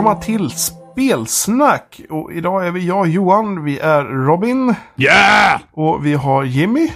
Välkomna 0.00 0.20
till 0.22 0.50
Spelsnack. 0.50 2.00
Och 2.10 2.32
idag 2.32 2.66
är 2.66 2.70
vi 2.70 2.86
jag 2.86 3.08
Johan, 3.08 3.64
vi 3.64 3.78
är 3.78 4.04
Robin 4.04 4.74
Yeah! 4.96 5.60
och 5.72 6.06
vi 6.06 6.14
har 6.14 6.44
Jimmy 6.44 6.92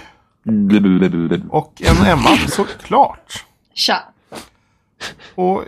och 1.49 1.81
en 1.81 2.05
Emma 2.07 2.29
såklart. 2.47 3.45
Tja. 3.73 3.97
Och 5.35 5.63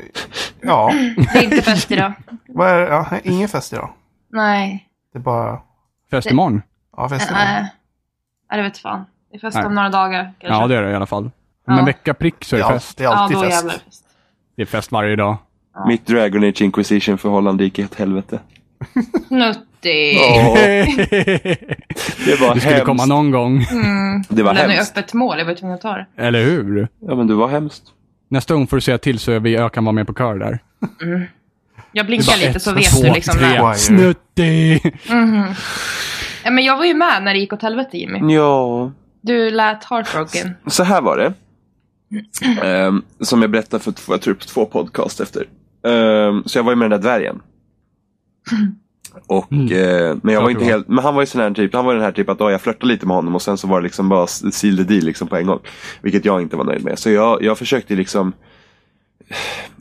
ja, 0.61 0.91
Det 1.17 1.37
är 1.39 1.43
inte 1.43 1.61
fest 1.61 1.91
idag. 1.91 2.13
vad 2.47 2.69
är 2.69 2.79
ja, 2.79 3.05
ingen 3.23 3.49
fest 3.49 3.73
idag. 3.73 3.89
Nej. 4.31 4.89
Det 5.13 5.19
är 5.19 5.23
bara, 5.23 5.61
Fest 6.11 6.31
imorgon? 6.31 6.61
ja 6.97 7.09
fest 7.09 7.25
idag. 7.31 7.37
Nej. 7.45 7.61
Nej, 8.51 8.57
det 8.57 8.63
vet 8.63 8.77
fan. 8.77 9.05
Det 9.31 9.37
är 9.37 9.39
fest 9.39 9.55
Nej. 9.57 9.65
om 9.65 9.75
några 9.75 9.89
dagar 9.89 10.33
kanske. 10.39 10.61
Ja, 10.61 10.67
det 10.67 10.77
är 10.77 10.81
det 10.81 10.91
i 10.91 10.95
alla 10.95 11.05
fall. 11.05 11.23
Om 11.23 11.31
Ja. 11.73 11.79
en 11.79 11.85
vecka 11.85 12.13
prick 12.13 12.43
så 12.45 12.55
är 12.55 12.59
det 12.59 12.65
Ja, 12.65 12.71
fest. 12.73 12.97
det 12.97 13.03
är 13.03 13.07
alltid 13.07 13.37
ja, 13.37 13.41
då 13.41 13.45
fest. 13.49 13.57
jävlar 13.57 13.73
är 13.73 13.77
det 13.77 13.83
fest. 13.85 14.03
Det 14.55 14.61
är 14.61 14.65
fest 14.65 14.91
varje 14.91 15.15
dag. 15.15 15.37
Mitt 15.87 16.05
Dragon 16.05 16.43
Age 16.43 16.61
Inquisition 16.61 17.17
förhållande 17.17 17.63
gick 17.63 17.79
åt 17.79 17.95
helvete. 17.95 18.39
Nuttig. 19.29 20.17
Det 22.25 22.41
var 22.41 22.53
Det 22.55 22.59
skulle 22.61 22.73
hemskt. 22.75 22.85
komma 22.85 23.05
någon 23.05 23.31
gång. 23.31 23.65
Det 24.29 24.43
var 24.43 24.53
Den 24.53 24.69
är 24.69 24.69
hemskt. 24.75 24.97
öppet 24.97 25.13
mål, 25.13 25.39
jag 25.39 25.45
var 25.45 25.53
tvungen 25.53 25.75
att 25.75 25.81
ta 25.81 25.93
det. 25.93 26.05
Eller 26.17 26.43
hur? 26.43 26.87
Ja 27.07 27.15
men 27.15 27.27
det 27.27 27.33
var 27.33 27.47
hemskt. 27.47 27.83
Nästa 28.29 28.53
gång 28.53 28.67
får 28.67 28.77
du 28.77 28.81
säga 28.81 28.97
till 28.97 29.19
så 29.19 29.39
vi, 29.39 29.53
jag 29.53 29.73
kan 29.73 29.85
vara 29.85 29.93
med 29.93 30.07
på 30.07 30.13
kör 30.13 30.39
där. 30.39 30.59
Jag 31.91 32.05
Det 32.05 32.07
blinkar 32.07 32.37
lite 32.37 32.49
ett, 32.49 32.61
så 32.61 32.73
vet 32.73 32.85
två, 32.95 33.01
du 33.03 33.11
liksom 33.13 33.37
tre. 33.37 33.47
när. 33.61 33.73
Snuttig! 33.73 34.95
Ja, 36.43 36.51
men 36.51 36.63
jag 36.63 36.77
var 36.77 36.85
ju 36.85 36.93
med 36.93 37.23
när 37.23 37.33
det 37.33 37.39
gick 37.39 37.53
åt 37.53 37.61
helvete 37.61 37.97
Jimmy. 37.97 38.33
Ja, 38.35 38.91
Du 39.21 39.51
lät 39.51 39.83
heartbroken. 39.85 40.55
så 40.67 40.83
här 40.83 41.01
var 41.01 41.17
det. 41.17 41.33
Ehm, 42.67 43.01
som 43.19 43.41
jag 43.41 43.51
berättade 43.51 43.83
för 43.83 43.91
två, 43.91 44.13
jag 44.13 44.21
tror 44.21 44.33
två 44.33 44.65
podcast 44.65 45.19
efter. 45.19 45.45
Ehm, 45.83 46.43
så 46.45 46.57
jag 46.57 46.63
var 46.63 46.71
ju 46.71 46.75
med 46.75 46.91
den 46.91 47.01
där 47.01 47.09
dvärgen. 47.09 47.41
Och, 49.27 49.53
eh, 49.53 50.17
men 50.23 50.33
jag 50.33 50.41
var 50.41 50.49
inte 50.49 50.65
helt, 50.65 50.87
men 50.87 51.03
han 51.03 51.15
var 51.15 51.21
ju 51.21 51.25
sån 51.25 51.41
här 51.41 51.51
typ, 51.51 51.73
han 51.73 51.85
var 51.85 51.93
den 51.93 52.03
här 52.03 52.11
typ 52.11 52.29
att 52.29 52.41
oh, 52.41 52.51
jag 52.51 52.61
flörtade 52.61 52.93
lite 52.93 53.05
med 53.05 53.15
honom 53.15 53.35
och 53.35 53.41
sen 53.41 53.57
så 53.57 53.67
var 53.67 53.79
det 53.79 53.83
liksom 53.83 54.09
bara 54.09 54.27
seal 54.27 54.77
the 54.77 54.83
deal 54.83 55.03
liksom 55.03 55.27
på 55.27 55.35
en 55.35 55.47
gång. 55.47 55.59
Vilket 56.01 56.25
jag 56.25 56.41
inte 56.41 56.57
var 56.57 56.63
nöjd 56.63 56.83
med. 56.83 56.99
Så 56.99 57.09
jag, 57.09 57.43
jag 57.43 57.57
försökte 57.57 57.95
liksom 57.95 58.33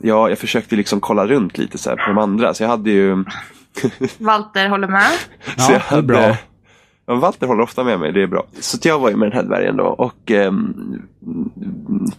Ja, 0.01 0.29
jag 0.29 0.37
försökte 0.37 0.75
liksom 0.75 0.99
kolla 0.99 1.27
runt 1.27 1.57
lite 1.57 1.77
så 1.77 1.89
här 1.89 1.97
på 1.97 2.07
de 2.07 2.17
andra. 2.17 2.53
Så 2.53 2.63
jag 2.63 2.69
hade 2.69 2.91
ju 2.91 3.25
Walter 4.17 4.69
håller 4.69 4.87
med. 4.87 5.11
Så 5.57 5.71
jag 5.71 5.81
Ja, 5.89 5.95
det 5.95 5.97
är 5.97 6.01
bra. 6.01 6.37
Ja, 7.07 7.15
Walter 7.15 7.47
håller 7.47 7.63
ofta 7.63 7.83
med 7.83 7.99
mig, 7.99 8.11
det 8.11 8.23
är 8.23 8.27
bra. 8.27 8.45
Så 8.59 8.77
jag 8.81 8.99
var 8.99 9.09
ju 9.09 9.15
med 9.15 9.31
den 9.31 9.37
här 9.37 9.43
dvärgen 9.43 9.77
då 9.77 9.83
och 9.83 10.31
ehm, 10.31 10.73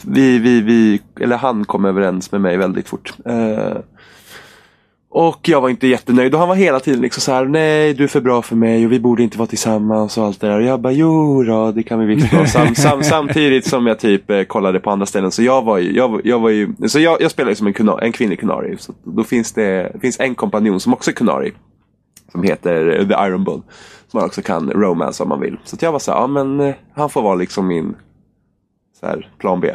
vi, 0.05 0.39
vi, 0.39 0.61
vi, 0.61 1.01
eller 1.21 1.37
han 1.37 1.65
kom 1.65 1.85
överens 1.85 2.33
med 2.33 2.41
mig 2.41 2.57
väldigt 2.57 2.89
fort. 2.89 3.13
Eh, 3.25 3.77
och 5.11 5.49
jag 5.49 5.61
var 5.61 5.69
inte 5.69 5.87
jättenöjd 5.87 6.35
och 6.35 6.41
han 6.41 6.49
var 6.49 6.57
hela 6.57 6.81
tiden 6.81 7.01
liksom 7.01 7.21
så 7.21 7.33
här: 7.33 7.45
nej 7.45 7.95
du 7.95 8.05
är 8.05 8.09
för 8.09 8.21
bra 8.21 8.43
för 8.43 8.57
mig 8.57 8.87
och 8.87 8.93
vi 8.93 9.01
borde 9.01 9.23
inte 9.23 9.39
vara 9.39 9.47
tillsammans 9.47 10.19
och 10.19 10.25
allt 10.25 10.41
det 10.41 10.47
där. 10.47 10.57
Och 10.57 10.63
jag 10.63 10.81
bara, 10.81 10.93
jo 10.93 11.43
då, 11.43 11.73
det 11.73 11.83
kan 11.83 11.99
vi 11.99 12.15
visst 12.15 12.33
vara. 12.33 12.47
Sam, 12.47 12.75
sam, 12.75 13.03
samtidigt 13.03 13.67
som 13.67 13.87
jag 13.87 13.99
typ 13.99 14.31
eh, 14.31 14.43
kollade 14.43 14.81
på 14.81 14.91
andra 14.91 15.07
ställen. 15.07 15.31
Så 15.31 15.43
jag 15.43 15.63
var 15.63 15.79
ju, 15.79 15.97
jag, 15.97 16.21
jag 16.25 16.39
var 16.39 16.51
ju, 16.51 16.75
så 16.87 17.01
jag, 17.01 17.23
jag 17.23 17.31
spelar 17.31 17.51
ju 17.51 17.55
som 17.55 17.67
en, 17.67 17.73
kuna, 17.73 17.99
en 17.99 18.13
kvinnlig 18.13 18.41
kunari. 18.41 18.77
Så 18.79 18.93
då 19.05 19.25
finns 19.25 19.53
det, 19.53 19.91
det 19.95 20.01
finns 20.01 20.21
en 20.21 20.35
kompanjon 20.35 20.81
som 20.81 20.93
också 20.93 21.11
är 21.11 21.15
kunari. 21.15 21.53
Som 22.33 22.43
heter 22.43 23.05
The 23.09 23.15
Iron 23.29 23.45
Bull. 23.45 23.63
Man 24.13 24.25
också 24.25 24.43
kan 24.43 24.71
romance 24.71 25.23
om 25.23 25.29
man 25.29 25.41
vill. 25.41 25.59
Så 25.65 25.77
jag 25.81 25.93
var 25.93 25.99
så 25.99 26.13
här, 26.13 26.19
ja 26.19 26.27
men 26.27 26.61
eh, 26.61 26.75
han 26.95 27.11
får 27.11 27.23
vara 27.23 27.35
liksom 27.35 27.67
min 27.67 27.97
så 29.01 29.07
här, 29.07 29.31
plan 29.39 29.61
B. 29.61 29.75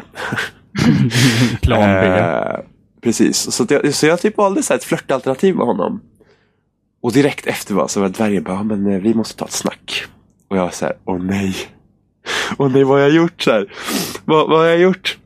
Plan 1.62 1.80
B. 1.80 2.06
Eh, 2.06 2.58
precis, 3.00 3.54
så, 3.54 3.66
jag, 3.68 3.94
så 3.94 4.06
jag 4.06 4.20
typ 4.20 4.36
valde 4.36 4.62
så 4.62 4.72
här 4.72 4.78
ett 4.78 4.84
flörtalternativ 4.84 5.56
med 5.56 5.66
honom. 5.66 6.00
Och 7.02 7.12
direkt 7.12 7.46
efter 7.46 7.74
var 7.74 7.88
så 7.88 8.00
var 8.00 8.08
dvärgen 8.08 8.42
bara, 8.42 8.54
ja, 8.54 8.62
men 8.62 8.86
eh, 8.86 9.00
vi 9.00 9.14
måste 9.14 9.36
ta 9.36 9.44
ett 9.44 9.52
snack. 9.52 10.04
Och 10.48 10.56
jag 10.56 10.62
var 10.62 10.70
så 10.70 10.84
här, 10.84 10.94
åh 11.04 11.22
nej. 11.22 11.56
Åh 12.58 12.72
nej, 12.72 12.84
vad 12.84 12.96
har 12.96 13.02
jag 13.02 13.10
gjort? 13.10 13.42
Så 13.42 13.50
här, 13.50 13.72
vad, 14.24 14.48
vad 14.48 14.58
har 14.58 14.66
jag 14.66 14.78
gjort? 14.78 15.18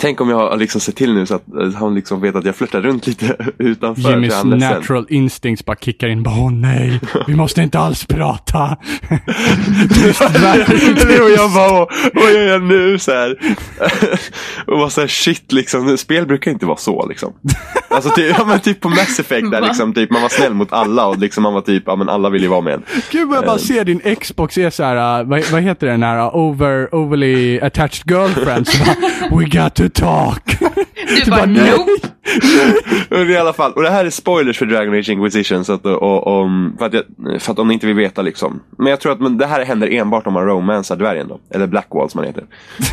Tänk 0.00 0.20
om 0.20 0.28
jag 0.28 0.36
har 0.36 0.56
liksom 0.56 0.80
sett 0.80 0.96
till 0.96 1.14
nu 1.14 1.26
så 1.26 1.34
att 1.34 1.54
eh, 1.54 1.72
han 1.74 1.94
liksom 1.94 2.20
vet 2.20 2.36
att 2.36 2.44
jag 2.44 2.56
flörtar 2.56 2.80
runt 2.80 3.06
lite 3.06 3.36
utanför. 3.58 4.10
Jimmys 4.10 4.44
natural 4.44 5.06
instincts 5.08 5.64
bara 5.64 5.76
kickar 5.76 6.08
in. 6.08 6.22
Bara, 6.22 6.34
Åh 6.40 6.52
nej, 6.52 7.00
vi 7.26 7.34
måste 7.36 7.62
inte 7.62 7.78
alls 7.78 8.06
prata. 8.06 8.76
Eller 10.34 11.22
och 11.24 11.30
jag 11.30 11.52
bara, 11.52 11.82
"Åh, 11.82 11.88
vad 12.14 12.32
gör 12.32 12.42
jag 12.48 12.62
nu? 12.62 12.98
Så 12.98 13.12
här. 13.12 13.36
och 14.66 14.78
var 14.78 14.88
så 14.88 15.00
här, 15.00 15.08
shit 15.08 15.52
liksom. 15.52 15.98
Spel 15.98 16.26
brukar 16.26 16.50
inte 16.50 16.66
vara 16.66 16.76
så 16.76 17.06
liksom. 17.06 17.32
Alltså 17.90 18.10
typ, 18.10 18.34
ja, 18.38 18.44
men 18.44 18.60
typ 18.60 18.80
på 18.80 18.88
Mass 18.88 19.18
Effect 19.20 19.50
där 19.50 19.60
liksom, 19.60 19.94
typ, 19.94 20.10
man 20.10 20.22
var 20.22 20.28
snäll 20.28 20.54
mot 20.54 20.72
alla 20.72 21.06
och 21.06 21.18
liksom 21.18 21.42
man 21.42 21.54
var 21.54 21.60
typ, 21.60 21.82
ja 21.86 21.96
men 21.96 22.08
alla 22.08 22.30
ville 22.30 22.44
ju 22.44 22.50
vara 22.50 22.60
med 22.60 22.74
en. 22.74 22.82
Gud 23.10 23.28
vad 23.28 23.36
jag 23.38 23.44
bara 23.44 23.58
ser 23.58 23.84
din 23.84 24.16
Xbox 24.20 24.58
är 24.58 24.70
så 24.70 24.82
här, 24.84 25.20
uh, 25.20 25.28
vad, 25.28 25.50
vad 25.52 25.62
heter 25.62 25.86
den 25.86 26.02
här, 26.02 26.18
uh, 26.18 26.36
over, 26.36 26.94
overly 26.94 27.60
attached 27.60 28.10
girlfriend. 28.10 28.68
Så 28.68 28.84
bara, 28.84 28.96
We 29.38 29.44
got 29.44 29.80
to 29.88 30.00
talk. 30.00 30.58
Du 31.24 31.30
bara, 31.30 31.46
bara, 31.46 31.46
nope. 31.46 32.08
Och 33.10 33.16
i 33.30 33.36
alla 33.36 33.52
fall, 33.52 33.72
och 33.72 33.82
det 33.82 33.90
här 33.90 34.04
är 34.04 34.10
spoilers 34.10 34.58
för 34.58 34.66
Dragon 34.66 34.94
Age 34.94 35.08
Inquisition. 35.08 35.64
Så 35.64 35.72
att, 35.72 35.86
och, 35.86 36.26
och, 36.26 36.48
för, 36.78 36.86
att 36.86 36.92
jag, 36.92 37.04
för 37.42 37.52
att 37.52 37.58
om 37.58 37.68
ni 37.68 37.74
inte 37.74 37.86
vill 37.86 37.96
veta 37.96 38.22
liksom. 38.22 38.60
Men 38.78 38.86
jag 38.86 39.00
tror 39.00 39.12
att 39.12 39.20
men 39.20 39.38
det 39.38 39.46
här 39.46 39.64
händer 39.64 39.92
enbart 39.92 40.26
om 40.26 40.32
man 40.32 40.46
romansar 40.46 40.96
dvärgen 40.96 41.28
då. 41.28 41.40
Eller 41.50 41.66
Blackwall 41.66 42.10
som 42.10 42.18
han 42.18 42.26
heter. 42.26 42.44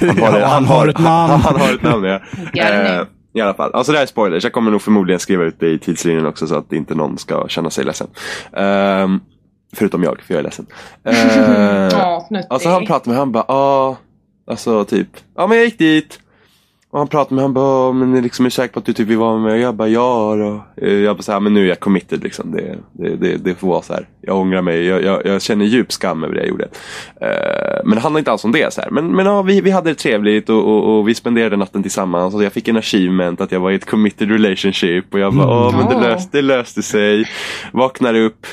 Han 0.22 0.40
Ja, 0.42 0.48
han 0.48 0.66
har 0.66 0.88
ett 0.88 1.00
namn. 1.00 1.32
Han, 1.32 1.42
han 1.42 1.62
har 1.62 1.74
ett 1.74 1.84
namn 1.84 2.06
ja. 2.06 2.20
Eh, 2.54 3.04
I 3.34 3.42
alla 3.42 3.54
fall, 3.54 3.74
alltså 3.74 3.92
det 3.92 3.98
här 3.98 4.04
är 4.04 4.08
spoilers. 4.08 4.44
Jag 4.44 4.54
kommer 4.54 4.72
nog 4.72 4.82
förmodligen 4.82 5.20
skriva 5.20 5.44
ut 5.44 5.60
det 5.60 5.70
i 5.70 5.80
tidslinjen 5.80 6.26
också 6.26 6.48
så 6.48 6.56
att 6.56 6.74
inte 6.74 6.96
någon 6.96 7.18
ska 7.18 7.48
känna 7.48 7.70
sig 7.70 7.86
ledsen. 7.86 8.08
Ehm, 8.54 9.20
förutom 9.74 10.04
jag, 10.04 10.22
för 10.22 10.34
jag 10.34 10.40
är 10.40 10.44
ledsen. 10.44 10.66
Uh, 11.08 11.14
nuttig. 12.30 12.48
Alltså 12.50 12.70
han 12.70 12.86
pratade 12.86 13.10
med 13.10 13.18
han 13.18 13.32
bara, 13.32 13.46
ja, 13.48 13.98
alltså 14.48 14.86
typ, 14.86 15.08
ja 15.36 15.48
men 15.48 15.58
jag 15.58 15.66
gick 15.66 15.78
dit. 15.78 16.20
Och 16.92 17.00
han 17.00 17.08
pratade 17.08 17.36
med 17.36 17.44
han 17.44 17.54
bara, 17.54 17.86
"Ja, 17.88 17.92
men 17.94 18.22
liksom, 18.22 18.46
är 18.46 18.48
du 18.48 18.52
säker 18.52 18.74
på 18.74 18.80
att 18.80 18.86
du 18.86 18.94
typ 18.94 19.08
vill 19.08 19.18
vara 19.18 19.34
med 19.34 19.42
mig? 19.44 19.54
Och 19.54 19.60
jag 19.60 19.76
bara, 19.76 19.88
ja 19.88 20.36
då. 20.36 20.84
Eh, 20.86 20.94
Jag 20.94 21.16
bara 21.16 21.22
så 21.24 21.32
här, 21.32 21.40
men 21.40 21.54
nu 21.54 21.64
är 21.66 21.70
jag 21.70 21.80
committed 21.80 22.24
liksom. 22.24 22.52
Det, 22.52 22.76
det, 22.92 23.16
det, 23.16 23.38
det 23.38 23.56
får 23.56 23.68
vara 23.68 23.82
så 23.82 23.94
här. 23.94 24.08
Jag 24.22 24.38
ångrar 24.38 24.62
mig, 24.62 24.86
jag, 24.86 25.04
jag, 25.04 25.26
jag 25.26 25.42
känner 25.42 25.66
djup 25.66 25.92
skam 25.92 26.24
över 26.24 26.34
det 26.36 26.40
jag 26.40 26.50
gjorde. 26.50 26.64
Eh, 27.22 27.82
men 27.86 27.96
det 27.96 28.00
handlar 28.02 28.20
inte 28.20 28.32
alls 28.32 28.46
om 28.46 28.52
det 28.52 28.74
så 28.74 28.82
här. 28.82 28.90
Men, 28.90 29.08
men 29.08 29.26
ja, 29.26 29.42
vi, 29.42 29.62
vi 29.62 29.72
hade 29.72 29.90
det 29.90 29.96
trevligt 29.96 30.50
och, 30.50 30.68
och, 30.68 30.98
och 31.00 31.08
vi 31.08 31.16
spenderade 31.16 31.56
natten 31.58 31.82
tillsammans. 31.82 32.34
Och 32.36 32.44
jag 32.44 32.54
fick 32.54 32.68
en 32.68 32.78
achievement 32.78 33.42
att 33.42 33.52
jag 33.52 33.60
var 33.60 33.72
i 33.72 33.76
ett 33.76 33.86
committed 33.90 34.32
relationship. 34.32 35.14
Och 35.14 35.20
jag 35.20 35.34
bara, 35.34 35.48
åh 35.68 35.78
men 35.78 35.88
det 35.88 35.94
Ja. 36.08 36.14
löste, 36.14 36.38
det 36.38 36.42
löste 36.42 36.84
sig. 36.84 37.26
Vaknar 37.74 38.14
upp. 38.16 38.46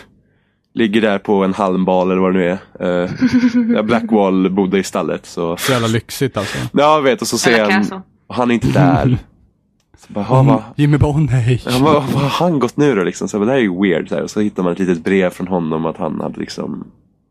Ligger 0.75 1.01
där 1.01 1.19
på 1.19 1.45
en 1.45 1.55
halmbal 1.55 2.11
eller 2.11 2.21
vad 2.23 2.35
det 2.35 2.39
nu 2.39 2.49
är. 2.51 2.59
Uh, 3.77 3.83
Blackwall 3.83 4.51
bodde 4.51 4.79
i 4.79 4.83
stallet. 4.83 5.27
Så. 5.27 5.57
Så 5.57 5.73
jävla 5.73 5.89
lyxigt 5.89 6.37
alltså. 6.37 6.59
Ja, 6.73 6.95
jag 6.95 7.03
vet. 7.03 7.21
Och 7.23 7.29
så 7.29 7.39
ser 7.39 7.59
jag. 7.59 7.85
Och 8.27 8.35
han 8.35 8.51
är 8.51 8.55
inte 8.55 8.69
där. 8.69 9.19
Så 9.99 10.13
bara, 10.13 10.25
"Ha, 10.25 10.43
vad, 10.43 10.63
Jimmy 10.77 10.99
bara, 10.99 11.11
åh 11.11 11.21
nej. 11.21 11.63
ja, 11.67 11.79
vad, 11.81 11.95
vad 11.95 12.23
har 12.23 12.47
han 12.47 12.59
gått 12.59 12.77
nu 12.77 12.95
då? 12.95 13.03
Liksom? 13.05 13.29
Så 13.29 13.39
bara, 13.39 13.45
det 13.45 13.51
här 13.53 13.59
är 13.59 13.63
ju 13.63 13.81
weird. 13.83 14.09
Så, 14.09 14.15
här. 14.15 14.23
Och 14.23 14.31
så 14.31 14.41
hittar 14.41 14.63
man 14.63 14.73
ett 14.73 14.79
litet 14.79 15.05
brev 15.05 15.31
från 15.31 15.49
honom 15.49 15.87
att 15.87 15.97
han 15.97 16.21
hade 16.21 16.41
liksom, 16.41 16.85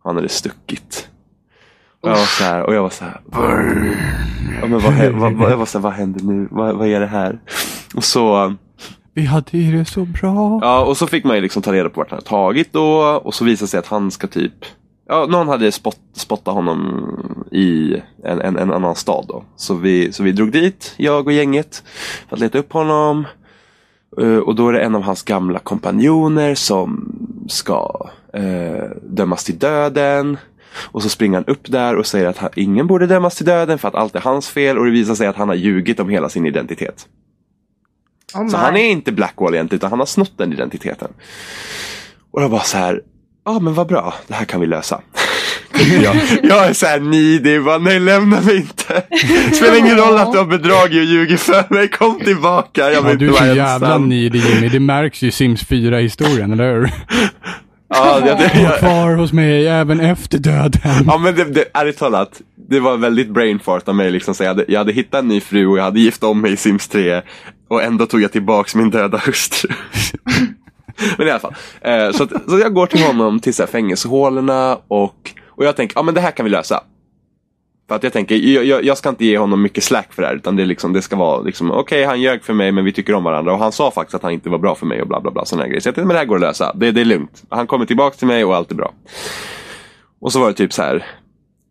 han 0.03 0.15
hade 0.15 0.29
stuckit. 0.29 1.07
Och 2.01 2.09
jag 2.09 2.15
var 2.15 2.25
så 2.25 2.43
här, 2.43 2.63
och 2.63 2.73
jag 2.75 2.81
var 2.81 2.89
så 2.89 3.03
här, 3.03 3.21
ja, 4.61 4.67
men 4.67 4.71
vad, 4.79 5.21
vad, 5.21 5.33
vad, 5.33 5.51
jag 5.51 5.57
var 5.57 5.65
så 5.65 5.77
här, 5.77 5.83
vad 5.83 5.93
händer 5.93 6.23
nu? 6.23 6.47
Vad, 6.51 6.75
vad 6.75 6.87
är 6.87 6.99
det 6.99 7.07
här? 7.07 7.39
Och 7.95 8.03
så, 8.03 8.55
Vi 9.13 9.25
hade 9.25 9.57
ju 9.57 9.77
det 9.77 9.85
så 9.85 10.05
bra. 10.05 10.59
Ja, 10.61 10.85
och 10.85 10.97
så 10.97 11.07
fick 11.07 11.23
man 11.23 11.35
ju 11.35 11.41
liksom 11.41 11.61
ta 11.61 11.73
reda 11.73 11.89
på 11.89 11.99
vart 11.99 12.09
han 12.09 12.17
hade 12.17 12.27
tagit 12.29 12.73
då. 12.73 12.97
Och 13.23 13.33
så 13.33 13.45
visade 13.45 13.63
det 13.65 13.69
sig 13.69 13.79
att 13.79 13.87
han 13.87 14.11
ska 14.11 14.27
typ... 14.27 14.53
Ja, 15.07 15.25
någon 15.25 15.47
hade 15.47 15.71
spott, 15.71 15.99
spottat 16.13 16.53
honom 16.53 17.45
i 17.51 18.01
en, 18.23 18.41
en, 18.41 18.57
en 18.57 18.71
annan 18.71 18.95
stad 18.95 19.25
då. 19.27 19.43
Så 19.55 19.75
vi, 19.75 20.11
så 20.11 20.23
vi 20.23 20.31
drog 20.31 20.51
dit, 20.51 20.93
jag 20.97 21.27
och 21.27 21.33
gänget, 21.33 21.83
för 22.29 22.35
att 22.35 22.39
leta 22.39 22.57
upp 22.57 22.73
honom. 22.73 23.25
Eh, 24.21 24.37
och 24.37 24.55
då 24.55 24.69
är 24.69 24.73
det 24.73 24.81
en 24.81 24.95
av 24.95 25.01
hans 25.01 25.23
gamla 25.23 25.59
kompanjoner 25.59 26.55
som 26.55 27.15
ska 27.49 28.09
eh, 28.33 28.89
dömas 29.03 29.43
till 29.43 29.59
döden. 29.59 30.37
Och 30.91 31.03
så 31.03 31.09
springer 31.09 31.37
han 31.37 31.45
upp 31.45 31.71
där 31.71 31.95
och 31.95 32.05
säger 32.05 32.25
att 32.25 32.37
han, 32.37 32.49
ingen 32.55 32.87
borde 32.87 33.07
dömas 33.07 33.35
till 33.35 33.45
döden 33.45 33.77
för 33.77 33.87
att 33.87 33.95
allt 33.95 34.15
är 34.15 34.19
hans 34.19 34.49
fel. 34.49 34.77
Och 34.77 34.85
det 34.85 34.91
visar 34.91 35.15
sig 35.15 35.27
att 35.27 35.35
han 35.35 35.47
har 35.47 35.55
ljugit 35.55 35.99
om 35.99 36.09
hela 36.09 36.29
sin 36.29 36.45
identitet. 36.45 37.07
Oh 38.35 38.47
Så 38.47 38.57
han 38.57 38.77
är 38.77 38.89
inte 38.89 39.11
Blackwall 39.11 39.53
egentligen, 39.53 39.79
utan 39.79 39.89
han 39.89 39.99
har 39.99 40.05
snott 40.05 40.37
den 40.37 40.53
identiteten. 40.53 41.09
Och 42.31 42.43
jag 42.43 42.51
bara 42.51 42.61
så 42.61 42.77
här, 42.77 43.01
ja 43.45 43.59
men 43.59 43.73
vad 43.73 43.87
bra, 43.87 44.13
det 44.27 44.33
här 44.33 44.45
kan 44.45 44.61
vi 44.61 44.67
lösa. 44.67 45.01
jag, 46.03 46.15
jag 46.43 46.67
är 46.67 46.73
så 46.73 46.85
här 46.85 46.99
nidig, 46.99 47.63
bara 47.63 47.77
nej 47.77 47.99
lämna 47.99 48.41
mig 48.41 48.55
inte. 48.55 49.03
Spelar 49.55 49.77
ingen 49.77 49.97
roll 49.97 50.17
att 50.17 50.31
du 50.31 50.37
har 50.37 50.45
bedragit 50.45 50.97
och 50.97 51.03
ljugit 51.03 51.39
för 51.39 51.73
mig, 51.73 51.87
kom 51.87 52.19
tillbaka. 52.19 52.91
Jag 52.91 53.05
Ja, 53.05 53.13
du 53.13 53.29
är 53.29 53.33
så 53.33 53.55
jävla 53.55 53.97
needy 53.97 54.39
Jimmy. 54.39 54.69
Det 54.69 54.79
märks 54.79 55.21
ju 55.21 55.27
i 55.27 55.31
Sims 55.31 55.63
4-historien, 55.63 56.53
eller 56.53 56.73
hur? 56.73 56.91
Ja, 57.89 58.19
det, 58.19 58.35
det, 58.35 58.61
jag, 58.61 58.79
kvar 58.79 59.15
hos 59.15 59.33
mig 59.33 59.67
även 59.67 59.99
efter 59.99 60.37
döden. 60.37 61.03
ja 61.07 61.17
men 61.17 61.35
det, 61.35 61.43
det, 61.43 61.65
ärligt 61.73 61.97
talat, 61.97 62.41
det 62.69 62.79
var 62.79 62.97
väldigt 62.97 63.29
brain 63.29 63.59
fart 63.59 63.87
av 63.87 63.95
mig. 63.95 64.11
Liksom, 64.11 64.35
så 64.35 64.43
jag, 64.43 64.47
hade, 64.47 64.65
jag 64.67 64.79
hade 64.79 64.91
hittat 64.91 65.19
en 65.19 65.27
ny 65.27 65.41
fru 65.41 65.67
och 65.67 65.77
jag 65.77 65.83
hade 65.83 65.99
gift 65.99 66.23
om 66.23 66.41
mig 66.41 66.53
i 66.53 66.57
Sims 66.57 66.87
3. 66.87 67.21
Och 67.69 67.83
ändå 67.83 68.05
tog 68.05 68.21
jag 68.21 68.31
tillbaks 68.31 68.75
min 68.75 68.89
döda 68.89 69.17
hustru. 69.17 69.69
men 71.17 71.27
i 71.27 71.31
alla 71.31 71.39
fall. 71.39 71.55
Eh, 71.81 72.11
så, 72.11 72.23
att, 72.23 72.49
så 72.49 72.59
jag 72.59 72.73
går 72.73 72.87
till 72.87 73.03
honom 73.03 73.39
till 73.39 73.53
så 73.53 73.63
här 73.63 73.67
fängelsehålorna 73.67 74.77
och, 74.87 75.31
och 75.47 75.65
jag 75.65 75.75
tänker, 75.75 75.97
ja 75.97 76.03
men 76.03 76.13
det 76.13 76.21
här 76.21 76.31
kan 76.31 76.43
vi 76.43 76.49
lösa. 76.49 76.83
För 77.87 77.95
att 77.95 78.03
jag 78.03 78.13
tänker, 78.13 78.35
jag, 78.35 78.83
jag, 78.83 78.97
ska 78.97 79.09
inte 79.09 79.25
ge 79.25 79.37
honom 79.37 79.61
mycket 79.61 79.83
slack 79.83 80.13
för 80.13 80.21
det 80.21 80.27
här. 80.27 80.35
Utan 80.35 80.55
det, 80.55 80.65
liksom, 80.65 80.93
det 80.93 81.01
ska 81.01 81.15
vara 81.15 81.41
liksom, 81.41 81.71
okej 81.71 81.81
okay, 81.81 82.03
han 82.03 82.21
ljög 82.21 82.43
för 82.43 82.53
mig 82.53 82.71
men 82.71 82.85
vi 82.85 82.93
tycker 82.93 83.13
om 83.13 83.23
varandra. 83.23 83.53
Och 83.53 83.59
han 83.59 83.71
sa 83.71 83.91
faktiskt 83.91 84.15
att 84.15 84.23
han 84.23 84.31
inte 84.31 84.49
var 84.49 84.57
bra 84.57 84.75
för 84.75 84.85
mig 84.85 85.01
och 85.01 85.07
bla 85.07 85.21
bla 85.21 85.31
bla. 85.31 85.45
Sådana 85.45 85.67
grejer. 85.67 85.79
Så 85.79 85.87
jag 85.87 85.95
tänkte, 85.95 86.07
men 86.07 86.13
det 86.13 86.19
här 86.19 86.25
går 86.25 86.35
att 86.35 86.41
lösa. 86.41 86.73
Det, 86.75 86.91
det 86.91 87.01
är 87.01 87.05
lugnt. 87.05 87.43
Han 87.49 87.67
kommer 87.67 87.85
tillbaka 87.85 88.17
till 88.17 88.27
mig 88.27 88.45
och 88.45 88.55
allt 88.55 88.71
är 88.71 88.75
bra. 88.75 88.93
Och 90.21 90.31
så 90.31 90.39
var 90.39 90.47
det 90.47 90.53
typ 90.53 90.73
så 90.73 90.81
här. 90.81 91.05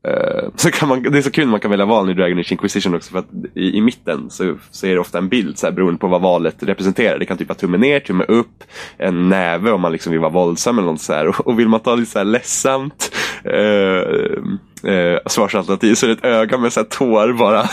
Uh, 0.09 0.51
så 0.57 0.71
kan 0.71 0.89
man, 0.89 1.03
det 1.03 1.19
är 1.19 1.23
så 1.23 1.31
kul 1.31 1.45
när 1.45 1.51
man 1.51 1.61
kan 1.61 1.71
välja 1.71 1.87
val 1.87 2.11
i 2.11 2.15
Dragon 2.15 2.39
Age 2.39 2.53
Inquisition 2.53 2.95
också 2.95 3.13
för 3.13 3.19
att 3.19 3.29
i, 3.55 3.77
i 3.77 3.81
mitten 3.81 4.31
så, 4.31 4.57
så 4.71 4.87
är 4.87 4.95
det 4.95 5.01
ofta 5.01 5.19
en 5.19 5.29
bild 5.29 5.59
så 5.59 5.67
här, 5.67 5.73
beroende 5.73 5.99
på 5.99 6.09
vad 6.09 6.21
valet 6.21 6.57
representerar. 6.63 7.19
Det 7.19 7.27
kan 7.27 7.37
typ 7.39 7.49
vara 7.49 7.59
tumme 7.59 7.79
ner, 7.79 8.01
tumme 8.01 8.25
upp, 8.25 8.65
en 8.97 9.29
näve 9.29 9.71
om 9.71 9.81
man 9.81 9.93
liksom 9.93 10.13
vill 10.13 10.21
vara 10.21 10.31
våldsam 10.31 10.79
eller 10.79 10.89
något 10.89 11.01
så 11.01 11.13
här. 11.13 11.29
Och, 11.29 11.41
och 11.47 11.59
vill 11.59 11.69
man 11.69 11.81
ta 11.81 11.95
lite 11.95 12.11
så 12.11 12.19
här 12.19 12.25
ledsamt 12.25 13.13
uh, 13.47 14.93
uh, 14.93 15.19
svarsalternativ 15.27 15.95
så 15.95 16.07
är 16.07 16.09
det 16.09 16.15
ett 16.15 16.25
öga 16.25 16.59
med 16.59 16.73
så 16.73 16.81
här 16.81 16.87
tår 16.87 17.33
bara. 17.33 17.65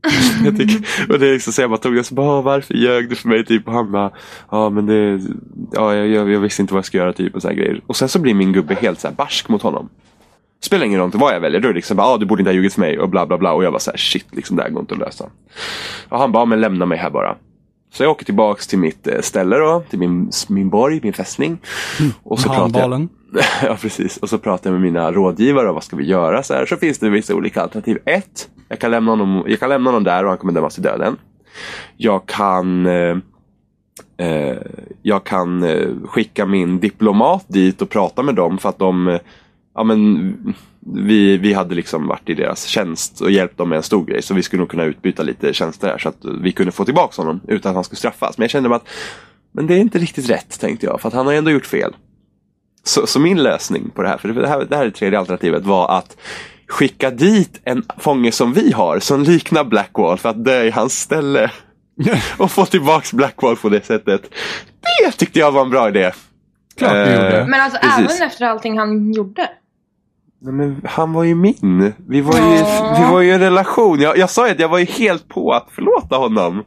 jag 0.44 0.56
tycker, 0.56 1.12
och 1.12 1.18
det 1.18 1.28
är 1.28 1.32
liksom 1.32 1.52
så 1.52 1.62
jag 1.62 1.70
bara 1.70 1.80
tog 1.80 1.94
det 1.94 2.04
så 2.04 2.14
bara, 2.14 2.42
varför 2.42 2.74
ljög 2.74 3.08
du 3.08 3.16
för 3.16 3.28
mig? 3.28 3.44
Typ, 3.44 3.68
och 3.68 3.74
han 3.74 3.92
bara, 3.92 4.10
ja 4.50 4.70
men 4.70 4.86
det, 4.86 5.20
ja 5.72 5.94
jag, 5.94 6.08
jag, 6.08 6.30
jag 6.30 6.40
visste 6.40 6.62
inte 6.62 6.74
vad 6.74 6.78
jag 6.78 6.84
skulle 6.84 7.02
göra 7.02 7.12
typ 7.12 7.34
och 7.34 7.42
så 7.42 7.48
här 7.48 7.54
grejer. 7.54 7.80
Och 7.86 7.96
sen 7.96 8.08
så 8.08 8.18
blir 8.18 8.34
min 8.34 8.52
gubbe 8.52 8.74
helt 8.74 9.00
så 9.00 9.08
här 9.08 9.14
barsk 9.14 9.48
mot 9.48 9.62
honom. 9.62 9.88
Spelar 10.62 10.86
ingen 10.86 11.00
roll 11.00 11.10
vad 11.14 11.34
jag 11.34 11.40
väljer. 11.40 11.60
Då 11.60 11.68
är 11.68 11.72
det 11.72 11.76
liksom 11.76 11.96
bara, 11.96 12.06
ah, 12.06 12.18
du 12.18 12.26
borde 12.26 12.40
inte 12.40 12.50
ha 12.50 12.54
ljugit 12.54 12.74
för 12.74 12.80
mig 12.80 12.98
och 12.98 13.08
bla 13.08 13.26
bla 13.26 13.38
bla. 13.38 13.52
Och 13.52 13.64
jag 13.64 13.72
var 13.72 13.78
så 13.78 13.90
här, 13.90 13.98
shit, 13.98 14.26
liksom, 14.30 14.56
det 14.56 14.62
här 14.62 14.70
går 14.70 14.80
inte 14.80 14.94
att 14.94 15.00
lösa. 15.00 15.24
Och 16.08 16.18
han 16.18 16.32
bara, 16.32 16.44
men 16.44 16.60
lämna 16.60 16.86
mig 16.86 16.98
här 16.98 17.10
bara. 17.10 17.36
Så 17.92 18.02
jag 18.02 18.10
åker 18.10 18.24
tillbaks 18.24 18.66
till 18.66 18.78
mitt 18.78 19.06
eh, 19.06 19.20
ställe 19.20 19.56
då, 19.56 19.82
till 19.90 19.98
min, 19.98 20.30
min 20.48 20.70
borg, 20.70 21.00
min 21.02 21.12
fästning. 21.12 21.58
Och 22.22 22.40
så 22.40 22.48
pratar 22.48 22.80
jag, 22.80 23.08
ja, 23.62 23.76
precis. 23.80 24.16
Och 24.16 24.28
så 24.28 24.38
pratar 24.38 24.70
jag 24.70 24.72
med 24.72 24.92
mina 24.92 25.12
rådgivare, 25.12 25.72
vad 25.72 25.84
ska 25.84 25.96
vi 25.96 26.04
göra? 26.04 26.42
Så, 26.42 26.54
här. 26.54 26.66
så 26.66 26.76
finns 26.76 26.98
det 26.98 27.10
vissa 27.10 27.34
olika 27.34 27.62
alternativ. 27.62 27.98
Ett, 28.04 28.48
jag 28.68 28.78
kan 28.78 28.90
lämna 28.90 29.12
honom, 29.12 29.44
jag 29.46 29.60
kan 29.60 29.68
lämna 29.68 29.90
honom 29.90 30.04
där 30.04 30.24
och 30.24 30.28
han 30.28 30.38
kommer 30.38 30.52
dömas 30.52 30.74
till 30.74 30.82
döden. 30.82 31.16
Jag 31.96 32.26
kan 32.26 32.86
eh, 32.86 33.16
eh, 34.16 34.56
jag 35.02 35.24
kan 35.24 35.62
eh, 35.62 35.88
skicka 36.04 36.46
min 36.46 36.80
diplomat 36.80 37.44
dit 37.48 37.82
och 37.82 37.90
prata 37.90 38.22
med 38.22 38.34
dem 38.34 38.58
för 38.58 38.68
att 38.68 38.78
de 38.78 39.18
ja, 39.80 39.84
men, 39.84 40.54
vi, 40.80 41.36
vi 41.36 41.52
hade 41.52 41.74
liksom 41.74 42.06
varit 42.06 42.28
i 42.28 42.34
deras 42.34 42.64
tjänst 42.64 43.20
och 43.20 43.30
hjälpt 43.30 43.58
dem 43.58 43.68
med 43.68 43.76
en 43.76 43.82
stor 43.82 44.04
grej. 44.04 44.22
Så 44.22 44.34
vi 44.34 44.42
skulle 44.42 44.60
nog 44.60 44.70
kunna 44.70 44.84
utbyta 44.84 45.22
lite 45.22 45.54
tjänster 45.54 45.88
här 45.88 45.98
så 45.98 46.08
att 46.08 46.24
vi 46.42 46.52
kunde 46.52 46.72
få 46.72 46.84
tillbaka 46.84 47.22
honom 47.22 47.40
utan 47.48 47.70
att 47.70 47.74
han 47.74 47.84
skulle 47.84 47.98
straffas. 47.98 48.38
Men 48.38 48.44
jag 48.44 48.50
kände 48.50 48.68
bara 48.68 48.76
att 48.76 48.88
men 49.52 49.66
det 49.66 49.74
är 49.74 49.78
inte 49.78 49.98
riktigt 49.98 50.30
rätt 50.30 50.60
tänkte 50.60 50.86
jag 50.86 51.00
för 51.00 51.08
att 51.08 51.14
han 51.14 51.26
har 51.26 51.32
ändå 51.32 51.50
gjort 51.50 51.66
fel. 51.66 51.96
Så, 52.84 53.06
så 53.06 53.20
min 53.20 53.42
lösning 53.42 53.90
på 53.90 54.02
det 54.02 54.08
här, 54.08 54.18
för 54.18 54.28
det 54.28 54.48
här, 54.48 54.64
det 54.64 54.76
här 54.76 54.82
är 54.82 54.86
det 54.86 54.96
tredje 54.96 55.18
alternativet, 55.18 55.64
var 55.64 55.98
att 55.98 56.16
skicka 56.68 57.10
dit 57.10 57.60
en 57.64 57.84
fånge 57.98 58.32
som 58.32 58.52
vi 58.52 58.72
har 58.72 58.98
som 58.98 59.22
liknar 59.22 59.64
Blackwall 59.64 60.18
för 60.18 60.28
att 60.28 60.44
dö 60.44 60.62
i 60.62 60.70
hans 60.70 61.00
ställe. 61.00 61.50
och 62.38 62.50
få 62.50 62.66
tillbaks 62.66 63.12
Blackwall 63.12 63.56
på 63.56 63.68
det 63.68 63.86
sättet. 63.86 64.22
Det 65.02 65.10
tyckte 65.10 65.38
jag 65.38 65.52
var 65.52 65.62
en 65.62 65.70
bra 65.70 65.88
idé. 65.88 66.12
Klart 66.76 66.92
du 66.92 67.12
gjorde. 67.12 67.46
Men 67.48 67.60
alltså 67.60 67.78
Precis. 67.82 68.20
även 68.20 68.28
efter 68.28 68.46
allting 68.46 68.78
han 68.78 69.12
gjorde? 69.12 69.48
Nej, 70.42 70.52
men 70.54 70.80
han 70.84 71.12
var 71.12 71.24
ju 71.24 71.34
min. 71.34 71.92
Vi 72.08 72.20
var 72.20 72.34
ju, 72.34 72.40
Ja. 72.56 72.96
vi 72.98 73.12
var 73.12 73.20
ju 73.20 73.28
i 73.28 73.32
en 73.32 73.40
relation. 73.40 74.00
Jag, 74.00 74.18
jag 74.18 74.30
sa 74.30 74.46
ju 74.46 74.52
att 74.52 74.60
jag 74.60 74.68
var 74.68 74.78
ju 74.78 74.84
helt 74.84 75.28
på 75.28 75.52
att 75.52 75.66
förlåta 75.70 76.16
honom. 76.16 76.64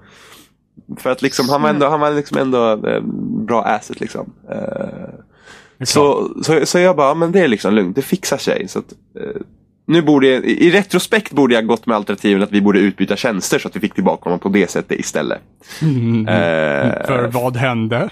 För 0.97 1.09
att 1.11 1.21
liksom, 1.21 1.49
han 1.49 1.61
var 1.61 1.69
ändå, 1.69 1.89
han 1.89 1.99
var 1.99 2.11
liksom 2.11 2.37
ändå 2.37 2.71
eh, 2.87 3.01
bra 3.47 3.63
asset 3.63 3.99
liksom. 3.99 4.33
Eh, 4.51 5.85
så, 5.85 6.29
så, 6.43 6.65
så 6.65 6.79
jag 6.79 6.95
bara, 6.95 7.13
men 7.15 7.31
det 7.31 7.39
är 7.39 7.47
liksom 7.47 7.73
lugnt, 7.73 7.95
det 7.95 8.01
fixar 8.01 8.37
sig. 8.37 8.67
Så 8.67 8.79
att, 8.79 8.91
eh, 9.19 9.41
nu 9.85 10.01
borde, 10.01 10.27
jag- 10.27 10.43
i 10.45 10.71
retrospekt 10.71 11.31
borde 11.31 11.53
jag 11.55 11.67
gått 11.67 11.85
med 11.85 11.95
alternativen 11.97 12.43
att 12.43 12.51
vi 12.51 12.61
borde 12.61 12.79
utbyta 12.79 13.15
tjänster 13.15 13.59
så 13.59 13.67
att 13.67 13.75
vi 13.75 13.79
fick 13.79 13.93
tillbaka 13.93 14.23
honom 14.23 14.39
på 14.39 14.49
det 14.49 14.69
sättet 14.69 14.99
istället. 14.99 15.41
Mm. 15.81 16.27
Eh, 16.27 17.05
För 17.05 17.29
vad 17.33 17.57
hände? 17.57 18.09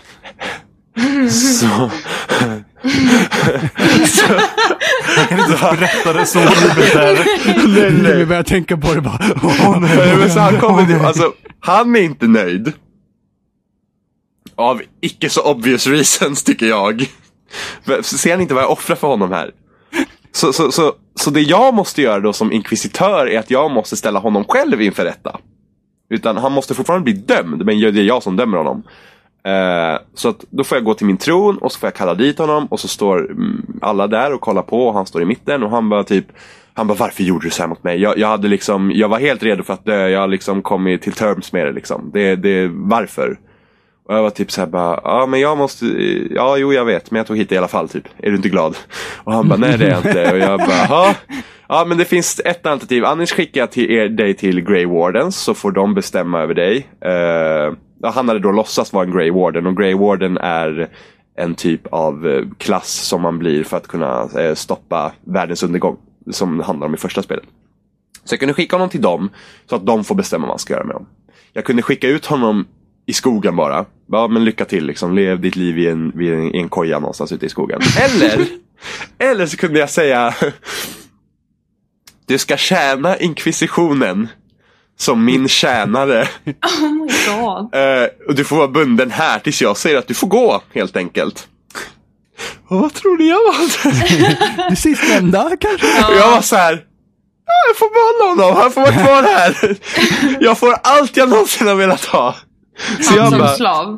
så, 1.30 1.90
Jag 5.18 5.30
kan 5.30 5.40
inte 5.40 5.58
berätta 5.62 6.14
det 6.14 6.26
så 6.26 6.40
livet 6.40 6.96
är. 6.96 8.18
Vi 8.18 8.26
börjar 8.26 8.44
tänka 8.44 8.78
på 8.78 8.94
det 8.94 9.02
bara. 9.02 9.80
Nej, 9.80 10.18
men 10.18 10.32
så 10.32 10.40
han, 10.40 10.60
kommer, 10.60 11.06
alltså, 11.06 11.34
han 11.60 11.96
är 11.96 12.02
inte 12.02 12.28
nöjd. 12.28 12.74
Av 14.56 14.82
icke 15.02 15.30
så 15.30 15.52
obvious 15.52 15.88
reasons 15.88 16.44
tycker 16.44 16.66
jag. 16.66 17.06
Ser 18.02 18.32
han 18.32 18.42
inte 18.42 18.54
vad 18.54 18.64
jag 18.64 18.72
offrar 18.72 18.96
för 18.96 19.08
honom 19.08 19.32
här? 19.32 19.52
Så, 20.32 20.54
så, 20.54 20.72
så, 20.72 20.94
så 21.16 21.30
det 21.30 21.42
jag 21.42 21.74
måste 21.74 22.02
göra 22.02 22.20
då 22.20 22.34
som 22.34 22.52
inkvisitör 22.52 23.28
är 23.28 23.40
att 23.40 23.52
jag 23.52 23.72
måste 23.72 23.98
ställa 23.98 24.20
honom 24.20 24.46
själv 24.48 24.82
inför 24.82 25.04
rätta. 25.06 25.40
Utan 26.10 26.38
han 26.38 26.52
måste 26.52 26.74
fortfarande 26.74 27.04
bli 27.04 27.14
dömd, 27.14 27.66
men 27.66 27.80
det 27.80 27.88
är 27.88 28.04
jag 28.04 28.24
som 28.24 28.36
dömer 28.36 28.58
honom. 28.58 28.84
Eh, 29.44 30.00
så 30.14 30.30
att 30.30 30.46
då 30.50 30.64
får 30.64 30.78
jag 30.78 30.86
gå 30.86 30.94
till 30.94 31.06
min 31.06 31.18
tron 31.18 31.58
och 31.58 31.72
så 31.72 31.80
får 31.80 31.88
jag 31.88 31.94
kalla 31.94 32.14
dit 32.14 32.40
honom 32.40 32.66
och 32.66 32.80
så 32.80 32.88
står 32.88 33.32
mm, 33.32 33.80
alla 33.82 34.08
där 34.08 34.34
och 34.34 34.42
kollar 34.42 34.62
på 34.62 34.88
och 34.88 34.94
han 34.94 35.06
står 35.06 35.22
i 35.22 35.26
mitten 35.26 35.64
och 35.64 35.70
han 35.70 35.90
bara 35.90 36.04
typ 36.04 36.26
han 36.74 36.88
bara 36.88 36.98
varför 36.98 37.24
gjorde 37.24 37.48
du 37.48 37.50
så 37.50 37.62
här 37.64 37.70
mot 37.70 37.84
mig? 37.84 38.02
Jag, 38.02 38.18
jag 38.18 38.28
hade 38.28 38.48
liksom, 38.48 38.92
jag 38.96 39.10
var 39.10 39.20
helt 39.20 39.44
redo 39.44 39.64
för 39.64 39.74
att 39.74 39.86
dö, 39.86 40.08
jag 40.10 40.20
har 40.20 40.28
liksom 40.28 40.62
kommit 40.62 41.02
till 41.02 41.14
terms 41.14 41.54
med 41.54 41.66
det 41.66 41.72
liksom. 41.72 42.12
Det, 42.14 42.36
det, 42.36 42.68
varför? 42.74 43.40
Och 44.06 44.16
jag 44.16 44.24
var 44.24 44.30
typ 44.30 44.52
såhär 44.52 44.68
bara, 44.68 45.00
ja 45.04 45.26
men 45.26 45.40
jag 45.40 45.58
måste, 45.58 45.86
ja 46.30 46.58
jo 46.58 46.74
jag 46.74 46.86
vet 46.86 47.12
men 47.12 47.18
jag 47.18 47.28
tog 47.28 47.38
hit 47.38 47.50
dig 47.50 47.56
i 47.56 47.58
alla 47.58 47.68
fall 47.68 47.90
typ. 47.90 48.04
Är 48.18 48.30
du 48.30 48.36
inte 48.36 48.50
glad? 48.50 48.78
Och 49.24 49.34
han 49.34 49.48
bara, 49.48 49.60
nej 49.60 49.78
det 49.78 49.86
är 49.86 49.90
jag 49.90 50.06
inte. 50.06 50.32
Och 50.32 50.38
jag 50.38 50.60
bara, 50.60 50.86
ja. 50.90 51.16
Ja 51.68 51.86
men 51.88 51.98
det 51.98 52.06
finns 52.06 52.42
ett 52.46 52.66
alternativ, 52.66 53.06
annars 53.06 53.32
skickar 53.32 53.62
jag 53.62 53.72
till 53.72 53.92
er, 53.92 54.10
dig 54.10 54.34
till 54.34 54.62
Grey 54.62 54.86
Wardens 54.86 55.38
så 55.38 55.54
får 55.54 55.72
de 55.72 55.94
bestämma 55.94 56.42
över 56.42 56.54
dig. 56.54 56.88
Uh, 57.06 57.74
han 58.04 58.28
hade 58.28 58.40
då 58.40 58.52
låtsats 58.52 58.94
vara 58.94 59.06
en 59.06 59.12
Grey 59.12 59.32
Warden 59.32 59.68
och 59.68 59.78
Grey 59.78 59.96
Warden 59.96 60.38
är 60.38 60.90
en 61.36 61.56
typ 61.56 61.88
av 61.88 62.28
eh, 62.28 62.44
klass 62.58 62.92
som 62.92 63.22
man 63.22 63.40
blir 63.40 63.64
för 63.64 63.78
att 63.78 63.88
kunna 63.88 64.30
eh, 64.40 64.56
stoppa 64.56 65.12
världens 65.24 65.64
undergång. 65.64 65.98
Som 66.32 66.60
handlar 66.60 66.88
om 66.88 66.94
i 66.94 66.98
första 66.98 67.24
spelet. 67.24 67.44
Så 68.24 68.34
jag 68.34 68.40
kunde 68.40 68.54
skicka 68.54 68.76
honom 68.76 68.90
till 68.90 69.02
dem 69.02 69.30
så 69.70 69.76
att 69.76 69.86
de 69.86 70.04
får 70.04 70.16
bestämma 70.16 70.42
vad 70.42 70.52
man 70.52 70.60
ska 70.60 70.74
göra 70.74 70.84
med 70.84 70.96
dem. 70.96 71.06
Jag 71.54 71.66
kunde 71.66 71.82
skicka 71.82 72.08
ut 72.08 72.26
honom 72.26 72.68
i 73.06 73.14
skogen 73.14 73.56
bara. 73.56 73.86
Ja 74.12 74.28
men 74.28 74.46
lycka 74.46 74.66
till 74.66 74.86
liksom, 74.86 75.16
lev 75.16 75.42
ditt 75.42 75.56
liv 75.56 75.80
i 75.80 75.88
en, 75.88 76.12
vid 76.16 76.34
en, 76.34 76.56
i 76.56 76.60
en 76.60 76.70
koja 76.70 77.00
någonstans 77.00 77.32
ute 77.32 77.46
i 77.46 77.50
skogen. 77.50 77.82
Eller, 78.00 78.48
eller 79.20 79.46
så 79.46 79.58
kunde 79.58 79.80
jag 79.80 79.90
säga 79.90 80.34
Du 82.26 82.38
ska 82.38 82.58
tjäna 82.58 83.18
inkvisitionen 83.18 84.28
som 85.02 85.26
min 85.26 85.48
tjänare. 85.48 86.28
Oh 86.82 86.92
my 86.92 87.08
god. 87.28 87.76
Eh, 87.76 88.08
och 88.28 88.36
du 88.36 88.44
får 88.44 88.56
vara 88.58 88.68
bunden 88.68 89.12
här 89.12 89.40
tills 89.40 89.62
jag 89.62 89.78
säger 89.78 89.98
att 89.98 90.08
du 90.08 90.14
får 90.14 90.28
gå 90.28 90.62
helt 90.74 90.98
enkelt. 90.98 91.48
Och 92.68 92.80
vad 92.80 92.94
tror 92.94 93.18
ni 93.18 93.30
jag 93.30 93.40
valde? 93.46 94.68
Det 94.70 94.76
sistnämnda 94.76 95.50
kanske? 95.60 95.88
Och 95.88 96.16
jag 96.20 96.32
var 96.32 96.42
så 96.42 96.56
här. 96.56 96.74
"Ja, 97.46 97.54
Jag 97.68 97.78
får 97.78 97.90
behålla 97.94 98.44
honom, 98.46 98.62
han 98.62 98.72
får 98.72 98.82
vara 98.82 98.92
kvar 98.92 99.24
här. 99.24 99.78
Jag 100.44 100.58
får 100.58 100.74
allt 100.84 101.18
jag 101.18 101.30
någonsin 101.30 101.68
har 101.68 101.76
velat 101.76 102.06
ha. 102.06 102.36
Så 103.02 103.10
Han 103.10 103.18
jag 103.18 103.30
som 103.30 103.40
bara, 103.40 103.56
slav. 103.56 103.98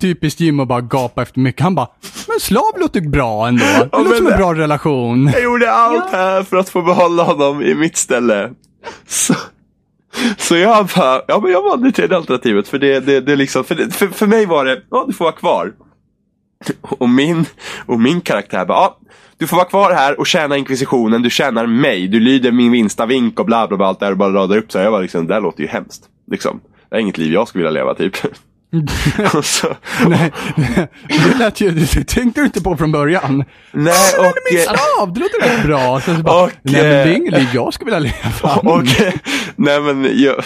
Typiskt 0.00 0.40
Jim 0.40 0.60
att 0.60 0.68
bara 0.68 0.80
gapa 0.80 1.22
efter 1.22 1.40
mycket. 1.40 1.62
Han 1.62 1.74
bara, 1.74 1.88
men 2.28 2.40
slav 2.40 2.72
låter 2.80 3.00
bra 3.00 3.48
ändå. 3.48 3.64
Det 3.64 3.78
låter 3.84 4.04
men 4.08 4.16
som 4.16 4.26
en 4.26 4.36
bra 4.38 4.54
relation. 4.54 5.30
jag 5.32 5.42
gjorde 5.42 5.72
allt 5.72 6.12
här 6.12 6.42
för 6.42 6.56
att 6.56 6.68
få 6.68 6.82
behålla 6.82 7.22
honom 7.22 7.62
i 7.62 7.74
mitt 7.74 7.96
ställe. 7.96 8.50
Så, 9.06 9.34
så 10.38 10.56
jag 10.56 10.86
bara, 10.96 11.22
ja 11.28 11.40
men 11.40 11.52
jag 11.52 11.62
valde 11.62 11.88
det 11.88 11.92
tredje 11.92 12.16
alternativet 12.16 12.68
för 12.68 12.78
det, 12.78 13.00
det, 13.00 13.20
det 13.20 13.36
liksom, 13.36 13.64
för, 13.64 13.74
det, 13.74 13.94
för, 13.94 14.06
för 14.08 14.26
mig 14.26 14.46
var 14.46 14.64
det, 14.64 14.82
ja 14.90 15.04
du 15.06 15.12
får 15.12 15.24
vara 15.24 15.34
kvar. 15.34 15.72
Och 16.80 17.08
min, 17.08 17.44
och 17.86 18.00
min 18.00 18.20
karaktär 18.20 18.64
bara, 18.64 18.78
ja 18.78 18.98
du 19.38 19.46
får 19.46 19.56
vara 19.56 19.68
kvar 19.68 19.92
här 19.92 20.20
och 20.20 20.26
tjäna 20.26 20.56
inkvisitionen, 20.56 21.22
du 21.22 21.30
tjänar 21.30 21.66
mig, 21.66 22.08
du 22.08 22.20
lyder 22.20 22.52
min 22.52 22.72
vinsta 22.72 23.06
vink 23.06 23.40
och 23.40 23.46
bla 23.46 23.68
bla 23.68 23.76
bla 23.76 23.86
allt 23.86 24.00
där 24.00 24.10
och 24.10 24.16
bara 24.16 24.32
radar 24.32 24.56
upp 24.56 24.72
så 24.72 24.78
här. 24.78 24.84
Jag 24.84 24.92
bara, 24.92 25.02
liksom, 25.02 25.26
det 25.26 25.34
där 25.34 25.40
låter 25.40 25.62
ju 25.62 25.68
hemskt. 25.68 26.04
Liksom. 26.30 26.60
Det 26.90 26.96
är 26.96 27.00
inget 27.00 27.18
liv 27.18 27.32
jag 27.32 27.48
skulle 27.48 27.64
vilja 27.64 27.80
leva 27.80 27.94
typ. 27.94 28.16
så, 29.42 29.76
Nej, 30.08 30.32
det 31.08 31.38
lät 31.38 31.60
ju, 31.60 31.70
det 31.70 32.04
tänkte 32.04 32.40
du 32.40 32.44
inte 32.44 32.62
på 32.62 32.76
från 32.76 32.92
början. 32.92 33.44
nej 33.72 34.18
och... 34.18 34.32
Min 34.50 34.60
eh, 34.60 34.64
slav, 34.64 35.12
det 35.12 35.20
låter 35.20 35.40
rätt 35.40 35.66
bra. 35.66 36.00
Så, 36.00 36.14
så 36.14 36.22
bara, 36.22 36.44
Och, 36.44 36.50
nej 36.62 36.82
men 36.82 36.90
det 36.90 36.96
är 36.96 37.06
eh, 37.06 37.16
inget 37.16 37.32
liv 37.32 37.48
jag 37.54 37.74
skulle 37.74 37.96
vilja 37.96 38.12
leva. 38.12 38.56
Och, 38.56 38.82
nej 39.56 39.80
men 39.80 40.10
jag, 40.22 40.44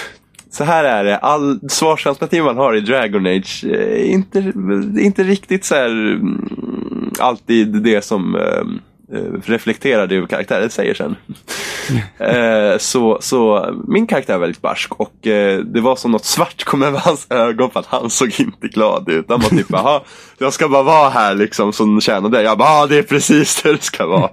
så 0.50 0.64
här 0.64 0.84
är 0.84 1.04
det, 1.04 1.16
all 1.18 1.60
svarsalternativ 1.68 2.44
man 2.44 2.56
har 2.56 2.76
i 2.76 2.80
Dragon 2.80 3.26
Age 3.26 3.64
eh, 3.64 3.70
är 3.70 4.04
inte, 4.04 4.38
inte 5.00 5.22
riktigt 5.22 5.64
så 5.64 5.74
här 5.74 5.86
mm, 5.86 7.12
alltid 7.18 7.82
det 7.82 8.04
som 8.04 8.36
eh, 9.12 9.40
reflekterade 9.44 10.16
över 10.16 10.26
karaktären 10.26 10.70
säger 10.70 10.94
sen. 10.94 11.16
eh, 12.18 12.78
så, 12.78 13.18
så 13.20 13.70
min 13.88 14.06
karaktär 14.06 14.34
är 14.34 14.38
väldigt 14.38 14.62
barsk 14.62 14.92
och 14.92 15.26
eh, 15.26 15.58
det 15.58 15.80
var 15.80 15.96
som 15.96 16.10
något 16.10 16.24
svart 16.24 16.64
kom 16.64 16.82
över 16.82 16.98
hans 16.98 17.26
ögon 17.30 17.70
för 17.70 17.80
att 17.80 17.86
han 17.86 18.10
såg 18.10 18.40
inte 18.40 18.68
glad 18.68 19.08
ut. 19.08 19.26
Han 19.28 19.40
var 19.40 19.48
typ, 19.48 19.66
jaha, 19.68 20.00
jag 20.38 20.52
ska 20.52 20.68
bara 20.68 20.82
vara 20.82 21.10
här 21.10 21.34
liksom 21.34 21.72
som 21.72 22.00
tjänade. 22.00 22.42
Jag 22.42 22.58
bara, 22.58 22.86
det 22.86 22.98
är 22.98 23.02
precis 23.02 23.62
det 23.62 23.72
det 23.72 23.82
ska 23.82 24.06
vara. 24.06 24.30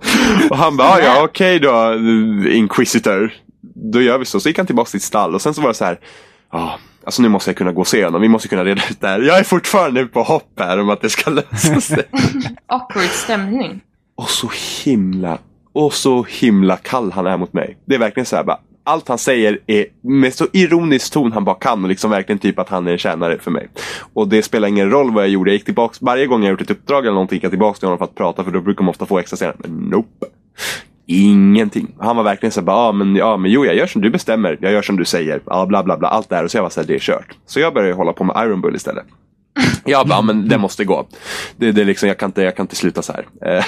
och 0.50 0.58
han 0.58 0.78
bara, 0.78 1.02
ja 1.02 1.24
okej 1.24 1.60
då, 1.60 1.94
Inquisitor. 2.50 3.34
Då 3.92 4.02
gör 4.02 4.18
vi 4.18 4.26
så. 4.26 4.40
Så 4.40 4.50
gick 4.50 4.58
han 4.58 4.66
tillbaka 4.66 4.90
till 4.90 5.00
sitt 5.00 5.08
stall 5.08 5.36
och 5.36 5.42
sen 5.42 5.54
så 5.54 5.62
var 5.62 5.70
det 5.70 5.74
så 5.74 5.86
här, 5.86 6.00
ah, 6.50 6.70
Alltså 7.08 7.22
nu 7.22 7.30
måste 7.30 7.50
jag 7.50 7.58
kunna 7.58 7.72
gå 7.72 7.82
och 7.82 7.88
se 7.88 8.06
honom, 8.06 8.22
vi 8.22 8.28
måste 8.28 8.48
kunna 8.48 8.66
reda 8.66 8.82
ut 8.90 9.02
det 9.02 9.08
här. 9.08 9.20
Jag 9.20 9.40
är 9.40 9.44
fortfarande 9.44 10.06
på 10.06 10.24
hopp 10.24 10.60
här 10.60 10.80
om 10.80 10.90
att 10.90 11.02
det 11.02 11.10
ska 11.10 11.32
lösa 11.32 11.82
sig. 11.82 12.04
Awkward 12.68 13.10
stämning. 13.10 13.82
Och 14.18 14.30
så 14.30 14.50
himla, 14.86 15.38
och 15.74 15.94
så 15.94 16.24
himla 16.24 16.78
kall 16.78 17.12
han 17.12 17.28
är 17.28 17.38
mot 17.38 17.54
mig. 17.54 17.78
Det 17.86 17.96
är 17.96 18.00
verkligen 18.00 18.26
så 18.26 18.36
här 18.36 18.44
bara, 18.44 18.60
allt 18.84 19.08
han 19.08 19.18
säger 19.18 19.60
är 19.68 19.86
med 20.02 20.34
så 20.34 20.48
ironisk 20.54 21.14
ton 21.14 21.32
han 21.32 21.44
bara 21.44 21.56
kan 21.56 21.84
och 21.84 21.90
liksom 21.90 22.12
verkligen 22.12 22.40
typ 22.40 22.60
att 22.60 22.70
han 22.70 22.88
är 22.88 22.92
en 22.92 22.98
tjänare 22.98 23.40
för 23.40 23.52
mig. 23.52 23.68
Och 24.14 24.28
det 24.28 24.44
spelar 24.44 24.68
ingen 24.68 24.90
roll 24.90 25.14
vad 25.14 25.24
jag 25.24 25.30
gjorde. 25.30 25.50
Jag 25.50 25.54
gick 25.54 25.66
tillbaks, 25.66 26.02
varje 26.02 26.26
gång 26.26 26.44
jag 26.44 26.52
gjort 26.52 26.62
ett 26.62 26.72
uppdrag 26.72 27.00
eller 27.00 27.14
någonting 27.14 27.36
gick 27.36 27.44
jag 27.44 27.52
tillbaka 27.52 27.80
till 27.80 27.88
honom 27.88 27.98
för 27.98 28.06
att 28.06 28.16
prata 28.16 28.44
för 28.44 28.52
då 28.52 28.62
brukar 28.62 28.84
man 28.84 28.90
ofta 28.90 29.06
få 29.06 29.20
extra 29.20 29.38
senare. 29.38 29.56
Men 29.60 29.72
nope. 29.72 30.26
Ingenting. 31.06 31.96
Han 32.00 32.16
var 32.16 32.24
verkligen 32.24 32.52
så 32.52 32.62
bara, 32.62 32.76
ah, 32.76 32.92
men, 32.92 33.16
ja 33.16 33.38
men 33.38 33.52
jo 33.52 33.66
jag 33.66 33.76
gör 33.76 33.88
som 33.88 34.02
du 34.02 34.10
bestämmer, 34.10 34.58
jag 34.62 34.72
gör 34.72 34.82
som 34.82 34.98
du 34.98 35.06
säger, 35.06 35.42
ja 35.46 35.66
bla 35.66 35.84
bla 35.84 35.98
bla, 35.98 36.08
allt 36.08 36.30
det 36.30 36.36
här. 36.36 36.44
Och 36.44 36.52
så 36.52 36.58
jag 36.58 36.64
var 36.64 36.70
så 36.70 36.80
här, 36.80 36.88
det 36.88 36.96
är 36.96 37.00
kört. 37.00 37.38
Så 37.46 37.60
jag 37.60 37.74
började 37.74 37.94
hålla 37.94 38.14
på 38.14 38.24
med 38.24 38.36
Iron 38.46 38.62
Bull 38.62 38.76
istället. 38.76 39.06
Jag 39.86 40.08
bara, 40.08 40.22
men 40.22 40.50
det 40.50 40.58
måste 40.58 40.86
gå. 40.86 41.08
Det, 41.58 41.72
det 41.72 41.84
liksom, 41.84 42.08
jag, 42.08 42.18
kan 42.18 42.30
inte, 42.30 42.42
jag 42.42 42.56
kan 42.56 42.64
inte 42.64 42.76
sluta 42.76 43.02
så 43.02 43.14
här. 43.14 43.26
Eh, 43.42 43.66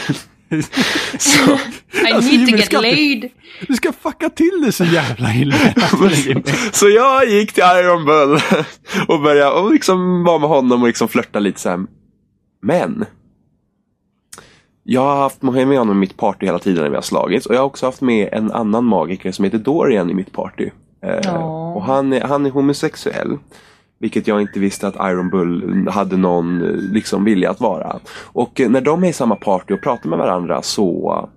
Så, 1.20 1.52
I 1.52 2.14
Alltså, 2.14 2.32
need 2.32 2.50
to 2.50 2.56
get 2.56 2.66
ska 2.66 2.82
laid. 2.82 3.30
Du 3.68 3.76
ska 3.76 3.94
fucka 3.94 4.30
till 4.30 4.62
det 4.66 4.72
så 4.72 4.84
jävla 4.84 5.34
illa. 5.34 5.56
så 6.72 6.90
jag 6.90 7.30
gick 7.30 7.54
till 7.54 7.64
Iron 7.64 8.06
Bull 8.06 8.40
och 9.08 9.22
började 9.22 9.52
och 9.52 9.72
liksom 9.72 10.24
vara 10.24 10.40
med 10.40 10.50
honom 10.50 10.82
och 10.82 10.88
liksom 10.88 11.08
flörta 11.08 11.40
lite 11.40 11.60
så 11.60 11.70
här. 11.70 11.80
Men. 12.62 13.06
Jag 14.84 15.02
har 15.02 15.16
haft 15.16 15.42
med 15.42 15.78
honom 15.78 15.98
i 15.98 16.00
mitt 16.00 16.18
party 16.18 16.46
hela 16.46 16.60
tiden 16.60 16.84
när 16.84 16.90
vi 16.90 16.96
har 16.96 17.02
slagits 17.02 17.46
och 17.46 17.56
jag 17.56 17.60
har 17.60 17.66
också 17.66 17.86
haft 17.86 18.02
med 18.02 18.30
en 18.32 18.52
annan 18.52 18.86
magiker 18.86 19.32
som 19.32 19.46
heter 19.46 19.58
Dorian 19.58 20.10
i 20.10 20.14
mitt 20.14 20.32
party. 20.32 20.70
Eh, 21.04 21.44
och 21.76 21.84
han 21.84 22.14
är, 22.14 22.22
han 22.22 22.46
är 22.46 22.50
homosexuell. 22.50 23.38
Vilket 24.00 24.28
jag 24.28 24.42
inte 24.42 24.60
visste 24.60 24.88
att 24.88 24.96
Iron 24.96 25.30
Bull 25.30 25.88
hade 25.88 26.18
någon 26.18 26.62
eh, 26.62 26.72
liksom, 26.72 27.24
vilja 27.24 27.50
att 27.50 27.60
vara. 27.60 28.00
Och 28.24 28.62
eh, 28.62 28.70
när 28.70 28.82
de 28.82 29.04
är 29.04 29.08
i 29.08 29.14
samma 29.14 29.36
party 29.36 29.74
och 29.74 29.82
pratar 29.82 30.10
med 30.10 30.20
varandra 30.20 30.62
så 30.62 31.30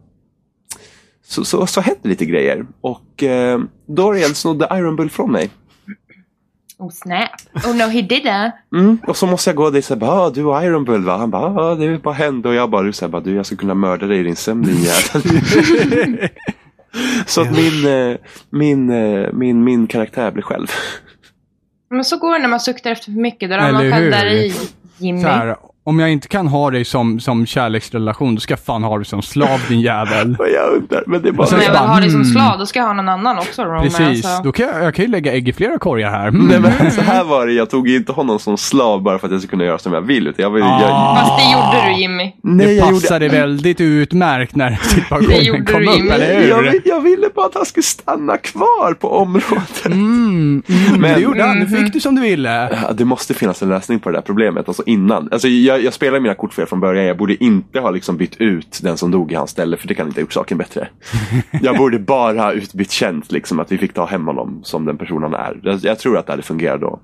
så, 1.25 1.45
så, 1.45 1.67
så 1.67 1.81
hände 1.81 2.09
lite 2.09 2.25
grejer. 2.25 2.67
Och 2.81 3.23
eh, 3.23 3.61
Dorian 3.87 4.35
snodde 4.35 4.69
Iron 4.73 4.97
Bull 4.97 5.11
från 5.11 5.33
mig. 5.33 5.51
Oh 6.79 6.91
snap. 6.91 7.31
Oh 7.65 7.77
no 7.77 7.91
he 7.91 8.01
didn't. 8.01 8.53
Mm. 8.75 8.99
Och 9.07 9.17
så 9.17 9.27
måste 9.27 9.51
jag 9.51 9.57
gå 9.57 9.71
dit 9.71 9.91
och 9.91 9.99
säga, 9.99 10.31
du 10.31 10.45
och 10.45 10.65
Iron 10.65 10.85
Bull 10.85 11.05
va? 11.05 11.17
Han 11.17 11.31
bara, 11.31 11.43
ah, 11.43 11.75
det 11.75 12.03
bara 12.03 12.15
hände. 12.15 12.49
Och 12.49 12.55
jag 12.55 12.71
bara, 12.71 12.93
så 12.93 13.05
här, 13.05 13.11
bara, 13.11 13.23
du 13.23 13.35
jag 13.35 13.47
ska 13.47 13.57
kunna 13.57 13.75
mörda 13.75 14.07
dig 14.07 14.21
i 14.21 14.23
din 14.23 14.37
sömn 14.37 14.63
din 14.63 14.83
jävel. 14.83 16.29
så 17.27 17.41
att 17.41 17.51
min, 17.51 17.87
eh, 17.87 18.17
min, 18.51 18.87
min, 19.39 19.65
min 19.65 19.87
karaktär 19.87 20.31
blir 20.31 20.43
själv. 20.43 20.67
Men 21.93 22.05
så 22.05 22.17
går 22.17 22.33
det 22.33 22.39
när 22.39 22.49
man 22.49 22.61
suktar 22.61 22.91
efter 22.91 23.05
för 23.05 23.21
mycket. 23.21 23.51
Då 23.51 23.57
ramlar 23.57 23.73
man 23.83 23.93
själv 23.93 24.11
där 24.11 24.27
i 24.27 24.55
Jimmy. 24.99 25.23
Så 25.23 25.29
här, 25.29 25.57
om 25.85 25.99
jag 25.99 26.11
inte 26.11 26.29
kan 26.29 26.47
ha 26.47 26.71
dig 26.71 26.85
som, 26.85 27.21
som 27.21 27.47
kärleksrelation, 27.47 28.35
då 28.35 28.41
ska 28.41 28.53
jag 28.53 28.61
fan 28.61 28.83
ha 28.85 28.97
dig 28.97 29.05
som 29.07 29.23
slav 29.23 29.61
din 29.69 29.81
jävel. 29.81 30.37
Jag 30.55 30.73
undrar, 30.73 31.05
men 31.07 31.23
det 31.23 31.29
är 31.29 31.33
bara... 31.33 31.49
Om 31.49 31.55
jag 31.55 31.63
så 31.65 31.73
väl 31.73 31.73
bara, 31.73 31.89
har 31.89 32.01
dig 32.01 32.11
som 32.11 32.21
hmm. 32.21 32.33
slav, 32.33 32.59
då 32.59 32.67
ska 32.67 32.79
jag 32.79 32.87
ha 32.87 32.93
någon 32.93 33.09
annan 33.09 33.39
också. 33.39 33.65
Roman, 33.65 33.83
Precis, 33.83 34.25
alltså. 34.25 34.43
då 34.43 34.53
kan 34.53 34.67
jag, 34.67 34.85
jag 34.85 34.95
kan 34.95 35.05
ju 35.05 35.11
lägga 35.11 35.33
ägg 35.33 35.49
i 35.49 35.53
flera 35.53 35.79
korgar 35.79 36.11
här. 36.11 36.29
Mm. 36.29 36.47
Nej, 36.47 36.73
men 36.81 36.91
så 36.91 37.01
här 37.01 37.25
var 37.25 37.47
det, 37.47 37.53
jag 37.53 37.71
tog 37.71 37.89
inte 37.89 38.13
honom 38.13 38.39
som 38.39 38.59
slav 38.59 39.03
bara 39.03 39.19
för 39.19 39.27
att 39.27 39.33
jag 39.33 39.41
skulle 39.41 39.51
kunna 39.51 39.65
göra 39.65 39.79
som 39.79 39.93
jag 39.93 40.01
vill. 40.01 40.27
Utan 40.27 40.43
jag, 40.43 40.59
jag, 40.59 40.69
Ah. 40.93 41.17
Fast 41.17 41.39
det 41.39 41.53
gjorde 41.53 41.95
du 41.95 42.01
Jimmy. 42.01 42.33
nej, 42.43 42.67
det 42.67 42.73
jag 42.73 42.87
gjorde 42.89 43.01
passade 43.01 43.29
väldigt 43.29 43.81
utmärkt 43.81 44.55
när 44.57 44.71
situationen 44.83 45.67
kom 45.67 45.81
du, 45.81 45.89
upp, 45.89 45.97
Jimmy. 45.97 46.11
eller 46.11 46.41
hur? 46.41 46.49
jag, 46.49 46.63
vill- 46.63 46.83
jag 46.85 47.01
ville 47.01 47.27
bara 47.35 47.47
att 47.47 47.55
han 47.55 47.67
skulle 47.67 47.85
stanna 47.85 48.37
kvar 48.37 48.95
på 48.95 49.09
området. 49.17 49.87
Mm, 49.87 50.63
mm, 50.69 51.01
Men- 51.01 51.15
det 51.15 51.21
gjorde 51.21 51.43
han. 51.45 51.59
Nu 51.59 51.67
fick 51.67 51.93
du 51.93 52.01
som 52.01 52.15
du 52.15 52.23
ville. 52.23 52.79
Ja, 52.83 52.93
Det 52.93 53.05
måste 53.05 53.35
finnas 53.35 53.63
en 53.63 53.69
lösning 53.69 54.01
på 54.01 54.11
det 54.11 54.17
där 54.17 54.23
problemet. 54.23 54.69
Alltså 54.69 54.83
innan. 54.87 55.29
Alltså 55.33 55.49
jag, 55.49 55.72
jag 55.77 55.93
spelar 55.95 56.21
mina 56.21 56.35
kort 56.35 56.55
fel 56.55 56.67
från 56.67 56.81
början. 56.81 57.05
Jag 57.05 57.17
borde 57.17 57.45
inte 57.45 57.81
ha 57.81 57.91
liksom 57.91 58.17
bytt 58.17 58.37
ut 58.37 58.81
den 58.83 58.97
som 58.97 59.11
dog 59.11 59.33
i 59.33 59.35
hans 59.35 59.51
ställe. 59.51 59.77
För 59.77 59.89
det 59.89 59.95
kan 59.95 60.07
inte 60.07 60.21
ha 60.21 60.23
gjort 60.23 60.33
saken 60.33 60.59
bättre. 60.59 60.89
Jag 61.63 61.77
borde 61.77 61.99
bara 61.99 62.43
ha 62.43 62.53
utbytt 62.53 62.91
tjänst. 62.91 63.33
Liksom, 63.33 63.61
att 63.61 63.73
vi 63.73 63.79
fick 63.79 63.95
ta 63.95 64.05
hem 64.07 64.27
honom 64.27 64.61
som 64.65 64.85
den 64.85 64.99
person 64.99 65.23
han 65.23 65.35
är. 65.35 65.61
Jag, 65.63 65.79
jag 65.83 65.99
tror 65.99 66.19
att 66.19 66.27
det 66.27 66.33
hade 66.33 66.43
fungerat 66.43 66.81
då. 66.81 67.01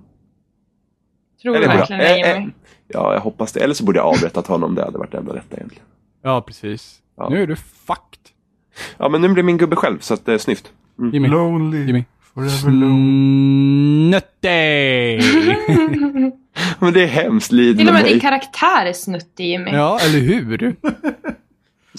Tror 1.42 1.52
du 1.54 1.58
Eller 1.58 1.68
bra. 1.68 1.76
verkligen 1.76 2.00
det 2.00 2.20
Eh, 2.20 2.30
eh, 2.30 2.38
Jimmy? 2.38 2.52
Ja, 2.88 3.12
jag 3.14 3.20
hoppas 3.20 3.52
det. 3.52 3.60
Eller 3.60 3.74
så 3.74 3.84
borde 3.84 3.98
jag 3.98 4.06
avrättat 4.06 4.46
honom. 4.46 4.74
Det 4.74 4.84
hade 4.84 4.98
varit 4.98 5.12
det 5.12 5.18
enda 5.18 5.34
rätta 5.34 5.56
egentligen. 5.56 5.84
Ja, 6.22 6.40
precis. 6.42 6.98
Ja. 7.16 7.28
Nu 7.28 7.42
är 7.42 7.46
du 7.46 7.56
fucked. 7.56 8.18
Ja, 8.96 9.08
men 9.08 9.20
nu 9.20 9.28
blir 9.28 9.42
min 9.42 9.56
gubbe 9.58 9.76
själv. 9.76 9.98
Så 9.98 10.14
att 10.14 10.26
det 10.26 10.34
är 10.34 10.38
snyft. 10.38 10.72
Jimmy. 11.12 11.28
Lonely. 11.28 11.86
Jimmy. 11.86 12.04
Mm, 12.38 14.10
Nötte! 14.10 14.48
Men 16.78 16.92
det 16.92 17.02
är 17.02 17.06
hemskt. 17.06 17.52
Lid 17.52 17.78
Till 17.78 17.88
och 17.88 17.94
med 17.94 18.04
din 18.04 18.20
karaktär 18.20 18.86
är 18.86 18.92
snuttig 18.92 19.46
Jimmy. 19.46 19.70
ja, 19.70 19.98
eller 20.00 20.18
hur? 20.18 20.76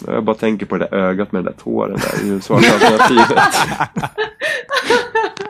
Jag 0.08 0.24
bara 0.24 0.36
tänker 0.36 0.66
på 0.66 0.78
det 0.78 0.88
där 0.92 0.98
ögat 0.98 1.32
med 1.32 1.44
den 1.44 1.54
där 1.54 1.64
tåren 1.64 2.00
där. 2.00 2.24
Det 2.24 2.30
är 2.30 2.34
ju 2.34 2.42
svarta 2.42 2.74
alternativet. 2.74 3.38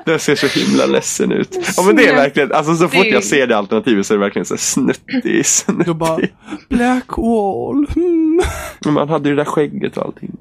Det 0.06 0.20
ser 0.20 0.36
så 0.36 0.60
himla 0.60 0.86
ledsen 0.86 1.32
ut. 1.32 1.58
Ja 1.78 1.84
men 1.84 1.96
det 1.96 2.08
är 2.08 2.16
verkligen, 2.16 2.52
alltså 2.52 2.76
så 2.76 2.88
fort 2.88 3.06
jag 3.06 3.24
ser 3.24 3.48
det 3.48 3.58
alternativet 3.58 4.06
så 4.06 4.14
är 4.14 4.18
det 4.18 4.24
verkligen 4.24 4.46
så 4.46 4.54
här 4.54 4.60
snuttig, 4.60 5.44
Då 5.86 5.94
bara, 5.94 6.16
snuttig. 6.16 6.36
Black 6.70 7.18
Wall. 7.18 7.88
Men 8.86 8.94
Man 8.94 9.10
hade 9.10 9.30
ju 9.30 9.36
det 9.36 9.42
där 9.42 9.50
skägget 9.50 9.98
och 9.98 10.06
allting. 10.06 10.32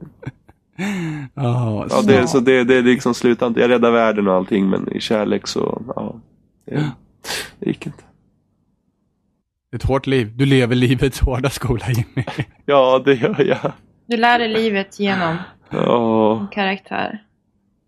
Ja, 1.34 1.86
Ja, 1.90 2.02
det, 2.02 2.28
så 2.28 2.40
det, 2.40 2.64
det 2.64 2.74
är 2.76 2.82
liksom 2.82 3.14
slutat. 3.14 3.56
Jag 3.56 3.70
räddar 3.70 3.90
världen 3.90 4.28
och 4.28 4.34
allting 4.34 4.68
men 4.70 4.92
i 4.92 5.00
kärlek 5.00 5.46
så, 5.46 5.82
ja. 5.96 6.14
Det, 6.66 6.90
det 7.58 7.66
gick 7.66 7.86
inte. 7.86 8.02
Ett 9.76 9.82
hårt 9.82 10.06
liv. 10.06 10.32
Du 10.36 10.46
lever 10.46 10.74
livets 10.74 11.20
hårda 11.20 11.50
skola, 11.50 11.84
Jimmy. 11.88 12.26
Ja, 12.66 13.02
det 13.04 13.14
gör 13.14 13.40
jag. 13.48 13.72
Du 14.06 14.16
lär 14.16 14.38
dig 14.38 14.48
livet 14.48 15.00
genom 15.00 15.36
Ja. 15.70 16.46
karaktär. 16.52 17.22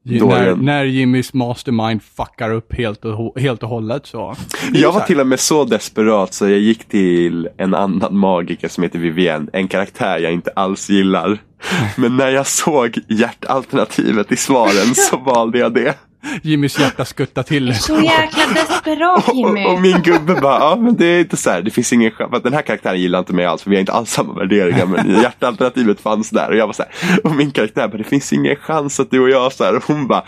När, 0.02 0.54
när 0.54 0.84
Jimmys 0.84 1.34
mastermind 1.34 2.02
fuckar 2.02 2.52
upp 2.52 2.74
helt 2.74 3.04
och, 3.04 3.40
helt 3.40 3.62
och 3.62 3.68
hållet 3.68 4.06
så. 4.06 4.34
Jag 4.72 4.92
var 4.92 5.00
till 5.00 5.20
och 5.20 5.26
med 5.26 5.40
så 5.40 5.64
desperat 5.64 6.34
så 6.34 6.48
jag 6.48 6.58
gick 6.58 6.84
till 6.84 7.48
en 7.56 7.74
annan 7.74 8.18
magiker 8.18 8.68
som 8.68 8.82
heter 8.82 8.98
Vivienne. 8.98 9.50
En 9.52 9.68
karaktär 9.68 10.18
jag 10.18 10.32
inte 10.32 10.50
alls 10.56 10.90
gillar. 10.90 11.38
Men 11.96 12.16
när 12.16 12.30
jag 12.30 12.46
såg 12.46 12.98
hjärtalternativet 13.08 14.32
i 14.32 14.36
svaren 14.36 14.94
så 14.94 15.16
valde 15.16 15.58
jag 15.58 15.74
det. 15.74 15.94
Jimmys 16.42 16.78
hjärta 16.78 17.04
skuttar 17.04 17.42
till. 17.42 17.74
Så 17.74 18.00
jäkla 18.00 18.42
desperat 18.54 19.34
Jimmy. 19.34 19.64
Och, 19.64 19.72
och 19.72 19.80
min 19.80 20.02
gubbe 20.02 20.34
bara, 20.34 20.58
ja 20.58 20.76
men 20.76 20.96
det 20.96 21.06
är 21.06 21.20
inte 21.20 21.36
så 21.36 21.50
här, 21.50 21.62
det 21.62 21.70
finns 21.70 21.92
ingen 21.92 22.10
chans. 22.10 22.42
Den 22.42 22.52
här 22.52 22.62
karaktären 22.62 23.00
gillar 23.00 23.18
inte 23.18 23.32
mig 23.32 23.44
alls 23.44 23.62
för 23.62 23.70
vi 23.70 23.76
har 23.76 23.80
inte 23.80 23.92
alls 23.92 24.10
samma 24.10 24.34
värderingar. 24.34 24.86
Men 24.86 25.22
hjärtalternativet 25.22 26.00
fanns 26.00 26.30
där 26.30 26.48
och 26.48 26.56
jag 26.56 26.66
var 26.66 26.74
så 26.74 26.82
här. 26.82 27.20
Och 27.24 27.36
min 27.36 27.50
karaktär 27.50 27.88
bara, 27.88 27.98
det 27.98 28.04
finns 28.04 28.32
ingen 28.32 28.56
chans 28.56 29.00
att 29.00 29.10
du 29.10 29.20
och 29.20 29.30
jag 29.30 29.52
så 29.52 29.64
här. 29.64 29.76
Och 29.76 29.84
hon 29.84 30.06
bara, 30.06 30.24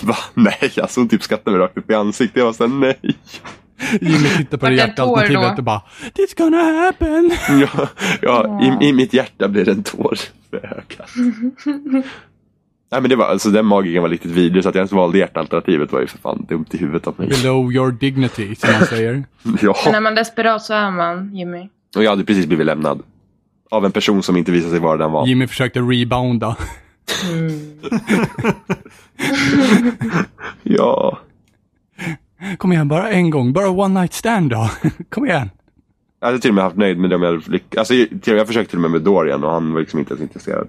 va? 0.00 0.16
Nej, 0.34 0.70
alltså 0.82 1.00
hon 1.00 1.08
typ 1.08 1.22
skrattade 1.22 1.56
mig 1.56 1.66
rakt 1.66 1.78
upp 1.78 1.90
i 1.90 1.94
ansiktet. 1.94 2.36
Jag 2.36 2.44
var 2.44 2.52
så 2.52 2.66
här, 2.66 2.74
nej. 2.74 3.16
Jimmy 4.00 4.28
tittar 4.36 4.58
på 4.58 4.66
det 4.66 4.74
hjärtalternativet 4.74 5.58
och 5.58 5.64
bara 5.64 5.82
It's 6.14 6.38
gonna 6.38 6.62
happen. 6.62 7.32
Ja, 7.60 7.88
ja 8.22 8.60
i, 8.80 8.88
i 8.88 8.92
mitt 8.92 9.12
hjärta 9.12 9.48
blir 9.48 9.64
det 9.64 9.70
en 9.70 9.82
tår 9.82 10.18
för 10.50 10.56
ögat. 10.56 11.10
Nej 12.94 13.00
men 13.00 13.10
det 13.10 13.16
var, 13.16 13.24
alltså 13.26 13.50
den 13.50 13.66
magikern 13.66 14.02
var 14.02 14.08
riktigt 14.08 14.30
vidrig 14.30 14.62
så 14.62 14.68
att 14.68 14.74
jag 14.74 14.80
ens 14.80 14.92
valde 14.92 15.18
hjärtalternativet 15.18 15.92
var 15.92 16.00
ju 16.00 16.06
för 16.06 16.18
fan 16.18 16.46
dumt 16.48 16.64
i 16.70 16.76
huvudet 16.76 17.06
av 17.06 17.14
mig. 17.18 17.28
Below 17.28 17.72
your 17.72 17.92
dignity, 17.92 18.54
som 18.54 18.72
man 18.72 18.86
säger. 18.86 19.12
Men 19.42 19.58
Ja, 19.62 19.74
när 19.92 20.00
man 20.00 20.12
är 20.12 20.16
desperat 20.16 20.62
så 20.62 20.74
är 20.74 20.90
man 20.90 21.36
Jimmy. 21.36 21.68
och 21.96 22.04
jag 22.04 22.10
hade 22.10 22.24
precis 22.24 22.46
blivit 22.46 22.66
lämnad. 22.66 23.02
Av 23.70 23.84
en 23.84 23.92
person 23.92 24.22
som 24.22 24.36
inte 24.36 24.52
visade 24.52 24.70
sig 24.70 24.80
vara 24.80 24.96
den 24.96 25.10
var. 25.12 25.26
Jimmy 25.26 25.46
försökte 25.46 25.80
rebounda. 25.80 26.56
Ja. 30.62 31.18
Kom 32.58 32.72
igen, 32.72 32.88
bara 32.88 33.10
en 33.10 33.30
gång. 33.30 33.52
Bara 33.52 33.68
one 33.70 34.00
night 34.00 34.12
stand 34.12 34.50
då. 34.50 34.70
Kom 35.08 35.26
igen. 35.26 35.50
Jag 36.20 36.26
hade 36.28 36.38
till 36.38 36.50
och 36.50 36.54
med 36.54 36.64
haft 36.64 36.76
nöjd 36.76 36.98
med 36.98 37.10
dem 37.10 37.22
jag 37.22 37.42
lyck- 37.48 37.76
Alltså 37.78 37.94
till- 38.22 38.36
jag 38.36 38.46
försökte 38.46 38.70
till 38.70 38.78
och 38.78 38.82
med 38.82 38.90
med 38.90 39.02
Dorian 39.02 39.44
och 39.44 39.50
han 39.50 39.72
var 39.72 39.80
liksom 39.80 39.98
inte 39.98 40.12
ens 40.14 40.22
intresserad. 40.22 40.68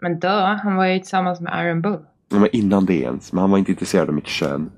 Men 0.00 0.18
dö, 0.18 0.58
han 0.62 0.76
var 0.76 0.86
ju 0.86 0.98
tillsammans 0.98 1.40
med 1.40 1.66
Iron 1.66 1.82
Bull. 1.82 2.00
Ja, 2.28 2.38
Men 2.38 2.48
innan 2.52 2.86
det 2.86 2.94
ens, 2.94 3.32
men 3.32 3.40
han 3.40 3.50
var 3.50 3.58
inte 3.58 3.70
intresserad 3.70 4.08
av 4.08 4.14
mitt 4.14 4.26
kön. 4.26 4.70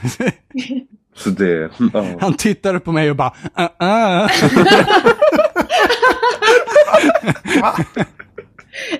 Så 1.16 1.30
det, 1.30 1.70
ja. 1.92 2.04
Han 2.20 2.34
tittade 2.34 2.80
på 2.80 2.92
mig 2.92 3.10
och 3.10 3.16
bara 3.16 3.32
uh, 3.58 3.64
uh. 3.64 4.30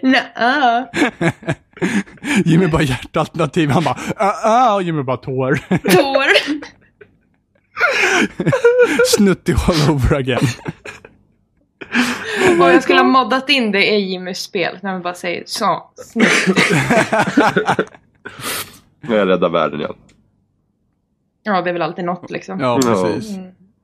Nja. 0.03 0.89
Jimmy 2.45 2.67
bara 2.67 2.83
hjärtalternativ, 2.83 3.71
han 3.71 3.85
bara 3.85 3.99
ah, 4.17 4.75
och 4.75 4.83
Jimmy 4.83 5.03
bara 5.03 5.17
tår. 5.17 5.55
Tår. 5.69 6.27
Snutty 9.17 9.53
all 9.53 9.91
over 9.91 10.17
again. 10.17 10.47
Och 12.61 12.71
jag 12.71 12.83
skulle 12.83 12.99
ha 12.99 13.05
moddat 13.07 13.49
in 13.51 13.73
det 13.73 13.87
i 13.87 14.01
Jimmys 14.01 14.39
spel. 14.39 14.79
När 14.83 14.93
man 14.93 15.03
bara 15.03 15.15
säger 15.15 15.43
så. 15.47 15.91
Snyggt. 16.05 16.49
Jag 19.01 19.29
räddar 19.29 19.49
världen 19.49 19.81
ja. 19.81 19.95
Ja, 21.43 21.63
det 21.63 21.71
är 21.71 21.73
väl 21.73 21.83
alltid 21.83 22.05
något 22.05 22.31
liksom. 22.31 22.61
Ja, 22.61 22.81
precis. 22.83 23.37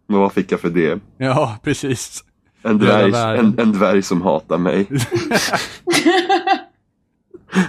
Men 0.09 0.21
vad 0.21 0.33
fick 0.33 0.53
jag 0.53 0.61
för 0.61 0.71
det? 0.71 1.01
Ja, 1.19 1.57
precis. 1.63 2.25
En 2.63 2.81
Rädda 2.81 3.07
dvärg, 3.09 3.39
en, 3.39 3.59
en 3.59 3.73
dvärg 3.73 4.03
som 4.03 4.23
hatar 4.23 4.59
mig. 4.59 4.87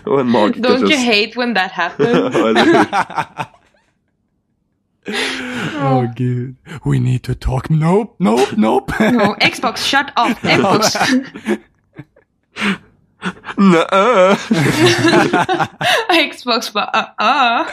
Och 0.05 0.19
en 0.19 0.29
magiker 0.29 0.69
Don't 0.69 0.91
you 0.91 0.97
hate 1.05 1.31
when 1.35 1.55
that 1.55 1.71
happens? 1.75 2.35
Åh 5.81 6.13
gud. 6.15 6.55
We 6.85 6.99
need 6.99 7.23
to 7.23 7.33
talk. 7.33 7.69
Nope, 7.69 8.15
nope, 8.19 8.55
nope. 8.55 9.11
No, 9.11 9.35
Xbox, 9.51 9.83
shut 9.83 10.07
up. 10.15 10.37
Xbox. 10.41 10.95
Nä. 13.57 14.35
Xbox 16.31 16.73
bara, 16.73 17.05
uh, 17.21 17.61
uh. 17.61 17.67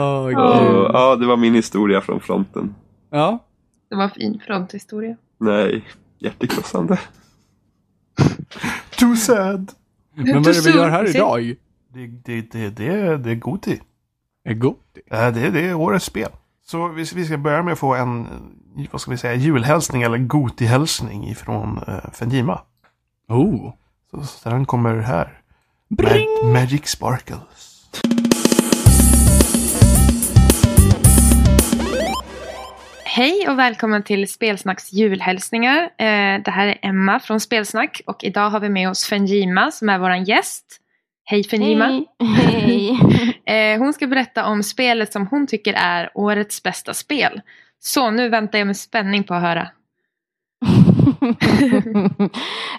Åh 0.00 0.26
gud. 0.26 0.90
Ja, 0.92 1.16
det 1.16 1.26
var 1.26 1.36
min 1.36 1.54
historia 1.54 2.00
från 2.00 2.20
fronten. 2.20 2.74
Ja. 3.10 3.44
Det 3.90 3.96
var 3.96 4.04
en 4.04 4.10
fin 4.10 4.40
fronthistoria. 4.46 5.16
Nej, 5.38 5.84
hjärtekrossande. 6.18 6.98
Too 8.98 9.16
sad. 9.16 9.72
Men 10.14 10.42
vad 10.42 10.46
är 10.46 10.54
det 10.54 10.70
vi 10.70 10.76
gör 10.76 10.88
här 10.88 11.16
idag? 11.16 11.56
Det, 11.94 12.06
det, 12.06 12.40
det, 12.52 12.70
det, 12.70 13.16
det 13.16 13.32
är 13.32 13.34
Goti. 14.54 15.00
Eh, 15.10 15.28
Det, 15.32 15.50
det 15.50 15.60
är 15.68 15.74
årets 15.74 16.04
spel. 16.04 16.30
Så 16.66 16.88
vi, 16.88 17.04
vi 17.14 17.24
ska 17.24 17.36
börja 17.38 17.62
med 17.62 17.72
att 17.72 17.78
få 17.78 17.94
en, 17.94 18.20
eh, 18.78 18.86
vad 18.90 19.00
ska 19.00 19.10
vi 19.10 19.16
säga, 19.18 19.34
julhälsning 19.34 20.02
eller 20.02 20.18
Goti-hälsning 20.18 21.28
ifrån 21.30 21.78
uh, 21.88 22.10
Fenjima. 22.12 22.60
Oh. 23.28 23.72
Så, 24.10 24.22
så 24.22 24.48
den 24.50 24.66
kommer 24.66 24.98
här. 24.98 25.40
Bring! 25.88 26.26
Ma- 26.42 26.52
Magic 26.52 26.86
Sparkles. 26.88 27.72
Hej 33.04 33.48
och 33.48 33.58
välkommen 33.58 34.02
till 34.02 34.32
Spelsnacks 34.32 34.92
julhälsningar. 34.92 35.82
Eh, 35.82 36.42
det 36.44 36.50
här 36.50 36.66
är 36.66 36.78
Emma 36.82 37.20
från 37.20 37.40
Spelsnack 37.40 38.00
och 38.06 38.24
idag 38.24 38.50
har 38.50 38.60
vi 38.60 38.68
med 38.68 38.90
oss 38.90 39.04
Fenjima 39.04 39.70
som 39.70 39.88
är 39.88 39.98
våran 39.98 40.24
gäst. 40.24 40.64
Hej 41.28 41.44
Fenjima. 41.44 41.84
Hej. 41.84 42.06
Hej. 42.20 43.72
Eh, 43.72 43.78
hon 43.78 43.92
ska 43.92 44.06
berätta 44.06 44.46
om 44.46 44.62
spelet 44.62 45.12
som 45.12 45.26
hon 45.26 45.46
tycker 45.46 45.74
är 45.74 46.10
årets 46.14 46.62
bästa 46.62 46.94
spel. 46.94 47.40
Så 47.78 48.10
nu 48.10 48.28
väntar 48.28 48.58
jag 48.58 48.66
med 48.66 48.76
spänning 48.76 49.24
på 49.24 49.34
att 49.34 49.42
höra. 49.42 49.60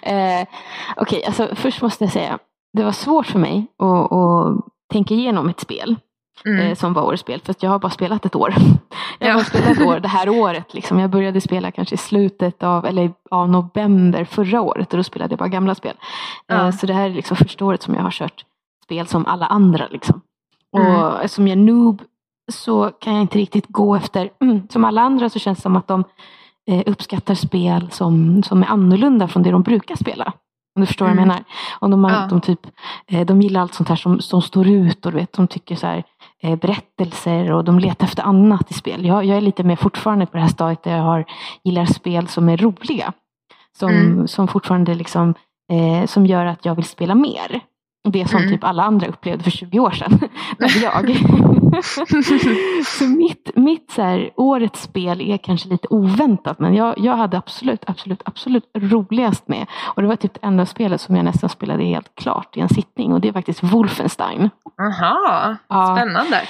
eh, 0.02 0.46
Okej, 0.96 1.24
alltså 1.24 1.54
först 1.54 1.82
måste 1.82 2.04
jag 2.04 2.12
säga, 2.12 2.38
det 2.72 2.84
var 2.84 2.92
svårt 2.92 3.26
för 3.26 3.38
mig 3.38 3.66
att, 3.78 4.12
att 4.12 4.64
tänka 4.92 5.14
igenom 5.14 5.48
ett 5.48 5.60
spel 5.60 5.96
Mm. 6.44 6.60
eh, 6.66 6.74
som 6.74 6.92
var 6.92 7.02
årets 7.02 7.20
spel, 7.22 7.40
för 7.44 7.50
att 7.50 7.62
jag 7.62 7.70
har 7.70 7.78
bara 7.78 7.90
spelat 7.90 8.26
ett 8.26 8.34
år. 8.36 8.54
Jag 9.18 9.32
har 9.32 9.38
Ja. 9.40 9.44
spelat 9.44 9.68
ett 9.70 9.86
år 9.86 10.00
det 10.00 10.08
här 10.08 10.28
året. 10.28 10.74
Liksom. 10.74 10.98
Jag 10.98 11.10
började 11.10 11.40
spela 11.40 11.70
kanske 11.70 11.94
i 11.94 11.98
slutet 11.98 12.62
av, 12.62 12.86
eller 12.86 13.12
av 13.30 13.48
november 13.48 14.24
förra 14.24 14.60
året 14.60 14.92
och 14.92 14.96
då 14.96 15.02
spelade 15.04 15.32
jag 15.32 15.38
bara 15.38 15.48
gamla 15.48 15.74
spel. 15.74 15.94
Eh, 16.52 16.56
Ja. 16.58 16.72
Så 16.72 16.86
det 16.86 16.92
här 16.94 17.04
är 17.10 17.14
liksom 17.14 17.36
första 17.36 17.64
året 17.64 17.82
som 17.82 17.94
jag 17.94 18.02
har 18.02 18.10
kört 18.10 18.44
spel 18.84 19.06
som 19.06 19.26
alla 19.26 19.46
andra. 19.46 19.86
Liksom. 19.90 20.20
Mm. 20.76 20.96
Och 20.96 21.22
eftersom 21.24 21.48
jag 21.48 21.58
är 21.58 21.62
noob 21.62 22.02
så 22.52 22.90
kan 23.00 23.12
jag 23.14 23.20
inte 23.22 23.38
riktigt 23.38 23.66
gå 23.68 23.96
efter, 23.96 24.30
mm, 24.40 24.68
som 24.68 24.84
alla 24.84 25.00
andra 25.02 25.28
så 25.30 25.38
känns 25.38 25.58
det 25.58 25.62
som 25.62 25.76
att 25.76 25.88
de 25.88 26.04
eh, 26.70 26.82
uppskattar 26.86 27.34
spel 27.34 27.88
som, 27.90 28.42
som 28.42 28.62
är 28.62 28.66
annorlunda 28.66 29.28
från 29.28 29.42
det 29.42 29.50
de 29.50 29.62
brukar 29.62 29.96
spela. 29.96 30.32
Om 30.76 30.80
du 30.80 30.86
förstår 30.86 31.04
vad 31.06 31.10
jag 31.10 31.16
Mm. 31.22 31.28
menar. 31.28 31.44
Om 31.80 31.90
de, 31.90 32.04
Ja. 32.04 32.26
de, 32.30 32.40
typ, 32.40 32.60
de 33.26 33.42
gillar 33.42 33.60
allt 33.60 33.74
sånt 33.74 33.88
här 33.88 33.96
som, 33.96 34.20
som 34.20 34.42
står 34.42 34.66
ut 34.68 35.06
och 35.06 35.12
du 35.12 35.18
vet, 35.18 35.32
de 35.32 35.48
tycker 35.48 35.76
så 35.76 35.86
här, 35.86 36.04
berättelser 36.42 37.52
och 37.52 37.64
de 37.64 37.78
letar 37.78 38.06
efter 38.06 38.22
annat 38.22 38.70
i 38.70 38.74
spel. 38.74 39.04
Jag, 39.06 39.24
jag 39.24 39.36
är 39.36 39.40
lite 39.40 39.64
mer 39.64 39.76
fortfarande 39.76 40.26
på 40.26 40.36
det 40.36 40.42
här 40.42 40.48
stadiet 40.48 40.82
där 40.82 40.96
jag 40.96 41.02
har, 41.02 41.24
gillar 41.64 41.84
spel 41.84 42.28
som 42.28 42.48
är 42.48 42.56
roliga. 42.56 43.12
Som, 43.78 43.90
Mm. 43.90 44.28
som 44.28 44.48
fortfarande 44.48 44.94
liksom, 44.94 45.34
eh, 45.72 46.06
som 46.06 46.26
gör 46.26 46.46
att 46.46 46.64
jag 46.64 46.74
vill 46.74 46.84
spela 46.84 47.14
mer. 47.14 47.60
Det 48.04 48.28
som 48.28 48.38
Mm. 48.40 48.50
typ 48.50 48.64
alla 48.64 48.82
andra 48.82 49.06
upplevde 49.06 49.44
för 49.44 49.50
20 49.50 49.80
år 49.80 49.90
sedan. 49.90 50.18
När 50.58 50.82
jag. 50.82 51.16
så 52.86 53.04
mitt, 53.04 53.50
mitt 53.56 53.90
så 53.90 54.02
här, 54.02 54.30
årets 54.36 54.82
spel 54.82 55.20
är 55.20 55.36
kanske 55.36 55.68
lite 55.68 55.88
oväntat. 55.90 56.58
Men 56.58 56.74
jag, 56.74 56.94
jag 56.98 57.16
hade 57.16 57.38
absolut, 57.38 57.84
absolut, 57.86 58.22
absolut 58.24 58.70
roligast 58.76 59.48
med. 59.48 59.66
Och 59.84 60.02
det 60.02 60.08
var 60.08 60.16
typ 60.16 60.34
det 60.34 60.46
enda 60.46 60.66
spelet 60.66 61.00
som 61.00 61.16
jag 61.16 61.24
nästan 61.24 61.50
spelade 61.50 61.84
helt 61.84 62.14
klart 62.14 62.56
i 62.56 62.60
en 62.60 62.68
sittning. 62.68 63.12
Och 63.12 63.20
det 63.20 63.28
är 63.28 63.32
faktiskt 63.32 63.62
Wolfenstein. 63.62 64.50
Aha, 64.80 65.56
spännande. 65.96 66.42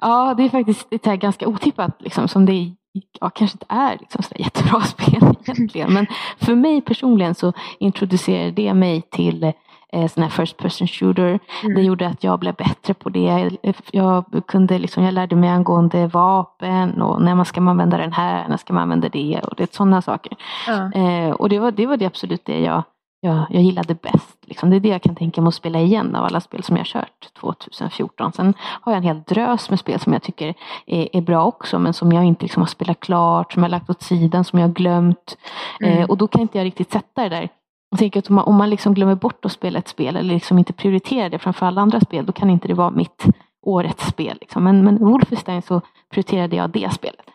Ja, 0.00 0.34
det 0.36 0.42
är 0.44 0.48
faktiskt 0.48 0.86
det 0.90 1.06
är 1.06 1.16
ganska 1.16 1.48
otippat. 1.48 1.96
Liksom, 1.98 2.28
som 2.28 2.46
det 2.46 2.74
ja, 3.20 3.30
kanske 3.30 3.54
inte 3.54 3.66
är 3.68 3.96
liksom, 4.00 4.22
så 4.22 4.34
jättebra 4.38 4.80
spel 4.80 5.34
egentligen. 5.46 5.92
Men 5.92 6.06
för 6.40 6.54
mig 6.54 6.80
personligen 6.80 7.34
så 7.34 7.52
introducerade 7.78 8.50
det 8.50 8.74
mig 8.74 9.02
till 9.02 9.52
eh, 9.92 10.08
sån 10.08 10.22
här 10.22 10.30
first 10.30 10.56
person 10.56 10.86
shooter. 10.86 11.38
Mm. 11.62 11.74
Det 11.74 11.82
gjorde 11.82 12.06
att 12.06 12.24
jag 12.24 12.38
blev 12.38 12.54
bättre 12.54 12.94
på 12.94 13.08
det. 13.08 13.50
Jag, 13.92 14.24
kunde 14.46 14.78
liksom, 14.78 15.04
jag 15.04 15.14
lärde 15.14 15.36
mig 15.36 15.50
angående 15.50 16.06
vapen 16.06 17.02
och 17.02 17.22
när 17.22 17.34
man 17.34 17.44
ska 17.44 17.60
man 17.60 17.72
använda 17.72 17.96
den 17.96 18.12
här, 18.12 18.48
när 18.48 18.56
ska 18.56 18.72
man 18.72 18.82
använda 18.82 19.08
det 19.08 19.40
och 19.44 19.54
det 19.56 19.74
sådana 19.74 20.02
saker. 20.02 20.36
Ja. 20.66 20.92
Eh, 20.92 21.30
och 21.30 21.48
det 21.48 21.58
var, 21.58 21.70
det 21.70 21.86
var 21.86 21.96
det 21.96 22.06
absolut 22.06 22.44
det 22.44 22.60
jag, 22.60 22.82
jag, 23.20 23.46
jag 23.50 23.62
gillade 23.62 23.94
bäst. 23.94 24.36
Liksom. 24.46 24.70
Det 24.70 24.76
är 24.76 24.80
det 24.80 24.88
jag 24.88 25.02
kan 25.02 25.14
tänka 25.14 25.40
mig 25.40 25.48
att 25.48 25.54
spela 25.54 25.78
igen 25.78 26.16
av 26.16 26.24
alla 26.24 26.40
spel 26.40 26.62
som 26.62 26.76
jag 26.76 26.80
har 26.80 26.86
kört 26.86 27.34
2014. 27.40 28.32
Sen 28.32 28.54
har 28.60 28.92
jag 28.92 28.96
en 28.96 29.02
hel 29.02 29.22
drös 29.22 29.70
med 29.70 29.78
spel 29.78 30.00
som 30.00 30.12
jag 30.12 30.22
tycker 30.22 30.54
är, 30.86 31.16
är 31.16 31.20
bra 31.20 31.44
också 31.44 31.78
men 31.78 31.94
som 31.94 32.12
jag 32.12 32.24
inte 32.24 32.42
liksom 32.42 32.62
har 32.62 32.66
spelat 32.66 33.00
klart, 33.00 33.52
som 33.52 33.62
jag 33.62 33.68
har 33.68 33.70
lagt 33.70 33.90
åt 33.90 34.02
sidan, 34.02 34.44
som 34.44 34.58
jag 34.58 34.68
har 34.68 34.74
glömt. 34.74 35.36
Mm. 35.80 35.98
Eh, 35.98 36.10
och 36.10 36.16
då 36.16 36.28
kan 36.28 36.40
inte 36.40 36.58
jag 36.58 36.64
riktigt 36.64 36.92
sätta 36.92 37.22
det 37.22 37.28
där. 37.28 37.48
Jag 37.90 37.98
tänker 37.98 38.18
att 38.18 38.28
om 38.28 38.34
man, 38.34 38.44
om 38.44 38.54
man 38.54 38.70
liksom 38.70 38.94
glömmer 38.94 39.14
bort 39.14 39.44
att 39.44 39.52
spela 39.52 39.78
ett 39.78 39.88
spel 39.88 40.16
eller 40.16 40.34
liksom 40.34 40.58
inte 40.58 40.72
prioriterar 40.72 41.28
det 41.28 41.38
framför 41.38 41.66
alla 41.66 41.80
andra 41.80 42.00
spel 42.00 42.26
då 42.26 42.32
kan 42.32 42.50
inte 42.50 42.68
det 42.68 42.74
vara 42.74 42.90
mitt 42.90 43.24
årets 43.62 44.06
spel. 44.06 44.38
Liksom. 44.40 44.64
Men, 44.64 44.84
men 44.84 44.98
Wolfenstein 44.98 45.62
så 45.62 45.80
prioriterade 46.10 46.56
jag 46.56 46.70
det 46.70 46.92
spelet. 46.92 47.26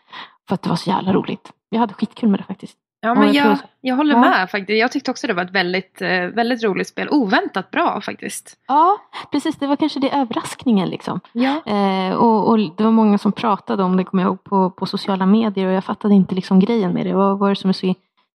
För 0.48 0.54
att 0.54 0.62
det 0.62 0.68
var 0.68 0.76
så 0.76 0.90
jävla 0.90 1.12
roligt. 1.12 1.52
Jag 1.68 1.80
hade 1.80 1.94
skitkul 1.94 2.28
med 2.28 2.40
det 2.40 2.44
faktiskt. 2.44 2.78
Ja, 3.04 3.14
men 3.14 3.32
jag 3.32 3.58
jag, 3.80 3.96
håller 3.96 4.16
med 4.16 4.50
faktiskt. 4.50 4.80
Jag 4.80 4.92
tyckte 4.92 5.10
också 5.10 5.26
det 5.26 5.32
var 5.32 5.44
ett 5.44 5.50
väldigt, 5.50 6.02
eh, 6.02 6.08
väldigt 6.08 6.64
roligt 6.64 6.88
spel. 6.88 7.08
Oväntat 7.10 7.70
bra 7.70 8.00
faktiskt. 8.00 8.56
Ja, 8.68 8.98
precis. 9.32 9.56
Det 9.56 9.66
var 9.66 9.76
kanske 9.76 10.00
det 10.00 10.10
överraskningen 10.10 10.88
liksom. 10.88 11.20
Ja. 11.32 11.62
Eh, 11.66 12.14
och, 12.14 12.48
och 12.48 12.58
det 12.58 12.84
var 12.84 12.90
många 12.90 13.18
som 13.18 13.32
pratade 13.32 13.82
om 13.82 13.96
det, 13.96 14.04
kommer 14.04 14.22
jag 14.22 14.30
ihåg, 14.30 14.44
på, 14.44 14.70
på 14.70 14.86
sociala 14.86 15.26
medier 15.26 15.66
och 15.66 15.72
jag 15.72 15.84
fattade 15.84 16.14
inte 16.14 16.34
liksom 16.34 16.60
grejen 16.60 16.92
med 16.92 17.06
det. 17.06 17.12
Vad 17.12 17.38
var 17.38 17.48
det 17.48 17.56
som 17.56 17.68
är 17.68 17.74
så 17.74 17.86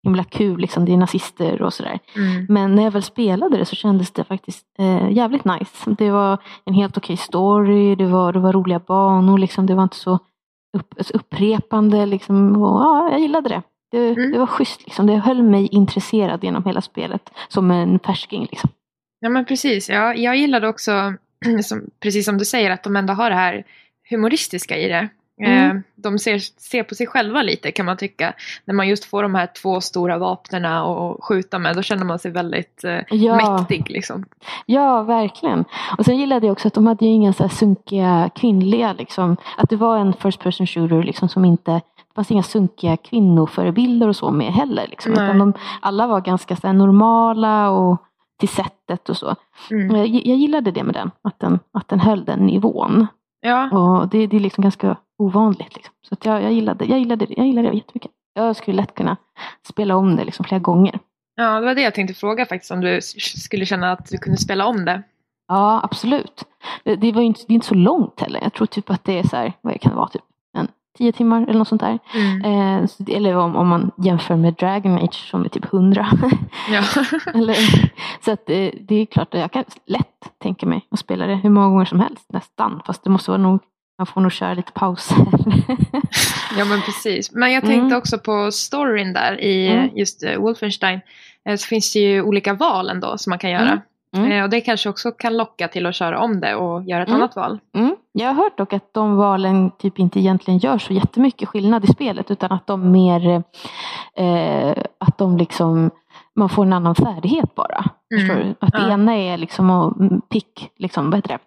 himla 0.07 0.23
kul? 0.23 0.59
Liksom, 0.59 0.85
det 0.85 0.93
är 0.93 0.97
nazister 0.97 1.61
och 1.61 1.73
sådär. 1.73 1.99
Mm. 2.15 2.45
Men 2.49 2.75
när 2.75 2.83
jag 2.83 2.91
väl 2.91 3.03
spelade 3.03 3.57
det 3.57 3.65
så 3.65 3.75
kändes 3.75 4.11
det 4.11 4.23
faktiskt 4.23 4.65
eh, 4.79 5.11
jävligt 5.11 5.45
nice. 5.45 5.91
Det 5.97 6.11
var 6.11 6.37
en 6.65 6.73
helt 6.73 6.97
okej 6.97 7.17
story, 7.17 7.95
det 7.95 8.05
var, 8.05 8.33
det 8.33 8.39
var 8.39 8.53
roliga 8.53 8.79
banor, 8.79 9.37
liksom. 9.37 9.65
det 9.65 9.75
var 9.75 9.83
inte 9.83 9.95
så 9.95 10.19
upp, 10.77 10.93
upprepande. 11.13 12.05
Liksom. 12.05 12.63
Och, 12.63 12.81
ja, 12.81 13.09
jag 13.11 13.19
gillade 13.19 13.49
det. 13.49 13.61
Det, 13.91 14.07
Mm. 14.09 14.31
det 14.31 14.39
var 14.39 14.47
schysst, 14.47 14.83
liksom. 14.85 15.07
det 15.07 15.15
höll 15.17 15.43
mig 15.43 15.67
intresserad 15.67 16.43
genom 16.43 16.63
hela 16.65 16.81
spelet. 16.81 17.29
Som 17.47 17.71
en 17.71 17.99
färsking. 17.99 18.47
Liksom. 18.51 18.69
Ja 19.19 19.29
men 19.29 19.45
precis. 19.45 19.89
Ja, 19.89 20.13
jag 20.13 20.37
gillade 20.37 20.67
också, 20.67 21.13
som, 21.63 21.81
precis 21.99 22.25
som 22.25 22.37
du 22.37 22.45
säger, 22.45 22.71
att 22.71 22.83
de 22.83 22.95
ändå 22.95 23.13
har 23.13 23.29
det 23.29 23.35
här 23.35 23.63
humoristiska 24.09 24.77
i 24.77 24.87
det. 24.87 25.09
Mm. 25.41 25.77
Eh, 25.77 25.81
De 25.95 26.19
ser, 26.19 26.37
ser 26.39 26.83
på 26.83 26.95
sig 26.95 27.07
själva 27.07 27.41
lite 27.41 27.71
kan 27.71 27.85
man 27.85 27.97
tycka. 27.97 28.33
När 28.65 28.73
man 28.73 28.87
just 28.87 29.05
får 29.05 29.23
de 29.23 29.35
här 29.35 29.47
två 29.61 29.81
stora 29.81 30.17
vapnena 30.17 30.81
att 30.85 31.23
skjuta 31.23 31.59
med, 31.59 31.75
då 31.75 31.81
känner 31.81 32.05
man 32.05 32.19
sig 32.19 32.31
väldigt 32.31 32.83
eh, 32.83 32.99
Ja. 33.09 33.57
mäktig 33.57 33.89
liksom. 33.89 34.25
Ja, 34.65 35.03
verkligen. 35.03 35.65
Och 35.97 36.05
sen 36.05 36.17
gillade 36.17 36.45
jag 36.47 36.51
också 36.51 36.67
att 36.67 36.73
de 36.73 36.87
hade 36.87 37.05
ju 37.05 37.11
inga 37.11 37.33
så 37.33 37.43
här 37.43 37.49
sunkiga 37.49 38.29
kvinnliga, 38.35 38.93
liksom, 38.93 39.37
att 39.57 39.69
det 39.69 39.75
var 39.75 39.97
en 39.97 40.13
first 40.13 40.39
person 40.39 40.67
shooter 40.67 41.03
liksom, 41.03 41.29
som 41.29 41.45
inte, 41.45 41.71
det 41.71 41.81
fanns 42.15 42.31
inga 42.31 42.43
sunkiga 42.43 42.97
kvinnoförebilder 42.97 44.07
och 44.07 44.15
så 44.15 44.31
med 44.31 44.53
heller. 44.53 44.87
Liksom, 44.89 45.11
utan 45.13 45.37
de, 45.39 45.53
alla 45.81 46.07
var 46.07 46.21
ganska 46.21 46.55
så 46.55 46.67
här, 46.67 46.73
normala 46.73 47.69
och 47.69 47.97
till 48.39 48.49
sättet 48.49 49.09
och 49.09 49.17
så. 49.17 49.35
Mm. 49.71 49.95
Jag, 49.95 50.07
jag 50.07 50.37
gillade 50.37 50.71
det 50.71 50.83
med 50.83 50.93
den, 50.93 51.11
att 51.21 51.39
den, 51.39 51.59
att 51.73 51.87
den 51.89 51.99
höll 51.99 52.25
den 52.25 52.39
nivån. 52.39 53.07
Ja, 53.41 53.69
Och 53.69 54.07
det, 54.07 54.27
det 54.27 54.35
är 54.35 54.39
liksom 54.39 54.61
ganska 54.61 54.97
ovanligt. 55.17 55.75
Liksom. 55.75 55.93
Så 56.07 56.13
att 56.13 56.25
jag, 56.25 56.43
jag, 56.43 56.53
gillade, 56.53 56.85
jag, 56.85 56.99
gillade 56.99 57.25
det, 57.25 57.33
jag 57.37 57.47
gillade 57.47 57.69
det 57.69 57.75
jättemycket. 57.75 58.11
Jag 58.33 58.55
skulle 58.55 58.77
lätt 58.77 58.95
kunna 58.95 59.17
spela 59.67 59.95
om 59.95 60.15
det 60.15 60.25
liksom 60.25 60.45
flera 60.45 60.59
gånger. 60.59 60.99
Ja, 61.35 61.59
det 61.59 61.65
var 61.65 61.75
det 61.75 61.81
jag 61.81 61.93
tänkte 61.95 62.13
fråga 62.13 62.45
faktiskt. 62.45 62.71
Om 62.71 62.81
du 62.81 63.01
skulle 63.01 63.65
känna 63.65 63.91
att 63.91 64.05
du 64.09 64.17
kunde 64.17 64.37
spela 64.37 64.65
om 64.67 64.85
det. 64.85 65.03
Ja, 65.47 65.79
absolut. 65.83 66.43
Det, 66.83 66.95
det 66.95 67.11
var 67.11 67.21
inte, 67.21 67.41
det 67.47 67.53
är 67.53 67.55
inte 67.55 67.67
så 67.67 67.75
långt 67.75 68.21
heller. 68.21 68.39
Jag 68.43 68.53
tror 68.53 68.67
typ 68.67 68.89
att 68.89 69.03
det 69.03 69.19
är 69.19 69.23
så 69.23 69.35
här, 69.35 69.53
vad 69.61 69.81
kan 69.81 69.91
det 69.91 69.95
vara, 69.95 70.09
typ 70.09 70.23
tio 70.97 71.11
timmar 71.11 71.41
eller 71.43 71.53
något 71.59 71.67
sånt 71.67 71.81
där. 71.81 71.99
Mm. 72.15 72.81
Eh, 72.81 72.87
så 72.87 73.03
eller 73.11 73.35
om, 73.37 73.55
om 73.55 73.67
man 73.67 73.91
jämför 73.97 74.35
med 74.35 74.53
Dragon 74.53 74.95
Age 74.97 75.27
som 75.31 75.45
är 75.45 75.49
typ 75.49 75.73
100. 75.73 76.07
Ja. 76.71 76.83
eller, 77.33 77.55
så 78.25 78.31
att 78.31 78.49
eh, 78.49 78.69
det 78.81 78.95
är 78.95 79.05
klart 79.05 79.33
att 79.33 79.39
jag 79.39 79.51
kan 79.51 79.63
lätt 79.85 80.39
tänka 80.43 80.65
mig 80.65 80.81
att 80.91 80.99
spela 80.99 81.25
det 81.27 81.35
hur 81.35 81.49
många 81.49 81.67
gånger 81.69 81.85
som 81.85 81.99
helst 81.99 82.25
nästan. 82.33 82.81
Fast 82.85 83.03
det 83.03 83.09
måste 83.09 83.31
vara 83.31 83.41
nog, 83.41 83.59
man 83.97 84.07
får 84.07 84.21
nog 84.21 84.31
köra 84.31 84.53
lite 84.53 84.71
pauser. 84.71 85.17
ja, 86.57 86.65
men 86.65 86.81
precis. 86.81 87.31
Men 87.31 87.51
jag 87.53 87.61
tänkte 87.63 87.85
Mm. 87.85 87.97
också 87.97 88.17
på 88.17 88.51
storyn 88.51 89.13
där 89.13 89.41
i 89.41 89.67
Mm. 89.67 89.89
just 89.95 90.23
eh, 90.23 90.37
Wolfenstein. 90.39 90.99
Eh, 91.49 91.55
Så 91.55 91.67
finns 91.67 91.93
det 91.93 91.99
ju 91.99 92.21
olika 92.21 92.53
val 92.53 92.89
ändå 92.89 93.17
som 93.17 93.29
man 93.29 93.39
kan 93.39 93.51
göra. 93.51 93.61
Mm. 93.69 93.79
Mm. 94.25 94.31
Eh, 94.31 94.43
Och 94.43 94.49
det 94.49 94.61
kanske 94.61 94.89
också 94.89 95.11
kan 95.11 95.37
locka 95.37 95.67
till 95.67 95.85
att 95.85 95.95
köra 95.95 96.19
om 96.19 96.39
det 96.39 96.55
och 96.55 96.83
göra 96.83 97.01
ett 97.03 97.09
Mm. 97.09 97.21
annat 97.21 97.35
val. 97.35 97.59
Jag 98.19 98.27
har 98.27 98.43
hört 98.43 98.57
dock 98.57 98.73
att 98.73 98.93
de 98.93 99.15
valen 99.15 99.71
typ 99.71 99.99
inte 99.99 100.19
egentligen 100.19 100.57
gör 100.57 100.77
så 100.77 100.93
jättemycket 100.93 101.49
skillnad 101.49 101.83
i 101.83 101.87
spelet 101.87 102.31
utan 102.31 102.51
att 102.51 102.67
de 102.67 102.91
mer 102.91 103.43
eh, 104.15 104.83
att 104.97 105.17
de 105.17 105.37
liksom 105.37 105.91
man 106.35 106.49
får 106.49 106.63
en 106.65 106.73
annan 106.73 106.95
färdighet 106.95 107.55
bara. 107.55 107.85
Mm. 108.31 108.55
Att 108.59 108.71
det 108.73 108.81
Ja. 108.81 108.93
ena 108.93 109.15
är 109.15 109.37
liksom 109.37 109.69
att 109.69 109.93
pick, 110.29 110.71
liksom, 110.77 111.05
vad 111.05 111.15
heter 111.15 111.29
det? 111.29 111.39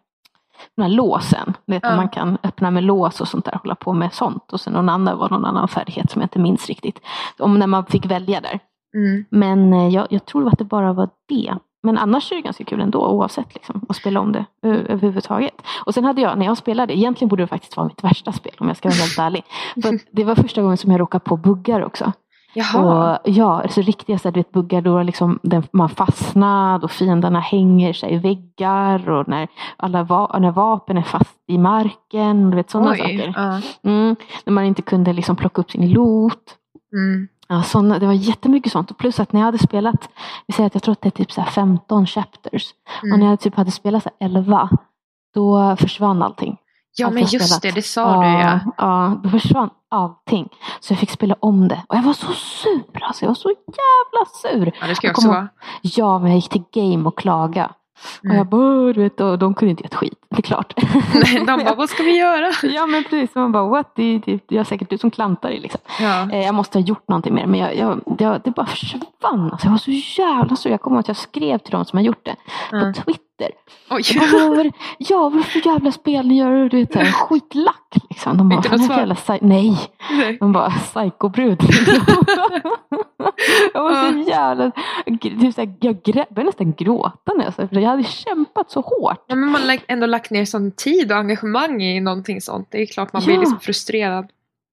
Den 0.77 0.83
här 0.83 0.91
låsen. 0.93 1.55
Vet, 1.67 1.83
Ja. 1.83 1.97
Man 1.97 2.09
kan 2.09 2.39
öppna 2.43 2.71
med 2.71 2.85
lås 2.85 3.21
och 3.21 3.29
sånt 3.29 3.45
där, 3.45 3.59
hålla 3.63 3.75
på 3.75 3.93
med 3.93 4.13
sånt. 4.13 4.53
Och 4.53 4.61
sen 4.61 4.73
någon 4.73 4.89
annan 4.89 5.19
var 5.19 5.29
någon 5.29 5.45
annan 5.45 5.69
färdighet 5.69 6.11
som 6.11 6.21
jag 6.21 6.25
inte 6.25 6.39
minns 6.39 6.67
riktigt. 6.67 7.01
Om 7.39 7.59
när 7.59 7.67
man 7.67 7.87
fick 7.87 8.07
välja 8.07 8.41
där. 8.41 8.59
Mm. 8.95 9.25
Men 9.31 9.73
eh, 9.73 9.89
jag, 9.89 10.07
jag 10.11 10.25
tror 10.27 10.49
att 10.49 10.59
det 10.59 10.65
bara 10.65 10.93
var 10.93 11.09
det. 11.29 11.55
Men 11.83 11.99
annars 11.99 12.33
är 12.33 12.37
det 12.37 12.43
ganska 12.43 12.65
kul 12.65 12.81
ändå 12.81 13.07
oavsett 13.07 13.55
liksom, 13.55 13.87
att 13.89 13.97
spela 13.97 14.21
om 14.21 14.33
det 14.33 14.45
överhuvudtaget. 14.63 15.63
Och 15.87 15.95
sen 15.95 16.05
hade 16.05 16.21
jag, 16.21 16.39
när 16.39 16.47
jag 16.47 16.57
spelade, 16.57 16.99
egentligen 16.99 17.29
borde 17.29 17.43
det 17.43 17.47
faktiskt 17.47 17.77
vara 17.77 17.89
mitt 17.89 18.05
värsta 18.05 18.33
spel 18.33 18.55
om 18.59 18.69
jag 18.69 18.77
ska 18.77 18.89
vara 18.89 18.99
helt 18.99 19.19
ärlig. 19.19 19.45
För 19.83 19.99
det 20.11 20.25
var 20.25 20.35
första 20.35 20.63
gången 20.63 20.77
som 20.77 20.91
jag 20.91 21.01
råkade 21.01 21.25
på 21.25 21.37
buggar 21.37 21.85
också. 21.85 22.13
Jaha. 22.55 23.13
Och 23.13 23.19
ja, 23.25 23.63
alltså 23.63 23.81
riktiga 23.81 24.19
så 24.19 24.29
här, 24.29 24.33
du 24.33 24.41
vet, 24.41 24.53
buggar 24.53 24.81
då 24.81 25.03
liksom 25.03 25.39
den, 25.43 25.63
man 25.73 25.89
fastnar 25.89 26.85
och 26.85 26.91
fienderna 26.91 27.41
hänger 27.41 27.93
sig 27.93 28.15
i 28.15 28.19
väggar 28.19 29.11
och 29.11 29.29
när, 29.29 29.49
alla 29.77 30.03
va, 30.03 30.39
när 30.41 30.51
vapen 30.51 30.99
är 30.99 31.03
fast 31.03 31.39
i 31.47 31.59
marken. 31.59 32.51
Du 32.51 32.57
vet 32.57 32.71
sådana 32.71 32.91
Oj. 32.91 32.99
saker. 32.99 33.33
Ja. 33.37 33.61
Mm, 33.91 34.17
när 34.45 34.53
man 34.53 34.65
inte 34.65 34.83
kunde 34.83 35.13
liksom 35.13 35.37
plocka 35.37 35.61
upp 35.61 35.71
sin 35.71 35.93
loot. 35.93 36.57
Mm. 36.93 37.29
Ja, 37.53 37.63
såna, 37.63 37.99
det 37.99 38.07
var 38.07 38.13
jättemycket 38.13 38.73
sånt. 38.73 38.99
Plus 38.99 39.21
att 39.21 39.33
när 39.33 39.41
jag 39.41 39.45
hade 39.45 39.59
spelat, 39.59 40.09
vi 40.47 40.53
säger 40.55 40.67
att 40.67 40.75
jag 40.75 40.83
tror 40.83 40.93
att 40.93 41.01
det 41.03 41.09
är 41.09 41.11
typ 41.11 41.33
så 41.33 41.41
här 41.41 41.51
15 41.51 42.07
chapters. 42.07 42.65
Och 43.03 43.09
när 43.09 43.15
Mm. 43.17 43.29
jag 43.29 43.41
typ 43.41 43.55
hade 43.57 43.71
spelat 43.71 44.03
så 44.03 44.11
här 44.21 44.27
11, 44.27 44.69
då 45.35 45.77
försvann 45.77 46.23
allting. 46.23 46.57
Ja, 46.97 47.07
allt 47.07 47.15
men 47.15 47.23
just 47.23 47.47
spelat. 47.47 47.63
det, 47.63 47.71
det 47.71 47.83
sa 47.83 48.21
du 48.23 48.27
ja. 48.29 48.61
Ja, 48.79 49.21
då 49.23 49.29
försvann 49.29 49.71
allting. 49.91 50.49
Så 50.81 50.93
jag 50.93 50.99
fick 51.01 51.11
spela 51.11 51.37
om 51.41 51.69
det. 51.69 51.83
Och 51.89 51.97
jag 51.97 52.03
var 52.03 52.13
så 52.13 52.33
sur 52.33 52.83
alltså. 53.03 53.25
Jag 53.25 53.29
var 53.31 53.35
så 53.35 53.49
jävla 53.49 54.27
sur. 54.43 54.73
Ja, 54.81 54.87
det 54.87 54.95
ska 54.95 55.07
jag 55.07 55.11
Jag 55.13 55.19
också 55.19 55.29
vara. 55.29 55.49
Ja, 55.83 56.19
men 56.19 56.29
jag 56.31 56.37
gick 56.37 56.49
till 56.49 56.65
game 56.73 57.09
och 57.09 57.17
klaga. 58.01 58.19
Och 58.21 58.25
Mm. 58.25 58.37
jag 58.37 58.47
bara, 58.47 58.93
du 58.93 59.03
vet, 59.03 59.21
och 59.21 59.39
de 59.39 59.55
kunde 59.55 59.71
inte 59.71 59.85
ett 59.85 59.95
skit. 59.95 60.19
Det 60.31 60.39
är 60.39 60.43
klart. 60.43 60.75
Nej, 61.15 61.45
De 61.47 61.65
bara, 61.65 61.75
vad 61.75 61.91
ska 61.91 62.03
vi 62.03 62.19
göra? 62.19 62.53
ja, 62.63 62.87
men 62.87 63.05
precis. 63.05 63.35
Man 63.35 63.53
bara, 63.53 63.69
what? 63.69 63.93
Det 63.97 64.03
är, 64.03 64.23
det, 64.27 64.41
det 64.49 64.57
är 64.57 64.65
säkert 64.65 64.91
du 64.91 64.99
som 64.99 65.11
klantar 65.11 65.49
dig 65.49 65.61
liksom. 65.61 65.81
Ja. 66.01 66.31
Eh, 66.33 66.45
Jag 66.45 66.55
måste 66.55 66.79
ha 66.79 66.85
gjort 66.85 67.09
någonting 67.09 67.35
mer, 67.35 67.47
men 67.47 67.61
jag, 67.61 67.77
jag, 67.77 68.01
det, 68.07 68.41
det 68.45 68.51
bara 68.51 68.67
försvann. 68.67 69.51
Alltså 69.53 69.67
jag 69.67 69.71
var 69.71 69.79
så 69.79 69.91
jävla 70.21 70.57
sur. 70.57 70.71
Jag 70.71 70.81
kommer 70.81 70.97
ihåg 70.97 71.01
att 71.01 71.09
jag 71.09 71.17
skrev 71.17 71.59
till 71.59 71.73
de 71.73 71.85
som 71.85 71.97
har 71.97 72.05
gjort 72.05 72.25
det 72.25 72.37
Ja. 72.71 72.81
på 72.81 72.93
Twitter. 73.03 73.25
Oj. 73.91 74.03
Jag 74.15 74.31
bara, 74.57 74.73
ja, 74.99 75.29
vad 75.29 75.45
för 75.45 75.67
jävla 75.67 75.93
spel 75.93 76.29
ni 76.29 76.39
gör? 76.39 76.69
Du 76.69 76.77
vet, 76.77 76.93
så 76.93 76.99
här, 76.99 77.13
skitlack 77.13 77.95
liksom. 78.11 78.37
De 78.39 78.49
bara, 78.49 78.57
Inte 78.57 78.69
jävla 78.93 79.17
Nej, 79.41 79.79
Nej. 80.11 80.37
de 80.41 80.53
bara, 80.53 80.71
psykobrud. 80.71 81.61
jag 83.75 83.83
var 83.83 84.13
så 84.13 84.31
jävla... 84.31 84.71
Typ 85.21 85.55
så 85.55 85.61
här, 85.61 85.75
jag 85.81 85.97
grä- 86.03 86.27
började 86.35 86.43
nästan 86.45 86.73
gråta 86.73 87.33
när 87.37 87.45
jag 87.45 87.55
sa 87.55 87.69
för 87.69 87.77
jag 87.77 87.91
hade 87.91 88.05
kämpat 88.05 88.71
så 88.71 88.81
hårt. 88.81 89.25
Ja, 89.27 89.35
men 89.35 89.49
man 89.49 89.69
har 89.69 89.79
ändå 89.89 90.07
lagt 90.07 90.31
ner 90.31 90.45
sån 90.45 90.73
tid 90.73 91.13
och 91.13 91.19
engagemang 91.19 91.83
i 91.83 92.01
någonting 92.01 92.41
sånt. 92.41 92.69
Det 92.71 92.83
är 92.83 92.87
klart 92.87 93.13
man 93.13 93.23
blir 93.25 93.35
Ja. 93.35 93.41
liksom 93.41 93.61
frustrerad. 93.61 94.29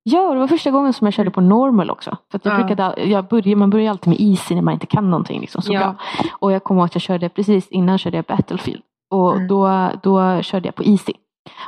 Ja, 0.09 0.33
det 0.33 0.39
var 0.39 0.47
första 0.47 0.71
gången 0.71 0.93
som 0.93 1.07
jag 1.07 1.13
körde 1.13 1.31
på 1.31 1.41
normal 1.41 1.89
också. 1.89 2.17
För 2.31 2.37
att 2.37 2.45
jag 2.45 2.53
Ja. 2.53 2.57
brukade, 2.63 3.03
jag 3.03 3.27
börjar, 3.27 3.55
man 3.55 3.69
börjar 3.69 3.89
alltid 3.91 4.07
med 4.07 4.21
easy 4.21 4.55
när 4.55 4.61
man 4.61 4.73
inte 4.73 4.85
kan 4.85 5.09
någonting. 5.09 5.41
Liksom, 5.41 5.61
så 5.61 5.73
Ja. 5.73 5.79
bra. 5.79 5.95
Och 6.39 6.51
jag 6.51 6.63
kommer 6.63 6.81
ihåg 6.81 6.85
att 6.85 6.95
jag 6.95 7.01
körde 7.01 7.29
precis 7.29 7.67
innan 7.67 7.97
körde 7.97 8.17
jag 8.17 8.25
Battlefield. 8.25 8.81
Och 9.11 9.35
Mm. 9.35 9.47
då, 9.47 9.89
då 10.03 10.41
körde 10.41 10.67
jag 10.67 10.75
på 10.75 10.83
easy. 10.83 11.13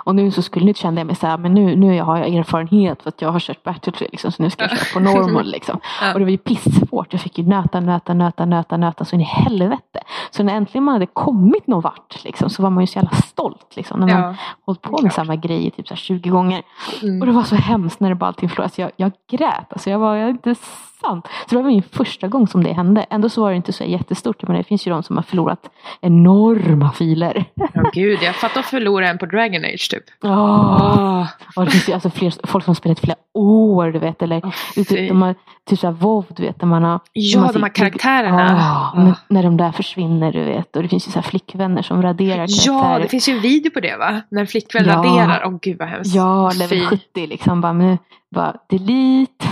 Och 0.04 0.16
nu 0.16 0.32
så 0.32 0.42
skulle 0.42 0.66
nu 0.66 0.74
kände 0.74 1.00
jag 1.02 1.06
mig 1.08 1.16
så 1.16 1.28
här, 1.28 1.38
men 1.38 1.54
nu, 1.54 1.76
nu 1.76 2.02
har 2.02 2.18
jag 2.18 2.28
erfarenhet 2.34 3.02
för 3.02 3.10
att 3.10 3.22
jag 3.22 3.32
har 3.32 3.40
kört 3.40 3.64
Battlefield. 3.64 4.12
Liksom, 4.12 4.32
så 4.32 4.44
nu 4.44 4.50
ska 4.50 4.64
jag 4.64 4.72
köra 4.72 4.94
på 4.94 5.00
normal. 5.00 5.46
Liksom. 5.52 5.80
Och 6.14 6.20
det 6.20 6.26
var 6.26 6.32
ju 6.32 6.38
pissvårt. 6.38 7.14
Jag 7.14 7.22
fick 7.22 7.38
ju 7.38 7.44
nöta, 7.48 7.80
nöta, 7.80 8.14
nöta, 8.14 8.46
nöta, 8.46 8.78
nöta 8.78 9.06
så 9.06 9.16
in 9.16 9.22
i 9.22 9.24
helvete. 9.24 10.00
Så 10.32 10.44
när 10.44 10.54
äntligen 10.56 10.84
man 10.84 10.94
hade 10.94 11.06
kommit 11.06 11.68
någon 11.68 11.82
vart 11.82 12.24
liksom, 12.24 12.50
så 12.50 12.64
var 12.64 12.70
man 12.70 12.84
ju 12.84 12.88
så 12.88 12.98
jävla 13.00 13.12
stolt. 13.12 13.76
Liksom, 13.76 14.00
när 14.00 14.08
man 14.08 14.24
Ja. 14.24 14.36
hållit 14.66 14.82
på 14.82 15.02
med 15.02 15.14
samma 15.14 15.36
grej 15.36 15.68
i 15.68 15.72
typ 15.72 15.88
så 15.88 15.94
här 15.94 16.00
20 16.00 16.30
gånger. 16.30 16.62
Och 16.98 17.04
Mm. 17.04 17.20
det 17.28 17.32
var 17.32 17.44
så 17.44 17.56
hemskt 17.56 18.00
när 18.00 18.10
det 18.10 18.16
bara 18.16 18.28
allting 18.28 18.50
förlorades. 18.50 18.80
Jag, 18.80 18.92
jag 18.96 19.12
grät. 19.32 19.66
Alltså 19.74 19.90
jag 19.90 20.00
var 20.00 20.16
jag, 20.16 20.30
inte 20.30 20.56
sant. 21.02 21.28
Så 21.50 21.56
det 21.56 21.62
var 21.62 21.70
min 21.70 21.84
första 21.84 22.28
gång 22.28 22.48
som 22.48 22.64
det 22.64 22.74
hände. 22.74 23.06
Ändå 23.10 23.30
så 23.30 23.42
var 23.42 23.50
det 23.50 23.56
inte 23.56 23.74
så 23.74 23.84
jättestort. 23.84 24.44
Men 24.48 24.58
det 24.58 24.64
finns 24.64 24.88
ju 24.88 24.92
de 24.92 25.04
som 25.04 25.16
har 25.16 25.24
förlorat 25.24 25.70
enorma 26.02 26.92
filer. 26.92 27.46
Ja, 27.74 27.90
gud, 27.94 28.20
jag 28.22 28.36
fattar 28.36 28.60
att 28.60 28.66
förlora 28.66 29.10
en 29.10 29.18
på 29.18 29.26
Dragon 29.26 29.66
Age 29.66 29.90
typ. 29.92 30.04
Oh. 30.24 31.28
Och 31.56 31.66
det 31.66 31.72
finns 31.72 31.90
ju 31.90 31.94
alltså 31.94 32.10
fler, 32.10 32.48
folk 32.48 32.66
som 32.66 32.72
har 32.72 32.76
spelat 32.76 33.00
flera 33.00 33.18
år. 33.34 33.92
Du 33.92 34.00
vet, 34.00 34.22
eller 34.22 34.42
vet, 34.76 34.90
de 34.90 35.22
har 35.22 35.36
typ 35.70 35.80
såhär 35.80 35.94
WoW, 35.94 36.26
du 36.30 36.44
vet, 36.44 36.60
där 36.60 36.68
man 36.68 36.84
har... 36.84 37.00
Ja, 37.14 37.40
man 37.42 37.54
de 37.54 37.64
här 37.64 37.70
karaktärerna. 37.70 38.44
Ah, 38.60 38.92
Ja. 38.96 39.04
när, 39.04 39.16
när 39.28 39.44
de 39.44 39.58
där 39.58 39.72
försvinner, 39.72 40.32
du 40.32 40.44
vet. 40.44 40.76
Och 40.76 40.84
det 40.84 40.90
finns 40.90 41.08
ju 41.08 41.12
så 41.12 41.22
flickvänner 41.22 41.82
som 41.82 42.02
raderar 42.02 42.36
karaktärer. 42.48 42.94
Ja, 42.94 43.00
det 43.00 43.08
finns 43.08 43.30
ju 43.30 43.34
en 43.34 43.42
video 43.42 43.72
på 43.72 43.80
det 43.80 43.98
va? 43.98 44.22
När 44.32 44.42
en 44.42 44.48
flickvän 44.48 44.86
Ja. 44.86 44.96
raderar. 44.96 45.44
Åh 45.46 45.58
gud 45.62 45.78
vad 45.80 45.88
hemskt. 45.88 46.16
Ja, 46.16 46.52
level 46.60 46.80
Fy. 46.80 46.86
70 46.86 47.28
liksom. 47.28 47.62
Bara, 47.62 47.74
men, 47.74 47.98
bara 48.36 48.54
delete. 48.70 49.46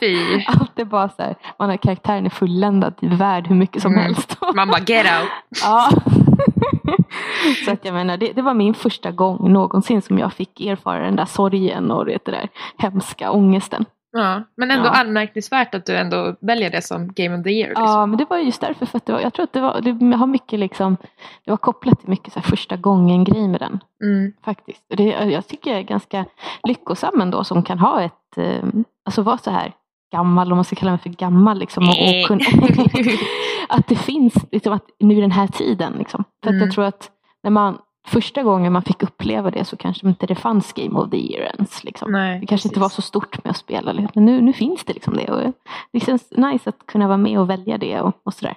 Fy. 0.00 0.16
Allt 0.46 0.78
är 0.78 0.84
bara 0.84 1.08
så 1.08 1.22
här, 1.22 1.34
man 1.58 1.70
har 1.70 1.76
karaktären 1.76 2.26
är 2.26 2.30
fulländad, 2.30 2.96
typ 2.96 3.12
värd 3.12 3.46
hur 3.48 3.56
mycket 3.56 3.82
som 3.82 3.92
Mm. 3.92 4.04
helst. 4.04 4.38
Man 4.54 4.68
bara 4.68 4.80
get 4.86 5.06
out. 5.06 5.30
ja. 5.64 5.88
så 7.64 7.70
att 7.70 7.84
jag 7.84 7.94
menar, 7.94 8.16
det, 8.16 8.32
det 8.32 8.42
var 8.42 8.54
min 8.54 8.74
första 8.74 9.10
gång 9.10 9.52
någonsin 9.52 10.02
som 10.02 10.18
jag 10.18 10.32
fick 10.32 10.60
erfara 10.60 11.04
den 11.04 11.16
där 11.16 11.24
sorgen 11.24 11.90
och 11.90 12.04
det 12.06 12.24
där 12.24 12.48
hemska 12.78 13.30
ångesten. 13.30 13.84
Ja, 14.18 14.42
men 14.56 14.70
ändå 14.70 14.86
Ja. 14.86 14.90
anmärkningsvärt 15.00 15.74
att 15.74 15.86
du 15.86 15.96
ändå 15.96 16.36
väljer 16.40 16.70
det 16.70 16.82
som 16.82 17.12
Game 17.12 17.38
of 17.38 17.44
the 17.44 17.50
Year. 17.50 17.68
Liksom. 17.68 17.84
Ja, 17.86 18.06
men 18.06 18.18
det 18.18 18.26
var 18.30 18.38
just 18.38 18.60
därför, 18.60 18.86
för 18.86 18.96
att 18.96 19.06
det 19.06 19.12
var, 19.12 19.20
jag 19.20 19.32
tror 19.34 19.44
att 19.44 19.52
det 19.52 19.60
var, 19.60 19.80
det 19.80 20.16
har 20.16 20.26
mycket 20.26 20.58
liksom, 20.58 20.96
det 21.44 21.50
var 21.50 21.56
kopplat 21.56 22.00
till 22.00 22.08
mycket 22.08 22.32
så 22.32 22.40
första 22.40 22.76
gången 22.76 23.24
grej 23.24 23.48
med 23.48 23.60
den. 23.60 23.80
Mm. 24.04 24.32
Faktiskt. 24.44 24.84
Det, 24.88 25.04
jag 25.04 25.46
tycker 25.46 25.70
jag 25.70 25.78
är 25.80 25.84
ganska 25.84 26.24
lyckosam 26.68 27.20
ändå 27.20 27.44
som 27.44 27.62
kan 27.62 27.78
ha 27.78 28.02
ett, 28.02 28.36
eh, 28.38 28.64
alltså 29.04 29.22
vara 29.22 29.38
så 29.38 29.50
här 29.50 29.72
gammal, 30.12 30.52
om 30.52 30.56
man 30.56 30.64
ska 30.64 30.76
kalla 30.76 30.90
mig 30.92 31.00
för 31.00 31.10
gammal. 31.10 31.58
Liksom, 31.58 31.84
och, 31.88 31.90
och 31.90 32.26
kunna, 32.26 32.44
att 33.68 33.88
det 33.88 33.96
finns, 33.96 34.34
liksom, 34.52 34.72
att 34.72 34.84
nu 35.00 35.14
i 35.14 35.20
den 35.20 35.30
här 35.32 35.46
tiden. 35.46 35.92
Liksom. 35.98 36.24
För 36.42 36.50
att 36.50 36.54
Mm. 36.54 36.64
jag 36.66 36.74
tror 36.74 36.84
att 36.84 37.10
när 37.42 37.50
man, 37.50 37.78
första 38.06 38.42
gången 38.42 38.72
man 38.72 38.82
fick 38.82 39.02
uppleva 39.02 39.50
det 39.50 39.64
så 39.64 39.76
kanske 39.76 40.08
inte 40.08 40.26
det 40.26 40.34
fanns 40.34 40.72
Game 40.72 40.98
of 40.98 41.10
the 41.10 41.16
Year 41.16 41.52
ens. 41.56 41.84
Liksom. 41.84 42.12
Nej, 42.12 42.40
det 42.40 42.46
kanske 42.46 42.68
inte 42.68 42.74
precis. 42.80 42.82
var 42.82 42.88
så 42.88 43.02
stort 43.02 43.44
med 43.44 43.50
att 43.50 43.56
spela. 43.56 43.92
liksom. 43.92 44.10
Men 44.14 44.24
nu, 44.24 44.40
nu 44.40 44.52
finns 44.52 44.84
det 44.84 44.92
liksom 44.92 45.16
det. 45.16 45.30
Och 45.32 45.52
det 45.92 46.00
känns 46.00 46.30
nice 46.30 46.68
att 46.70 46.86
kunna 46.86 47.06
vara 47.06 47.16
med 47.18 47.38
och 47.40 47.50
välja 47.50 47.78
det 47.78 48.00
och, 48.00 48.20
och 48.24 48.34
sådär. 48.34 48.54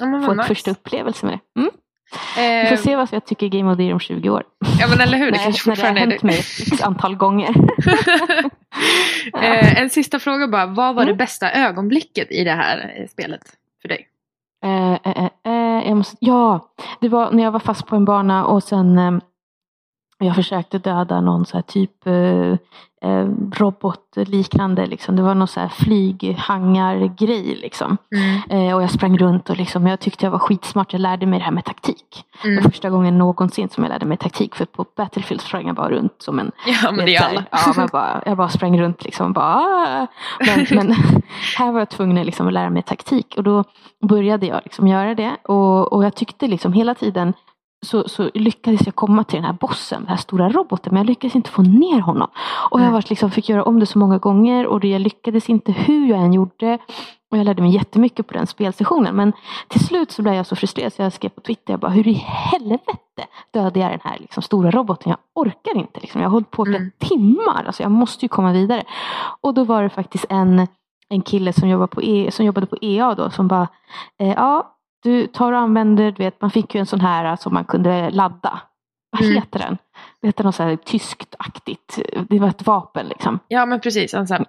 Ja, 0.00 0.04
Få 0.06 0.10
vad 0.20 0.30
en 0.30 0.36
nice. 0.36 0.48
första 0.48 0.70
upplevelse 0.70 1.26
med 1.26 1.38
det. 1.54 1.60
Mm. 1.60 1.70
Vi 2.36 2.66
får 2.66 2.74
Eh, 2.74 2.78
se 2.80 2.96
vad 2.96 3.08
jag 3.12 3.24
tycker 3.26 3.48
Game 3.48 3.70
of 3.72 3.76
the 3.76 3.82
Year 3.82 3.94
om 3.94 4.00
20 4.00 4.30
år. 4.30 4.42
ja 4.80 4.86
men 4.90 5.00
eller 5.00 5.18
hur, 5.18 5.30
det 5.32 5.38
kanske 5.38 5.70
när 5.70 5.76
det 5.76 5.82
har 5.82 5.88
fortfarande 5.88 6.00
är 6.00 6.06
hänt 6.06 6.20
det. 6.20 6.26
mig 6.26 6.38
ett 6.72 6.82
antal 6.82 7.16
gånger. 7.16 7.50
eh, 9.42 9.82
en 9.82 9.90
sista 9.90 10.18
fråga 10.18 10.48
bara, 10.48 10.66
vad 10.66 10.94
var 10.94 11.04
det 11.04 11.10
Mm. 11.10 11.16
bästa 11.16 11.52
ögonblicket 11.52 12.30
i 12.30 12.44
det 12.44 12.50
här 12.52 12.94
eh, 12.98 13.06
spelet 13.08 13.40
för 13.82 13.88
dig? 13.88 14.08
Eh, 14.64 14.92
eh, 14.92 14.98
eh, 15.04 15.24
eh, 15.24 15.61
jag 15.88 15.96
måste, 15.96 16.16
ja, 16.20 16.60
det 17.00 17.08
var 17.08 17.30
när 17.30 17.42
jag 17.42 17.52
var 17.52 17.60
fast 17.60 17.86
på 17.86 17.96
en 17.96 18.04
bana 18.04 18.46
och 18.46 18.62
sen 18.62 18.98
eh, 18.98 19.12
jag 20.22 20.34
försökte 20.34 20.78
döda 20.78 21.20
någon 21.20 21.46
så 21.46 21.56
här 21.56 21.62
typ 21.62 22.06
eh, 22.06 22.52
eh, 23.10 23.28
robotliknande. 23.54 24.86
Liksom. 24.86 25.16
Det 25.16 25.22
var 25.22 25.34
någon 25.34 25.48
så 25.48 25.60
här 25.60 25.68
flyghangargrej. 25.68 27.56
Liksom. 27.62 27.96
Mm. 28.16 28.68
Eh, 28.68 28.74
och 28.76 28.82
jag 28.82 28.90
sprang 28.90 29.18
runt 29.18 29.50
och 29.50 29.56
liksom, 29.56 29.86
jag 29.86 30.00
tyckte 30.00 30.26
jag 30.26 30.30
var 30.30 30.38
skitsmart. 30.38 30.92
Jag 30.92 31.00
lärde 31.00 31.26
mig 31.26 31.38
det 31.38 31.44
här 31.44 31.52
med 31.52 31.64
taktik. 31.64 32.24
Det 32.42 32.48
Mm. 32.48 32.62
var 32.62 32.70
första 32.70 32.90
gången 32.90 33.18
någonsin 33.18 33.68
som 33.68 33.84
jag 33.84 33.88
lärde 33.90 34.06
mig 34.06 34.16
taktik. 34.16 34.54
För 34.54 34.64
på 34.64 34.84
Battlefield 34.96 35.40
sprang 35.40 35.66
jag 35.66 35.76
bara 35.76 35.88
runt 35.90 36.14
som 36.18 36.38
en 36.38 36.52
Ja, 36.82 36.92
men 36.92 37.06
det 37.06 37.16
alla. 37.16 37.44
Ja, 37.50 37.58
jag, 37.76 37.88
bara, 37.90 38.22
jag 38.26 38.36
bara 38.36 38.48
sprang 38.48 38.80
runt 38.80 39.04
liksom. 39.04 39.32
Bara, 39.32 39.44
"Ah." 39.54 40.06
men, 40.40 40.66
men 40.70 40.92
här 41.58 41.72
var 41.72 41.78
jag 41.78 41.88
tvungen 41.90 42.26
liksom 42.26 42.46
att 42.46 42.52
lära 42.52 42.70
mig 42.70 42.82
taktik. 42.82 43.34
Och 43.36 43.42
då 43.42 43.64
började 44.08 44.46
jag 44.46 44.60
liksom 44.64 44.88
göra 44.88 45.14
det. 45.14 45.36
Och, 45.44 45.92
och 45.92 46.04
jag 46.04 46.14
tyckte 46.14 46.46
liksom 46.46 46.72
hela 46.72 46.94
tiden 46.94 47.32
så, 47.86 48.08
så 48.08 48.30
lyckades 48.34 48.86
jag 48.86 48.94
komma 48.94 49.24
till 49.24 49.36
den 49.36 49.44
här 49.44 49.52
bossen, 49.52 50.00
den 50.00 50.08
här 50.08 50.16
stora 50.16 50.48
roboten. 50.48 50.92
Men 50.94 51.00
jag 51.00 51.06
lyckades 51.06 51.36
inte 51.36 51.50
få 51.50 51.62
ner 51.62 52.00
honom. 52.00 52.28
Och 52.70 52.78
jag 52.80 52.84
Mm. 52.86 52.92
var 52.92 53.04
liksom, 53.08 53.30
fick 53.30 53.48
göra 53.48 53.62
om 53.64 53.80
det 53.80 53.86
så 53.86 53.98
många 53.98 54.18
gånger. 54.18 54.66
Och 54.66 54.80
det, 54.80 54.88
jag 54.88 55.00
lyckades 55.00 55.48
inte 55.50 55.72
hur 55.72 56.06
jag 56.08 56.18
än 56.18 56.32
gjorde. 56.32 56.78
Och 57.30 57.38
jag 57.38 57.44
lärde 57.44 57.62
mig 57.62 57.74
jättemycket 57.74 58.26
på 58.26 58.34
den 58.34 58.46
spelsessionen. 58.46 59.16
Men 59.16 59.32
till 59.68 59.86
slut 59.86 60.10
så 60.10 60.22
blev 60.22 60.34
jag 60.34 60.46
så 60.46 60.56
frustrerad 60.56 60.92
så 60.92 61.02
jag 61.02 61.12
skrev 61.12 61.28
på 61.28 61.40
Twitter. 61.40 61.72
Jag 61.72 61.80
bara, 61.80 61.90
hur 61.90 62.08
i 62.08 62.12
helvete 62.12 62.92
dödade 63.52 63.80
jag 63.80 63.90
den 63.90 64.00
här 64.04 64.16
liksom, 64.20 64.42
stora 64.42 64.70
roboten? 64.70 65.10
Jag 65.10 65.18
orkar 65.34 65.76
inte. 65.76 66.00
Liksom. 66.00 66.20
Jag 66.20 66.28
har 66.28 66.32
hållit 66.32 66.50
på 66.50 66.66
i 66.66 66.76
Mm. 66.76 66.90
timmar. 66.98 67.64
Alltså, 67.66 67.82
jag 67.82 67.92
måste 67.92 68.24
ju 68.24 68.28
komma 68.28 68.52
vidare. 68.52 68.82
Och 69.40 69.54
då 69.54 69.64
var 69.64 69.82
det 69.82 69.88
faktiskt 69.90 70.24
en, 70.28 70.66
en 71.08 71.22
kille 71.22 71.52
som, 71.52 71.68
jobbar 71.68 71.86
på 71.86 72.02
e, 72.02 72.30
som 72.30 72.44
jobbade 72.46 72.66
på 72.66 72.76
EA 72.80 73.14
då. 73.14 73.30
Som 73.30 73.48
bara, 73.48 73.68
eh, 74.20 74.28
ja 74.32 74.68
du 75.02 75.26
tar 75.26 75.52
och 75.52 75.58
använder, 75.58 76.12
du 76.12 76.22
vet, 76.24 76.40
man 76.40 76.50
fick 76.50 76.74
ju 76.74 76.78
en 76.78 76.86
sån 76.86 77.00
här 77.00 77.36
som 77.36 77.54
man 77.54 77.64
kunde 77.64 78.10
ladda. 78.10 78.60
Vad 79.12 79.22
Mm. 79.22 79.34
heter 79.34 79.58
den? 79.58 79.78
Det 80.20 80.28
heter 80.28 80.44
något 80.44 80.54
så 80.54 80.62
här 80.62 80.76
tyskt-aktigt. 80.76 81.98
Det 82.28 82.38
var 82.38 82.48
ett 82.48 82.66
vapen 82.66 83.06
liksom. 83.06 83.38
Ja, 83.48 83.66
men 83.66 83.80
precis. 83.80 84.14
En 84.14 84.26
sån 84.26 84.36
här 84.36 84.46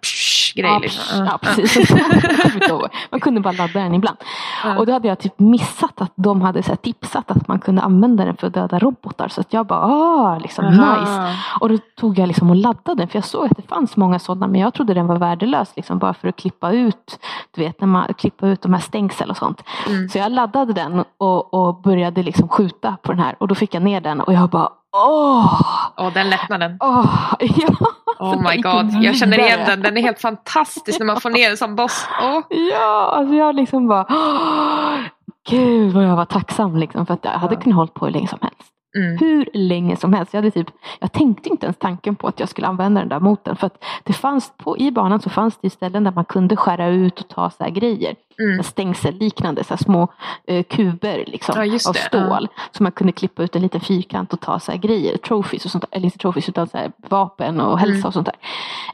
grej. 0.53 0.71
Ja, 0.71 0.79
liksom. 0.79 1.25
ja, 1.25 1.37
precis. 1.41 1.89
Man 3.11 3.19
kunde 3.19 3.41
bara 3.41 3.53
ladda 3.53 3.79
den 3.79 3.93
ibland. 3.93 4.17
Ja. 4.63 4.77
Och 4.77 4.85
då 4.85 4.93
hade 4.93 5.07
jag 5.07 5.19
typ 5.19 5.39
missat 5.39 6.01
att 6.01 6.11
de 6.15 6.41
hade 6.41 6.63
så 6.63 6.75
tipsat 6.75 7.31
att 7.31 7.47
man 7.47 7.59
kunde 7.59 7.81
använda 7.81 8.25
den 8.25 8.37
för 8.37 8.47
att 8.47 8.53
döda 8.53 8.79
robotar. 8.79 9.27
Så 9.27 9.41
att 9.41 9.53
jag 9.53 9.65
bara, 9.65 9.79
ah, 9.79 10.37
liksom 10.37 10.65
Aha. 10.65 10.99
nice. 10.99 11.39
Och 11.59 11.69
då 11.69 11.77
tog 11.97 12.19
jag 12.19 12.27
liksom 12.27 12.49
och 12.49 12.55
laddade 12.55 13.01
den. 13.01 13.07
För 13.07 13.17
jag 13.17 13.25
såg 13.25 13.45
att 13.45 13.57
det 13.57 13.67
fanns 13.67 13.97
många 13.97 14.19
sådana. 14.19 14.47
Men 14.47 14.61
jag 14.61 14.73
trodde 14.73 14.93
den 14.93 15.07
var 15.07 15.17
värdelös. 15.17 15.73
Liksom, 15.75 15.99
bara 15.99 16.13
för 16.13 16.27
att 16.27 16.35
klippa 16.35 16.71
ut, 16.71 17.19
du 17.55 17.61
vet, 17.61 17.81
när 17.81 17.87
man 17.87 18.13
klippa 18.13 18.47
ut 18.47 18.61
de 18.61 18.73
här 18.73 18.81
stängsel 18.81 19.29
och 19.29 19.37
sånt. 19.37 19.63
Mm. 19.87 20.09
Så 20.09 20.17
jag 20.17 20.31
laddade 20.31 20.73
den 20.73 21.03
och, 21.17 21.53
och 21.53 21.81
började 21.81 22.23
liksom 22.23 22.47
skjuta 22.47 22.97
på 23.03 23.11
den 23.11 23.21
här. 23.21 23.35
Och 23.39 23.47
då 23.47 23.55
fick 23.55 23.73
jag 23.73 23.83
ner 23.83 24.01
den 24.01 24.21
och 24.21 24.33
jag 24.33 24.49
bara, 24.49 24.69
åh! 24.93 25.61
Åh, 25.97 26.13
den 26.13 26.29
lättnaden. 26.29 26.77
åh 26.79 27.33
ja. 27.39 27.67
Oh 28.19 28.41
my 28.51 28.61
god, 28.61 29.03
jag 29.03 29.15
känner 29.15 29.39
igen 29.39 29.59
den. 29.65 29.81
Den 29.81 29.97
är 29.97 30.01
helt 30.01 30.21
fantastisk 30.21 30.99
när 30.99 31.05
man 31.05 31.21
får 31.21 31.29
ner 31.29 31.49
en 31.49 31.57
sån 31.57 31.75
boss. 31.75 32.07
Åh. 32.21 32.41
Ja, 32.71 33.13
alltså 33.17 33.35
jag 33.35 33.55
liksom 33.55 33.87
bara, 33.87 34.05
åh, 34.09 34.99
gud 35.49 35.93
vad 35.93 36.03
jag 36.03 36.15
var 36.15 36.25
tacksam 36.25 36.77
liksom. 36.77 37.05
För 37.05 37.13
att 37.13 37.25
jag 37.25 37.31
hade 37.31 37.55
kunnat 37.55 37.75
hålla 37.75 37.91
på 37.91 38.05
hur 38.05 38.11
länge 38.13 38.27
som 38.27 38.39
helst. 38.41 38.72
Mm. 38.97 39.17
Hur 39.17 39.49
länge 39.53 39.95
som 39.95 40.13
helst. 40.13 40.33
Jag, 40.33 40.41
hade 40.41 40.51
typ, 40.51 40.67
jag 40.99 41.11
tänkte 41.11 41.49
inte 41.49 41.65
ens 41.65 41.77
tanken 41.77 42.15
på 42.15 42.27
att 42.27 42.39
jag 42.39 42.49
skulle 42.49 42.67
använda 42.67 42.99
den 43.01 43.09
där 43.09 43.19
mot 43.19 43.43
den. 43.43 43.55
För 43.55 43.67
att 43.67 43.83
det 44.03 44.13
fanns 44.13 44.53
på, 44.57 44.77
i 44.77 44.91
banan 44.91 45.21
så 45.21 45.29
fanns 45.29 45.57
det 45.61 45.69
ställen 45.69 46.03
där 46.03 46.11
man 46.11 46.25
kunde 46.25 46.55
skära 46.55 46.87
ut 46.87 47.19
och 47.19 47.27
ta 47.27 47.49
så 47.49 47.63
här 47.63 47.71
grejer. 47.71 48.15
Mm. 48.39 48.63
Stängselliknande, 48.63 49.63
så 49.63 49.77
små 49.77 50.07
eh, 50.47 50.63
kuber 50.63 51.23
liksom, 51.27 51.65
Ja, 51.65 51.73
av 51.89 51.93
stål. 51.93 52.47
Så 52.71 52.83
man 52.83 52.91
kunde 52.91 53.13
klippa 53.13 53.43
ut 53.43 53.55
en 53.55 53.61
liten 53.61 53.81
fyrkant 53.81 54.33
och 54.33 54.39
ta 54.39 54.59
så 54.59 54.71
här 54.71 54.79
grejer. 54.79 55.17
Trophies 55.17 55.65
och 55.65 55.71
sånt. 55.71 55.85
Eller 55.91 56.05
inte 56.05 56.17
trophies 56.17 56.49
utan 56.49 56.67
så 56.67 56.77
vapen 57.09 57.61
och 57.61 57.79
hälsa 57.79 57.93
Mm. 57.93 58.05
och 58.07 58.13
sånt 58.13 58.29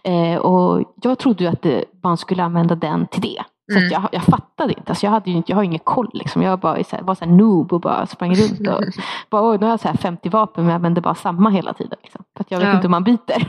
där. 0.04 0.34
Eh, 0.34 0.38
och 0.38 0.94
jag 1.02 1.18
trodde 1.20 1.44
ju 1.44 1.50
att 1.50 1.62
det, 1.62 1.86
man 2.04 2.18
skulle 2.18 2.44
använda 2.44 2.76
den 2.76 3.08
till 3.08 3.22
det. 3.22 3.44
Så 3.72 3.78
Mm. 3.78 3.90
jag, 3.92 4.10
jag 4.12 4.24
fattade 4.24 4.74
inte. 4.74 4.92
Alltså 4.92 5.06
jag, 5.06 5.12
hade 5.12 5.30
ju 5.32 5.38
inte 5.38 5.52
jag 5.52 5.56
har 5.58 5.64
ingen 5.64 5.80
koll. 5.80 6.10
Liksom. 6.14 6.42
Jag 6.42 6.60
bara, 6.60 6.84
så 6.84 6.96
här, 6.96 7.04
var 7.04 7.16
så 7.16 7.26
här 7.26 7.32
noob 7.32 7.74
och 7.74 7.82
bara 7.82 8.06
sprang 8.06 8.36
runt. 8.36 8.68
Och, 8.68 8.84
bara, 9.30 9.52
nu 9.58 9.64
har 9.66 9.70
jag 9.70 9.80
så 9.80 9.88
här 9.88 9.96
50 9.98 10.30
vapen 10.30 10.64
men 10.64 10.70
jag 10.70 10.76
använder 10.76 11.02
bara 11.02 11.16
samma 11.16 11.50
hela 11.50 11.74
tiden. 11.74 11.98
Liksom. 12.04 12.24
För 12.38 12.44
att 12.44 12.52
jag 12.52 12.60
vet 12.60 12.68
Ja. 12.68 12.72
inte 12.74 12.82
hur 12.82 12.90
man 12.90 13.04
byter. 13.04 13.48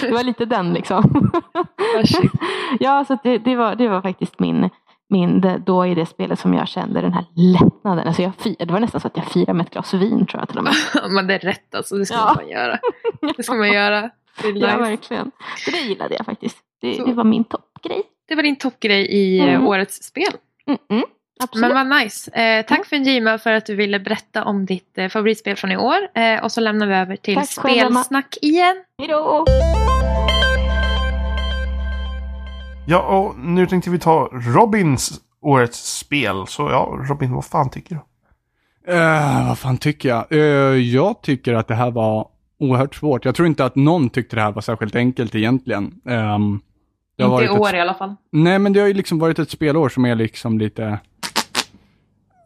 det 0.06 0.10
var 0.12 0.24
lite 0.24 0.44
den 0.44 0.72
liksom. 0.72 1.30
Ja, 2.80 3.04
så 3.08 3.18
det, 3.22 3.38
det, 3.38 3.56
var, 3.56 3.74
det 3.74 3.88
var 3.88 4.02
faktiskt 4.02 4.38
min, 4.38 4.70
min 5.08 5.40
det, 5.40 5.58
då 5.66 5.86
i 5.86 5.94
det 5.94 6.06
spelet 6.06 6.38
som 6.38 6.54
jag 6.54 6.68
kände 6.68 7.00
den 7.00 7.12
här 7.12 7.24
lättnaden. 7.34 8.06
Alltså 8.06 8.22
jag, 8.22 8.32
fi- 8.38 8.56
det 8.58 8.72
var 8.72 8.80
nästan 8.80 9.00
så 9.00 9.06
att 9.06 9.16
jag 9.16 9.26
firade 9.26 9.52
med 9.54 9.66
ett 9.66 9.72
glas 9.72 9.94
vin 9.94 10.26
tror 10.26 10.40
jag 10.40 10.48
till 10.48 10.58
och 10.58 10.64
med. 10.64 10.74
Men 11.10 11.26
det 11.26 11.34
är 11.34 11.38
rätt 11.38 11.74
alltså, 11.74 11.96
det 11.96 12.06
ska 12.06 12.16
Ja. 12.16 12.32
man 12.36 12.48
göra. 12.48 12.78
Det 13.36 13.42
ska 13.42 13.54
man 13.54 13.72
göra. 13.72 14.10
Ja, 14.54 14.76
verkligen. 14.78 15.30
Så 15.64 15.70
det 15.70 15.78
gillade 15.80 16.14
jag 16.14 16.26
faktiskt. 16.26 16.58
Det, 16.80 17.04
det 17.06 17.12
var 17.12 17.24
min 17.24 17.44
toppgrej. 17.44 18.02
Det 18.28 18.34
var 18.34 18.42
din 18.42 18.56
toppgrej 18.56 19.06
i 19.06 19.38
eh, 19.38 19.44
Mm. 19.48 19.66
årets 19.66 20.02
spel. 20.02 20.32
Mm-mm. 20.66 21.02
Absolut. 21.40 21.72
Men 21.74 21.88
vad 21.90 22.02
nice. 22.02 22.30
Eh, 22.30 22.66
tack 22.66 22.86
för 22.86 22.96
Jima 22.96 23.38
för 23.38 23.52
att 23.52 23.66
du 23.66 23.74
ville 23.74 24.00
berätta 24.00 24.44
om 24.44 24.66
ditt 24.66 24.98
eh, 24.98 25.08
favoritspel 25.08 25.56
från 25.56 25.72
i 25.72 25.76
år. 25.76 25.98
Eh, 26.14 26.44
och 26.44 26.52
så 26.52 26.60
lämnar 26.60 26.86
vi 26.86 26.94
över 26.94 27.16
till 27.16 27.34
Tack 27.34 27.48
spelsnack 27.50 28.36
igen. 28.42 28.76
Hej 28.98 29.08
då! 29.08 29.44
Ja, 32.86 32.98
och 33.02 33.38
nu 33.38 33.66
tänkte 33.66 33.90
vi 33.90 33.98
ta 33.98 34.28
Robins 34.32 35.20
årets 35.40 35.98
spel. 35.98 36.46
Så 36.46 36.62
ja, 36.62 36.98
Robin, 37.08 37.32
vad 37.34 37.44
fan 37.44 37.70
tycker 37.70 37.94
du? 37.94 38.00
Eh, 38.94 39.48
vad 39.48 39.58
fan 39.58 39.78
tycker 39.78 40.08
jag? 40.08 40.32
Eh, 40.32 40.38
jag 40.94 41.22
tycker 41.22 41.54
att 41.54 41.68
det 41.68 41.74
här 41.74 41.90
var 41.90 42.28
oerhört 42.60 42.94
svårt. 42.94 43.24
Jag 43.24 43.34
tror 43.34 43.48
inte 43.48 43.64
att 43.64 43.76
någon 43.76 44.10
tyckte 44.10 44.36
det 44.36 44.42
här 44.42 44.52
var 44.52 44.62
särskilt 44.62 44.94
enkelt 44.96 45.34
egentligen. 45.34 46.00
Ehm, 46.08 46.60
det 47.18 47.24
har 47.24 47.42
Inte 47.42 47.54
i 47.54 47.58
år 47.58 47.68
ett, 47.68 47.74
i 47.74 47.80
alla 47.80 47.94
fall. 47.94 48.16
Nej, 48.32 48.58
men 48.58 48.72
det 48.72 48.80
har 48.80 48.86
ju 48.88 48.94
liksom 48.94 49.18
varit 49.18 49.38
ett 49.38 49.50
spelår 49.50 49.88
som 49.88 50.04
är 50.04 50.14
liksom 50.14 50.58
lite... 50.58 50.98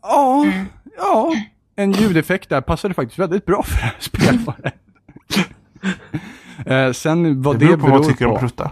Ja, 0.03 0.43
Mm. 0.45 0.67
ja. 0.97 1.33
En 1.77 1.93
ljudeffekt 1.93 2.49
där 2.49 2.61
passade 2.61 2.95
faktiskt 2.95 3.19
väldigt 3.19 3.47
bra 3.47 3.63
för 3.63 3.75
det 3.77 3.83
här 3.83 3.95
spelåret. 3.99 4.75
eh, 6.67 6.93
sen 6.93 7.43
vad 7.43 7.57
Det 7.59 7.59
det, 7.59 7.67
beror 7.67 7.77
på 7.77 7.87
vad 7.91 8.03
du 8.03 8.09
tycker 8.09 8.27
om 8.27 8.39
pruttar. 8.39 8.71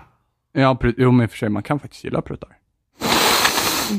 Ja, 0.53 0.77
pr- 0.81 0.95
jo 0.99 1.11
men 1.13 1.25
i 1.25 1.27
och 1.27 1.31
för 1.31 1.39
sig, 1.39 1.49
man 1.49 1.63
kan 1.63 1.81
faktiskt 1.81 2.05
gilla 2.05 2.23
pruttar. 2.23 2.49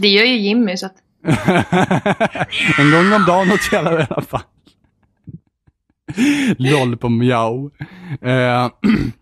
Det 0.01 0.07
gör 0.07 0.25
ju 0.25 0.37
Jimmy 0.37 0.77
så 0.77 0.85
att... 0.85 0.95
en 2.79 2.91
gång 2.91 3.13
om 3.13 3.25
dagen 3.27 3.51
åt 3.51 3.73
gäller 3.73 4.01
i 4.01 4.07
alla 4.09 4.21
fall. 4.21 4.41
LOL 6.57 6.97
på 6.97 7.09
mjau. 7.09 7.71
Eh, 8.21 8.69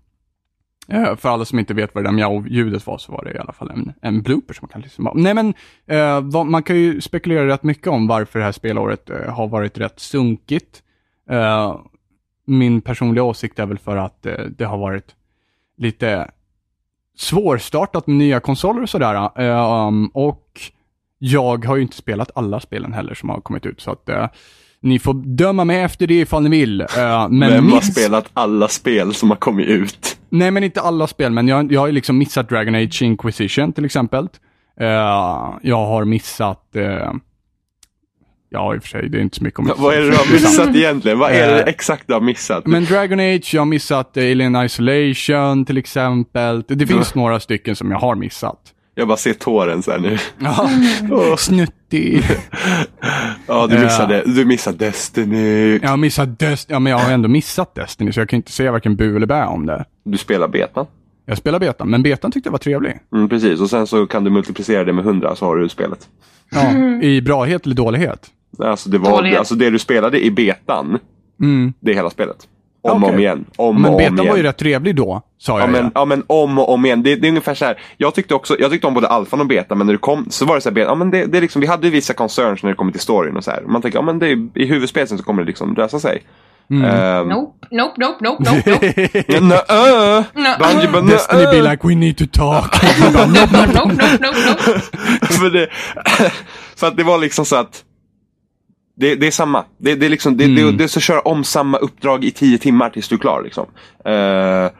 eh, 0.90 1.16
för 1.16 1.30
alla 1.30 1.46
som 1.46 1.60
inte 1.60 1.74
vet 1.74 1.96
vad 1.96 2.04
det 2.04 2.08
där 2.08 2.14
mjau-ljudet 2.14 2.88
var 2.88 2.98
så 2.98 3.12
var 3.12 3.24
det 3.24 3.34
i 3.34 3.38
alla 3.38 3.54
fall 3.54 3.70
en, 3.70 3.94
en 4.02 4.22
blooper 4.22 4.54
som 4.54 4.60
man 4.66 4.70
kan 4.70 4.82
lyssna 4.82 5.12
på. 5.12 5.18
Nej 5.18 5.34
men, 5.34 5.54
eh, 5.88 6.22
vad, 6.22 6.46
man 6.46 6.64
kan 6.64 6.76
ju 6.76 7.02
spekulera 7.02 7.48
rätt 7.48 7.64
mycket 7.64 7.88
om 7.88 8.08
varför 8.08 8.40
det 8.40 8.46
här 8.46 8.52
spelåret 8.52 9.10
eh, 9.10 9.34
har 9.34 9.48
varit 9.48 9.78
rätt 9.78 10.00
sunkigt. 10.00 10.84
Eh, 11.30 11.80
min 12.46 12.82
personliga 12.82 13.24
åsikt 13.24 13.60
är 13.60 13.66
väl 13.66 13.80
för 13.80 13.98
att 13.98 14.26
eh, 14.26 14.46
det 14.58 14.66
har 14.66 14.78
varit 14.78 15.16
lite 15.78 16.32
svårstartat 17.18 18.08
med 18.08 18.16
nya 18.16 18.40
konsoler 18.40 18.82
och 18.82 18.90
sådär. 18.90 19.42
Eh, 19.42 19.92
och 20.14 20.62
jag 21.18 21.66
har 21.66 21.76
ju 21.76 21.82
inte 21.82 21.96
spelat 21.96 22.32
alla 22.36 22.60
spelen 22.60 22.94
heller 22.94 23.14
som 23.14 23.30
har 23.30 23.42
kommit 23.42 23.66
ut, 23.66 23.82
så 23.82 23.92
att 23.92 24.10
eh, 24.10 24.28
ni 24.82 25.00
får 25.00 25.14
döma 25.14 25.66
mig 25.66 25.80
efter 25.82 26.08
det 26.08 26.20
ifall 26.20 26.44
ni 26.44 26.50
vill. 26.50 26.82
Eh, 26.82 27.30
men 27.30 27.50
Vem 27.50 27.72
har 27.72 27.82
spelat 27.82 28.30
alla 28.34 28.68
spel 28.68 29.14
som 29.14 29.30
har 29.30 29.38
kommit 29.38 29.68
ut? 29.68 30.18
Nej, 30.30 30.52
men 30.52 30.64
inte 30.64 30.82
alla 30.82 31.08
spel, 31.08 31.32
men 31.32 31.48
jag, 31.48 31.72
jag 31.72 31.80
har 31.82 31.92
liksom 31.92 32.18
missat 32.18 32.50
Dragon 32.50 32.76
Age 32.76 33.02
Inquisition 33.02 33.74
till 33.74 33.86
exempel. 33.86 34.28
Eh, 34.80 34.88
jag 35.62 35.86
har 35.86 36.06
missat... 36.06 36.76
eh, 36.76 37.12
ja, 38.50 38.76
i 38.76 38.78
och 38.78 38.82
för 38.82 38.90
sig, 38.90 39.10
det 39.10 39.18
är 39.18 39.22
inte 39.22 39.38
så 39.38 39.44
mycket 39.44 39.60
om 39.60 39.72
Vad 39.78 39.94
är 39.94 40.02
det 40.02 40.10
du 40.10 40.16
har 40.18 40.34
missat 40.34 40.68
egentligen? 40.76 41.20
Vad 41.20 41.32
är 41.32 41.48
det 41.48 41.64
exakt 41.64 42.04
du 42.08 42.14
har 42.14 42.22
missat? 42.22 42.68
Men 42.68 42.86
Dragon 42.86 43.20
Age, 43.20 43.52
jag 43.54 43.62
har 43.62 43.66
missat 43.66 44.18
Alien 44.18 44.56
Isolation 44.66 45.66
till 45.66 45.78
exempel. 45.78 46.64
Det 46.68 46.88
finns 46.88 47.16
några 47.16 47.40
stycken 47.40 47.76
som 47.76 47.92
jag 47.92 48.00
har 48.00 48.16
missat. 48.16 48.74
Jag 49.00 49.08
bara 49.08 49.18
ser 49.18 49.34
tåren 49.34 49.84
så 49.84 49.92
här 49.92 50.00
nu. 50.00 50.18
Ja, 50.40 50.70
Åh. 51.12 51.36
snuttig. 51.36 52.24
Ja, 53.48 53.68
du 53.68 53.80
missade, 53.80 54.24
du 54.26 54.46
missade 54.46 54.78
Destiny. 54.78 55.80
Jag 55.82 55.90
har 55.90 55.98
missat 55.98 56.40
Destiny, 56.40 56.74
ja 56.76 56.80
men 56.80 56.92
jag 56.92 57.00
har 57.00 57.12
ändå 57.12 57.30
missat 57.30 57.76
Destiny, 57.76 58.12
så 58.12 58.20
jag 58.20 58.30
kan 58.30 58.38
inte 58.38 58.52
säga 58.52 58.72
varken 58.72 58.96
bu 58.96 59.16
eller 59.16 59.28
bä 59.28 59.46
om 59.46 59.66
det. 59.66 59.86
Du 60.06 60.18
spelar 60.18 60.48
betan. 60.48 60.86
Jag 61.26 61.38
spelar 61.38 61.60
betan, 61.60 61.90
men 61.90 62.04
betan 62.04 62.32
tyckte 62.32 62.48
jag 62.48 62.52
var 62.52 62.58
trevlig. 62.60 63.00
Mm, 63.14 63.30
precis, 63.30 63.60
och 63.62 63.70
sen 63.70 63.88
så 63.88 64.08
kan 64.08 64.24
du 64.24 64.30
multiplicera 64.30 64.84
det 64.84 64.94
med 64.94 65.06
100 65.06 65.36
så 65.36 65.46
har 65.46 65.56
du 65.58 65.70
spelet. 65.70 66.08
Ja, 66.52 66.72
I 67.02 67.22
brahet 67.22 67.66
eller 67.66 67.76
dålighet. 67.76 68.28
Alltså 68.60 68.90
det, 68.90 68.98
var, 68.98 69.12
Dålighet. 69.12 69.40
alltså 69.40 69.56
det 69.56 69.70
du 69.70 69.80
spelade 69.80 70.26
i 70.26 70.32
betan, 70.32 71.00
Mm. 71.42 71.74
det 71.80 71.92
är 71.92 71.96
hela 71.96 72.10
spelet. 72.10 72.38
Om 72.82 73.04
och 73.04 73.10
om 73.10 73.20
igen. 73.20 73.46
Om 73.56 73.76
Men 73.82 73.86
och 73.86 73.92
om 73.92 73.98
betan 73.98 74.20
igen. 74.20 74.30
var 74.30 74.38
ju 74.38 74.44
rätt 74.44 74.58
trevlig 74.58 74.96
då, 74.96 75.22
sa 75.38 75.54
Ja 75.54 75.60
jag 75.60 75.70
men, 75.70 75.86
ju. 75.86 75.92
ja 75.96 76.06
men 76.06 76.24
om 76.28 76.60
och 76.60 76.74
om 76.74 76.86
igen. 76.86 77.04
Det, 77.04 77.16
det 77.16 77.28
är 77.28 77.30
ungefär 77.30 77.54
så 77.54 77.66
här. 77.66 77.80
Jag 77.98 78.14
tyckte 78.16 78.34
också, 78.34 78.56
jag 78.60 78.72
tyckte 78.72 78.88
om 78.88 78.94
både 78.94 79.08
alfan 79.08 79.42
och 79.42 79.48
betan 79.48 79.78
men 79.78 79.88
när 79.88 79.94
det 79.94 80.00
kom 80.00 80.26
så 80.30 80.46
var 80.46 80.56
det 80.56 80.62
så 80.62 80.70
här, 80.70 80.74
beta, 80.74 80.90
ja 80.90 80.96
men 80.96 81.12
det, 81.12 81.26
det 81.26 81.38
är 81.38 81.42
liksom, 81.42 81.62
vi 81.62 81.68
hade 81.68 81.88
ju 81.88 81.92
vissa 81.94 82.14
concerns 82.14 82.64
när 82.64 82.70
det 82.70 82.76
kommer 82.76 82.92
till 82.92 83.02
storyn 83.02 83.38
och 83.38 83.44
så 83.44 83.52
här. 83.52 83.62
Man 83.62 83.82
tänker, 83.82 83.98
ja 84.00 84.04
men 84.04 84.20
det 84.20 84.28
är, 84.28 84.48
i 84.58 84.66
huvudspelet 84.66 85.10
så 85.10 85.18
kommer 85.18 85.42
det 85.42 85.48
liksom 85.48 85.74
lösa 85.76 86.00
sig. 86.00 86.24
Mm. 86.72 86.86
Ehm, 86.86 87.28
Nope, 87.28 87.68
nope, 87.72 87.94
nope, 87.98 88.18
nope, 88.24 88.52
nope, 88.52 88.72
nope. 88.72 89.40
Nö. 90.34 90.58
Bungie 90.60 91.12
Destiny 91.14 91.46
be 91.46 91.62
like 91.72 91.88
we 91.88 91.96
need 91.96 92.18
to 92.18 92.26
talk. 92.26 92.84
nope, 93.00 93.28
nope, 93.28 93.52
nope, 93.52 93.74
nope, 93.74 94.20
nope. 94.22 94.80
för, 95.34 95.50
det, 95.50 95.68
för 96.76 96.88
att 96.88 96.98
det 96.98 97.04
var 97.04 97.18
liksom 97.18 97.46
så 97.46 97.56
att 97.56 97.84
det, 99.00 99.16
det 99.16 99.28
är 99.28 99.32
samma. 99.32 99.66
Det, 99.78 99.96
det 99.96 100.06
är 100.06 100.10
liksom, 100.10 100.38
det, 100.38 100.48
det, 100.48 100.62
Mm. 100.62 100.78
det 100.78 100.84
är 100.84 100.88
så 100.88 101.00
att 101.00 101.04
köra 101.04 101.20
om 101.20 101.44
samma 101.44 101.78
uppdrag 101.78 102.24
i 102.24 102.32
tio 102.32 102.58
timmar 102.58 102.90
tills 102.90 103.08
du 103.08 103.16
är 103.16 103.20
klar. 103.20 103.42
Liksom. 103.44 103.66
Eh, 104.06 104.72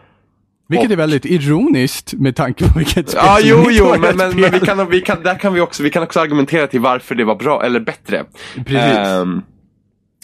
Vilket 0.70 0.92
är 0.92 0.96
väldigt 0.96 1.26
ironiskt 1.26 2.14
med 2.14 2.36
tanke 2.36 2.70
på 2.70 2.78
vilket 2.80 3.10
spel 3.10 3.22
Ja, 3.26 3.36
som 3.38 3.50
jo, 3.50 3.68
jo, 3.72 3.90
men, 4.00 4.02
men, 4.02 4.18
men 4.40 4.52
vi, 4.52 4.60
kan, 4.60 4.90
vi, 4.90 5.02
kan, 5.02 5.24
där 5.24 5.36
kan 5.36 5.54
vi, 5.54 5.62
också, 5.62 5.84
vi 5.84 5.90
kan 5.90 6.04
också 6.04 6.20
argumentera 6.20 6.68
till 6.68 6.80
varför 6.80 7.16
det 7.16 7.24
var 7.24 7.36
bra 7.36 7.64
eller 7.66 7.80
bättre. 7.80 8.24
Precis. 8.66 9.44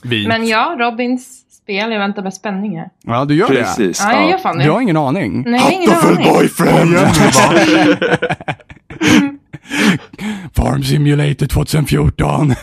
Vi. 0.03 0.27
Men 0.27 0.47
ja, 0.47 0.75
Robins 0.79 1.41
spel, 1.63 1.91
jag 1.91 1.99
väntar 1.99 2.23
med 2.23 2.33
spänning 2.33 2.77
här. 2.77 2.89
Ja, 3.03 3.25
du 3.25 3.35
gör 3.35 3.47
det. 3.49 3.55
precis. 3.55 4.01
Ja, 4.05 4.13
jag 4.21 4.29
gör 4.29 4.37
fan 4.37 4.57
Du 4.57 4.69
har 4.69 4.77
det. 4.77 4.83
ingen 4.83 4.97
aning. 4.97 5.43
Nej, 5.47 5.53
jag 5.53 5.61
har 5.61 5.71
ingen 5.71 6.17
aning. 6.17 6.33
boyfriend! 6.33 6.95
Farm 10.55 10.83
Simulator 10.83 11.45
2014. 11.47 12.53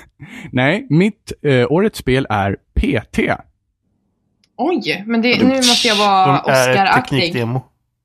Nej, 0.52 0.86
mitt 0.90 1.32
eh, 1.42 1.72
årets 1.72 1.98
spel 1.98 2.26
är 2.30 2.56
PT. 2.74 3.18
Oj, 4.56 5.04
men 5.06 5.22
det, 5.22 5.42
nu 5.44 5.54
måste 5.56 5.88
jag 5.88 5.96
vara 5.96 6.40
Oscar-aktig. 6.40 7.18
teknikdemo. 7.20 7.56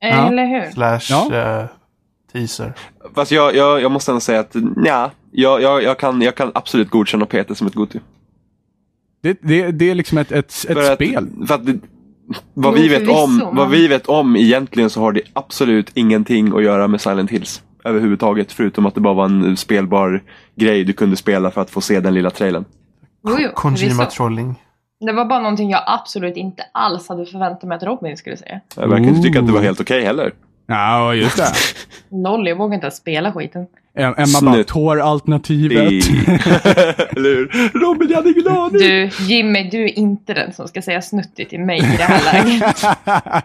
Eh, 0.04 0.10
Ja. 0.10 0.28
Eller 0.32 0.46
hur? 0.46 0.72
Slash 0.72 1.00
Ja. 1.10 1.36
eh, 1.62 1.66
teaser. 2.34 2.74
Fast 3.16 3.32
jag, 3.32 3.56
jag, 3.56 3.82
jag 3.82 3.92
måste 3.92 4.12
ändå 4.12 4.20
säga 4.20 4.40
att 4.40 4.56
ja, 4.86 5.12
jag, 5.32 5.62
jag, 5.62 5.84
jag, 5.84 6.00
kan, 6.00 6.22
jag 6.22 6.36
kan 6.36 6.52
absolut 6.56 6.90
godkänna 6.90 7.26
Peter 7.26 7.54
som 7.54 7.68
ett 7.68 7.74
Goti. 7.74 8.00
Det, 9.24 9.38
det, 9.42 9.72
det 9.72 9.90
är 9.90 9.96
liksom 9.96 10.18
ett, 10.18 10.32
ett, 10.32 10.46
ett 10.70 10.74
För 10.74 10.92
att- 10.92 10.96
spel. 10.96 11.28
För 11.48 11.56
att 11.56 11.66
det, 11.66 11.80
vad, 12.54 12.74
vi 12.74 12.88
vet 12.88 13.10
om, 13.10 13.50
vad 13.54 13.70
vi 13.70 13.88
vet 13.88 14.08
om 14.08 14.36
egentligen 14.36 14.90
så 14.90 15.02
har 15.02 15.12
det 15.12 15.22
absolut 15.34 15.92
ingenting 15.94 16.56
att 16.58 16.64
göra 16.64 16.88
med 16.88 17.02
Silent 17.02 17.32
Hills. 17.32 17.62
Överhuvudtaget, 17.88 18.52
förutom 18.52 18.86
att 18.86 18.96
det 18.96 19.02
bara 19.02 19.14
var 19.14 19.26
en 19.26 19.58
spelbar 19.58 20.24
grej 20.56 20.84
du 20.84 20.94
kunde 20.94 21.16
spela 21.16 21.52
för 21.52 21.62
att 21.62 21.70
få 21.70 21.82
se 21.82 22.00
den 22.00 22.14
lilla 22.14 22.30
trailern. 22.30 22.66
Jo, 23.28 23.36
jo, 23.40 23.50
Kojima 23.54 23.78
förvisso. 23.78 24.06
trolling. 24.18 24.56
Det 25.00 25.12
var 25.14 25.26
bara 25.26 25.40
någonting 25.40 25.70
jag 25.70 25.84
absolut 25.88 26.38
inte 26.38 26.64
alls 26.72 27.10
hade 27.10 27.26
förväntat 27.26 27.64
mig 27.64 27.76
att 27.76 27.84
Robin 27.84 28.18
skulle 28.18 28.38
säga. 28.38 28.60
Jag 28.76 28.88
verkar 28.88 29.06
inte 29.06 29.22
tycka 29.22 29.40
att 29.40 29.48
det 29.48 29.54
var 29.54 29.62
helt 29.62 29.82
okej 29.82 30.04
heller. 30.04 30.34
Ja, 30.68 31.14
just 31.14 31.38
det. 31.38 31.48
Noll, 32.18 32.48
jag 32.48 32.56
vågar 32.56 32.74
inte 32.76 32.86
ens 32.86 32.98
spela 32.98 33.32
skiten. 33.32 33.68
Em- 33.98 34.14
Emma 34.18 34.42
bara, 34.42 34.54
Snutt. 34.54 34.68
Tår-alternativet. 34.68 35.78
Eller 37.18 37.36
hur? 37.36 37.72
Robin, 37.80 38.10
jag 38.10 38.16
hade 38.18 38.30
ingen 38.30 38.48
aning! 38.48 38.72
Du, 38.78 39.10
Jimmy, 39.20 39.70
du 39.70 39.84
är 39.84 40.00
inte 40.00 40.34
den 40.34 40.54
som 40.54 40.68
ska 40.68 40.82
säga 40.82 41.02
snuttigt 41.02 41.50
till 41.50 41.60
mig 41.60 41.78
i 41.78 41.82
det 41.98 42.04
här 42.04 42.34
läget. 42.44 42.84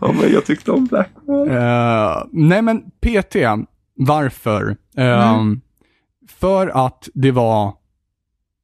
Ja, 0.00 0.12
men 0.12 0.32
jag 0.32 0.44
tyckte 0.46 0.70
om 0.72 0.86
Black. 0.86 1.08
Eh, 1.50 2.22
nej 2.32 2.62
men 2.62 2.80
PT, 2.80 3.36
varför? 3.96 4.76
Eh, 4.96 5.42
För 6.40 6.86
att 6.86 7.08
det 7.14 7.30
var 7.30 7.72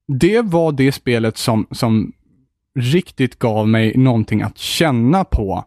det 0.08 0.40
var 0.42 0.72
det 0.72 0.92
spelet 0.92 1.36
som, 1.36 1.66
som 1.70 2.12
riktigt 2.78 3.38
gav 3.38 3.68
mig 3.68 3.96
någonting 3.96 4.42
att 4.42 4.58
känna 4.58 5.24
på 5.24 5.64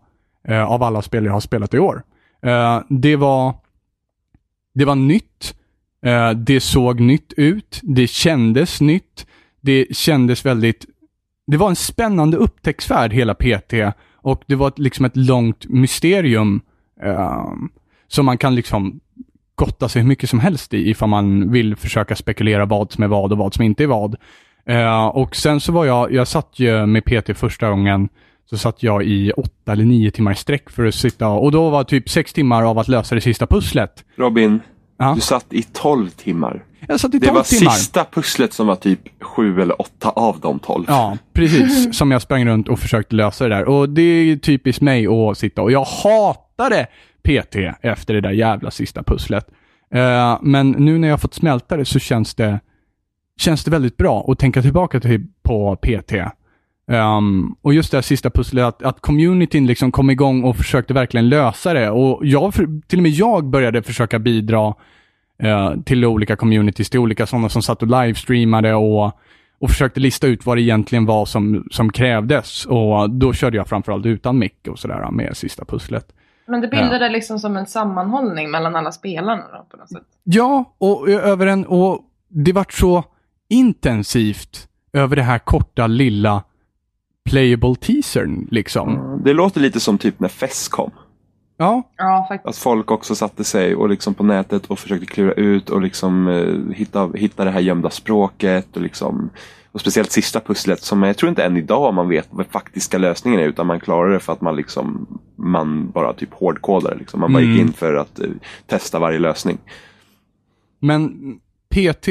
eh, 0.48 0.64
av 0.72 0.84
alla 0.84 1.02
spel 1.02 1.26
jag 1.26 1.34
har 1.34 1.40
spelat 1.40 1.74
i 1.74 1.80
år. 1.80 2.04
Eh, 2.46 2.82
det 2.90 3.16
var 3.16 3.54
det 4.76 4.86
var 4.86 4.96
nytt. 4.96 5.56
Eh, 6.06 6.32
det 6.32 6.60
såg 6.60 7.00
nytt 7.00 7.34
ut. 7.38 7.80
Det 7.84 8.08
kändes 8.08 8.82
nytt. 8.82 9.28
Det 9.62 9.96
kändes 9.96 10.46
väldigt... 10.46 10.86
Det 11.48 11.58
var 11.58 11.70
en 11.70 11.76
spännande 11.76 12.38
upptäcktsfärd 12.38 13.14
hela 13.14 13.34
PT 13.34 13.74
och 14.16 14.44
det 14.48 14.56
var 14.56 14.68
ett, 14.68 14.80
liksom 14.80 15.06
ett 15.06 15.18
långt 15.18 15.66
mysterium 15.70 16.62
eh, 17.04 17.46
som 18.08 18.26
man 18.26 18.38
kan 18.38 18.56
liksom 18.56 19.00
gotta 19.56 19.90
sig 19.90 20.02
hur 20.02 20.10
mycket 20.10 20.30
som 20.30 20.40
helst 20.40 20.74
i 20.74 20.90
ifall 20.90 21.10
man 21.10 21.52
vill 21.52 21.76
försöka 21.76 22.16
spekulera 22.16 22.66
vad 22.66 22.92
som 22.92 23.04
är 23.04 23.08
vad 23.08 23.32
och 23.32 23.38
vad 23.38 23.54
som 23.54 23.64
inte 23.64 23.84
är 23.84 23.88
vad. 23.88 24.16
Eh, 24.66 25.06
och 25.06 25.36
sen 25.36 25.60
så 25.60 25.72
var 25.72 25.86
jag, 25.86 26.14
jag 26.14 26.28
satt 26.28 26.60
ju 26.60 26.86
med 26.86 27.06
PT 27.06 27.38
första 27.38 27.70
gången, 27.70 28.10
så 28.50 28.58
satt 28.58 28.84
jag 28.84 29.04
i 29.04 29.32
åtta 29.32 29.72
eller 29.72 29.84
nio 29.86 30.12
timmar 30.12 30.32
i 30.32 30.36
sträck 30.36 30.70
för 30.70 30.86
att 30.86 30.96
sitta 30.96 31.28
och 31.28 31.52
då 31.52 31.70
var 31.70 31.84
typ 31.84 32.10
sex 32.10 32.34
timmar 32.34 32.64
av 32.64 32.80
att 32.80 32.88
lösa 32.88 33.16
det 33.16 33.22
sista 33.22 33.48
pusslet. 33.48 34.06
Robin, 34.16 34.60
Ja. 34.98 35.12
du 35.16 35.22
satt 35.22 35.46
i 35.54 35.64
12 35.64 36.10
timmar. 36.10 36.64
Jag 36.88 37.00
satt 37.00 37.14
i 37.16 37.20
Det 37.20 37.26
tolv 37.26 37.36
var 37.38 37.44
timmar. 37.44 37.72
sista 37.72 38.06
pusslet 38.06 38.54
som 38.54 38.68
var 38.68 38.76
typ 38.76 39.00
sju 39.24 39.62
eller 39.62 39.82
åtta 39.82 40.10
av 40.10 40.40
de 40.40 40.60
12. 40.60 40.86
Ja, 40.88 41.18
precis. 41.34 41.98
Som 41.98 42.12
jag 42.12 42.22
sprang 42.22 42.46
runt 42.46 42.68
och 42.70 42.80
försökte 42.80 43.16
lösa 43.16 43.48
det 43.48 43.56
där. 43.56 43.66
Och 43.66 43.90
det 43.90 44.02
är 44.02 44.24
ju 44.24 44.38
typiskt 44.38 44.82
mig 44.82 45.08
att 45.08 45.38
sitta 45.38 45.62
och 45.62 45.72
jag 45.72 45.84
hatade 45.86 46.88
PT 47.24 47.56
efter 47.82 48.14
det 48.14 48.22
där 48.22 48.32
jävla 48.32 48.72
sista 48.72 49.04
pusslet. 49.04 49.48
Eh, 49.94 50.38
men 50.42 50.72
nu 50.72 50.98
när 50.98 51.08
jag 51.08 51.14
har 51.14 51.18
fått 51.20 51.34
smälta 51.34 51.78
det 51.78 51.86
så 51.86 52.00
känns 52.00 52.36
det, 52.36 52.60
känns 53.40 53.64
det 53.64 53.72
väldigt 53.72 53.98
bra 53.98 54.26
att 54.32 54.40
tänka 54.40 54.62
tillbaka 54.62 55.00
till, 55.00 55.26
på 55.44 55.76
PT. 55.76 56.14
Ehm, 56.90 57.56
och 57.62 57.74
just 57.74 57.92
det 57.92 57.98
här 57.98 58.02
sista 58.02 58.30
pusslet, 58.30 58.66
att, 58.66 58.84
att 58.84 59.02
communityn 59.02 59.68
liksom 59.68 59.92
kom 59.92 60.10
igång 60.10 60.44
och 60.44 60.56
försökte 60.56 60.94
verkligen 60.94 61.30
lösa 61.30 61.74
det. 61.74 61.90
Och 61.90 62.26
jag, 62.26 62.54
till 62.88 63.00
och 63.00 63.04
med 63.04 63.12
jag 63.12 63.46
började 63.46 63.82
försöka 63.82 64.20
bidra 64.20 64.74
eh, 65.44 65.74
till 65.86 66.06
olika 66.06 66.36
communities, 66.36 66.90
till 66.90 67.00
olika 67.00 67.26
sådana 67.26 67.50
som 67.50 67.62
satt 67.62 67.82
och 67.82 67.88
livestreamade 67.88 68.74
och, 68.74 69.06
och 69.60 69.70
försökte 69.70 70.00
lista 70.00 70.28
ut 70.28 70.46
vad 70.46 70.58
det 70.58 70.62
egentligen 70.62 71.06
var 71.06 71.26
som, 71.26 71.68
som 71.72 71.92
krävdes. 71.92 72.66
Och 72.66 73.10
då 73.10 73.34
körde 73.34 73.58
jag 73.58 73.68
framförallt 73.68 74.06
utan 74.06 74.40
mick 74.40 74.68
och 74.68 74.80
sådär 74.80 75.12
med 75.12 75.38
sista 75.38 75.66
pusslet. 75.66 76.06
Men 76.48 76.62
det 76.62 76.68
bildade 76.68 77.10
liksom 77.10 77.40
som 77.40 77.58
en 77.58 77.66
sammanhållning 77.66 78.52
mellan 78.52 78.76
alla 78.76 78.92
spelarna 78.92 79.44
då, 79.54 79.66
på 79.72 79.78
något 79.78 79.90
sätt. 79.90 80.04
Ja, 80.24 80.76
och 80.78 81.10
över 81.10 81.48
en, 81.48 81.66
och 81.66 82.02
det 82.30 82.54
vart 82.54 82.74
så 82.74 83.04
intensivt 83.50 84.68
över 84.94 85.16
det 85.16 85.22
här 85.22 85.40
korta 85.40 85.88
lilla 85.88 86.44
playable 87.30 87.76
teasern 87.76 88.48
liksom. 88.52 89.22
Det 89.26 89.34
låter 89.34 89.62
lite 89.62 89.80
som 89.80 89.98
typ 89.98 90.20
när 90.20 90.28
FES 90.30 90.68
kom. 90.68 90.92
Ja, 91.58 91.84
Ja, 91.98 92.26
faktiskt. 92.30 92.50
Att 92.50 92.58
folk 92.64 92.92
också 92.92 93.16
satte 93.16 93.44
sig 93.44 93.76
och 93.76 93.90
liksom 93.90 94.14
på 94.14 94.24
nätet 94.24 94.66
och 94.66 94.80
försökte 94.80 95.06
klura 95.06 95.34
ut 95.34 95.70
och 95.70 95.82
liksom 95.82 96.28
eh, 96.28 96.76
hitta, 96.76 97.10
hitta 97.16 97.44
det 97.46 97.52
här 97.52 97.60
gömda 97.60 97.90
språket. 97.90 98.76
Och, 98.76 98.82
liksom, 98.82 99.30
och 99.72 99.82
speciellt 99.82 100.12
sista 100.12 100.40
pusslet 100.40 100.82
som 100.82 101.04
jag 101.04 101.18
tror 101.18 101.30
inte 101.30 101.44
än 101.44 101.58
idag 101.58 101.94
man 101.94 102.10
vet 102.10 102.28
vad 102.30 102.46
faktiska 102.48 102.98
lösningen 102.98 103.40
är 103.40 103.48
utan 103.48 103.68
man 103.68 103.80
klarar 103.80 104.10
det 104.14 104.20
för 104.20 104.34
att 104.34 104.42
man 104.42 104.56
liksom 104.56 105.08
man 105.36 105.92
bara 105.92 106.14
typ 106.14 106.34
hårdkodar. 106.34 106.96
Liksom. 107.00 107.20
Man 107.20 107.34
bara 107.34 107.44
gick 107.44 107.56
Mm. 107.60 107.68
in 107.68 107.74
för 107.74 107.96
att 107.96 108.20
eh, 108.20 108.30
testa 108.68 109.00
varje 109.00 109.20
lösning. 109.20 109.58
Men 110.80 111.12
PT, 111.76 112.08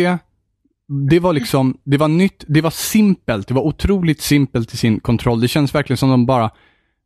det 0.89 1.21
var 1.21 1.33
liksom, 1.33 1.79
det 1.85 1.97
var 1.97 2.09
nytt, 2.09 2.45
det 2.49 2.61
var 2.61 2.71
simpelt, 2.71 3.49
det 3.49 3.55
var 3.55 3.63
otroligt 3.63 4.21
simpelt 4.21 4.75
i 4.75 4.77
sin 4.77 5.01
kontroll. 5.01 5.41
Det 5.41 5.49
känns 5.49 5.75
verkligen 5.75 5.97
som 5.97 6.11
de 6.11 6.27
bara, 6.27 6.51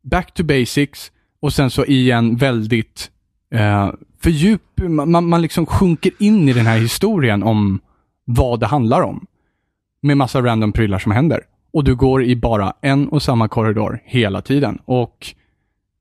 back 0.03 0.33
to 0.33 0.43
basics 0.43 1.11
och 1.41 1.53
sen 1.53 1.69
så 1.69 1.85
i 1.85 2.11
en 2.11 2.35
väldigt 2.35 3.11
eh, 3.53 3.91
fördjup, 4.21 4.61
man, 4.77 5.29
man 5.29 5.41
liksom 5.41 5.65
sjunker 5.65 6.11
in 6.19 6.49
i 6.49 6.53
den 6.53 6.65
här 6.65 6.77
historien 6.77 7.43
om 7.43 7.79
vad 8.25 8.59
det 8.59 8.65
handlar 8.65 9.01
om. 9.01 9.25
Med 10.01 10.17
massa 10.17 10.41
random 10.41 10.71
prylar 10.71 10.99
som 10.99 11.11
händer. 11.11 11.41
Och 11.73 11.83
du 11.83 11.95
går 11.95 12.23
i 12.23 12.35
bara 12.35 12.73
en 12.81 13.07
och 13.07 13.23
samma 13.23 13.47
korridor 13.47 13.99
hela 14.05 14.41
tiden. 14.41 14.79
Och 14.85 15.27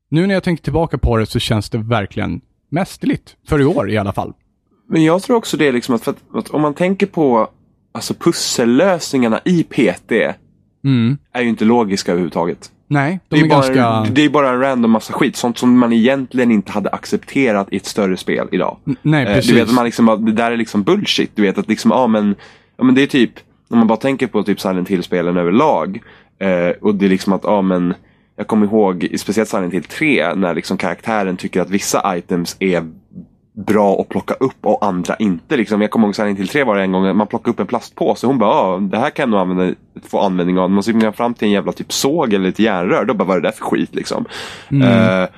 nu 0.09 0.27
när 0.27 0.35
jag 0.35 0.43
tänker 0.43 0.65
tillbaka 0.65 0.99
på 0.99 1.17
det 1.17 1.27
så 1.27 1.39
känns 1.39 1.71
det 1.71 1.79
verkligen 1.79 2.41
mästerligt. 2.69 3.37
För 3.47 3.61
i 3.61 3.65
år 3.65 3.91
i 3.91 3.99
alla 3.99 4.13
fall. 4.13 4.33
Men 4.89 5.05
jag 5.05 5.23
tror 5.23 5.37
också 5.37 5.57
det 5.57 5.69
är 5.69 5.73
liksom 5.73 5.95
att, 5.95 6.05
för 6.05 6.11
att, 6.11 6.19
att 6.35 6.51
om 6.51 6.63
man 6.63 6.75
tänker 6.75 7.07
på 7.07 7.49
alltså 7.93 8.15
pussellösningarna 8.15 9.41
i 9.45 9.63
PT 9.63 10.13
Mm. 10.85 11.19
är 11.33 11.43
ju 11.43 11.49
inte 11.49 11.65
logiska 11.65 12.13
överhuvudtaget. 12.13 12.71
Nej, 12.89 13.21
de 13.29 13.37
Det 13.37 13.41
är, 13.43 13.45
är, 13.45 13.49
bara, 13.49 13.75
ganska... 13.75 14.13
det 14.15 14.25
är 14.25 14.29
bara 14.29 14.51
en 14.51 14.61
random 14.61 14.91
massa 14.91 15.13
skit. 15.13 15.37
Sånt 15.37 15.59
som 15.59 15.79
man 15.79 15.93
egentligen 15.93 16.51
inte 16.51 16.73
hade 16.73 16.91
accepterat 16.91 17.69
i 17.73 17.77
ett 17.77 17.87
större 17.87 18.17
spel 18.17 18.49
idag. 18.53 18.77
N- 18.87 18.97
Nej, 19.03 19.27
Eh, 19.27 19.35
precis. 19.35 19.51
Du 19.51 19.55
vet 19.57 19.69
att 19.69 19.75
man 19.75 19.85
liksom, 19.85 20.25
det 20.27 20.33
där 20.33 20.53
är 20.53 20.57
liksom 20.57 20.83
bullshit. 20.83 21.31
Du 21.35 21.43
vet 21.43 21.59
att 21.59 21.69
liksom, 21.69 21.91
ja 21.91 22.07
men, 22.07 22.35
ja 22.77 22.85
men 22.85 22.95
det 22.95 23.03
är 23.03 23.07
typ, 23.07 23.31
om 23.69 23.79
man 23.79 23.87
bara 23.87 23.97
tänker 23.99 24.27
på 24.27 24.43
typ 24.43 24.61
Silent 24.61 24.89
Hill-spelen 24.89 25.37
överlag. 25.37 26.03
Eh, 26.39 26.69
och 26.81 26.95
det 26.95 27.05
är 27.05 27.11
liksom 27.11 27.33
att, 27.33 27.45
ja 27.45 27.63
men, 27.63 27.95
jag 28.37 28.47
kommer 28.47 28.67
ihåg, 28.67 29.09
speciellt 29.17 29.49
Silent 29.49 29.75
Hill 29.75 29.85
3, 29.85 30.35
när 30.35 30.55
liksom 30.55 30.77
karaktären 30.77 31.37
tycker 31.37 31.61
att 31.61 31.71
vissa 31.71 32.17
items 32.17 32.57
är 32.59 32.87
bra 33.53 34.01
att 34.01 34.09
plocka 34.09 34.35
upp 34.35 34.67
och 34.67 34.85
andra 34.85 35.17
inte. 35.17 35.57
Liksom. 35.57 35.81
Jag 35.81 35.91
kommer 35.91 36.07
ihåg 36.07 36.17
Silent 36.17 36.39
Hill 36.39 36.49
3 36.49 36.65
var 36.65 36.77
det 36.77 36.83
en 36.83 36.93
gång, 36.93 37.17
man 37.17 37.27
plockade 37.27 37.51
upp 37.51 37.61
en 37.61 37.67
plastpåse 37.67 38.27
hon 38.27 38.39
bara, 38.39 38.79
det 38.79 38.99
här 38.99 39.11
kan 39.11 39.23
jag 39.23 39.31
nog 39.31 39.41
använda, 39.41 39.75
få 40.09 40.21
användning 40.21 40.59
av. 40.59 40.71
Man 40.71 40.83
ser 40.83 41.13
fram 41.13 41.35
till 41.35 41.47
en 41.47 41.53
jävla 41.53 41.73
typ 41.73 41.93
såg 41.93 42.33
eller 42.33 42.49
ett 42.49 42.59
järnrör, 42.59 43.05
då 43.05 43.15
bara, 43.15 43.25
vad 43.25 43.37
är 43.37 43.41
det 43.41 43.49
där 43.49 43.53
för 43.53 43.65
skit 43.65 43.95
liksom? 43.95 44.25
Mm. 44.71 44.89
Eh, 45.23 45.29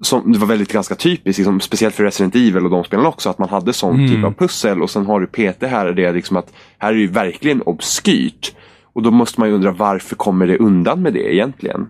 som, 0.00 0.32
det 0.32 0.38
var 0.38 0.46
väldigt 0.46 0.72
ganska 0.72 0.94
typiskt, 0.94 1.38
liksom, 1.38 1.60
speciellt 1.60 1.94
för 1.94 2.04
Resident 2.04 2.34
Evil 2.34 2.64
och 2.64 2.70
de 2.70 2.84
spelen 2.84 3.06
också, 3.06 3.30
att 3.30 3.38
man 3.38 3.48
hade 3.48 3.72
sån 3.72 3.96
Mm. 3.96 4.08
typ 4.08 4.24
av 4.24 4.32
pussel 4.32 4.82
och 4.82 4.90
sen 4.90 5.06
har 5.06 5.20
du 5.20 5.26
PT 5.26 5.62
här, 5.62 5.92
det 5.92 6.04
är 6.04 6.12
liksom 6.12 6.36
att 6.36 6.52
här 6.78 6.90
är 6.90 6.94
det 6.94 7.00
ju 7.00 7.06
verkligen 7.06 7.62
obskyrt. 7.62 8.54
Och 8.94 9.02
då 9.02 9.10
måste 9.10 9.40
man 9.40 9.48
ju 9.48 9.54
undra 9.54 9.72
varför 9.72 10.16
kommer 10.16 10.46
det 10.46 10.58
undan 10.58 11.02
med 11.02 11.12
det 11.12 11.34
egentligen? 11.34 11.88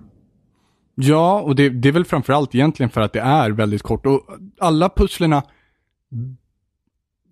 Ja, 1.03 1.41
och 1.41 1.57
det, 1.57 1.69
det 1.69 1.89
är 1.89 1.93
väl 1.93 2.05
framförallt 2.05 2.55
egentligen 2.55 2.91
för 2.91 3.01
att 3.01 3.13
det 3.13 3.21
är 3.21 3.51
väldigt 3.51 3.83
kort. 3.83 4.07
Och 4.07 4.21
alla 4.61 4.89
pusslerna 4.89 5.43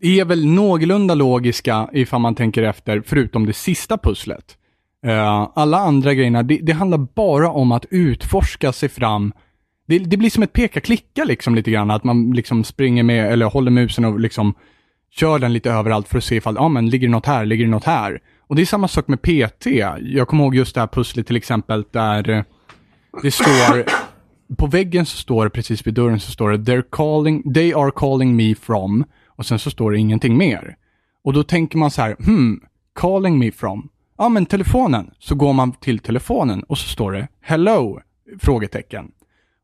är 0.01 0.25
väl 0.25 0.47
någorlunda 0.47 1.15
logiska 1.15 1.89
ifall 1.93 2.21
man 2.21 2.35
tänker 2.35 2.63
efter, 2.63 3.03
förutom 3.07 3.47
det 3.47 3.53
sista 3.53 3.99
pusslet. 3.99 4.57
Uh, 5.07 5.49
alla 5.55 5.79
andra 5.79 6.15
grejerna, 6.15 6.43
det, 6.43 6.59
det 6.63 6.73
handlar 6.73 6.99
bara 6.99 7.51
om 7.51 7.73
att 7.73 7.87
utforska 7.91 8.73
sig 8.73 8.89
fram. 8.89 9.33
Det, 9.87 9.99
det 9.99 10.17
blir 10.17 10.31
som 10.31 10.43
ett 10.43 10.53
peka-klicka 10.53 11.25
liksom 11.25 11.55
lite 11.55 11.71
grann, 11.71 11.91
att 11.91 12.05
man 12.05 12.31
liksom 12.31 12.65
springer 12.65 13.03
med, 13.03 13.33
eller 13.33 13.47
håller 13.47 13.71
musen 13.71 14.05
och 14.05 14.21
liksom 14.21 14.55
kör 15.11 15.39
den 15.39 15.53
lite 15.53 15.71
överallt 15.71 16.09
för 16.09 16.19
att 16.19 16.25
se 16.25 16.37
ifall, 16.37 16.55
ja 16.55 16.69
men 16.69 16.91
ligger 16.91 17.09
det 17.09 17.13
något 17.13 17.27
här, 17.27 17.47
ligger 17.47 17.65
det 17.65 17.71
något 17.71 17.85
här? 17.85 18.21
Och 18.47 18.57
det 18.57 18.63
är 18.63 18.67
samma 18.67 18.89
sak 18.89 19.09
med 19.09 19.23
PT. 19.23 19.67
Jag 20.01 20.29
kommer 20.29 20.45
ihåg 20.45 20.55
just 20.55 20.75
det 20.75 20.81
här 20.81 20.89
pusslet 20.89 21.27
till 21.27 21.37
exempel 21.37 21.85
där 21.93 22.31
eh, 22.31 22.43
det 23.23 23.31
står, 23.31 23.85
på 24.57 24.67
väggen 24.67 25.07
så 25.07 25.17
står 25.17 25.45
det 25.45 25.51
precis 25.51 25.87
vid 25.87 25.95
dörren 25.95 26.21
så 26.21 26.33
står 26.33 26.51
det 26.51 26.73
They're 26.73 26.85
calling, 26.91 27.55
they 27.55 27.73
are 27.73 27.91
calling 27.97 28.37
me 28.37 28.55
from 28.55 29.05
och 29.27 29.47
sen 29.47 29.59
så 29.59 29.71
står 29.71 29.91
det 29.91 29.99
ingenting 29.99 30.37
mer. 30.37 30.77
Och 31.25 31.33
då 31.33 31.43
tänker 31.43 31.79
man 31.79 31.91
så 31.91 32.03
här, 32.03 32.17
hmm, 32.25 32.61
calling 32.95 33.39
me 33.39 33.53
from. 33.53 33.89
Ja 34.19 34.29
men 34.29 34.47
telefonen. 34.47 35.11
Så 35.19 35.35
går 35.35 35.53
man 35.53 35.73
till 35.73 35.99
telefonen 35.99 36.63
och 36.63 36.79
så 36.79 36.89
står 36.89 37.13
det 37.13 37.29
hello? 37.41 38.01
Frågetecken. 38.39 39.11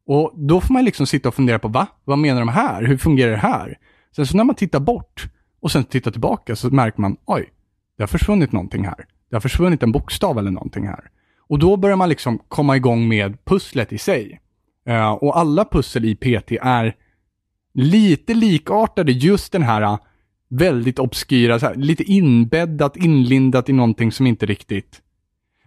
Och 0.06 0.32
då 0.36 0.60
får 0.60 0.72
man 0.74 0.84
liksom 0.84 1.06
sitta 1.06 1.28
och 1.28 1.34
fundera 1.34 1.58
på, 1.58 1.68
va? 1.68 1.86
Vad 2.04 2.18
menar 2.18 2.40
de 2.40 2.48
här? 2.48 2.82
Hur 2.82 2.96
fungerar 2.96 3.30
det 3.30 3.36
här? 3.36 3.78
Sen 4.16 4.26
så 4.26 4.36
när 4.36 4.44
man 4.44 4.54
tittar 4.54 4.80
bort 4.80 5.28
och 5.60 5.70
sen 5.70 5.84
tittar 5.84 6.10
tillbaka 6.10 6.56
så 6.56 6.70
märker 6.70 7.00
man, 7.00 7.16
oj, 7.24 7.52
det 7.96 8.02
har 8.02 8.08
försvunnit 8.08 8.52
någonting 8.52 8.84
här. 8.84 9.06
Det 9.30 9.36
har 9.36 9.40
försvunnit 9.40 9.82
en 9.82 9.92
bokstav 9.92 10.38
eller 10.38 10.50
någonting 10.50 10.86
här. 10.86 11.10
Och 11.48 11.58
då 11.58 11.76
börjar 11.76 11.96
man 11.96 12.08
liksom 12.08 12.38
komma 12.48 12.76
igång 12.76 13.08
med 13.08 13.44
pusslet 13.44 13.92
i 13.92 13.98
sig. 13.98 14.40
Uh, 14.88 15.10
och 15.10 15.38
alla 15.38 15.64
pussel 15.64 16.04
i 16.04 16.14
PT 16.14 16.52
är 16.62 16.96
lite 17.74 18.34
likartade 18.34 19.12
just 19.12 19.52
den 19.52 19.62
här 19.62 19.82
uh, 19.82 19.98
väldigt 20.48 20.98
obskyra, 20.98 21.58
så 21.58 21.66
här, 21.66 21.74
lite 21.74 22.04
inbäddat, 22.04 22.96
inlindat 22.96 23.68
i 23.68 23.72
någonting 23.72 24.12
som 24.12 24.26
inte 24.26 24.46
riktigt... 24.46 25.02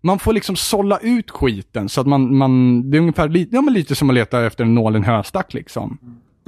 Man 0.01 0.19
får 0.19 0.33
liksom 0.33 0.55
sålla 0.55 0.97
ut 0.97 1.31
skiten 1.31 1.89
så 1.89 2.01
att 2.01 2.07
man, 2.07 2.37
man 2.37 2.83
det 2.91 2.97
är 2.97 2.99
ungefär 2.99 3.29
lite, 3.29 3.55
ja, 3.55 3.61
men 3.61 3.73
lite 3.73 3.95
som 3.95 4.09
att 4.09 4.13
leta 4.13 4.45
efter 4.45 4.63
en 4.63 4.75
nål 4.75 4.95
i 4.95 4.97
en 4.97 5.03
höstack 5.03 5.53
liksom. 5.53 5.97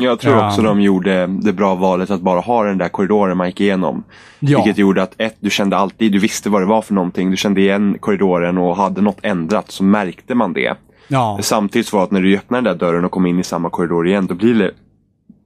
Jag 0.01 0.19
tror 0.19 0.35
Ja. 0.35 0.47
också 0.47 0.61
de 0.61 0.81
gjorde 0.81 1.27
det 1.27 1.53
bra 1.53 1.75
valet 1.75 2.09
att 2.09 2.21
bara 2.21 2.39
ha 2.39 2.63
den 2.63 2.77
där 2.77 2.89
korridoren 2.89 3.37
man 3.37 3.47
gick 3.47 3.61
igenom. 3.61 4.03
Ja. 4.39 4.57
Vilket 4.63 4.77
gjorde 4.77 5.03
att 5.03 5.13
ett, 5.17 5.35
du 5.39 5.49
kände 5.49 5.77
alltid, 5.77 6.11
du 6.11 6.19
visste 6.19 6.49
vad 6.49 6.61
det 6.61 6.65
var 6.65 6.81
för 6.81 6.93
någonting. 6.93 7.31
Du 7.31 7.37
kände 7.37 7.61
igen 7.61 7.97
korridoren 7.99 8.57
och 8.57 8.75
hade 8.77 9.01
något 9.01 9.19
ändrat 9.21 9.71
så 9.71 9.83
märkte 9.83 10.35
man 10.35 10.53
det. 10.53 10.73
Ja, 11.07 11.39
Samtidigt 11.41 11.87
så 11.87 11.97
var 11.97 12.03
att 12.03 12.11
när 12.11 12.21
du 12.21 12.37
öppnar 12.37 12.61
den 12.61 12.63
där 12.63 12.85
dörren 12.85 13.05
och 13.05 13.11
kommer 13.11 13.29
in 13.29 13.39
i 13.39 13.43
samma 13.43 13.69
korridor 13.69 14.07
igen, 14.07 14.27
då 14.27 14.35
blir 14.35 14.53
det 14.53 14.71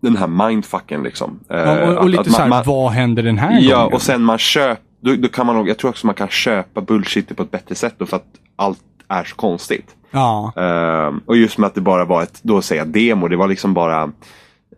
den 0.01 0.17
här 0.17 0.27
mindfucken 0.27 1.03
liksom. 1.03 1.39
Eh, 1.49 1.57
ja 1.59 1.87
och, 1.87 1.93
och 1.93 2.03
att- 2.03 2.09
lite 2.09 2.21
att 2.21 2.31
så 2.31 2.41
här, 2.41 2.47
man- 2.49 2.63
vad 2.65 2.91
händer 2.91 3.23
den 3.23 3.37
här 3.37 3.59
Ja, 3.61 3.77
gången? 3.77 3.93
och 3.93 4.01
sen 4.01 4.21
man 4.23 4.37
köper, 4.37 4.81
då, 5.01 5.15
då 5.15 5.27
kan 5.27 5.45
man 5.45 5.65
jag 5.65 5.77
tror 5.77 5.89
också 5.89 6.05
man 6.07 6.15
kan 6.15 6.27
köpa 6.27 6.81
bullshit 6.81 7.35
på 7.37 7.43
ett 7.43 7.51
bättre 7.51 7.75
sätt 7.75 7.95
då 7.97 8.05
för 8.05 8.15
att 8.17 8.25
allt 8.55 8.79
är 9.07 9.23
så 9.23 9.35
konstigt. 9.35 9.95
Ja, 10.11 10.53
Ehm, 10.55 11.21
och 11.25 11.37
just 11.37 11.57
med 11.57 11.67
att 11.67 11.75
det 11.75 11.81
bara 11.81 12.05
var 12.05 12.23
ett, 12.23 12.39
då 12.43 12.61
säga 12.61 12.85
demo, 12.85 13.27
det 13.27 13.35
var 13.35 13.47
liksom 13.47 13.73
bara 13.73 14.11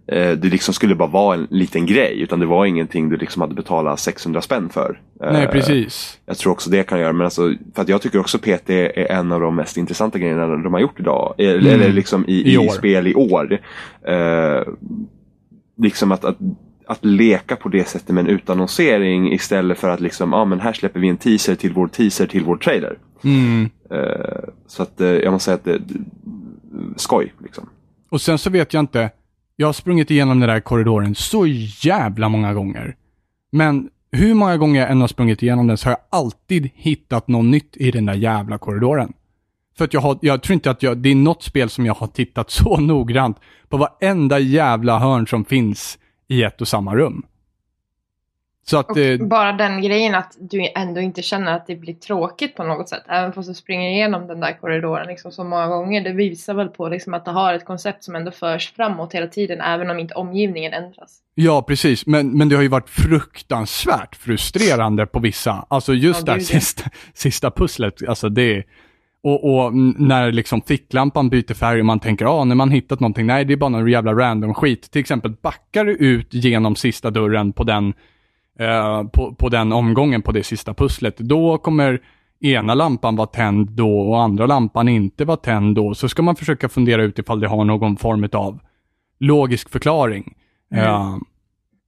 eh, 0.07 0.31
det 0.31 0.47
liksom 0.49 0.73
skulle 0.73 0.95
bara 0.95 1.09
vara 1.09 1.35
en 1.35 1.47
liten 1.49 1.85
grej 1.85 2.21
utan 2.21 2.39
det 2.39 2.45
var 2.45 2.65
ingenting 2.65 3.09
du 3.09 3.17
liksom 3.17 3.41
hade 3.41 3.55
betalat 3.55 3.99
600 3.99 4.41
spänn 4.41 4.69
för. 4.69 5.01
nej 5.19 5.43
Eh, 5.43 5.51
precis. 5.51 6.19
Jag 6.25 6.37
tror 6.37 6.53
också 6.53 6.69
det 6.69 6.83
kan 6.83 6.99
göra, 6.99 7.13
men 7.13 7.25
alltså, 7.25 7.53
för 7.75 7.81
att 7.81 7.89
jag 7.89 8.01
tycker 8.01 8.19
också 8.19 8.37
PT 8.39 8.69
är 8.69 9.11
en 9.11 9.31
av 9.31 9.41
de 9.41 9.55
mest 9.55 9.77
intressanta 9.77 10.19
grejerna 10.19 10.47
de 10.47 10.73
har 10.73 10.79
gjort 10.79 10.99
idag. 10.99 11.35
Eller, 11.37 11.75
Mm. 11.75 11.95
liksom 11.95 12.25
i, 12.27 12.33
I 12.33 12.65
i, 12.65 12.69
spel 12.69 13.07
i 13.07 13.15
år. 13.15 13.59
Eh, 14.07 14.63
liksom 15.77 16.11
att, 16.11 16.25
att, 16.25 16.37
att 16.87 17.05
leka 17.05 17.55
på 17.55 17.69
det 17.69 17.87
sättet 17.87 18.09
med 18.09 18.21
en 18.21 18.29
utannonsering 18.29 19.33
istället 19.33 19.77
för 19.77 19.89
att 19.89 19.99
liksom, 19.99 20.31
ja 20.31 20.37
ah, 20.37 20.45
men 20.45 20.59
här 20.59 20.73
släpper 20.73 20.99
vi 20.99 21.07
en 21.07 21.17
teaser 21.17 21.55
till 21.55 21.73
vår 21.73 21.87
teaser 21.87 22.27
till 22.27 22.43
vår 22.43 22.57
trailer. 22.57 22.97
Mm. 23.23 23.69
Eh, 23.91 24.49
så 24.67 24.83
att 24.83 25.01
eh, 25.01 25.07
jag 25.07 25.31
måste 25.33 25.45
säga 25.45 25.55
att 25.55 25.63
det, 25.63 25.79
skoj 26.95 27.33
liksom. 27.43 27.69
Och 28.09 28.21
sen 28.21 28.37
så 28.37 28.49
vet 28.49 28.73
jag 28.73 28.79
inte, 28.79 29.09
jag 29.59 29.67
har 29.67 29.73
sprungit 29.73 30.11
igenom 30.11 30.39
den 30.39 30.49
där 30.49 30.59
korridoren 30.59 31.15
så 31.15 31.47
jävla 31.83 32.29
många 32.29 32.53
gånger. 32.53 32.95
Men 33.51 33.89
hur 34.11 34.33
många 34.33 34.57
gånger 34.57 34.81
jag 34.81 34.91
än 34.91 35.01
har 35.01 35.07
sprungit 35.07 35.43
igenom 35.43 35.67
den 35.67 35.77
så 35.77 35.89
har 35.89 35.91
jag 35.91 36.19
alltid 36.19 36.69
hittat 36.73 37.27
något 37.27 37.45
nytt 37.45 37.77
i 37.77 37.91
den 37.91 38.05
där 38.05 38.13
jävla 38.13 38.57
korridoren. 38.57 39.13
För 39.77 39.85
att 39.85 39.93
jag 39.93 40.01
har, 40.01 40.19
jag 40.21 40.43
tror 40.43 40.53
inte 40.53 40.71
att 40.71 40.83
jag, 40.83 40.97
det 40.97 41.09
är 41.09 41.15
något 41.15 41.43
spel 41.43 41.69
som 41.69 41.85
jag 41.85 41.93
har 41.93 42.07
tittat 42.07 42.51
så 42.51 42.77
noggrant 42.77 43.37
på 43.69 43.77
varenda 43.77 44.39
jävla 44.39 44.99
hörn 44.99 45.27
som 45.27 45.45
finns 45.45 45.97
i 46.27 46.43
ett 46.43 46.61
och 46.61 46.67
samma 46.67 46.95
rum. 46.95 47.23
Så 48.69 48.77
att, 48.77 48.97
eh, 48.97 49.17
bara 49.17 49.53
den 49.53 49.81
grejen 49.81 50.15
att 50.15 50.37
du 50.39 50.69
ändå 50.75 51.01
inte 51.01 51.21
känner 51.21 51.53
att 51.53 51.67
det 51.67 51.75
blir 51.75 51.93
tråkigt 51.93 52.55
på 52.55 52.63
något 52.63 52.89
sätt. 52.89 53.03
Även 53.07 53.33
fast 53.33 53.49
du 53.49 53.53
springer 53.53 53.89
igenom 53.89 54.27
den 54.27 54.39
där 54.39 54.57
korridoren 54.61 55.07
liksom 55.07 55.31
så 55.31 55.43
många 55.43 55.67
gånger. 55.67 56.01
Det 56.03 56.11
visar 56.11 56.53
väl 56.53 56.67
på 56.67 56.89
liksom 56.89 57.13
att 57.13 57.25
du 57.25 57.31
har 57.31 57.53
ett 57.53 57.65
koncept 57.65 58.03
som 58.03 58.15
ändå 58.15 58.31
förs 58.31 58.73
framåt 58.75 59.13
hela 59.13 59.27
tiden. 59.27 59.61
Även 59.61 59.89
om 59.89 59.99
inte 59.99 60.13
omgivningen 60.13 60.73
ändras. 60.73 61.19
Ja, 61.35 61.61
precis. 61.61 62.05
Men, 62.05 62.37
men 62.37 62.49
det 62.49 62.55
har 62.55 62.63
ju 62.63 62.69
varit 62.69 62.89
fruktansvärt 62.89 64.15
frustrerande 64.15 65.05
på 65.05 65.19
vissa. 65.19 65.65
Alltså 65.69 65.93
just 65.93 66.19
Ja, 66.19 66.25
det 66.25 66.31
här 66.31 66.39
sista, 66.39 66.89
sista 67.13 67.51
pusslet. 67.51 68.07
Alltså 68.07 68.29
det 68.29 68.63
och, 69.23 69.65
och 69.65 69.73
när 69.99 70.31
liksom 70.31 70.61
ficklampan 70.61 71.29
byter 71.29 71.53
färg 71.53 71.79
och 71.79 71.85
man 71.85 71.99
tänker, 71.99 72.25
ah, 72.25 72.43
när 72.43 72.55
man 72.55 72.71
hittat 72.71 72.99
någonting, 72.99 73.25
nej, 73.25 73.45
det 73.45 73.53
är 73.53 73.57
bara 73.57 73.69
någon 73.69 73.89
jävla 73.89 74.13
random 74.13 74.53
skit. 74.53 74.91
Till 74.91 75.01
exempel 75.01 75.31
backar 75.41 75.85
du 75.85 75.91
ut 75.91 76.33
genom 76.33 76.75
sista 76.75 77.11
dörren 77.11 77.53
på 77.53 77.63
den, 77.63 77.93
eh, 78.59 79.03
på, 79.03 79.35
på 79.35 79.49
den 79.49 79.73
omgången 79.73 80.21
på 80.21 80.31
det 80.31 80.43
sista 80.43 80.73
pusslet, 80.73 81.17
då 81.17 81.57
kommer 81.57 82.01
ena 82.39 82.73
lampan 82.73 83.15
vara 83.15 83.27
tänd 83.27 83.71
då 83.71 83.99
och 83.99 84.21
andra 84.21 84.45
lampan 84.45 84.89
inte 84.89 85.25
vara 85.25 85.37
tänd 85.37 85.75
då. 85.75 85.93
Så 85.93 86.09
ska 86.09 86.21
man 86.21 86.35
försöka 86.35 86.69
fundera 86.69 87.03
ut 87.03 87.19
ifall 87.19 87.39
det 87.39 87.47
har 87.47 87.65
någon 87.65 87.97
form 87.97 88.29
av 88.33 88.59
logisk 89.19 89.69
förklaring. 89.69 90.33
Eh, 90.73 91.17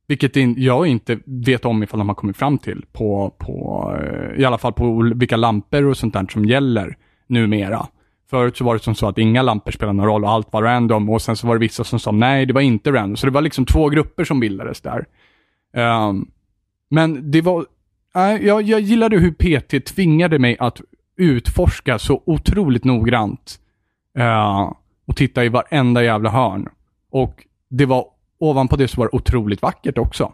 vilket 0.08 0.36
in, 0.36 0.56
jag 0.58 0.88
inte 0.88 1.20
vet 1.26 1.66
om 1.66 1.84
ifall 1.84 2.00
de 2.00 2.08
har 2.08 2.16
kommit 2.16 2.38
fram 2.38 2.58
till 2.58 2.86
på, 2.92 3.34
på 3.38 3.94
eh, 4.02 4.42
i 4.42 4.46
alla 4.46 4.58
fall 4.58 4.74
på 4.74 5.12
vilka 5.16 5.38
lampor 5.38 5.86
och 5.86 5.98
sånt 5.98 6.14
där 6.14 6.28
som 6.30 6.46
gäller 6.46 6.98
numera. 7.28 7.88
Förut 8.30 8.58
så 8.58 8.64
var 8.64 8.74
det 8.74 8.80
som 8.80 8.96
så 8.96 9.08
att 9.08 9.18
inga 9.18 9.42
lampor 9.42 9.72
spelade 9.72 9.98
någon 9.98 10.06
roll 10.06 10.24
och 10.24 10.32
allt 10.32 10.54
var 10.54 10.64
random 10.64 11.10
och 11.10 11.22
sen 11.22 11.36
så 11.36 11.48
var 11.48 11.56
det 11.56 11.60
vissa 11.60 11.84
som 11.84 12.00
sa 12.00 12.12
nej, 12.12 12.46
det 12.46 12.54
var 12.54 12.62
inte 12.62 12.92
random. 12.92 13.16
Så 13.16 13.26
det 13.26 13.32
var 13.32 13.42
liksom 13.42 13.66
två 13.66 13.90
grupper 13.90 14.24
som 14.24 14.40
bildades 14.40 14.82
där. 14.82 15.06
Ehm, 15.74 16.28
men 16.90 17.32
det 17.32 17.42
var, 17.42 17.66
jag, 18.42 18.62
jag 18.62 18.82
gillade 18.82 19.18
hur 19.18 19.32
PT 19.32 19.86
tvingade 19.86 20.40
mig 20.40 20.58
att 20.60 20.82
utforska 21.18 22.00
så 22.00 22.24
otroligt 22.26 22.84
noggrant. 22.84 23.60
eh, 24.18 24.72
och 25.08 25.16
titta 25.16 25.46
i 25.46 25.50
varenda 25.50 26.04
jävla 26.04 26.30
hörn. 26.30 26.68
Och 27.12 27.46
det 27.70 27.86
var, 27.86 28.06
ovanpå 28.40 28.76
det 28.76 28.88
så 28.88 29.02
var 29.02 29.06
det 29.06 29.16
otroligt 29.18 29.62
vackert 29.62 29.98
också. 29.98 30.34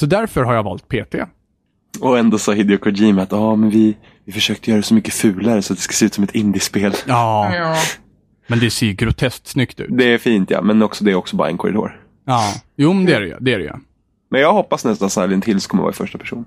Så 0.00 0.06
därför 0.06 0.42
har 0.44 0.54
jag 0.54 0.62
valt 0.62 0.88
PT. 0.88 1.14
Och 2.00 2.18
ändå 2.18 2.38
sa 2.38 2.52
Hideo 2.52 2.78
Kojima 2.78 3.22
att 3.22 3.32
ah, 3.32 3.56
men 3.56 3.70
vi, 3.70 3.96
vi 4.24 4.32
försökte 4.32 4.70
göra 4.70 4.76
det 4.80 4.82
så 4.86 4.94
mycket 4.94 5.14
fulare 5.14 5.62
så 5.62 5.72
att 5.72 5.78
det 5.78 5.82
ska 5.82 5.92
se 5.92 6.06
ut 6.06 6.14
som 6.14 6.24
ett 6.24 6.34
indiespel. 6.34 6.92
Ja, 7.06 7.54
Ja. 7.56 7.76
men 8.46 8.58
det 8.58 8.70
ser 8.70 8.86
ju 8.86 8.92
groteskt 8.92 9.46
snyggt 9.46 9.80
ut. 9.80 9.88
Det 9.98 10.04
är 10.04 10.18
fint 10.18 10.50
ja, 10.50 10.62
men 10.62 10.82
också 10.82 11.04
det 11.04 11.10
är 11.10 11.14
också 11.14 11.36
bara 11.36 11.48
en 11.48 11.56
korridor. 11.58 12.00
Ja, 12.24 12.54
jo 12.76 12.92
men 12.92 13.04
det 13.06 13.14
är 13.14 13.20
det 13.20 13.26
ju. 13.26 13.36
Det 13.40 13.54
är 13.54 13.58
det 13.58 13.64
ju. 13.64 13.72
Men 14.30 14.40
jag 14.40 14.52
hoppas 14.52 14.84
nästan 14.84 15.06
att 15.06 15.12
Silent 15.12 15.44
Hills 15.44 15.66
kommer 15.66 15.82
vara 15.82 15.92
i 15.92 15.96
första 15.96 16.18
person. 16.18 16.44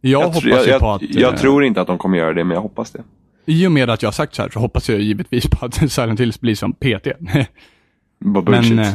Jag, 0.00 0.20
Jag, 0.22 0.26
hoppas 0.26 0.42
tr- 0.44 0.48
jag, 0.48 0.66
jag, 0.66 0.80
på 0.80 0.90
att... 0.90 1.02
jag 1.02 1.34
eh, 1.34 1.40
tror 1.40 1.64
inte 1.64 1.80
att 1.80 1.86
de 1.86 1.98
kommer 1.98 2.18
göra 2.18 2.32
det, 2.32 2.44
men 2.44 2.54
jag 2.54 2.62
hoppas 2.62 2.90
det. 2.90 3.02
I 3.46 3.66
och 3.66 3.72
med 3.72 3.90
att 3.90 4.02
jag 4.02 4.06
har 4.06 4.12
sagt 4.12 4.34
så 4.34 4.42
här 4.42 4.48
så 4.50 4.58
hoppas 4.60 4.88
jag 4.88 5.00
givetvis 5.00 5.46
på 5.46 5.66
att 5.66 5.74
Silent 5.92 6.20
Hills 6.20 6.40
blir 6.40 6.54
som 6.54 6.72
PT. 6.72 7.06
Bara 8.18 8.42
bullshit. 8.44 8.74
Men, 8.76 8.84
eh, 8.84 8.94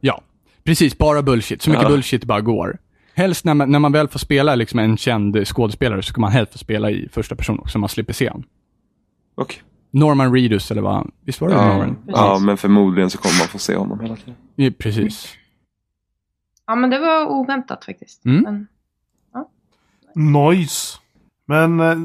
ja, 0.00 0.22
precis. 0.64 0.98
Bara 0.98 1.22
bullshit. 1.22 1.62
Så 1.62 1.70
mycket 1.70 1.82
Ja. 1.82 1.88
bullshit 1.88 2.20
det 2.20 2.26
bara 2.26 2.40
går. 2.40 2.78
Helst 3.14 3.44
när 3.44 3.54
man, 3.54 3.70
när 3.70 3.78
man 3.78 3.92
väl 3.92 4.08
får 4.08 4.18
spela 4.18 4.54
liksom 4.54 4.78
en 4.78 4.96
känd 4.96 5.46
skådespelare 5.48 6.02
så 6.02 6.08
ska 6.08 6.20
man 6.20 6.32
helst 6.32 6.52
få 6.52 6.58
spela 6.58 6.90
i 6.90 7.08
första 7.12 7.36
person 7.36 7.58
också, 7.58 7.72
så 7.72 7.78
man 7.78 7.88
slipper 7.88 8.12
se 8.12 8.28
han. 8.28 8.44
Okej. 9.34 9.58
Norman 9.90 10.32
Reedus, 10.34 10.70
eller 10.70 10.82
vad? 10.82 11.10
Visst 11.24 11.40
var 11.40 11.48
det 11.48 11.54
Ja, 11.54 11.66
Norman? 11.66 11.96
ja, 12.06 12.38
men 12.38 12.56
förmodligen 12.56 13.10
så 13.10 13.18
kommer 13.18 13.38
man 13.38 13.48
få 13.48 13.58
se 13.58 13.76
honom 13.76 14.00
hela 14.00 14.16
tiden. 14.16 14.34
Ja, 14.56 14.70
precis. 14.78 15.34
Ja 16.70 16.76
men 16.76 16.90
det 16.90 16.98
var 16.98 17.26
oväntat 17.26 17.84
faktiskt. 17.84 18.24
Mm. 18.24 18.42
Men, 18.42 18.66
Noise. 20.32 20.98
Men 21.46 21.80
eh, 21.80 21.98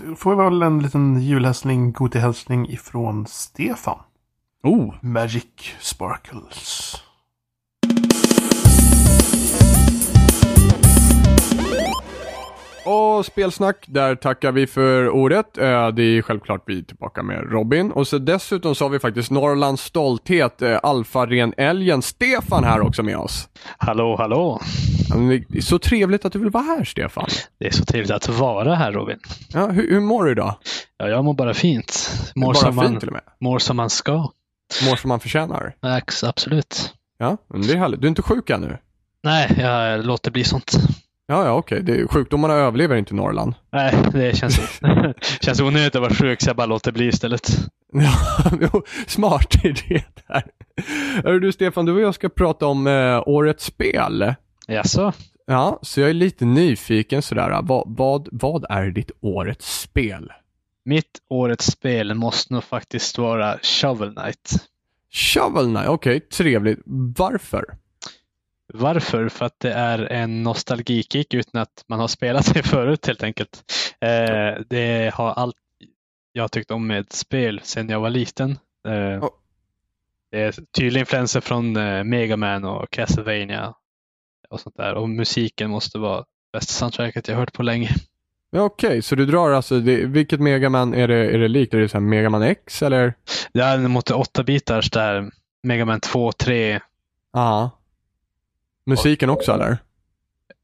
då 0.00 0.14
får 0.16 0.36
vi 0.36 0.42
väl 0.44 0.62
en 0.62 0.82
liten 0.82 1.20
julhälsning, 1.20 1.92
Goti-hälsning 1.92 2.68
ifrån 2.68 3.26
Stefan. 3.26 3.98
Oh, 4.62 4.94
Magic 5.00 5.44
Sparkles. 5.80 6.94
Och 12.88 13.26
Spelsnack. 13.26 13.84
Där 13.86 14.14
tackar 14.14 14.52
vi 14.52 14.66
för 14.66 15.08
ordet. 15.10 15.58
Eh, 15.58 15.88
Det 15.88 16.02
är 16.02 16.22
självklart 16.22 16.62
vi 16.66 16.78
är 16.78 16.82
tillbaka 16.82 17.22
med 17.22 17.52
Robin. 17.52 17.92
Och 17.92 18.08
så 18.08 18.18
dessutom 18.18 18.74
så 18.74 18.84
har 18.84 18.90
vi 18.90 18.98
faktiskt 18.98 19.30
Norrlands 19.30 19.82
stolthet, 19.82 20.62
eh, 20.62 20.78
Alfa-ren-älgen, 20.82 22.02
Stefan 22.02 22.64
här 22.64 22.80
också 22.80 23.02
med 23.02 23.16
oss. 23.16 23.48
Hallå, 23.78 24.16
hallå. 24.18 24.60
Så 25.60 25.78
trevligt 25.78 26.24
att 26.24 26.32
du 26.32 26.38
vill 26.38 26.50
vara 26.50 26.64
här, 26.64 26.84
Stefan. 26.84 27.26
Det 27.60 27.66
är 27.66 27.70
så 27.70 27.84
trevligt 27.84 28.10
att 28.10 28.28
vara 28.28 28.74
här 28.74 28.92
Robin. 28.92 29.18
Ja, 29.52 29.66
hur, 29.66 29.90
hur 29.90 30.00
mår 30.00 30.24
du 30.24 30.30
idag? 30.32 30.54
Ja, 30.98 31.08
jag 31.08 31.24
mår 31.24 31.34
bara 31.34 31.54
fint. 31.54 32.10
Mår, 32.36 32.46
Bara 32.46 32.54
som, 32.54 32.72
fint 32.72 32.90
man, 32.90 32.98
till 33.00 33.08
och 33.08 33.12
med. 33.12 33.22
mår 33.40 33.58
som 33.58 33.76
man 33.76 33.90
ska. 33.90 34.12
Mår 34.88 34.96
som 34.96 35.08
man 35.08 35.20
förtjänar. 35.20 35.74
Ax, 35.80 36.24
absolut. 36.24 36.92
Ja, 37.18 37.36
det 37.66 37.72
är 37.72 37.76
härligt. 37.76 38.00
Du 38.00 38.06
är 38.06 38.08
inte 38.08 38.22
sjuk 38.22 38.50
ännu? 38.50 38.78
Nej, 39.22 39.56
jag 39.58 40.04
låter 40.04 40.30
bli 40.30 40.44
sånt. 40.44 40.72
Ja, 41.30 41.44
ja, 41.44 41.52
okej. 41.52 41.82
Det- 41.82 42.08
Sjukdomarna 42.08 42.54
överlever 42.54 42.96
inte 42.96 43.14
i 43.14 43.16
Norrland. 43.16 43.54
Nej, 43.72 43.94
det 44.12 44.36
känns, 44.36 44.80
känns 45.40 45.60
onödigt 45.60 45.94
att 45.94 46.02
vara 46.02 46.14
sjuk 46.14 46.42
så 46.42 46.48
jag 46.48 46.56
bara 46.56 46.66
låter 46.66 46.92
bli 46.92 47.04
istället. 47.06 47.48
Ja, 47.92 48.12
smart 49.06 49.64
idé 49.64 50.04
där. 50.28 50.42
Hörru 51.24 51.40
du 51.40 51.52
Stefan, 51.52 51.84
du 51.86 51.92
och 51.92 52.00
jag 52.00 52.14
ska 52.14 52.28
prata 52.28 52.66
om 52.66 52.86
eh, 52.86 53.22
årets 53.26 53.64
spel. 53.64 54.34
Jaså? 54.66 55.12
Ja, 55.46 55.78
så 55.82 56.00
jag 56.00 56.10
är 56.10 56.14
lite 56.14 56.44
nyfiken 56.44 57.22
sådär. 57.22 57.60
Vad, 57.62 57.84
vad, 57.96 58.28
vad 58.32 58.64
är 58.70 58.86
ditt 58.90 59.10
årets 59.20 59.80
spel? 59.80 60.32
Mitt 60.84 61.18
årets 61.30 61.66
spel 61.66 62.14
måste 62.14 62.52
nog 62.54 62.64
faktiskt 62.64 63.18
vara 63.18 63.58
Shovel 63.62 64.14
Knight. 64.14 64.52
Shovel 65.12 65.64
Knight, 65.64 65.88
okej, 65.88 66.20
trevligt. 66.20 66.78
Varför? 67.18 67.64
Varför? 68.74 69.28
För 69.28 69.46
att 69.46 69.60
det 69.60 69.72
är 69.72 69.98
en 69.98 70.42
nostalgikick 70.42 71.34
utan 71.34 71.60
att 71.60 71.84
man 71.88 72.00
har 72.00 72.08
spelat 72.08 72.54
det 72.54 72.62
förut 72.66 73.06
helt 73.06 73.22
enkelt. 73.22 73.62
Eh, 74.00 74.62
det 74.68 75.14
har 75.14 75.30
allt 75.32 75.56
jag 76.32 76.52
tyckt 76.52 76.70
om 76.70 76.86
med 76.86 77.12
spel 77.12 77.60
sedan 77.64 77.88
jag 77.88 78.00
var 78.00 78.10
liten. 78.10 78.58
Eh, 78.88 78.94
Ja. 78.94 79.30
Det 80.30 80.40
är 80.40 80.54
tydliga 80.76 81.00
influenser 81.00 81.40
från 81.40 81.76
eh, 81.76 82.04
Mega 82.04 82.36
Man 82.36 82.64
och 82.64 82.90
Castlevania 82.90 83.74
och 84.50 84.60
sånt 84.60 84.76
där. 84.76 84.94
Och 84.94 85.08
musiken 85.08 85.70
måste 85.70 85.98
vara 85.98 86.24
bästa 86.52 86.72
soundtracket 86.72 87.28
jag 87.28 87.36
hört 87.36 87.52
på 87.52 87.62
länge. 87.62 87.90
Ja, 88.50 88.62
okej, 88.62 89.02
så 89.02 89.14
du 89.14 89.26
drar 89.26 89.50
alltså, 89.50 89.80
det, 89.80 90.04
vilket 90.06 90.40
Megaman 90.40 90.94
är 90.94 91.08
det, 91.08 91.30
är 91.34 91.38
det 91.38 91.48
likt? 91.48 91.74
Är 91.74 91.78
det 91.78 91.88
så 91.88 91.96
här 91.96 92.00
Megaman 92.02 92.42
X 92.42 92.82
eller? 92.82 93.14
Det 93.52 93.60
är 93.60 93.78
mot 93.78 94.10
8 94.10 94.42
bitars 94.42 94.90
där 94.90 95.30
Mega 95.62 95.84
Man 95.84 96.00
2, 96.00 96.32
3. 96.32 96.80
Ja. 97.32 97.70
Musiken 98.88 99.30
också 99.30 99.52
eller? 99.52 99.78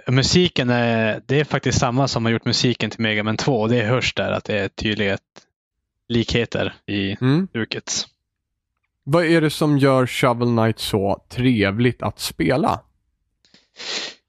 Musiken 0.09 0.71
är, 0.71 1.23
det 1.27 1.41
är 1.41 1.45
faktiskt 1.45 1.79
samma 1.79 2.09
som 2.09 2.25
har 2.25 2.33
gjort 2.33 2.45
musiken 2.45 2.91
till 2.91 3.01
Mega 3.01 3.23
Man 3.23 3.37
2 3.37 3.61
och 3.61 3.69
det 3.69 3.83
hörs 3.83 4.15
där 4.15 4.33
att 4.33 4.45
det 4.45 4.59
är 4.59 4.69
tydliga 4.69 5.19
likheter 6.09 6.75
i 6.87 7.17
Mm. 7.21 7.47
bruket. 7.53 7.93
Vad 9.05 9.25
är 9.25 9.41
det 9.41 9.51
som 9.51 9.79
gör 9.79 10.07
Shovel 10.07 10.49
Knight 10.49 10.79
så 10.79 11.23
trevligt 11.29 12.03
att 12.03 12.21
spela? 12.21 12.81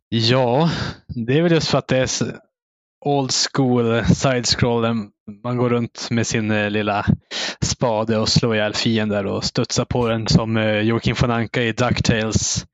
Ja, 0.10 0.70
det 1.08 1.38
är 1.38 1.42
väl 1.42 1.52
just 1.52 1.68
för 1.68 1.78
att 1.78 1.88
det 1.88 1.98
är 1.98 2.10
old 3.06 3.32
school 3.54 4.04
side-scrollen. 4.06 5.10
Man 5.44 5.58
går 5.58 5.70
runt 5.70 6.08
med 6.12 6.28
sin 6.28 6.52
eh, 6.52 6.70
lilla 6.70 7.06
spade 7.62 8.18
och 8.18 8.30
slår 8.30 8.56
ihjäl 8.56 8.74
fiender 8.74 9.26
och 9.26 9.44
studsar 9.44 9.86
på 9.86 10.08
den 10.08 10.28
som 10.28 10.58
eh, 10.58 10.80
Joakim 10.80 11.16
von 11.22 11.32
Anka 11.32 11.62
i 11.64 11.72
DuckTales 11.72 12.66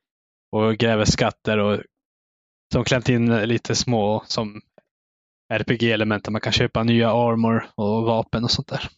och 0.52 0.78
gräver 0.78 1.06
skatter 1.06 1.58
och 1.58 1.80
som 2.74 2.84
klämt 2.84 3.10
in 3.10 3.32
eh, 3.32 3.46
lite 3.46 3.76
små 3.76 4.24
som 4.28 4.62
RPG-element 5.54 6.24
där 6.24 6.32
man 6.32 6.42
kan 6.42 6.54
köpa 6.54 6.84
nya 6.84 7.12
armor 7.12 7.66
och 7.76 8.04
vapen 8.04 8.44
och 8.44 8.52
sånt 8.52 8.68
där. 8.68 8.90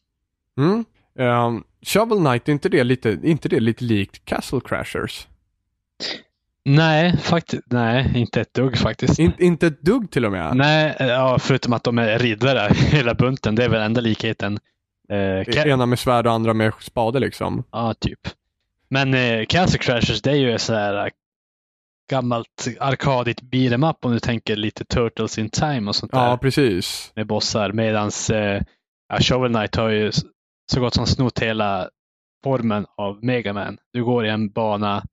Mm. 0.57 0.85
Ehm, 1.19 1.63
Shovel 1.81 2.17
Knight, 2.17 2.47
är 2.49 2.53
inte 2.53 2.69
det 2.69 2.83
lite, 2.83 3.19
inte 3.23 3.49
det 3.49 3.59
lite 3.59 3.83
likt 3.83 4.25
Castle 4.25 4.59
Crashers? 4.65 5.27
Nej, 6.65 7.17
faktiskt, 7.17 7.63
nej, 7.65 8.11
inte 8.15 8.41
ett 8.41 8.53
dugg 8.53 8.77
faktiskt. 8.77 9.19
In, 9.19 9.31
inte 9.37 9.67
ett 9.67 9.81
dugg 9.81 10.11
till 10.11 10.25
och 10.25 10.31
med? 10.31 10.55
Nej, 10.55 10.95
eh, 10.99 11.07
ja, 11.07 11.39
förutom 11.39 11.73
att 11.73 11.83
de 11.83 11.97
är 11.97 12.19
riddare 12.19 12.73
hela 12.75 13.13
bunten. 13.13 13.55
Det 13.55 13.63
är 13.65 13.69
väl 13.69 13.81
enda 13.81 14.01
likheten. 14.01 14.59
Eh, 15.09 15.15
Ca- 15.15 15.67
Ena 15.67 15.85
med 15.85 15.99
svärd 15.99 16.27
och 16.27 16.33
andra 16.33 16.53
med 16.53 16.73
spade 16.79 17.19
liksom. 17.19 17.63
Ja, 17.71 17.93
typ. 17.93 18.19
Men 18.89 19.13
eh, 19.13 19.45
Castle 19.45 19.79
Crashers, 19.79 20.21
det 20.21 20.31
är 20.31 20.35
ju 20.35 20.59
så 20.59 20.73
här 20.73 21.05
eh, 21.05 21.11
gammalt 22.13 22.67
arkadigt 22.79 23.41
beat'em 23.41 23.89
up 23.89 24.05
om 24.05 24.11
du 24.11 24.19
tänker 24.19 24.55
lite 24.55 24.85
Turtles 24.85 25.37
in 25.37 25.49
Time 25.49 25.89
och 25.89 25.95
sånt 25.95 26.11
där 26.11 26.29
Ja, 26.29 26.37
precis. 26.37 27.11
med 27.15 27.27
bossar. 27.27 27.71
Medans 27.71 28.29
eh, 28.29 28.61
ja, 29.09 29.19
Shovel 29.19 29.53
Knight 29.53 29.75
har 29.75 29.89
ju 29.89 30.11
så 30.71 30.79
gott 30.79 30.93
som 30.93 31.05
snott 31.05 31.39
hela 31.39 31.89
formen 32.43 32.85
av 32.97 33.23
Mega 33.23 33.53
Man. 33.53 33.77
Du 33.93 34.03
går 34.03 34.25
i 34.25 34.29
en 34.29 34.49
bana, 34.49 35.03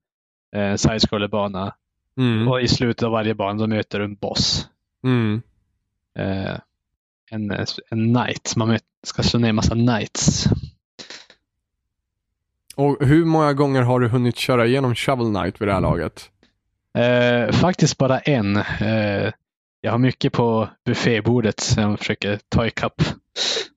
eh, 0.55 0.61
en 0.61 0.77
side-scroller-bana 0.77 1.73
Mm. 2.17 2.47
och 2.47 2.61
i 2.61 2.67
slutet 2.67 3.03
av 3.03 3.11
varje 3.11 3.33
bana 3.35 3.67
möter 3.67 3.99
du 3.99 4.05
en 4.05 4.15
boss. 4.15 4.67
Mm. 5.03 5.41
Eh, 6.19 6.57
en, 7.31 7.51
en 7.89 8.13
knight. 8.13 8.53
Man 8.55 8.77
ska 9.03 9.23
slå 9.23 9.39
ner 9.39 9.49
en 9.49 9.55
massa 9.55 9.73
knights. 9.73 10.47
Och 12.75 12.97
hur 13.05 13.25
många 13.25 13.53
gånger 13.53 13.81
har 13.81 13.99
du 13.99 14.07
hunnit 14.07 14.35
köra 14.37 14.65
igenom 14.65 14.95
Shovel 14.95 15.33
Knight 15.33 15.61
vid 15.61 15.67
det 15.67 15.73
här 15.73 15.81
laget? 15.81 16.29
Eh, 16.97 17.51
faktiskt 17.51 17.97
bara 17.97 18.19
en. 18.19 18.57
Eh, 18.57 19.31
jag 19.81 19.91
har 19.91 19.97
mycket 19.97 20.33
på 20.33 20.69
buffébordet 20.85 21.59
som 21.59 21.83
jag 21.83 21.99
försöker 21.99 22.39
ta 22.49 22.67
ikapp. 22.67 23.01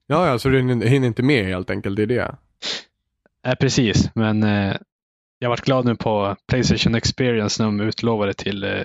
Ja, 0.06 0.28
ja, 0.28 0.38
så 0.38 0.48
du 0.48 0.58
hinner 0.58 1.06
inte 1.06 1.22
med 1.22 1.46
helt 1.46 1.70
enkelt, 1.70 1.96
det 1.96 2.02
är 2.02 2.06
det. 2.06 2.36
Eh, 3.46 3.54
precis, 3.54 4.10
men 4.14 4.42
eh, 4.42 4.76
jag 5.38 5.48
varit 5.48 5.64
glad 5.64 5.84
nu 5.84 5.96
på 5.96 6.36
Playstation 6.46 6.94
Experience 6.94 7.62
när 7.62 7.66
de 7.66 7.80
utlovade 7.80 8.34
till 8.34 8.64
eh, 8.64 8.82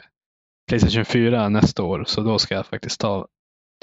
Playstation 0.68 1.06
4 1.06 1.50
nästa 1.50 1.84
år. 1.84 2.04
Så 2.08 2.22
då 2.22 2.40
ska 2.40 2.56
jag 2.56 2.66
faktiskt 2.66 3.00
ta, 3.00 3.28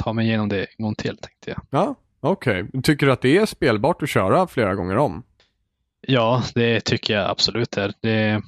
ta 0.03 0.13
mig 0.13 0.27
igenom 0.27 0.49
det 0.49 0.65
en 0.65 0.83
gång 0.85 0.95
till 0.95 1.17
tänkte 1.17 1.51
jag. 1.51 1.61
Ja, 1.71 1.95
okej. 2.21 2.67
Tycker 2.83 3.07
du 3.07 3.13
att 3.13 3.21
det 3.21 3.37
är 3.37 3.47
spelbart 3.47 4.03
att 4.03 4.09
köra 4.09 4.47
flera 4.47 4.75
gånger 4.75 4.97
om? 4.97 5.23
Ja, 6.01 6.43
det 6.55 6.81
tycker 6.81 7.15
jag 7.15 7.31
absolut 7.31 7.77
är. 7.77 7.93
Det, 8.01 8.43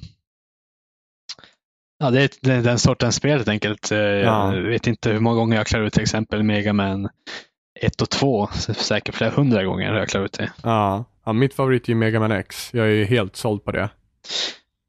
ja, 1.99 2.11
det, 2.11 2.21
är, 2.23 2.29
det 2.41 2.53
är 2.53 2.61
den 2.61 2.79
sortens 2.79 3.15
spel 3.15 3.31
helt 3.31 3.47
enkelt. 3.47 3.91
Eh, 3.91 3.97
Ja. 3.99 4.55
Jag 4.55 4.61
vet 4.61 4.87
inte 4.87 5.09
hur 5.11 5.19
många 5.19 5.35
gånger 5.35 5.57
jag 5.57 5.67
klarar 5.67 5.83
ut 5.85 5.93
till 5.93 6.01
exempel 6.01 6.43
Mega 6.43 6.73
Man 6.73 7.09
1 7.81 8.01
och 8.01 8.09
2. 8.09 8.47
Så 8.53 8.73
Säkert 8.73 9.15
flera 9.15 9.31
hundra 9.31 9.63
gånger 9.63 9.89
har 9.91 9.99
jag 9.99 10.09
klarat 10.09 10.25
ut 10.25 10.33
det. 10.33 10.51
Ja. 10.63 11.05
ja 11.25 11.33
mitt 11.33 11.53
favorit 11.53 11.83
är 11.85 11.89
ju 11.89 11.95
Mega 11.95 12.19
Man 12.19 12.31
X. 12.31 12.69
Jag 12.73 12.91
är 12.91 13.05
helt 13.05 13.35
såld 13.35 13.63
på 13.63 13.71
det. 13.71 13.89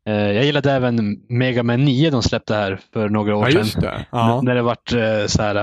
Eh, 0.08 0.14
Jag 0.32 0.44
gillade 0.44 0.72
även 0.72 1.20
Mega 1.28 1.62
Man 1.62 1.84
9 1.84 2.10
de 2.10 2.22
släppte 2.22 2.54
här 2.54 2.80
för 2.92 3.08
några 3.08 3.36
år 3.36 3.50
Ja, 3.50 3.58
just 3.58 3.80
det. 3.80 4.06
Ja. 4.10 4.40
När 4.42 4.54
det 4.54 4.62
vart 4.62 4.92
eh, 4.92 5.26
så 5.26 5.42
här, 5.42 5.54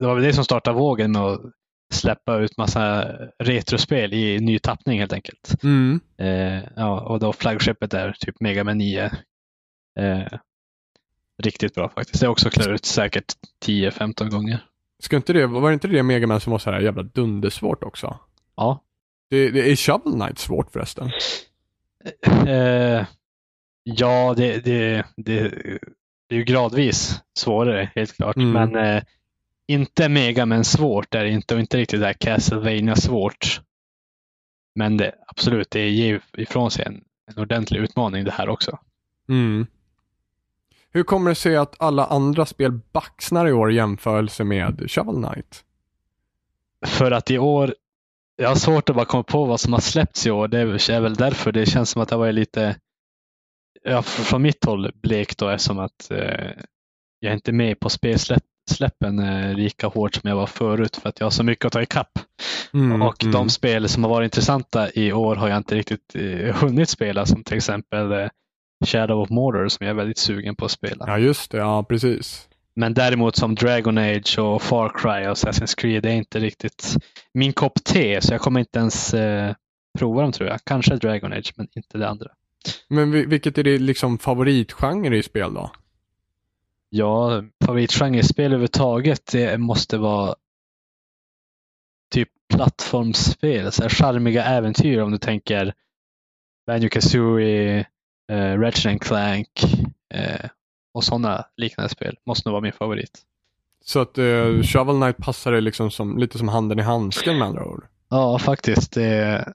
det 0.00 0.06
var 0.06 0.14
väl 0.14 0.24
det 0.24 0.32
som 0.32 0.44
startade 0.44 0.78
vågen 0.78 1.12
med 1.12 1.22
att 1.22 1.40
släppa 1.94 2.36
ut 2.38 2.56
massa 2.58 3.04
retrospel 3.44 4.14
i 4.14 4.40
ny 4.40 4.58
tappning 4.58 4.98
helt 5.00 5.12
enkelt. 5.12 5.62
Mm. 5.62 6.00
Ja, 6.76 7.00
och 7.00 7.18
då 7.20 7.32
flaggskeppet 7.32 7.94
är 7.94 8.12
typ 8.20 8.40
Mega 8.40 8.64
Man 8.64 8.78
9. 8.78 9.10
Riktigt 11.42 11.74
bra 11.74 11.88
faktiskt. 11.88 12.20
Det 12.20 12.26
har 12.26 12.32
också 12.32 12.50
klarat 12.50 12.74
ut 12.74 12.84
säkert 12.84 13.32
10-15 13.64 14.28
gånger. 14.28 14.64
Ska 14.98 15.16
inte 15.16 15.32
det, 15.32 15.46
var 15.46 15.70
det 15.70 15.74
inte 15.74 15.88
det 15.88 16.02
Mega 16.02 16.26
Man 16.26 16.40
som 16.40 16.50
var 16.50 16.58
så 16.58 16.70
här 16.70 16.80
jävla 16.80 17.02
dundersvårt 17.02 17.84
också? 17.84 18.18
Ja. 18.56 18.82
Det, 19.30 19.50
det 19.50 19.70
är 19.70 19.76
Shovel 19.76 20.12
Knight 20.12 20.38
svårt 20.38 20.72
förresten. 20.72 21.10
Eh, 22.46 23.06
ja, 23.82 24.34
det, 24.36 24.64
det, 24.64 25.04
det, 25.16 25.48
det 26.28 26.34
är 26.34 26.38
ju 26.38 26.44
gradvis 26.44 27.20
svårare 27.38 27.90
helt 27.94 28.16
klart. 28.16 28.36
Mm. 28.36 28.52
Men 28.52 28.96
eh, 28.96 29.02
inte 29.66 30.08
mega 30.08 30.46
men 30.46 30.64
svårt 30.64 31.14
är 31.14 31.24
det 31.24 31.30
inte 31.30 31.54
och 31.54 31.60
inte 31.60 31.76
riktigt 31.76 32.00
där 32.00 32.12
Castlevania 32.12 32.96
svårt. 32.96 33.60
Men 34.74 34.96
det, 34.96 35.14
absolut, 35.26 35.70
det 35.70 35.88
ger 35.88 36.20
ifrån 36.36 36.70
sig 36.70 36.84
en, 36.84 37.04
en 37.30 37.42
ordentlig 37.42 37.80
utmaning 37.80 38.24
det 38.24 38.30
här 38.30 38.48
också. 38.48 38.78
Mm. 39.28 39.66
Hur 40.96 41.02
kommer 41.02 41.30
det 41.30 41.34
sig 41.34 41.56
att 41.56 41.74
alla 41.78 42.04
andra 42.04 42.46
spel 42.46 42.72
baxnar 42.92 43.48
i 43.48 43.52
år 43.52 43.72
i 43.72 43.74
jämförelse 43.74 44.44
med 44.44 44.90
Shovel 44.90 45.24
Knight? 45.24 45.64
För 46.86 47.10
att 47.10 47.30
i 47.30 47.38
år, 47.38 47.74
jag 48.36 48.48
har 48.48 48.56
svårt 48.56 48.88
att 48.88 48.96
bara 48.96 49.04
komma 49.04 49.22
på 49.22 49.44
vad 49.44 49.60
som 49.60 49.72
har 49.72 49.80
släppts 49.80 50.26
i 50.26 50.30
år. 50.30 50.48
Det 50.48 50.58
är 50.58 51.00
väl 51.00 51.14
därför 51.14 51.52
det 51.52 51.66
känns 51.66 51.90
som 51.90 52.02
att 52.02 52.08
det 52.08 52.16
var 52.16 52.32
lite, 52.32 52.76
ja, 53.82 54.00
fr- 54.00 54.22
från 54.22 54.42
mitt 54.42 54.64
håll 54.64 54.92
blekt 55.02 55.38
då 55.38 55.48
eftersom 55.48 55.78
att 55.78 56.10
eh, 56.10 56.50
jag 57.20 57.30
är 57.30 57.34
inte 57.34 57.52
med 57.52 57.80
på 57.80 57.88
spelsläppen 57.88 59.18
eh, 59.18 59.54
lika 59.54 59.86
hårt 59.86 60.14
som 60.14 60.28
jag 60.28 60.36
var 60.36 60.46
förut 60.46 60.96
för 60.96 61.08
att 61.08 61.20
jag 61.20 61.26
har 61.26 61.30
så 61.30 61.44
mycket 61.44 61.64
att 61.64 61.72
ta 61.72 61.82
ikapp. 61.82 62.18
Mm, 62.74 63.02
och 63.02 63.22
mm. 63.22 63.32
de 63.32 63.48
spel 63.48 63.88
som 63.88 64.04
har 64.04 64.10
varit 64.10 64.26
intressanta 64.26 64.90
i 64.90 65.12
år 65.12 65.36
har 65.36 65.48
jag 65.48 65.56
inte 65.56 65.74
riktigt 65.74 66.14
eh, 66.14 66.54
hunnit 66.54 66.88
spela 66.88 67.26
som 67.26 67.44
till 67.44 67.56
exempel 67.56 68.12
eh, 68.12 68.28
Shadow 68.84 69.20
of 69.22 69.30
Mordor 69.30 69.68
som 69.68 69.86
jag 69.86 69.90
är 69.90 69.96
väldigt 69.96 70.18
sugen 70.18 70.56
på 70.56 70.64
att 70.64 70.70
spela. 70.70 71.04
Ja, 71.08 71.18
just 71.18 71.50
det. 71.50 71.58
Ja, 71.58 71.82
precis. 71.84 72.48
Men 72.74 72.94
däremot 72.94 73.36
som 73.36 73.54
Dragon 73.54 73.98
Age 73.98 74.38
och 74.38 74.62
Far 74.62 74.88
Cry 74.98 75.26
och 75.28 75.34
Assassin's 75.36 75.74
Creed, 75.80 76.06
är 76.06 76.10
inte 76.10 76.38
riktigt 76.40 76.96
min 77.34 77.52
kopp 77.52 77.84
te, 77.84 78.20
så 78.20 78.34
jag 78.34 78.40
kommer 78.40 78.60
inte 78.60 78.78
ens 78.78 79.14
eh, 79.14 79.54
prova 79.98 80.22
dem 80.22 80.32
tror 80.32 80.48
jag. 80.48 80.60
Kanske 80.64 80.96
Dragon 80.96 81.32
Age, 81.32 81.52
men 81.56 81.68
inte 81.74 81.98
det 81.98 82.08
andra. 82.08 82.26
Men 82.88 83.10
vi- 83.10 83.26
vilket 83.26 83.58
är 83.58 83.62
din 83.62 83.86
liksom 83.86 84.18
favoritgenre 84.18 85.16
i 85.18 85.22
spel 85.22 85.54
då? 85.54 85.70
Ja, 86.88 87.42
favoritgenre 87.64 88.18
i 88.20 88.22
spel 88.22 88.44
överhuvudtaget, 88.46 89.32
det 89.32 89.58
måste 89.58 89.98
vara 89.98 90.34
typ 92.10 92.28
plattformsspel, 92.54 93.72
så 93.72 93.82
här 93.82 93.88
charmiga 93.90 94.44
äventyr 94.44 94.98
om 95.00 95.10
du 95.12 95.18
tänker 95.18 95.74
Banjo 96.66 96.88
Kazooie, 96.88 97.86
eh, 98.28 98.58
Ratchet 98.60 99.00
Clank 99.00 99.48
eh, 100.14 100.48
och 100.92 101.04
sådana 101.04 101.44
liknande 101.56 101.88
spel. 101.88 102.18
Måste 102.26 102.48
nog 102.48 102.52
vara 102.52 102.62
min 102.62 102.72
favorit. 102.72 103.18
Så 103.84 104.00
att 104.00 104.18
eh, 104.18 104.62
Shovel 104.62 104.96
Knight 105.00 105.16
passar 105.16 105.52
dig 105.52 105.60
liksom 105.60 105.90
som, 105.90 106.18
lite 106.18 106.38
som 106.38 106.48
handen 106.48 106.78
i 106.78 106.82
handsken 106.82 107.38
med 107.38 107.48
andra 107.48 107.64
ord? 107.64 107.84
Ja, 108.08 108.38
faktiskt. 108.38 108.92
Det, 108.92 109.48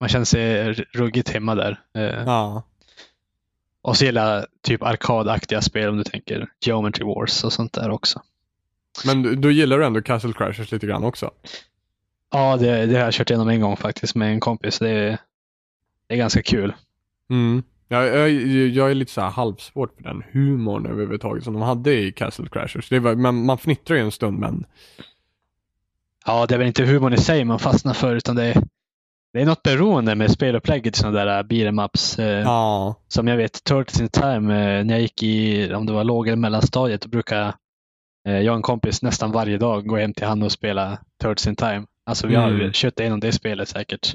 man 0.00 0.08
känner 0.08 0.24
sig 0.24 0.72
ruggigt 0.72 1.28
hemma 1.28 1.54
där. 1.54 1.80
Eh, 1.94 2.02
Ja. 2.26 2.62
Och 3.82 3.96
så 3.96 4.04
gillar 4.04 4.34
jag 4.36 4.46
typ 4.62 4.82
arkadaktiga 4.82 5.62
spel 5.62 5.88
om 5.88 5.96
du 5.96 6.04
tänker 6.04 6.48
Geometry 6.60 7.04
Wars 7.04 7.44
och 7.44 7.52
sånt 7.52 7.72
där 7.72 7.90
också. 7.90 8.22
Men 9.06 9.22
du- 9.22 9.34
då 9.36 9.50
gillar 9.50 9.78
du 9.78 9.84
ändå 9.86 10.02
Castle 10.02 10.32
Crashers 10.32 10.72
lite 10.72 10.86
grann 10.86 11.04
också? 11.04 11.30
Ja, 12.30 12.56
det, 12.56 12.86
det 12.86 12.94
har 12.96 13.04
jag 13.04 13.12
kört 13.14 13.30
igenom 13.30 13.48
en 13.48 13.60
gång 13.60 13.76
faktiskt 13.76 14.14
med 14.14 14.32
en 14.32 14.40
kompis. 14.40 14.78
Det, 14.78 14.90
är- 14.90 15.18
det 16.06 16.14
är 16.14 16.18
ganska 16.18 16.42
kul. 16.42 16.74
Mm. 17.30 17.62
Jag, 17.92 18.06
jag, 18.06 18.30
jag 18.68 18.90
är 18.90 18.94
lite 18.94 19.12
så 19.12 19.20
här 19.20 19.30
halvsvårt 19.30 19.94
för 19.96 20.02
den 20.02 20.22
humorn 20.32 20.86
överhuvudtaget 20.86 21.44
som 21.44 21.52
de 21.52 21.62
hade 21.62 21.92
i 21.94 22.12
Castle 22.12 22.48
Crashers. 22.48 22.88
Det 22.88 22.98
var, 22.98 23.14
man, 23.14 23.44
man 23.44 23.58
fnittrar 23.58 23.96
ju 23.96 24.02
en 24.02 24.10
stund 24.12 24.38
men 24.38 24.64
Ja, 26.26 26.46
det 26.46 26.54
är 26.54 26.58
väl 26.58 26.66
inte 26.66 26.84
humorn 26.84 27.12
i 27.12 27.16
sig 27.16 27.44
man 27.44 27.58
fastnar 27.58 27.92
för, 27.94 28.14
utan 28.16 28.36
det 28.36 28.44
är, 28.44 28.62
det 29.32 29.40
är 29.40 29.46
något 29.46 29.62
beroende 29.62 30.14
med 30.14 30.30
spelupplägget 30.30 30.96
sådana 30.96 31.24
där 31.24 31.42
beat'em 31.42 31.84
ups. 31.84 32.18
Eh, 32.18 32.40
ja. 32.40 32.94
Som 33.08 33.28
jag 33.28 33.36
vet, 33.36 33.64
Turtles 33.64 34.00
in 34.00 34.08
Time, 34.08 34.78
eh, 34.78 34.84
när 34.84 34.94
jag 34.94 35.00
gick 35.00 35.22
i, 35.22 35.72
om 35.74 35.86
det 35.86 35.92
var 35.92 36.04
låg 36.04 36.28
eller 36.28 36.36
mellanstadiet, 36.36 37.00
då 37.02 37.08
brukade 37.08 37.54
eh, 38.28 38.38
jag 38.40 38.52
och 38.52 38.56
en 38.56 38.62
kompis 38.62 39.02
nästan 39.02 39.32
varje 39.32 39.58
dag 39.58 39.86
gå 39.86 39.96
hem 39.96 40.14
till 40.14 40.26
han 40.26 40.42
och 40.42 40.52
spela 40.52 40.98
Turtles 41.22 41.46
in 41.46 41.56
Time. 41.56 41.86
Alltså 42.06 42.26
vi 42.26 42.34
har 42.34 42.48
Mm. 42.50 42.70
kört 42.72 43.00
igenom 43.00 43.20
det 43.20 43.32
spelet 43.32 43.68
säkert. 43.68 44.14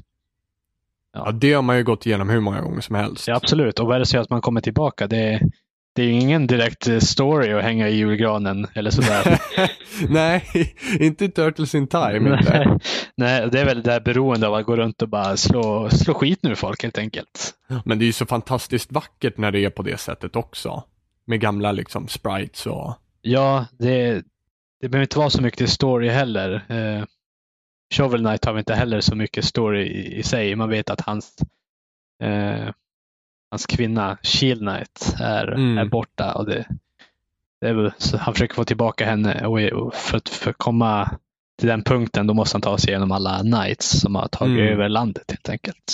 Ja, 1.16 1.32
det 1.32 1.54
har 1.54 1.62
man 1.62 1.78
ju 1.78 1.84
gått 1.84 2.06
igenom 2.06 2.30
hur 2.30 2.40
många 2.40 2.62
gånger 2.62 2.82
som 2.82 2.96
helst. 2.96 3.28
Ja, 3.28 3.36
absolut. 3.36 3.80
Och 3.80 3.88
vad 3.88 3.96
är 3.96 4.00
det 4.00 4.06
så 4.06 4.20
att 4.20 4.30
man 4.30 4.42
kommer 4.42 4.62
tillbaka? 4.62 5.08
Det, 5.08 5.42
det 5.96 6.02
är 6.02 6.06
ju 6.06 6.12
ingen 6.12 6.48
direkt 6.48 6.88
eh, 6.88 7.00
story 7.00 7.54
att 7.54 7.64
hänga 7.64 7.90
i 7.90 7.96
julgranen 7.96 8.68
eller 8.74 8.92
sådär. 8.92 9.40
Nej, 10.10 10.44
inte 11.00 11.28
Turtles 11.30 11.76
in 11.76 11.88
Time 11.88 12.38
inte. 12.38 12.66
Nej, 12.66 12.80
Nej, 13.18 13.50
det 13.52 13.60
är 13.60 13.66
väl 13.66 13.84
det 13.84 13.92
där 13.92 14.00
beroende 14.00 14.48
av 14.48 14.54
att 14.54 14.66
gå 14.66 14.76
runt 14.76 15.02
och 15.02 15.10
bara 15.10 15.38
slå, 15.38 15.90
slå 15.90 16.14
skit 16.14 16.40
nu 16.42 16.56
folk 16.56 16.84
helt 16.84 16.98
enkelt. 16.98 17.54
Men 17.86 18.00
det 18.00 18.06
är 18.06 18.08
ju 18.08 18.14
så 18.14 18.26
fantastiskt 18.26 18.92
vackert 18.92 19.38
när 19.38 19.52
det 19.52 19.66
är 19.66 19.70
på 19.70 19.84
det 19.84 19.98
sättet 19.98 20.36
också. 20.36 20.84
Med 21.26 21.40
gamla 21.40 21.72
liksom 21.72 22.08
sprites 22.08 22.66
och... 22.66 22.94
Ja, 23.22 23.66
det, 23.80 24.24
det 24.82 24.90
behöver 24.90 25.04
inte 25.04 25.18
vara 25.18 25.30
så 25.30 25.42
mycket 25.42 25.70
story 25.70 26.10
heller. 26.10 26.66
Shovel 27.94 28.20
Knight 28.20 28.46
har 28.46 28.54
väl 28.54 28.60
inte 28.60 28.76
heller 28.76 29.02
så 29.02 29.16
mycket 29.16 29.46
story 29.46 29.82
i, 29.86 30.16
i 30.20 30.24
sig. 30.24 30.56
Man 30.56 30.70
vet 30.70 30.90
att 30.90 31.02
hans, 31.02 31.36
eh, 32.24 32.70
hans 33.52 33.66
kvinna, 33.66 34.18
Shield 34.24 34.60
Knight, 34.62 35.16
är, 35.20 35.48
Mm. 35.48 35.78
är 35.78 35.86
borta. 35.86 36.34
Och 36.34 36.46
det, 36.46 36.68
det 37.62 37.74
väl, 37.74 37.92
han 38.20 38.34
försöker 38.34 38.56
få 38.56 38.64
tillbaka 38.66 39.06
henne 39.06 39.46
och, 39.48 39.94
för 39.96 40.18
att 40.18 40.30
för 40.30 40.54
komma 40.54 41.10
till 41.60 41.68
den 41.68 41.84
punkten 41.84 42.28
då 42.28 42.34
måste 42.34 42.56
han 42.56 42.62
ta 42.62 42.78
sig 42.78 42.90
igenom 42.90 43.12
alla 43.12 43.40
Knights 43.40 44.00
som 44.00 44.16
har 44.16 44.28
tagit 44.28 44.60
Mm. 44.60 44.74
över 44.74 44.90
landet 44.90 45.24
helt 45.28 45.50
enkelt. 45.50 45.94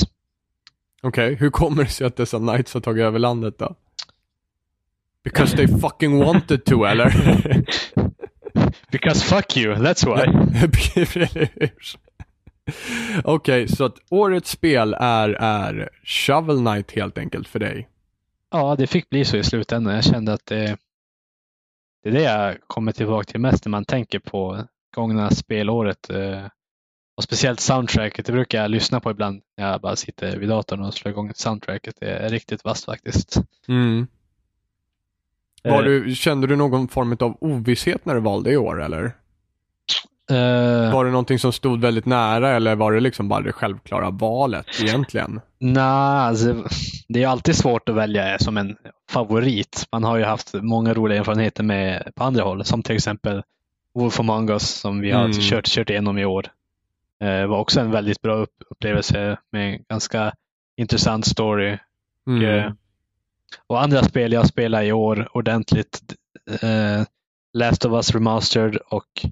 Okej, 1.04 1.36
hur 1.36 1.50
kommer 1.50 1.84
det 1.84 1.90
sig 1.90 2.08
att 2.08 2.16
dessa 2.16 2.38
knights 2.38 2.74
har 2.74 2.82
tagit 2.82 3.04
över 3.04 3.20
landet 3.20 3.56
då? 3.60 3.76
Because 5.24 5.58
they 5.58 5.68
fucking 5.68 6.20
wanted 6.26 6.66
to, 6.66 6.84
eller? 6.86 7.14
Because 8.92 9.24
fuck 9.24 9.58
you, 9.58 9.76
that's 9.76 10.06
why. 10.06 10.26
Okej, 13.24 13.68
så 13.68 13.86
att 13.86 13.96
årets 14.10 14.50
spel 14.52 14.96
är, 15.00 15.30
är 15.30 15.90
Shovel 16.04 16.58
Knight 16.58 16.92
helt 16.92 17.18
enkelt 17.18 17.48
för 17.48 17.60
dig. 17.60 17.88
Ja, 18.52 18.76
det 18.76 18.88
fick 18.88 19.10
bli 19.10 19.26
så 19.26 19.38
i 19.38 19.44
slutändan. 19.44 19.96
Jag 19.96 20.04
kände 20.04 20.34
att 20.34 20.46
det, 20.46 20.78
det 22.04 22.10
är 22.10 22.14
det 22.14 22.22
jag 22.22 22.58
kommer 22.68 22.92
tillbaka 22.92 23.32
till 23.32 23.40
mest 23.40 23.66
när 23.66 23.70
man 23.70 23.86
tänker 23.86 24.20
på 24.20 24.68
gångna 24.96 25.30
spelåret. 25.32 26.10
eh, 26.10 26.46
Och 27.18 27.24
speciellt 27.24 27.60
soundtracket. 27.60 28.26
Det 28.26 28.32
brukar 28.32 28.62
jag 28.62 28.72
lyssna 28.72 29.00
på 29.00 29.12
ibland 29.12 29.42
när 29.58 29.72
jag 29.72 29.82
bara 29.82 29.96
sitter 29.96 30.38
vid 30.38 30.50
datorn 30.50 30.82
och 30.82 30.94
slår 30.94 31.12
igång 31.12 31.32
soundtracket. 31.36 31.96
Det 32.00 32.10
är 32.10 32.30
riktigt 32.30 32.64
vasst 32.64 32.86
faktiskt. 32.86 33.38
Mm. 33.68 34.08
Var 35.64 35.80
Eh, 35.84 35.86
du, 35.86 36.16
kände 36.16 36.48
du 36.48 36.56
någon 36.56 36.88
form 36.88 37.18
av 37.20 37.38
ovisshet 37.42 38.06
när 38.06 38.14
du 38.16 38.20
valde 38.20 38.52
i 38.52 38.58
år 38.58 38.82
eller? 38.84 39.04
eh, 40.30 40.94
Var 40.94 41.06
det 41.06 41.12
någonting 41.12 41.40
som 41.40 41.54
stod 41.54 41.82
väldigt 41.82 42.06
nära 42.06 42.50
eller 42.50 42.76
var 42.76 42.92
det 42.92 43.00
liksom 43.00 43.28
bara 43.30 43.42
det 43.42 43.52
självklara 43.52 44.10
valet 44.10 44.66
egentligen? 44.82 45.42
Nej, 45.60 45.84
alltså, 45.84 46.56
det 47.08 47.24
är 47.24 47.28
alltid 47.28 47.56
svårt 47.56 47.90
att 47.90 47.96
välja 47.96 48.38
som 48.40 48.58
en 48.58 48.78
favorit. 49.10 49.86
Man 49.92 50.04
har 50.04 50.18
ju 50.18 50.24
haft 50.24 50.54
många 50.54 50.94
roliga 50.94 51.20
erfarenheter 51.20 51.64
med 51.64 52.12
på 52.16 52.24
andra 52.24 52.44
håll, 52.44 52.66
som 52.66 52.84
till 52.84 52.96
exempel 52.96 53.44
Wolf 53.96 54.20
Among 54.20 54.50
Us 54.50 54.70
som 54.70 55.00
vi 55.00 55.12
har 55.12 55.26
Mm. 55.26 55.38
kört, 55.42 55.66
kört 55.68 55.90
igenom 55.90 56.18
i 56.18 56.26
år. 56.26 56.46
Eh, 57.24 57.46
var 57.48 57.58
också 57.58 57.80
en 57.80 57.92
väldigt 57.92 58.22
bra 58.22 58.34
upp, 58.36 58.54
upplevelse 58.70 59.38
med 59.52 59.74
en 59.74 59.80
ganska 59.90 60.34
intressant 60.78 61.26
story. 61.26 61.78
Mm. 62.28 62.74
Och 63.68 63.84
andra 63.84 64.04
spel 64.04 64.32
jag 64.32 64.48
spelar 64.48 64.84
i 64.84 64.92
år 64.92 65.30
ordentligt. 65.34 66.02
Eh, 66.62 67.04
Last 67.54 67.86
of 67.86 67.94
Us 67.94 68.12
Remastered 68.12 68.76
och 68.76 69.26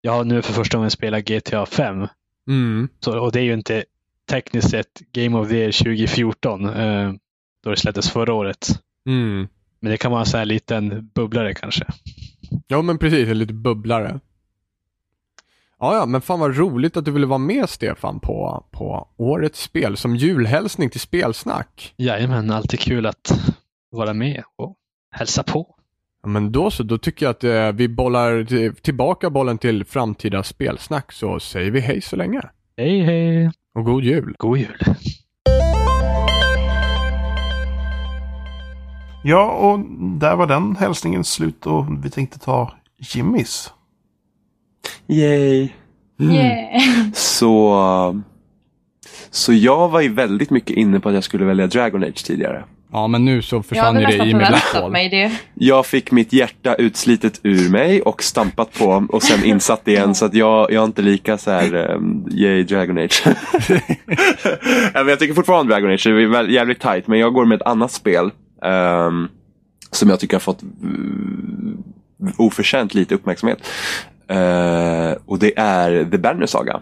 jag 0.00 0.12
har 0.12 0.24
nu 0.24 0.42
för 0.42 0.52
första 0.52 0.76
gången 0.76 0.90
spelat 0.90 1.24
GTA 1.24 1.66
5. 1.66 2.08
Mm. 2.48 2.88
Så, 3.00 3.18
och 3.18 3.32
det 3.32 3.40
är 3.40 3.44
ju 3.44 3.54
inte 3.54 3.84
tekniskt 4.30 4.70
sett 4.70 5.00
Game 5.12 5.38
of 5.38 5.48
the 5.48 5.56
Year 5.56 5.72
2014, 5.72 6.68
eh, 6.68 7.12
då 7.64 7.70
det 7.70 7.76
släpptes 7.76 8.10
förra 8.10 8.34
året. 8.34 8.68
Mm. 9.08 9.48
Men 9.80 9.90
det 9.90 9.96
kan 9.96 10.10
vara 10.10 10.20
en 10.20 10.26
sån 10.26 10.38
här 10.38 10.46
liten 10.46 11.10
bubblare 11.14 11.54
kanske. 11.54 11.86
Ja 12.66 12.82
men 12.82 12.98
precis, 12.98 13.28
en 13.28 13.38
lite 13.38 13.54
bubblare. 13.54 14.20
Ja, 15.80 15.94
ja, 15.94 16.06
men 16.06 16.20
fan 16.20 16.40
vad 16.40 16.56
roligt 16.56 16.96
att 16.96 17.04
du 17.04 17.10
ville 17.10 17.26
vara 17.26 17.38
med 17.38 17.68
Stefan 17.68 18.20
på, 18.20 18.64
på 18.70 19.08
årets 19.16 19.62
spel 19.62 19.96
som 19.96 20.16
julhälsning 20.16 20.90
till 20.90 21.00
spelsnack. 21.00 21.94
Jajamän, 21.96 22.50
alltid 22.50 22.80
kul 22.80 23.06
att 23.06 23.32
vara 23.90 24.14
med 24.14 24.42
och 24.56 24.76
hälsa 25.10 25.42
på. 25.42 25.74
Ja, 26.22 26.28
men 26.28 26.52
då 26.52 26.70
så, 26.70 26.82
då 26.82 26.98
tycker 26.98 27.26
jag 27.26 27.30
att 27.30 27.44
eh, 27.44 27.72
vi 27.72 27.88
bollar 27.88 28.44
tillbaka 28.70 29.30
bollen 29.30 29.58
till 29.58 29.84
framtida 29.84 30.42
spelsnack 30.42 31.12
så 31.12 31.40
säger 31.40 31.70
vi 31.70 31.80
hej 31.80 32.00
så 32.00 32.16
länge. 32.16 32.40
Hej 32.76 33.02
hej! 33.02 33.52
Och 33.74 33.84
god 33.84 34.04
jul. 34.04 34.34
God 34.38 34.58
jul! 34.58 34.78
Ja, 39.24 39.50
och 39.50 39.78
där 40.18 40.36
var 40.36 40.46
den 40.46 40.76
hälsningen 40.76 41.24
slut 41.24 41.66
och 41.66 42.04
vi 42.04 42.10
tänkte 42.10 42.38
ta 42.38 42.72
Jimmys. 42.98 43.72
Yay! 45.06 45.68
Yeah. 46.20 46.82
Så, 47.12 48.22
så 49.30 49.52
jag 49.52 49.88
var 49.88 50.00
ju 50.00 50.08
väldigt 50.08 50.50
mycket 50.50 50.76
inne 50.76 51.00
på 51.00 51.08
att 51.08 51.14
jag 51.14 51.24
skulle 51.24 51.44
välja 51.44 51.66
Dragon 51.66 52.04
Age 52.04 52.24
tidigare. 52.24 52.64
Ja, 52.92 53.06
men 53.06 53.24
nu 53.24 53.42
så 53.42 53.56
Jag 53.56 53.66
försvann 53.66 54.00
ju 54.00 54.06
det 54.06 54.24
i 54.24 54.34
med 54.34 54.62
mig 54.90 55.08
det. 55.08 55.32
Jag 55.54 55.86
fick 55.86 56.10
mitt 56.10 56.32
hjärta 56.32 56.74
utslitet 56.74 57.40
ur 57.42 57.70
mig 57.70 58.02
och 58.02 58.22
stampat 58.22 58.78
på 58.78 59.06
och 59.08 59.22
sen 59.22 59.44
insatt 59.44 59.88
igen 59.88 60.14
så 60.14 60.24
att 60.24 60.34
jag, 60.34 60.72
jag 60.72 60.82
är 60.82 60.84
inte 60.84 61.02
lika 61.02 61.38
så 61.38 61.50
här 61.50 61.74
um, 61.74 62.28
yay 62.30 62.62
Dragon 62.62 62.98
Age. 62.98 63.22
Ja, 64.94 65.00
men 65.00 65.08
jag 65.08 65.18
tycker 65.18 65.34
fortfarande 65.34 65.72
Dragon 65.72 65.90
Age 65.90 66.06
är 66.06 66.26
väl 66.26 66.50
jävligt 66.50 66.80
tight 66.80 67.06
men 67.06 67.18
jag 67.18 67.32
går 67.32 67.44
med 67.44 67.56
ett 67.56 67.66
annat 67.66 67.92
spel 67.92 68.30
ehm, 68.62 69.28
som 69.90 70.10
jag 70.10 70.20
tycker 70.20 70.34
har 70.34 70.40
fått 70.40 70.62
uh, 70.62 72.30
oförtjänt 72.36 72.94
lite 72.94 73.14
uppmärksamhet. 73.14 73.58
Eh, 74.28 75.16
och 75.26 75.38
det 75.38 75.58
är 75.58 76.04
The 76.10 76.18
Banner 76.18 76.46
Saga. 76.46 76.80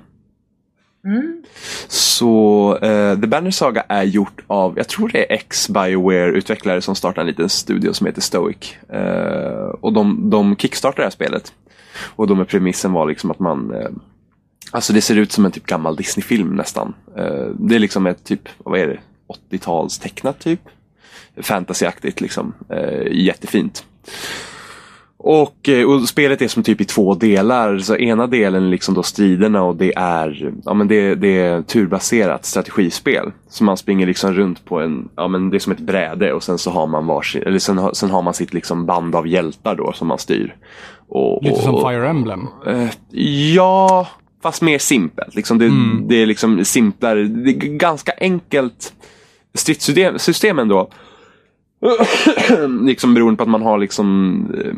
Mm. 1.06 1.42
Så 1.88 2.72
uh, 2.74 3.20
The 3.20 3.26
Banner 3.26 3.50
Saga 3.50 3.84
är 3.88 4.02
gjort 4.02 4.44
av, 4.46 4.74
jag 4.76 4.88
tror 4.88 5.08
det 5.08 5.18
är 5.18 5.34
ex-Bioware-utvecklare 5.34 6.80
som 6.80 6.94
startar 6.94 7.22
en 7.22 7.28
liten 7.28 7.48
studio 7.48 7.92
som 7.92 8.06
heter 8.06 8.20
Stoic. 8.20 8.76
Eh, 8.88 9.68
och 9.80 9.92
de, 9.92 10.30
de 10.30 10.56
kickstartar 10.56 10.96
det 10.96 11.02
här 11.02 11.10
spelet. 11.10 11.52
Och 12.00 12.26
då 12.26 12.34
med 12.34 12.48
premissen 12.48 12.92
var 12.92 13.06
liksom 13.06 13.30
att 13.30 13.38
man 13.38 13.74
eh, 13.74 13.90
Alltså 14.70 14.92
det 14.92 15.00
ser 15.00 15.16
ut 15.16 15.32
som 15.32 15.44
en 15.44 15.50
typ 15.50 15.66
gammal 15.66 15.96
Disney-film 15.96 16.56
nästan. 16.56 16.94
Det 17.58 17.74
är 17.74 17.78
liksom 17.78 18.06
ett 18.06 18.24
typ, 18.24 18.48
vad 18.58 18.80
är 18.80 18.86
det, 18.86 18.98
80-tals 19.50 19.98
tecknat 19.98 20.38
typ. 20.38 20.60
Fantasyaktigt 21.36 22.20
liksom. 22.20 22.54
Jättefint. 23.10 23.84
Och, 25.28 25.68
eh, 25.68 25.84
och 25.90 26.08
spelet 26.08 26.42
är 26.42 26.48
som 26.48 26.62
typ 26.62 26.80
i 26.80 26.84
två 26.84 27.14
delar. 27.14 27.78
Så 27.78 27.96
ena 27.96 28.26
delen 28.26 28.70
liksom 28.70 28.94
då 28.94 29.02
striderna 29.02 29.62
och 29.62 29.76
det 29.76 29.92
är, 29.96 30.52
ja, 30.64 30.74
men 30.74 30.88
det, 30.88 31.14
det 31.14 31.38
är 31.38 31.62
turbaserat 31.62 32.44
strategispel. 32.44 33.32
Så 33.48 33.64
man 33.64 33.76
springer 33.76 34.06
liksom 34.06 34.32
runt 34.34 34.64
på 34.64 34.80
en, 34.80 35.08
ja 35.16 35.28
men 35.28 35.50
det 35.50 35.56
är 35.56 35.58
som 35.58 35.72
ett 35.72 35.80
bräde 35.80 36.32
och 36.32 36.42
sen 36.42 36.58
så 36.58 36.70
har 36.70 36.86
man 36.86 37.06
varsin, 37.06 37.42
eller 37.42 37.58
sen, 37.58 37.78
har- 37.78 37.92
sen 37.92 38.10
har 38.10 38.22
man 38.22 38.34
sitt 38.34 38.54
liksom 38.54 38.86
band 38.86 39.14
av 39.14 39.28
hjältar 39.28 39.74
då 39.76 39.92
som 39.92 40.08
man 40.08 40.18
styr. 40.18 40.54
Och, 41.08 41.42
Lite 41.44 41.62
som 41.62 41.74
och- 41.74 41.90
Fire 41.90 42.08
Emblem. 42.08 42.40
Eh, 42.66 42.88
ja, 43.54 44.08
fast 44.42 44.62
mer 44.62 44.78
simpelt. 44.78 45.34
Liksom 45.34 45.58
det, 45.58 45.66
Mm. 45.66 46.08
det 46.08 46.22
är 46.22 46.26
liksom 46.26 46.64
simplare. 46.64 47.24
Det 47.24 47.50
är 47.50 47.54
ganska 47.76 48.12
enkelt 48.20 48.92
stridssystem 49.54 50.18
system 50.18 50.58
ändå. 50.58 50.88
liksom 52.86 53.14
beroende 53.14 53.36
på 53.36 53.42
att 53.42 53.48
man 53.48 53.62
har 53.62 53.78
liksom 53.78 54.36
eh, 54.64 54.72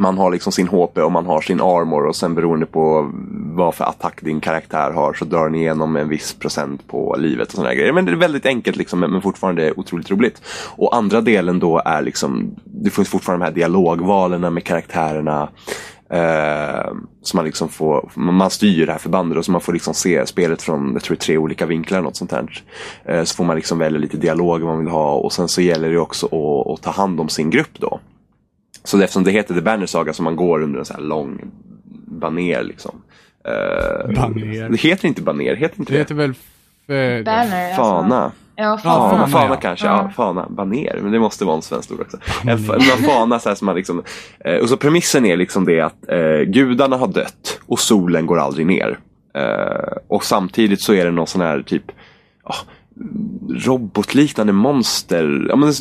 man 0.00 0.18
har 0.18 0.30
liksom 0.30 0.52
sin 0.52 0.68
HP 0.68 0.98
och 0.98 1.12
man 1.12 1.26
har 1.26 1.40
sin 1.40 1.60
armor 1.60 2.06
och 2.06 2.16
sen 2.16 2.34
beroende 2.34 2.66
på 2.66 3.10
vad 3.32 3.74
för 3.74 3.84
attack 3.84 4.22
din 4.22 4.40
karaktär 4.40 4.90
har 4.90 5.14
så 5.14 5.24
drar 5.24 5.48
ni 5.48 5.58
igenom 5.58 5.96
en 5.96 6.08
viss 6.08 6.34
procent 6.34 6.86
på 6.86 7.16
livet 7.18 7.48
och 7.48 7.54
sådana 7.54 7.74
grejer. 7.74 7.92
Men 7.92 8.04
det 8.04 8.12
är 8.12 8.16
väldigt 8.16 8.46
enkelt 8.46 8.76
liksom 8.76 9.00
men 9.00 9.22
fortfarande 9.22 9.72
otroligt 9.76 10.10
roligt. 10.10 10.42
Och 10.76 10.96
andra 10.96 11.20
delen 11.20 11.58
då 11.58 11.82
är 11.84 12.02
liksom, 12.02 12.54
det 12.64 12.90
finns 12.90 13.08
fortfarande 13.08 13.44
de 13.44 13.48
här 13.48 13.54
dialogvalen 13.54 14.54
med 14.54 14.64
karaktärerna. 14.64 15.48
Eh, 16.10 16.92
så 17.22 17.36
man 17.36 17.44
liksom 17.44 17.68
får, 17.68 18.10
man 18.14 18.50
styr 18.50 18.86
det 18.86 18.92
här 18.92 18.98
förbandet 18.98 19.38
och 19.38 19.44
så 19.44 19.52
man 19.52 19.60
får 19.60 19.72
liksom 19.72 19.94
se 19.94 20.26
spelet 20.26 20.62
från, 20.62 20.92
jag 20.92 21.02
tror 21.02 21.16
tre 21.16 21.38
olika 21.38 21.66
vinklar 21.66 22.00
något 22.00 22.16
sånt 22.16 22.32
här. 22.32 22.62
Eh, 23.04 23.24
så 23.24 23.36
får 23.36 23.44
man 23.44 23.56
liksom 23.56 23.78
välja 23.78 23.98
lite 23.98 24.16
dialog 24.16 24.62
man 24.62 24.78
vill 24.78 24.88
ha 24.88 25.14
och 25.14 25.32
sen 25.32 25.48
så 25.48 25.60
gäller 25.60 25.90
det 25.90 25.98
också 25.98 26.26
att, 26.26 26.72
att 26.72 26.82
ta 26.82 26.90
hand 26.90 27.20
om 27.20 27.28
sin 27.28 27.50
grupp 27.50 27.78
då. 27.78 28.00
Så 28.84 29.00
eftersom 29.00 29.24
det 29.24 29.30
heter 29.30 29.54
The 29.54 29.60
Banner 29.60 29.86
Saga 29.86 30.12
så 30.12 30.22
man 30.22 30.36
går 30.36 30.62
under 30.62 30.78
en 30.78 30.84
sån 30.84 30.96
här 30.96 31.02
lång 31.04 31.40
baner 32.06 32.62
liksom. 32.62 33.02
Eh, 33.44 34.14
Baner. 34.14 34.68
Det 34.68 34.76
heter 34.80 35.08
inte 35.08 35.22
baner, 35.22 35.54
heter 35.56 35.80
inte 35.80 35.92
Det 35.92 35.96
det? 35.96 36.02
heter 36.02 36.14
väl... 36.14 36.30
F- 36.30 37.24
Banner. 37.24 37.66
Alltså. 37.66 37.82
Fana. 37.82 38.32
Ja, 38.56 38.64
Ja, 38.64 38.78
fana. 38.78 39.10
Fana, 39.10 39.26
fana, 39.26 39.54
ja. 39.54 39.60
kanske, 39.60 39.86
Ja. 39.86 40.10
Fana, 40.16 40.46
baner, 40.50 40.98
men 41.02 41.12
det 41.12 41.18
måste 41.18 41.44
vara 41.44 41.56
en 41.56 41.62
svenskt 41.62 41.92
ord 41.92 42.00
också. 42.00 42.16
En, 42.46 42.58
fa- 42.58 42.74
en 42.74 43.04
fana 43.04 43.38
så 43.38 43.48
här 43.48 43.56
som 43.56 43.66
man 43.66 43.74
liksom, 43.76 44.02
eh, 44.44 44.54
och 44.56 44.68
så 44.68 44.76
premissen 44.76 45.26
är 45.26 45.36
liksom 45.36 45.64
det 45.64 45.80
att 45.80 46.08
eh, 46.08 46.40
gudarna 46.46 46.96
har 46.96 47.06
dött 47.08 47.60
och 47.66 47.78
solen 47.80 48.26
går 48.26 48.38
aldrig 48.38 48.66
ner. 48.66 48.98
Eh, 49.34 49.96
och 50.08 50.24
samtidigt 50.24 50.80
så 50.80 50.92
är 50.94 51.04
det 51.04 51.10
någon 51.10 51.26
sån 51.26 51.40
här 51.40 51.62
typ 51.62 51.84
ja, 52.44 52.54
robotliknande 53.54 54.52
monster. 54.52 55.46
Ja, 55.48 55.56
men 55.56 55.72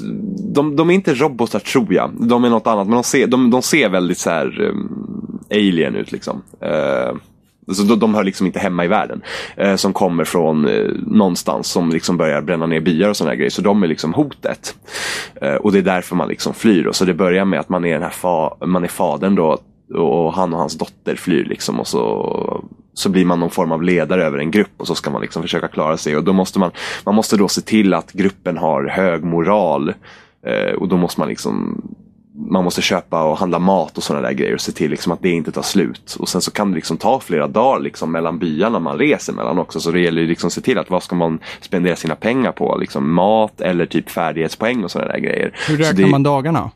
de, 0.53 0.75
de 0.75 0.89
är 0.89 0.93
inte 0.93 1.13
robotar 1.13 1.59
tror 1.59 1.93
jag. 1.93 2.11
De 2.19 2.43
är 2.43 2.49
något 2.49 2.67
annat. 2.67 2.87
Men 2.87 2.95
de 2.95 3.03
ser, 3.03 3.27
de, 3.27 3.51
de 3.51 3.61
ser 3.61 3.89
väldigt 3.89 4.17
så 4.17 4.29
här 4.29 4.61
um, 4.61 5.39
alien 5.51 5.95
ut 5.95 6.11
liksom. 6.11 6.41
Uh, 6.63 7.17
så 7.71 7.83
de, 7.83 7.99
de 7.99 8.15
hör 8.15 8.23
liksom 8.23 8.45
inte 8.47 8.59
hemma 8.59 8.85
i 8.85 8.87
världen. 8.87 9.21
Uh, 9.61 9.75
som 9.75 9.93
kommer 9.93 10.23
från 10.23 10.65
uh, 10.65 10.91
någonstans 11.07 11.67
som 11.67 11.89
liksom 11.89 12.17
börjar 12.17 12.41
bränna 12.41 12.65
ner 12.65 12.79
byar 12.79 13.09
och 13.09 13.17
sådana 13.17 13.35
grejer. 13.35 13.49
Så 13.49 13.61
de 13.61 13.83
är 13.83 13.87
liksom 13.87 14.13
hotet. 14.13 14.75
Uh, 15.43 15.55
och 15.55 15.71
det 15.71 15.77
är 15.77 15.83
därför 15.83 16.15
man 16.15 16.27
liksom 16.27 16.53
flyr. 16.53 16.87
Och 16.87 16.95
så 16.95 17.05
det 17.05 17.13
börjar 17.13 17.45
med 17.45 17.59
att 17.59 17.69
man 17.69 17.85
är 17.85 17.93
den 17.93 18.03
här 18.03 18.09
fa, 18.09 18.55
man 18.65 18.83
är 18.83 18.87
fadern 18.87 19.35
då. 19.35 19.57
Och 19.95 20.33
han 20.33 20.53
och 20.53 20.59
hans 20.59 20.77
dotter 20.77 21.15
flyr 21.15 21.45
liksom. 21.45 21.79
Och 21.79 21.87
så, 21.87 22.63
så 22.93 23.09
blir 23.09 23.25
man 23.25 23.39
någon 23.39 23.49
form 23.49 23.71
av 23.71 23.83
ledare 23.83 24.23
över 24.25 24.37
en 24.37 24.51
grupp. 24.51 24.71
Och 24.77 24.87
så 24.87 24.95
ska 24.95 25.09
man 25.09 25.21
liksom 25.21 25.41
försöka 25.41 25.67
klara 25.67 25.97
sig. 25.97 26.17
Och 26.17 26.23
då 26.23 26.33
måste 26.33 26.59
man, 26.59 26.71
man 27.05 27.15
måste 27.15 27.37
då 27.37 27.47
se 27.47 27.61
till 27.61 27.93
att 27.93 28.11
gruppen 28.11 28.57
har 28.57 28.83
hög 28.87 29.23
moral. 29.23 29.93
Eh, 30.45 30.73
och 30.73 30.87
då 30.87 30.97
måste 30.97 31.19
man 31.21 31.29
liksom 31.29 31.81
man 32.51 32.63
måste 32.63 32.81
köpa 32.81 33.23
och 33.23 33.37
handla 33.37 33.59
mat 33.59 33.97
och 33.97 34.03
sådana 34.03 34.27
där 34.27 34.33
grejer 34.33 34.53
och 34.53 34.61
se 34.61 34.71
till 34.71 34.91
liksom 34.91 35.11
att 35.11 35.21
det 35.21 35.29
inte 35.29 35.51
tar 35.51 35.61
slut. 35.61 36.15
Och 36.19 36.29
sen 36.29 36.41
så 36.41 36.51
kan 36.51 36.69
det 36.71 36.75
liksom 36.75 36.97
ta 36.97 37.19
flera 37.19 37.47
dagar 37.47 37.79
liksom 37.79 38.11
mellan 38.11 38.39
byarna 38.39 38.79
man 38.79 38.97
reser 38.97 39.33
mellan 39.33 39.59
också. 39.59 39.79
Så 39.79 39.91
det 39.91 39.99
gäller 39.99 40.21
ju 40.21 40.27
liksom 40.27 40.47
att 40.47 40.53
se 40.53 40.61
till 40.61 40.77
att 40.77 40.89
vad 40.89 41.03
ska 41.03 41.15
man 41.15 41.39
spendera 41.61 41.95
sina 41.95 42.15
pengar 42.15 42.51
på? 42.51 42.77
Liksom 42.81 43.13
mat 43.13 43.61
eller 43.61 43.85
typ 43.85 44.09
färdighetspoäng 44.09 44.83
och 44.83 44.91
sådana 44.91 45.11
där 45.11 45.19
grejer. 45.19 45.53
Hur 45.67 45.75
Så 45.77 45.83
räknar 45.83 46.05
det- 46.05 46.11
man 46.11 46.23
dagarna? 46.23 46.71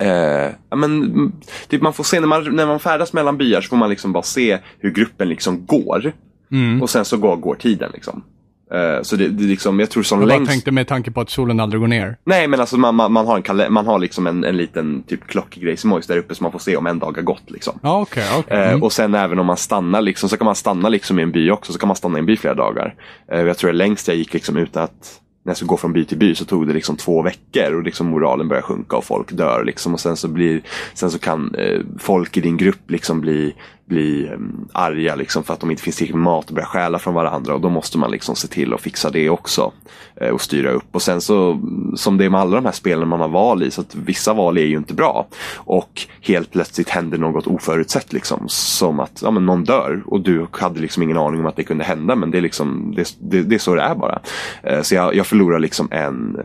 Eh, 0.00 0.76
men, 0.76 1.02
mm, 1.02 1.32
typ 1.68 1.82
man 1.82 1.92
får 1.92 2.04
se 2.04 2.20
när 2.20 2.26
man, 2.28 2.56
när 2.56 2.66
man 2.66 2.80
färdas 2.80 3.12
mellan 3.12 3.36
byar 3.36 3.60
så 3.60 3.68
får 3.68 3.76
man 3.76 3.90
liksom 3.90 4.12
bara 4.12 4.22
se 4.22 4.58
hur 4.78 4.90
gruppen 4.90 5.28
liksom 5.28 5.66
går. 5.66 6.12
Mm. 6.52 6.82
Och 6.82 6.90
sen 6.90 7.04
så 7.04 7.16
går, 7.16 7.36
går 7.36 7.54
tiden 7.54 7.90
liksom. 7.94 8.24
Eh, 8.72 9.02
så 9.02 9.16
det, 9.16 9.28
det 9.28 9.44
liksom, 9.44 9.80
jag 9.80 9.90
tror 9.90 10.02
som 10.02 10.20
Jag 10.20 10.28
längst... 10.28 10.50
tänkte 10.50 10.70
med 10.70 10.86
tanke 10.88 11.10
på 11.10 11.20
att 11.20 11.30
solen 11.30 11.60
aldrig 11.60 11.80
går 11.80 11.88
ner. 11.88 12.16
Nej 12.24 12.48
men 12.48 12.60
alltså 12.60 12.76
man, 12.76 12.94
man, 12.94 13.12
man 13.12 13.26
har, 13.26 13.36
en 13.36 13.42
kale- 13.42 13.68
man 13.70 13.86
har 13.86 13.98
liksom 13.98 14.26
en, 14.26 14.44
en 14.44 14.56
liten 14.56 15.02
typ 15.02 15.26
klockgrejsmojs 15.26 16.06
där 16.06 16.16
uppe 16.18 16.34
som 16.34 16.44
man 16.44 16.52
får 16.52 16.58
se 16.58 16.76
om 16.76 16.86
en 16.86 16.98
dag 16.98 17.16
har 17.16 17.22
gått 17.22 17.50
liksom. 17.50 17.78
Ja, 17.82 18.00
okej. 18.00 18.24
okej. 18.38 18.58
Eh, 18.58 18.68
Mm. 18.68 18.82
och 18.82 18.92
sen 18.92 19.14
även 19.14 19.38
om 19.38 19.46
man 19.46 19.56
stannar 19.56 20.00
liksom, 20.02 20.28
så 20.28 20.36
kan 20.36 20.44
man 20.44 20.54
stanna 20.54 20.88
liksom 20.88 21.18
i 21.18 21.22
en 21.22 21.32
by 21.32 21.50
också. 21.50 21.72
Så 21.72 21.78
kan 21.78 21.86
man 21.88 21.96
stanna 21.96 22.18
i 22.18 22.20
en 22.20 22.26
by 22.26 22.36
flera 22.36 22.54
dagar. 22.54 22.94
Eh, 23.32 23.40
jag 23.40 23.58
tror 23.58 23.70
det 23.70 23.76
längst 23.76 24.08
jag 24.08 24.16
gick 24.16 24.34
liksom 24.34 24.56
utan 24.56 24.82
att 24.82 25.20
när 25.46 25.50
jag 25.50 25.56
skulle 25.56 25.68
gå 25.68 25.76
från 25.76 25.92
by 25.92 26.04
till 26.04 26.18
by 26.18 26.34
så 26.34 26.44
tog 26.44 26.66
det 26.66 26.72
liksom 26.72 26.96
två 26.96 27.22
veckor 27.22 27.72
och 27.72 27.82
liksom 27.82 28.06
moralen 28.06 28.48
börjar 28.48 28.62
sjunka 28.62 28.96
och 28.96 29.04
folk 29.04 29.32
dör. 29.32 29.64
Liksom. 29.64 29.94
Och 29.94 30.00
sen 30.00 30.16
så, 30.16 30.28
blir, 30.28 30.62
sen 30.94 31.10
så 31.10 31.18
kan 31.18 31.54
eh, 31.54 31.80
folk 31.98 32.36
i 32.36 32.40
din 32.40 32.56
grupp 32.56 32.90
liksom 32.90 33.20
bli, 33.20 33.54
bli 33.86 34.26
eh, 34.26 34.38
arga 34.72 35.14
liksom, 35.14 35.44
för 35.44 35.54
att 35.54 35.60
de 35.60 35.70
inte 35.70 35.82
finns 35.82 35.96
tillräckligt 35.96 36.16
med 36.16 36.24
mat 36.24 36.48
och 36.48 36.54
börjar 36.54 36.66
stjäla 36.66 36.98
från 36.98 37.14
varandra. 37.14 37.54
Och 37.54 37.60
då 37.60 37.68
måste 37.68 37.98
man 37.98 38.10
liksom 38.10 38.36
se 38.36 38.48
till 38.48 38.74
att 38.74 38.80
fixa 38.80 39.10
det 39.10 39.30
också. 39.30 39.72
Eh, 40.16 40.30
och 40.30 40.40
styra 40.40 40.70
upp. 40.70 40.84
Och 40.92 41.02
sen 41.02 41.20
så, 41.20 41.60
som 41.96 42.18
det 42.18 42.24
är 42.24 42.30
med 42.30 42.40
alla 42.40 42.56
de 42.56 42.64
här 42.64 42.72
spelen 42.72 43.08
man 43.08 43.20
har 43.20 43.28
val 43.28 43.62
i, 43.62 43.70
så 43.70 43.80
att 43.80 43.94
vissa 43.94 44.34
val 44.34 44.58
är 44.58 44.64
ju 44.64 44.76
inte 44.76 44.94
bra. 44.94 45.26
Och 45.54 46.02
helt 46.20 46.50
plötsligt 46.50 46.88
händer 46.88 47.18
något 47.18 47.46
oförutsett 47.46 48.12
liksom. 48.12 48.44
Som 48.48 49.00
att 49.00 49.22
ja, 49.22 49.30
men 49.30 49.46
någon 49.46 49.64
dör 49.64 50.02
och 50.06 50.20
du 50.20 50.46
hade 50.50 50.80
liksom 50.80 51.02
ingen 51.02 51.18
aning 51.18 51.40
om 51.40 51.46
att 51.46 51.56
det 51.56 51.64
kunde 51.64 51.84
hända. 51.84 52.14
Men 52.14 52.30
det 52.30 52.38
är, 52.38 52.42
liksom, 52.42 52.94
det, 52.96 53.16
det, 53.20 53.42
det 53.42 53.54
är 53.54 53.58
så 53.58 53.74
det 53.74 53.82
är 53.82 53.94
bara. 53.94 54.20
Eh, 54.62 54.82
så 54.82 54.94
jag, 54.94 55.14
jag 55.14 55.26
förlorar 55.26 55.58
liksom 55.58 55.88
en, 55.90 56.36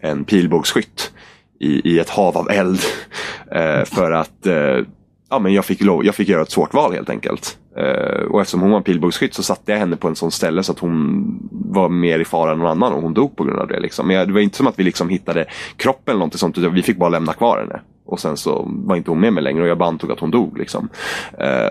en 0.00 0.24
pilbågsskytt 0.24 1.12
i, 1.60 1.94
i 1.94 1.98
ett 1.98 2.10
hav 2.10 2.36
av 2.36 2.50
eld. 2.50 2.80
För 3.84 4.12
att 4.12 4.46
ja, 5.34 5.38
men 5.38 5.52
jag, 5.52 5.64
fick 5.64 5.80
lov, 5.80 6.04
jag 6.04 6.14
fick 6.14 6.28
göra 6.28 6.42
ett 6.42 6.50
svårt 6.50 6.74
val 6.74 6.92
helt 6.92 7.10
enkelt. 7.10 7.58
Eh, 7.76 8.22
och 8.24 8.40
eftersom 8.40 8.60
hon 8.60 8.70
var 8.70 8.80
pilbågsskytt 8.80 9.34
så 9.34 9.42
satte 9.42 9.72
jag 9.72 9.78
henne 9.78 9.96
på 9.96 10.08
en 10.08 10.16
sån 10.16 10.30
ställe 10.30 10.62
så 10.62 10.72
att 10.72 10.78
hon 10.78 11.24
var 11.50 11.88
mer 11.88 12.18
i 12.18 12.24
fara 12.24 12.52
än 12.52 12.58
någon 12.58 12.70
annan 12.70 12.92
och 12.92 13.02
hon 13.02 13.14
dog 13.14 13.36
på 13.36 13.44
grund 13.44 13.58
av 13.58 13.68
det. 13.68 13.80
Liksom. 13.80 14.08
Men 14.08 14.26
det 14.26 14.32
var 14.32 14.40
inte 14.40 14.56
som 14.56 14.66
att 14.66 14.78
vi 14.78 14.84
liksom 14.84 15.08
hittade 15.08 15.46
kroppen 15.76 16.14
eller 16.14 16.24
något 16.24 16.38
sånt 16.38 16.58
utan 16.58 16.74
vi 16.74 16.82
fick 16.82 16.96
bara 16.96 17.08
lämna 17.08 17.32
kvar 17.32 17.58
henne. 17.58 17.80
Och 18.06 18.20
sen 18.20 18.36
så 18.36 18.64
var 18.68 18.96
inte 18.96 19.10
hon 19.10 19.20
med 19.20 19.32
mig 19.32 19.42
längre 19.42 19.62
och 19.62 19.68
jag 19.68 19.78
bara 19.78 19.88
antog 19.88 20.12
att 20.12 20.20
hon 20.20 20.30
dog. 20.30 20.58
Liksom. 20.58 20.88
Eh, 21.38 21.70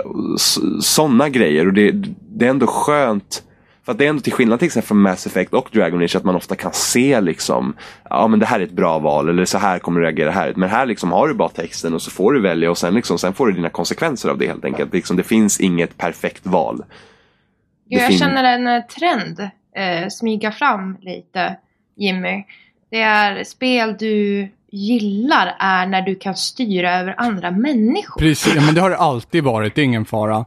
Sådana 0.82 1.30
grejer 1.30 1.68
och 1.68 1.74
det, 1.74 1.92
det 2.20 2.46
är 2.46 2.50
ändå 2.50 2.68
skönt 2.68 3.44
för 3.86 3.92
att 3.92 3.98
det 3.98 4.06
är 4.06 4.10
ändå 4.10 4.22
till 4.22 4.34
skillnad 4.34 4.60
till 4.60 4.66
exempel 4.66 4.88
från 4.88 5.02
Mass 5.02 5.28
Effect 5.28 5.54
och 5.54 5.70
Dragon 5.72 6.04
Age 6.04 6.16
att 6.16 6.24
man 6.24 6.36
ofta 6.36 6.56
kan 6.56 6.74
se 6.74 7.22
liksom 7.22 7.74
Ja 8.10 8.28
men 8.28 8.40
det 8.40 8.46
här 8.46 8.60
är 8.60 8.64
ett 8.64 8.72
bra 8.72 9.00
val 9.00 9.30
eller 9.30 9.46
så 9.46 9.58
här 9.58 9.80
kommer 9.80 10.00
du 10.00 10.06
reagera 10.06 10.32
här. 10.32 10.54
Men 10.56 10.70
här 10.70 10.86
liksom 10.86 11.12
har 11.12 11.28
du 11.28 11.34
bara 11.34 11.50
texten 11.50 11.94
och 11.94 12.02
så 12.02 12.12
får 12.12 12.34
du 12.34 12.42
välja 12.42 12.72
och 12.72 12.78
sen, 12.78 12.94
liksom, 12.94 13.18
sen 13.18 13.34
får 13.34 13.48
du 13.48 13.54
dina 13.54 13.70
konsekvenser 13.70 14.30
av 14.30 14.38
det 14.38 14.48
helt 14.48 14.66
enkelt. 14.66 14.94
Liksom, 14.94 15.18
det 15.18 15.24
finns 15.24 15.60
inget 15.60 15.98
perfekt 15.98 16.46
val. 16.46 16.84
Jo, 17.90 18.00
jag 18.00 18.14
känner 18.14 18.44
en 18.44 18.68
eh, 18.68 18.84
trend 18.84 19.40
eh, 19.76 20.08
smyga 20.10 20.52
fram 20.52 20.98
lite, 21.02 21.58
Jimmy. 21.98 22.44
Det 22.92 23.02
är 23.02 23.44
spel 23.44 23.96
du 24.00 24.48
gillar 24.72 25.56
är 25.60 25.88
när 25.88 26.02
du 26.02 26.16
kan 26.16 26.36
styra 26.36 27.00
över 27.00 27.16
andra 27.18 27.52
människor. 27.52 28.20
Precis, 28.20 28.56
ja, 28.56 28.62
men 28.62 28.76
det 28.76 28.82
har 28.82 28.90
det 28.90 28.98
alltid 28.98 29.44
varit. 29.44 29.76
Det 29.76 29.82
är 29.82 29.86
ingen 29.86 30.06
fara. 30.06 30.46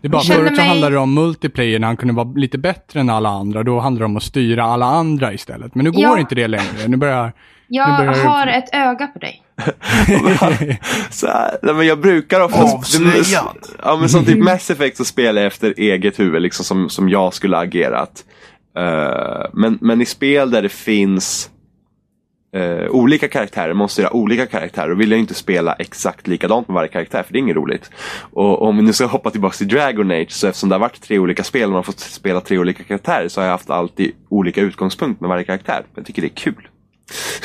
Det 0.00 0.08
är 0.08 0.10
bara 0.10 0.22
förut 0.22 0.48
så 0.48 0.60
mig- 0.60 0.68
handlade 0.68 0.94
det 0.96 1.00
om 1.00 1.14
multiplayer 1.14 1.78
när 1.78 1.86
han 1.86 1.96
kunde 1.96 2.14
vara 2.14 2.28
lite 2.34 2.58
bättre 2.58 3.00
än 3.00 3.10
alla 3.10 3.28
andra. 3.28 3.62
Då 3.62 3.80
handlade 3.80 4.02
det 4.02 4.06
om 4.06 4.16
att 4.16 4.22
styra 4.22 4.64
alla 4.64 4.86
andra 4.86 5.32
istället. 5.32 5.74
Men 5.74 5.84
nu 5.84 5.90
går 5.90 6.02
Ja. 6.02 6.18
inte 6.18 6.34
det 6.34 6.48
längre. 6.48 6.88
Nu 6.88 6.96
börjar... 6.96 7.32
Jag 7.68 7.96
börjar 7.98 8.12
det- 8.12 8.28
har 8.28 8.46
ett 8.46 8.68
öga 8.74 9.06
på 9.06 9.18
dig. 9.18 9.40
Så 11.10 11.26
här, 11.26 11.56
nej, 11.62 11.74
men 11.74 11.86
jag 11.86 12.00
brukar 12.00 12.40
ofta... 12.40 12.58
Ja 13.82 13.96
men 14.00 14.08
som 14.08 14.24
typ 14.24 14.38
Mass 14.38 14.70
Effect 14.70 14.96
så 14.96 15.04
spelar 15.04 15.42
jag 15.42 15.46
efter 15.46 15.74
eget 15.76 16.18
huvud 16.20 16.42
liksom 16.42 16.64
som, 16.64 16.88
som 16.90 17.08
jag 17.08 17.34
skulle 17.34 17.56
ha 17.56 17.62
agerat. 17.64 18.24
Eh, 18.78 19.46
men, 19.52 19.78
men 19.80 20.00
i 20.00 20.06
spel 20.06 20.50
där 20.50 20.62
det 20.62 20.68
finns 20.68 21.50
eh, 22.54 22.90
olika 22.90 23.28
karaktärer, 23.28 23.74
måste 23.74 24.02
göra 24.02 24.12
olika 24.12 24.46
karaktärer. 24.46 24.90
Och 24.90 25.00
vill 25.00 25.10
jag 25.10 25.20
inte 25.20 25.34
spela 25.34 25.72
exakt 25.72 26.26
likadant 26.26 26.68
med 26.68 26.74
varje 26.74 26.88
karaktär 26.88 27.22
för 27.22 27.32
det 27.32 27.38
är 27.38 27.40
inget 27.40 27.56
roligt. 27.56 27.90
Och 28.32 28.62
om 28.62 28.76
vi 28.76 28.82
nu 28.82 28.92
ska 28.92 29.06
hoppa 29.06 29.30
tillbaka 29.30 29.56
till 29.56 29.68
Dragon 29.68 30.10
Age 30.10 30.32
så 30.32 30.46
eftersom 30.46 30.68
det 30.68 30.74
har 30.74 30.80
varit 30.80 31.00
tre 31.00 31.18
olika 31.18 31.44
spel 31.44 31.64
och 31.64 31.70
man 31.70 31.76
har 31.76 31.82
fått 31.82 32.00
spela 32.00 32.40
tre 32.40 32.58
olika 32.58 32.82
karaktärer 32.84 33.28
så 33.28 33.40
har 33.40 33.46
jag 33.46 33.52
haft 33.52 33.70
alltid 33.70 34.12
olika 34.28 34.60
utgångspunkt 34.60 35.20
med 35.20 35.28
varje 35.28 35.44
karaktär. 35.44 35.82
Jag 35.94 36.06
tycker 36.06 36.22
det 36.22 36.28
är 36.28 36.36
kul. 36.36 36.68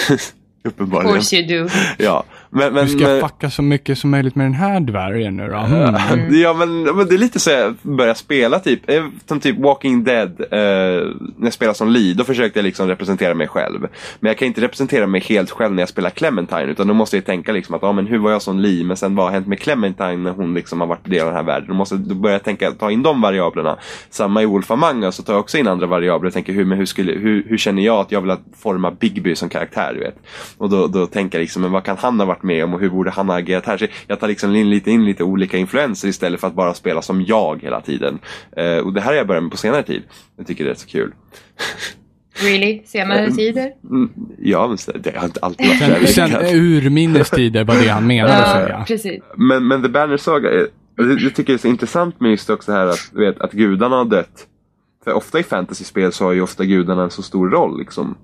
Of 0.66 0.72
Uppenbarligen. 0.72 1.14
course 1.14 1.36
you 1.36 1.64
do. 1.64 1.70
Ja, 1.98 2.24
Men, 2.52 2.74
men, 2.74 2.86
Du 2.86 2.92
ska 2.92 3.08
men- 3.08 3.22
fucka 3.22 3.50
så 3.50 3.62
mycket 3.62 3.98
som 3.98 4.10
möjligt 4.10 4.36
med 4.36 4.46
den 4.46 4.54
här 4.54 4.80
dvärgen 4.80 5.38
nu 5.38 5.48
då. 5.48 5.56
Mm. 6.14 6.42
Ja 6.42 6.54
men, 6.54 6.84
men 6.84 7.08
det 7.08 7.16
är 7.16 7.18
lite 7.18 7.40
så 7.40 7.50
jag 7.50 7.76
börjar 7.82 8.14
spela 8.14 8.60
typ, 8.60 8.90
eh, 8.90 9.06
som 9.26 9.40
typ 9.40 9.60
Walking 9.60 10.04
Dead, 10.04 10.42
eh, 10.52 10.58
när 11.38 11.44
jag 11.44 11.54
spelar 11.54 11.74
som 11.74 11.90
Lee, 11.90 12.14
då 12.14 12.24
försökte 12.24 12.60
jag 12.60 12.64
liksom 12.64 12.88
representera 12.88 13.34
mig 13.34 13.48
själv. 13.48 13.80
Men 14.20 14.30
jag 14.30 14.38
kan 14.38 14.48
inte 14.48 14.62
representera 14.62 15.08
mig 15.08 15.22
helt 15.22 15.52
själv 15.52 15.74
när 15.74 15.82
jag 15.82 15.90
spelar 15.90 16.10
Clementine, 16.10 16.64
utan 16.64 16.88
då 16.88 16.94
måste 16.94 17.18
jag 17.18 17.26
tänka 17.26 17.52
liksom 17.52 17.76
att, 17.76 17.82
ja 17.82 17.92
men 17.92 18.08
hur 18.08 18.18
var 18.18 18.32
jag 18.32 18.42
som 18.42 18.60
Lee, 18.60 18.84
men 18.84 18.98
sen 18.98 19.16
vad 19.16 19.26
har 19.26 19.34
hänt 19.34 19.48
med 19.48 19.60
Clementine 19.60 20.16
när 20.18 20.32
hon 20.32 20.54
liksom 20.54 20.80
har 20.80 20.88
varit 20.88 21.10
del 21.10 21.20
av 21.22 21.26
den 21.28 21.36
här 21.36 21.44
världen? 21.44 21.68
Då 21.68 21.74
måste 21.74 21.96
då 21.96 22.16
börjar 22.16 22.36
jag 22.36 22.44
tänka, 22.44 22.72
ta 22.72 22.92
in 22.92 23.04
de 23.04 23.22
variablerna. 23.22 23.78
Samma 24.10 24.42
i 24.42 24.46
Wolf 24.46 24.72
Among 24.72 25.04
Us, 25.04 25.16
så 25.16 25.24
tar 25.24 25.34
jag 25.34 25.40
också 25.40 25.58
in 25.58 25.68
andra 25.68 25.88
variabler 25.88 26.28
och 26.28 26.34
tänker, 26.34 26.54
hur, 26.54 26.66
men 26.66 26.78
hur, 26.78 26.86
skulle, 26.86 27.12
hur, 27.12 27.44
hur 27.50 27.58
känner 27.58 27.82
jag 27.84 28.00
att 28.00 28.12
jag 28.12 28.22
vill 28.22 28.32
att 28.32 28.42
forma 28.58 28.92
Bigby 28.92 29.36
som 29.36 29.50
karaktär, 29.50 29.92
du 29.94 30.00
vet? 30.00 30.16
Och 30.58 30.70
då, 30.70 30.88
då 30.88 31.06
tänker 31.06 31.38
jag 31.38 31.42
liksom, 31.44 31.62
men 31.62 31.72
vad 31.72 31.84
kan 31.84 31.98
han 31.98 32.20
ha 32.20 32.26
varit 32.26 32.39
med 32.44 32.64
om 32.64 32.74
och 32.74 32.80
hur 32.80 32.90
borde 32.90 33.10
han 33.12 33.30
ha 33.30 33.38
agerat 33.38 33.66
här? 33.66 33.78
Så 33.78 33.86
jag 34.08 34.20
tar 34.20 34.28
liksom 34.28 34.56
in 34.56 34.70
lite, 34.70 34.92
in 34.92 35.06
lite 35.06 35.24
olika 35.24 35.58
influenser 35.58 36.08
istället 36.08 36.40
för 36.40 36.48
att 36.48 36.54
bara 36.56 36.74
spela 36.74 37.02
som 37.02 37.22
jag 37.26 37.62
hela 37.64 37.82
tiden. 37.82 38.20
Eh, 38.58 38.78
och 38.78 38.94
det 38.94 39.02
här 39.02 39.08
har 39.08 39.14
jag 39.18 39.28
börjat 39.28 39.44
med 39.44 39.52
på 39.52 39.58
senare 39.58 39.84
tid. 39.84 40.04
Jag 40.38 40.48
tycker 40.48 40.64
det 40.64 40.70
är 40.70 40.72
rätt 40.74 40.80
så 40.80 40.88
kul. 40.88 41.14
Really? 42.44 42.82
Senare 42.86 43.32
tider? 43.32 43.72
Mm, 43.90 44.10
ja, 44.40 44.68
men 44.68 44.78
så- 44.78 44.92
det 44.92 45.18
har 45.18 45.26
inte 45.26 45.40
alltid 45.40 45.68
varit 45.68 46.10
Sen, 46.10 46.30
där. 46.32 46.44
sen 46.44 46.56
urminnes 46.56 47.30
tider 47.30 47.64
var 47.64 47.76
det 47.76 47.88
han 47.88 48.08
menade 48.08 48.34
att 48.38 48.52
säga. 48.52 48.84
precis. 48.88 49.24
Men, 49.36 49.68
men 49.68 49.82
The 49.84 49.90
Banner 49.90 50.18
Saga, 50.18 50.50
är, 50.52 50.68
det, 50.98 51.16
det 51.16 51.30
tycker 51.30 51.54
jag 51.54 51.58
är 51.58 51.62
så 51.62 51.68
intressant 51.68 52.20
med 52.20 52.32
just 52.32 52.50
också 52.50 52.72
här 52.72 52.86
att, 52.88 53.12
vet, 53.14 53.42
att 53.42 53.52
gudarna 53.52 53.96
har 53.96 54.06
dött. 54.06 54.48
För 55.04 55.14
ofta 55.14 55.40
i 55.40 55.44
fantasyspel 55.44 56.12
så 56.12 56.26
har 56.26 56.32
ju 56.32 56.42
ofta 56.42 56.66
gudarna 56.66 57.04
en 57.04 57.10
så 57.12 57.22
stor 57.22 57.50
roll. 57.50 57.80
Liksom. 57.80 58.16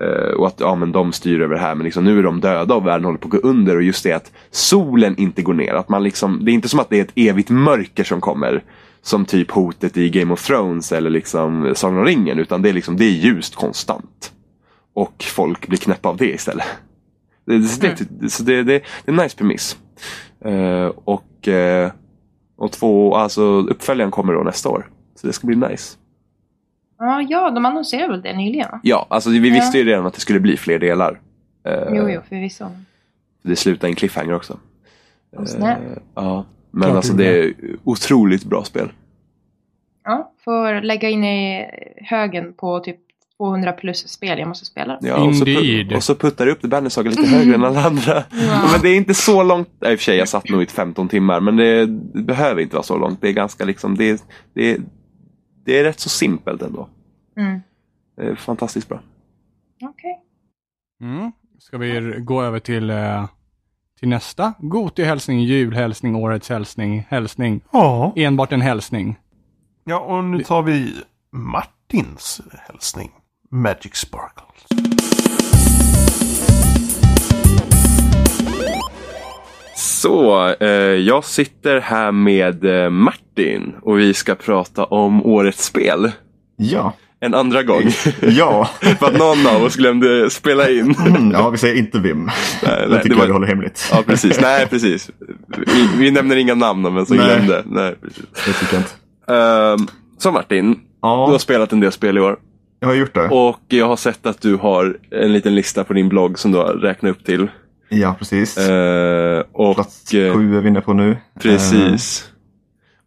Eh, 0.00 0.34
och 0.34 0.46
att 0.46 0.60
ja, 0.60 0.74
men 0.74 0.92
de 0.92 1.12
styr 1.12 1.40
över 1.40 1.54
det 1.54 1.60
här, 1.60 1.74
men 1.74 1.84
liksom, 1.84 2.04
nu 2.04 2.18
är 2.18 2.22
de 2.22 2.40
döda 2.40 2.74
och 2.74 2.86
världen 2.86 3.04
håller 3.04 3.18
på 3.18 3.26
att 3.26 3.42
gå 3.42 3.48
under. 3.48 3.76
Och 3.76 3.82
just 3.82 4.04
det 4.04 4.12
att 4.12 4.32
solen 4.50 5.16
inte 5.18 5.42
går 5.42 5.54
ner. 5.54 5.74
Att 5.74 5.88
man 5.88 6.02
liksom, 6.02 6.44
det 6.44 6.50
är 6.50 6.52
inte 6.52 6.68
som 6.68 6.80
att 6.80 6.90
det 6.90 6.98
är 6.98 7.02
ett 7.02 7.12
evigt 7.14 7.50
mörker 7.50 8.04
som 8.04 8.20
kommer. 8.20 8.64
Som 9.02 9.24
typ 9.24 9.50
hotet 9.50 9.96
i 9.96 10.10
Game 10.10 10.32
of 10.32 10.46
Thrones 10.46 10.92
eller 10.92 11.10
liksom 11.10 11.72
Sagan 11.74 11.98
om 11.98 12.04
ringen. 12.04 12.38
Utan 12.38 12.62
det 12.62 12.68
är, 12.68 12.72
liksom, 12.72 12.96
det 12.96 13.04
är 13.04 13.10
ljust 13.10 13.54
konstant. 13.54 14.32
Och 14.94 15.24
folk 15.24 15.66
blir 15.66 15.78
knäppa 15.78 16.08
av 16.08 16.16
det 16.16 16.34
istället. 16.34 16.66
Det, 17.44 17.80
det, 17.80 18.06
det, 18.10 18.30
så 18.30 18.42
det, 18.42 18.56
det, 18.56 18.62
det 18.64 18.74
är 18.74 18.82
en 19.12 19.16
nice 19.16 19.36
premiss. 19.36 19.76
Eh, 20.44 20.86
och, 21.04 21.48
eh, 21.48 21.90
och 22.56 22.72
två, 22.72 23.14
alltså 23.14 23.42
uppföljaren 23.42 24.10
kommer 24.10 24.32
då 24.32 24.42
nästa 24.42 24.68
år. 24.68 24.90
Så 25.14 25.26
det 25.26 25.32
ska 25.32 25.46
bli 25.46 25.56
nice. 25.56 25.96
Ja, 27.04 27.22
ja, 27.28 27.50
de 27.50 27.64
annonserade 27.66 28.08
väl 28.08 28.22
det 28.22 28.36
nyligen? 28.36 28.68
va? 28.72 28.80
Ja, 28.82 29.06
alltså 29.10 29.30
vi 29.30 29.38
visste 29.50 29.78
ju 29.78 29.84
redan 29.84 30.06
att 30.06 30.14
det 30.14 30.20
skulle 30.20 30.40
bli 30.40 30.56
fler 30.56 30.78
delar. 30.78 31.20
Eh, 31.66 31.74
Jo, 31.94 32.08
jo, 32.08 32.20
förvisso. 32.28 32.64
Det 33.42 33.56
slutar 33.56 33.88
i 33.88 33.90
en 33.90 33.94
cliffhanger 33.96 34.34
också. 34.34 34.58
Snap. 35.46 35.78
Eh, 35.78 35.84
ja, 36.14 36.44
men 36.70 36.82
Klart 36.82 36.96
alltså 36.96 37.12
det 37.12 37.24
det 37.24 37.44
är 37.44 37.54
otroligt 37.84 38.44
bra 38.44 38.64
spel. 38.64 38.92
Ja, 40.04 40.32
får 40.44 40.82
lägga 40.82 41.08
in 41.08 41.24
i 41.24 41.66
högen 41.96 42.52
på 42.52 42.80
typ 42.80 42.96
200 43.36 43.72
plus 43.72 44.08
spel 44.08 44.38
jag 44.38 44.48
måste 44.48 44.64
spela. 44.64 44.98
Ja, 45.00 45.16
och, 45.28 45.36
så 45.36 45.46
Indeed. 45.46 45.88
put, 45.88 45.96
och 45.96 46.02
så 46.02 46.14
puttar 46.14 46.46
du 46.46 46.52
upp 46.52 46.62
Banner 46.62 46.88
Saga 46.88 47.10
lite 47.10 47.22
högre 47.36 47.54
än 47.54 47.64
alla 47.64 47.84
andra. 47.84 48.14
Ja. 48.30 48.68
Men 48.72 48.80
det 48.82 48.88
är 48.88 48.96
inte 48.96 49.14
så 49.14 49.42
långt. 49.42 49.68
Ja, 49.80 49.90
I 49.90 49.94
och 49.94 49.98
för 49.98 50.04
sig, 50.04 50.16
jag 50.16 50.28
satt 50.28 50.48
nog 50.48 50.62
i 50.62 50.66
15 50.66 51.08
timmar. 51.08 51.40
Men 51.40 51.56
det, 51.56 51.86
det 51.86 52.22
behöver 52.22 52.60
inte 52.62 52.76
vara 52.76 52.82
så 52.84 52.98
långt. 52.98 53.20
Det 53.20 53.28
är 53.28 53.32
ganska 53.32 53.64
liksom, 53.64 53.96
det, 53.96 54.24
det, 54.54 54.78
det 55.64 55.78
är 55.78 55.84
rätt 55.84 56.00
så 56.00 56.08
simpelt 56.08 56.62
ändå. 56.62 56.88
Mm. 57.36 57.60
Det 58.16 58.22
är 58.22 58.34
fantastiskt 58.34 58.88
bra. 58.88 59.00
Okej. 59.82 60.20
Mm. 61.00 61.32
Ska 61.58 61.78
vi 61.78 62.16
gå 62.18 62.42
över 62.42 62.58
till, 62.58 62.90
eh, 62.90 63.28
till 64.00 64.08
nästa? 64.08 64.54
Goti-hälsning, 64.58 65.40
julhälsning, 65.40 66.16
årets 66.16 66.48
hälsning, 66.48 67.06
hälsning. 67.08 67.60
Ja. 67.72 68.12
Enbart 68.16 68.52
en 68.52 68.60
hälsning. 68.60 69.16
ja, 69.84 69.98
och 69.98 70.24
nu 70.24 70.42
tar 70.42 70.62
vi 70.62 70.94
Martins 71.30 72.40
hälsning. 72.66 73.10
Magic 73.50 73.94
Sparkles. 73.96 74.91
Så, 79.74 80.48
eh, 80.60 80.68
jag 80.80 81.24
sitter 81.24 81.80
här 81.80 82.12
med 82.12 82.64
eh, 82.84 82.90
Martin 82.90 83.74
och 83.82 83.98
vi 83.98 84.14
ska 84.14 84.34
prata 84.34 84.84
om 84.84 85.26
årets 85.26 85.64
spel. 85.64 86.12
Ja, 86.56 86.92
En 87.20 87.34
andra 87.34 87.62
gång. 87.62 87.82
ja. 88.20 88.70
För 88.98 89.06
att 89.06 89.18
någon 89.18 89.46
av 89.46 89.62
oss 89.64 89.76
glömde 89.76 90.30
spela 90.30 90.70
in. 90.70 90.94
Mm, 91.06 91.30
ja 91.30 91.50
vi 91.50 91.58
säger 91.58 91.74
inte 91.78 91.98
Vim. 91.98 92.24
nej, 92.24 92.32
det 92.62 92.88
det 92.88 93.02
tycker 93.02 93.14
var- 93.16 93.22
jag 93.22 93.26
vi 93.26 93.32
håller 93.32 93.46
hemligt. 93.46 93.88
Ja, 93.92 94.02
precis. 94.06 94.40
Nej, 94.40 94.66
precis. 94.66 95.10
Vi, 95.66 95.88
vi 95.98 96.10
nämner 96.10 96.36
inga 96.36 96.54
namn 96.54 96.86
om 96.86 96.94
vem 96.94 97.06
som 97.06 97.16
Nej. 97.16 97.26
glömde. 97.26 97.62
Nej, 97.66 97.94
precis. 98.02 98.24
Det 98.46 98.52
tycker 98.52 98.74
jag 98.74 98.80
inte. 98.82 98.92
Ehm, 99.34 99.86
så 100.18 100.32
Martin, 100.32 100.72
du 100.74 100.78
har 101.08 101.32
Ja, 101.32 101.38
spelat 101.38 101.72
en 101.72 101.80
del 101.80 101.92
spel 101.92 102.16
i 102.18 102.20
år. 102.20 102.36
jag 102.80 102.88
har 102.88 102.94
gjort 102.94 103.14
det. 103.14 103.28
Och 103.28 103.60
jag 103.68 103.86
har 103.88 103.96
sett 103.96 104.26
att 104.26 104.40
du 104.40 104.56
har 104.56 104.96
en 105.10 105.32
liten 105.32 105.54
lista 105.54 105.84
på 105.84 105.92
din 105.92 106.08
blogg 106.08 106.38
som 106.38 106.52
du 106.52 106.58
har 106.58 106.72
räknat 106.74 107.10
upp 107.10 107.24
till. 107.24 107.48
Ja, 108.00 108.14
precis. 108.18 108.58
Eh, 108.58 109.42
och, 109.52 109.74
Plats 109.74 110.14
eh, 110.14 110.34
sju 110.34 110.56
är 110.56 110.60
vi 110.60 110.68
inne 110.68 110.80
på 110.80 110.92
nu. 110.92 111.16
Precis. 111.40 112.28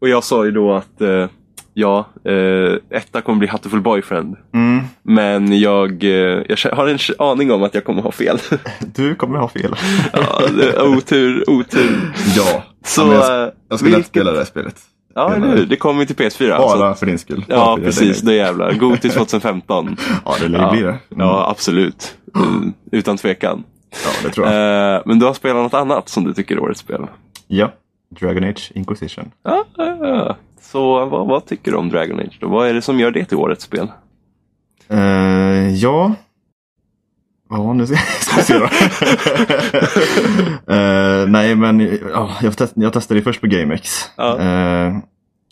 Och 0.01 0.09
jag 0.09 0.23
sa 0.23 0.45
ju 0.45 0.51
då 0.51 0.73
att 0.73 1.01
eh, 1.01 1.27
ja, 1.73 2.07
eh, 2.25 2.97
etta 2.97 3.21
kommer 3.21 3.39
bli 3.39 3.47
Hatterfull 3.47 3.81
Boyfriend. 3.81 4.35
Eh, 4.53 4.59
mm, 4.59 4.83
Men 5.03 5.59
jag, 5.59 6.03
eh, 6.03 6.09
jag 6.49 6.57
har 6.73 6.87
en 6.87 6.99
aning 7.19 7.51
om 7.51 7.63
att 7.63 7.73
jag 7.73 7.83
kommer 7.83 8.01
ha 8.01 8.11
fel. 8.11 8.37
du 8.79 9.15
kommer 9.15 9.39
ha 9.39 9.47
fel. 9.49 9.75
ja, 10.13 10.83
otur, 10.83 11.49
otur. 11.49 12.11
ja, 12.37 12.63
Så, 12.85 13.01
ja, 13.01 13.05
men 13.05 13.15
jag, 13.15 13.43
eh, 13.43 13.49
jag 13.69 13.79
skulle 13.79 13.95
vilket- 13.95 14.09
spela 14.09 14.31
det 14.31 14.37
här 14.37 14.45
spelet. 14.45 14.75
Ja, 15.17 15.33
eller 15.35 15.47
hur? 15.47 15.65
Det 15.65 15.75
kommer 15.75 16.05
till 16.05 16.15
PS4. 16.15 16.57
Bara 16.57 16.93
så- 16.93 16.99
för 16.99 17.05
din 17.05 17.17
skull. 17.19 17.45
Ja, 17.47 17.75
för 17.77 17.83
precis. 17.83 18.21
Det. 18.21 18.33
Jävlar. 18.35 18.73
Goti 18.73 19.09
2015. 19.13 19.97
Ja, 20.25 20.35
det 20.41 20.47
lär 20.47 20.59
ju 20.59 20.63
Ja, 20.65 20.71
bli 20.71 20.81
det. 20.81 20.87
Mm. 20.87 20.99
ja 21.09 21.49
absolut. 21.49 22.15
Mm, 22.35 22.73
Utan 22.91 23.17
tvekan. 23.17 23.63
Ja, 24.03 24.09
det 24.23 24.29
tror 24.29 24.47
jag. 24.47 24.95
Eh, 24.95 25.01
men 25.05 25.19
du 25.19 25.25
har 25.25 25.33
spelat 25.33 25.63
något 25.63 25.73
annat 25.73 26.09
som 26.09 26.23
du 26.23 26.33
tycker 26.33 26.55
är 26.55 26.59
årets 26.59 26.79
spel? 26.79 27.07
Ja, 27.47 27.71
Dragon 28.09 28.43
Age 28.43 28.71
Inquisition. 28.75 29.31
Ja, 29.43 29.63
ja, 29.77 29.97
ja. 30.01 30.35
Så 30.61 31.05
vad, 31.05 31.27
vad 31.27 31.45
tycker 31.45 31.71
du 31.71 31.77
om 31.77 31.89
Dragon 31.89 32.19
Age 32.19 32.37
då? 32.41 32.47
Vad 32.47 32.67
är 32.67 32.73
det 32.73 32.81
som 32.81 32.99
gör 32.99 33.11
det 33.11 33.25
till 33.25 33.37
årets 33.37 33.63
spel? 33.63 33.87
Eh, 34.87 35.73
ja. 35.75 36.13
Ja, 37.49 37.73
nu 37.73 37.87
ska 37.87 37.95
vi 38.37 38.43
se 38.43 38.59
då. 38.59 38.69
Eh, 40.67 41.27
nej, 41.27 41.55
men 41.55 41.79
ja, 42.13 42.29
jag, 42.41 42.57
test, 42.57 42.73
jag 42.75 42.93
testade 42.93 43.19
ju 43.19 43.23
först 43.23 43.41
på 43.41 43.47
GameX. 43.47 44.09
Eh, 44.17 44.97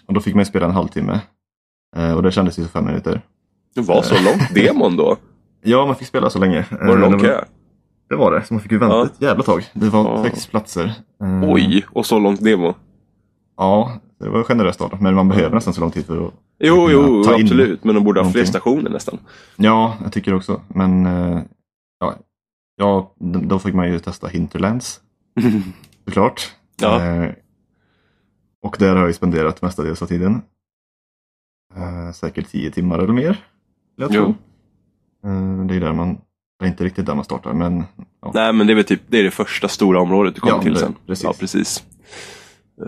och 0.07 0.13
då 0.13 0.19
fick 0.19 0.35
man 0.35 0.45
spela 0.45 0.65
en 0.65 0.71
halvtimme. 0.71 1.19
Och 2.15 2.23
det 2.23 2.31
kändes 2.31 2.59
ju 2.59 2.63
så 2.63 2.69
fem 2.69 2.85
minuter. 2.85 3.21
Det 3.75 3.81
var 3.81 4.01
så 4.01 4.15
långt 4.15 4.55
demon 4.55 4.97
då? 4.97 5.17
Ja, 5.65 5.85
man 5.85 5.95
fick 5.95 6.07
spela 6.07 6.29
så 6.29 6.39
länge. 6.39 6.65
Var 6.71 6.95
det 6.95 7.01
lång 7.01 7.11
det 7.11 7.19
kö? 7.19 7.43
Det 8.09 8.15
var 8.15 8.31
det, 8.31 8.43
så 8.45 8.53
man 8.53 8.61
fick 8.61 8.71
ju 8.71 8.77
vänta 8.77 8.95
Ja. 8.95 9.05
ett 9.05 9.21
jävla 9.21 9.43
tag. 9.43 9.63
Det 9.73 9.89
var 9.89 10.03
Ja. 10.03 10.23
sex 10.23 10.47
platser. 10.47 10.85
Eh, 11.23 11.43
Oj, 11.43 11.85
och 11.91 12.05
så 12.05 12.19
långt 12.19 12.43
demo? 12.43 12.73
Ja, 13.57 13.91
det 14.19 14.29
var 14.29 14.43
generöst 14.43 14.81
av. 14.81 15.01
Men 15.01 15.15
man 15.15 15.29
behöver 15.29 15.55
nästan 15.55 15.73
så 15.73 15.81
lång 15.81 15.91
tid 15.91 16.05
för 16.05 16.27
att 16.27 16.33
Jo, 16.59 16.87
jo, 16.91 17.23
Ta 17.23 17.35
in 17.37 17.41
absolut. 17.43 17.83
Men 17.83 17.95
de 17.95 18.03
borde 18.03 18.21
ha 18.21 18.31
fler 18.31 18.45
stationer 18.45 18.89
nästan. 18.89 19.19
Ja, 19.55 19.97
jag 20.03 20.11
tycker 20.13 20.33
också. 20.33 20.61
Men 20.67 21.05
eh, 21.05 21.41
ja, 21.99 22.15
ja, 22.75 23.13
då 23.19 23.59
fick 23.59 23.73
man 23.73 23.91
ju 23.91 23.99
testa 23.99 24.27
Hinterlands 24.27 25.01
såklart. 26.05 26.55
Ja. 26.81 27.01
Eh, 27.05 27.31
och 28.63 28.75
där 28.79 28.89
har 28.89 28.97
jag 28.99 29.07
ju 29.07 29.13
spenderat 29.13 29.61
mestadels 29.61 30.01
av 30.01 30.05
tiden. 30.07 30.41
Eh, 31.75 32.11
säkert 32.11 32.47
tio 32.49 32.71
timmar 32.71 32.99
eller 32.99 33.13
mer. 33.13 33.45
Jag 33.95 34.11
Jo. 34.13 34.23
tro. 34.23 34.29
Eh, 35.29 35.65
det 35.65 35.75
är 35.75 35.79
där 35.79 35.93
man, 35.93 36.17
det 36.63 36.67
är 36.67 36.71
inte 36.71 36.83
riktigt 36.83 37.05
där 37.05 37.15
man 37.15 37.23
startar 37.23 37.53
men 37.53 37.83
ja. 38.21 38.31
Nej, 38.33 38.53
men 38.53 38.67
det 38.67 38.73
är 38.73 38.75
väl 38.75 38.83
typ 38.83 39.01
det, 39.07 39.19
är 39.19 39.23
det 39.23 39.31
första 39.31 39.67
stora 39.67 40.01
området 40.01 40.35
du 40.35 40.41
kommer 40.41 40.55
Ja, 40.55 40.61
till 40.61 40.73
det- 40.73 40.79
sen. 40.79 40.95
precis. 41.07 41.23
Ja, 41.23 41.33
precis. 41.39 41.83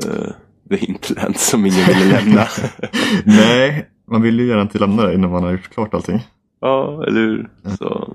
Uh, 0.06 0.28
The 0.70 0.76
Hinterland 0.76 1.38
som 1.38 1.66
ingen 1.66 1.86
ville 1.88 2.06
lämna. 2.12 2.46
Nej, 3.26 3.86
man 4.12 4.22
vill 4.22 4.40
ju 4.40 4.48
gärna 4.48 4.62
inte 4.62 4.80
lämna 4.80 5.04
det 5.04 5.14
innan 5.14 5.32
man 5.32 5.44
har 5.44 5.52
gjort 5.52 5.70
klart 5.74 5.94
allting. 5.94 6.20
ja, 6.62 7.04
eller 7.08 7.22
hur? 7.22 7.50
Så. 7.78 8.14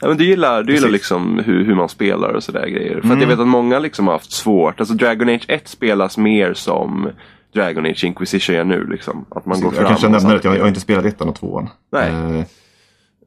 Ja, 0.00 0.08
men 0.08 0.16
du 0.16 0.24
gillar, 0.24 0.62
du 0.62 0.74
gillar 0.74 0.88
liksom 0.88 1.38
hur, 1.46 1.64
hur 1.64 1.74
man 1.74 1.88
spelar 1.88 2.32
och 2.34 2.42
sådär 2.42 2.66
grejer. 2.68 2.90
För 2.92 2.98
att 2.98 3.04
jag 3.04 3.16
Mm. 3.16 3.28
vet 3.28 3.38
att 3.38 3.48
många 3.48 3.78
liksom 3.78 4.06
har 4.06 4.14
haft 4.14 4.32
svårt. 4.32 4.80
Alltså 4.80 4.94
Dragon 4.94 5.28
Age 5.28 5.44
1 5.48 5.68
spelas 5.68 6.18
mer 6.18 6.54
som 6.54 7.08
Dragon 7.54 7.86
Age 7.86 8.04
Inquisition 8.04 8.54
gör 8.56 8.64
nu. 8.64 8.86
Liksom. 8.86 9.24
Att 9.30 9.46
man 9.46 9.60
går 9.60 9.70
fram 9.70 9.80
jag 9.80 9.88
kanske 9.88 10.08
nämner 10.08 10.30
det, 10.34 10.44
jag, 10.44 10.56
jag 10.56 10.60
har 10.60 10.68
inte 10.68 10.80
spelat 10.80 11.04
ettan 11.04 11.28
och 11.28 11.34
tvåan. 11.34 11.68
Nej. 11.92 12.10
Eh, 12.10 12.44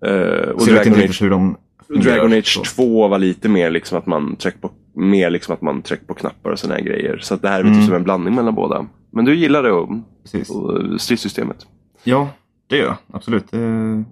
Eh, 0.05 0.49
och 0.49 0.65
Dragon 0.65 0.93
Age 0.93 1.21
hur 1.21 1.29
de. 1.29 1.57
Dragon 1.87 2.33
Age 2.33 2.53
så. 2.53 2.63
2 2.75 3.07
var 3.07 3.19
lite 3.19 3.49
mer 3.49 3.69
liksom 3.71 3.97
att 3.97 4.05
man 4.05 4.35
tryckte 4.35 4.59
på, 4.61 4.71
mer 4.93 5.29
liksom 5.29 5.53
att 5.53 5.61
man 5.61 5.81
tryckte 5.81 6.05
på 6.05 6.13
knappar 6.13 6.49
och 6.51 6.59
såna 6.59 6.73
här 6.73 6.81
grejer. 6.81 7.17
Så 7.21 7.35
det 7.35 7.49
här 7.49 7.59
är 7.59 7.63
väl 7.63 7.71
Mm. 7.71 7.79
typ 7.79 7.87
som 7.87 7.95
en 7.95 8.03
blandning 8.03 8.35
mellan 8.35 8.55
båda. 8.55 8.87
Men 9.11 9.25
du 9.25 9.35
gillar 9.35 9.63
det 9.63 9.71
och, 9.71 9.89
Precis. 10.23 10.49
och 10.49 11.01
stridssystemet? 11.01 11.67
Ja, 12.03 12.29
det 12.67 12.77
gör 12.77 12.85
jag 12.85 12.97
absolut. 13.13 13.51
Det, 13.51 14.03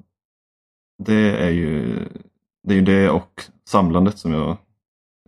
det, 1.04 1.38
är 1.38 1.50
ju, 1.50 1.96
det 2.68 2.78
är 2.78 2.82
det 2.82 3.10
och 3.10 3.42
samlandet 3.70 4.18
som 4.18 4.34
jag 4.34 4.50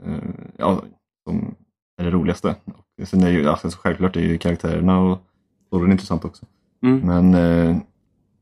eh, 0.06 0.18
ja, 0.58 0.82
som 1.28 1.56
är 2.02 2.04
det 2.04 2.12
roligaste. 2.12 2.56
Sen 3.04 3.24
är 3.24 3.30
ju, 3.30 3.48
alltså, 3.50 3.72
så 3.72 3.78
självklart 3.78 4.16
är 4.16 4.22
ju 4.22 4.38
karaktärerna 4.38 5.00
och 5.00 5.20
storyn 5.68 5.92
intressant 5.92 6.26
också. 6.26 6.46
Mm. 6.84 7.00
Men 7.00 7.34
eh, 7.34 7.78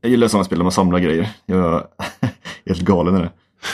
jag 0.00 0.10
gillar 0.10 0.28
sådana 0.28 0.44
spel 0.44 0.58
där 0.58 0.62
man 0.64 0.72
samlar 0.72 0.98
grejer. 0.98 1.28
Jag 1.46 1.74
är 1.74 1.82
helt 2.66 2.80
galen 2.80 3.16
i 3.16 3.20
det. 3.20 3.30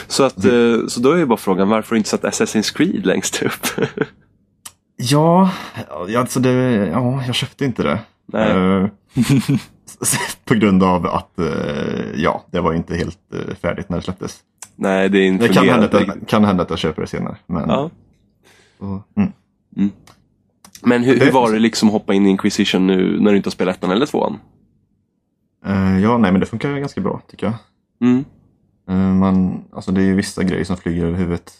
Så, 0.06 0.22
att, 0.24 0.44
eh, 0.44 0.86
så 0.88 1.00
då 1.00 1.12
är 1.12 1.16
ju 1.16 1.26
bara 1.26 1.36
frågan 1.36 1.68
varför 1.68 1.96
inte 1.96 2.08
satt 2.08 2.22
Assassin's 2.22 2.76
Creed 2.76 3.06
längst 3.06 3.42
upp? 3.42 3.66
Ja, 4.96 5.50
alltså 6.18 6.40
det, 6.40 6.50
ja, 6.92 7.22
jag 7.26 7.34
köpte 7.34 7.64
inte 7.64 7.82
det. 7.82 7.98
Nej. 8.26 8.50
Eh, 8.50 8.86
på 10.44 10.54
grund 10.54 10.82
av 10.82 11.06
att 11.06 11.38
eh, 11.38 11.46
ja, 12.16 12.44
det 12.50 12.60
var 12.60 12.72
inte 12.74 12.96
helt 12.96 13.18
färdigt 13.62 13.88
när 13.88 13.96
det 13.96 14.02
släpptes. 14.02 14.38
Nej, 14.76 15.08
det 15.08 15.18
är 15.18 15.22
inte 15.22 15.48
Det 15.48 15.54
kan 15.54 15.68
hända, 15.68 15.86
att 15.86 16.06
jag, 16.06 16.28
kan 16.28 16.44
hända 16.44 16.62
att 16.62 16.70
jag 16.70 16.78
köper 16.78 17.02
det 17.02 17.08
senare. 17.08 17.36
Men, 17.46 17.68
Ja. 17.68 17.90
så, 18.78 19.02
mm. 19.16 19.32
Men 20.82 21.04
hur, 21.04 21.12
hur 21.18 21.26
Det- 21.26 21.30
var 21.32 21.52
det 21.52 21.58
liksom 21.58 21.88
att 21.88 21.92
hoppa 21.92 22.14
in 22.14 22.26
i 22.26 22.30
Inquisition 22.30 22.86
nu 22.86 23.20
när 23.20 23.30
du 23.30 23.36
inte 23.36 23.46
har 23.46 23.52
spelat 23.52 23.76
ettan 23.76 23.90
eller 23.90 24.06
tvåan? 24.06 24.38
Eh, 25.64 25.98
ja, 26.02 26.18
nej 26.18 26.32
men 26.32 26.40
det 26.40 26.46
funkar 26.46 26.78
ganska 26.78 27.00
bra 27.00 27.20
tycker 27.28 27.46
jag. 27.46 27.54
Mm. 28.10 28.24
Eh, 28.88 29.14
man, 29.14 29.64
alltså 29.72 29.92
det 29.92 30.00
är 30.02 30.04
ju 30.06 30.14
vissa 30.14 30.44
grejer 30.44 30.64
som 30.64 30.76
flyger 30.76 31.04
över 31.06 31.18
huvudet. 31.18 31.52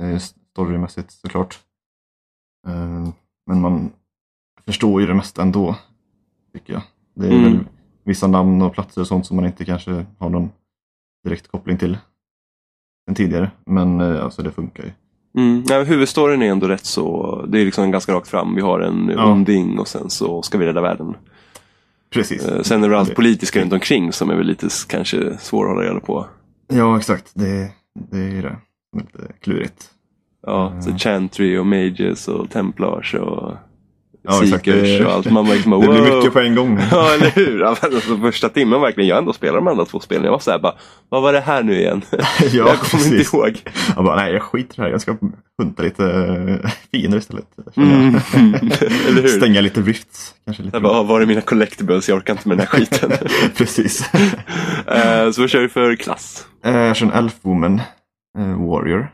Eh, 0.00 0.18
storymässigt 0.52 1.12
såklart. 1.12 1.58
Men 3.46 3.60
man 3.60 3.90
förstår 4.66 5.00
ju 5.00 5.06
det 5.06 5.14
mesta 5.14 5.42
ändå. 5.42 5.76
Tycker 6.52 6.72
jag. 6.72 6.82
Det 7.14 7.26
är 7.26 7.32
Mm. 7.32 7.44
väl 7.44 7.64
vissa 8.04 8.26
namn 8.26 8.62
och 8.62 8.72
platser 8.72 9.00
och 9.00 9.06
sånt 9.06 9.26
som 9.26 9.36
man 9.36 9.46
inte 9.46 9.64
kanske 9.64 10.06
har 10.18 10.28
någon 10.30 10.50
direkt 11.24 11.48
koppling 11.48 11.78
till. 11.78 11.98
Än 13.08 13.14
tidigare. 13.14 13.50
Men 13.66 14.00
alltså 14.00 14.42
det 14.42 14.50
funkar 14.50 14.82
ju. 14.84 14.90
Mm. 15.42 15.64
Men 15.68 15.86
huvudstoryn 15.86 16.42
är 16.42 16.46
ändå 16.50 16.68
rätt 16.68 16.84
så, 16.84 17.36
det 17.48 17.60
är 17.60 17.64
liksom 17.64 17.90
ganska 17.90 18.12
rakt 18.12 18.28
fram. 18.28 18.54
Vi 18.54 18.60
har 18.60 18.80
en 18.80 19.08
Ja. 19.16 19.32
onding 19.32 19.78
och 19.78 19.88
sen 19.88 20.10
så 20.10 20.42
ska 20.42 20.58
vi 20.58 20.66
rädda 20.66 20.80
världen. 20.80 21.14
Precis. 22.14 22.44
Eh, 22.44 22.62
Sen 22.62 22.84
är 22.84 22.88
det 22.88 22.98
allt 22.98 23.14
politiska 23.14 23.60
runt 23.60 23.72
omkring 23.72 24.12
som 24.12 24.30
är 24.30 24.34
väl 24.36 24.46
lite 24.46 24.68
kanske 24.88 25.38
svårare 25.38 25.70
att 25.70 25.76
hålla 25.76 25.88
reda 25.90 26.00
på. 26.00 26.26
Ja, 26.72 26.96
exakt. 26.98 27.30
Det, 27.34 27.70
det 28.10 28.16
är 28.18 28.30
ju 28.30 28.42
det 28.42 28.56
lite 28.96 29.32
klurigt. 29.40 29.84
Ja, 30.46 30.76
så 30.80 30.86
Mm. 30.88 30.98
Chantry 30.98 31.58
och 31.58 31.66
Mages 31.66 32.28
och 32.28 32.50
Templars 32.50 33.14
och 33.14 33.52
Ja, 34.28 34.42
exakt. 34.44 34.64
Seekers 34.64 34.98
Det- 34.98 35.06
och 35.06 35.12
allt. 35.12 35.30
Man 35.30 35.44
liksom 35.46 35.70
bara, 35.70 35.80
Det 35.86 35.88
blir 36.02 36.16
mycket 36.16 36.32
på 36.32 36.40
en 36.40 36.54
gång. 36.54 36.78
Ja, 36.90 37.14
eller 37.14 37.30
hur? 37.30 37.60
Ja, 37.60 37.76
alltså, 37.82 38.16
första 38.16 38.48
timmen 38.48 38.80
verkligen, 38.80 39.08
jag 39.08 39.18
ändå 39.18 39.32
spelar 39.32 39.54
de 39.54 39.68
andra 39.68 39.84
två 39.84 40.00
spelen. 40.00 40.24
Jag 40.24 40.30
var 40.32 40.38
såhär 40.38 40.58
bara, 40.58 40.74
vad 41.08 41.22
var 41.22 41.32
det 41.32 41.40
här 41.40 41.62
nu 41.62 41.78
igen? 41.78 42.02
ja, 42.40 42.48
jag 42.52 42.78
kommer 42.78 43.04
inte 43.04 43.36
ihåg. 43.36 43.62
Jag 43.96 44.04
bara, 44.04 44.16
nej 44.16 44.32
jag 44.32 44.42
skiter 44.42 44.74
i 44.74 44.76
det 44.76 44.82
här. 44.82 44.90
Jag 44.90 45.00
ska 45.00 45.16
hunta 45.62 45.82
lite 45.82 46.04
eh, 46.12 46.70
fiender 46.92 47.18
istället. 47.18 47.46
Mm. 47.76 48.20
Stänga 49.28 49.60
lite 49.60 49.80
rifts. 49.80 50.34
Kanske 50.44 50.62
lite. 50.62 50.76
Jag 50.76 50.82
bara, 50.82 50.92
ah, 50.92 51.02
var 51.02 51.20
är 51.20 51.26
mina 51.26 51.40
collectibles? 51.40 52.08
Jag 52.08 52.16
orkar 52.16 52.32
inte 52.34 52.48
med 52.48 52.58
den 52.58 52.66
här 52.66 52.78
skiten. 52.78 53.10
Precis. 53.56 54.10
Eh, 54.86 55.30
så 55.30 55.40
vad 55.40 55.50
kör 55.50 55.60
du 55.60 55.68
för 55.68 55.96
klass? 55.96 56.46
Eh, 56.64 56.76
Jag 56.76 56.96
kör 56.96 57.06
en 57.06 57.12
Elf 57.12 57.34
Woman 57.42 57.80
eh, 58.38 58.66
Warrior. 58.68 59.08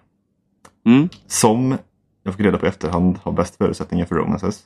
Mm. 0.86 1.08
Som 1.26 1.78
jag 2.22 2.34
fick 2.34 2.46
reda 2.46 2.58
på 2.58 2.66
i 2.66 2.68
efterhand 2.68 3.18
har 3.22 3.32
bäst 3.32 3.56
förutsättningar 3.56 4.06
för 4.06 4.14
romances. 4.14 4.60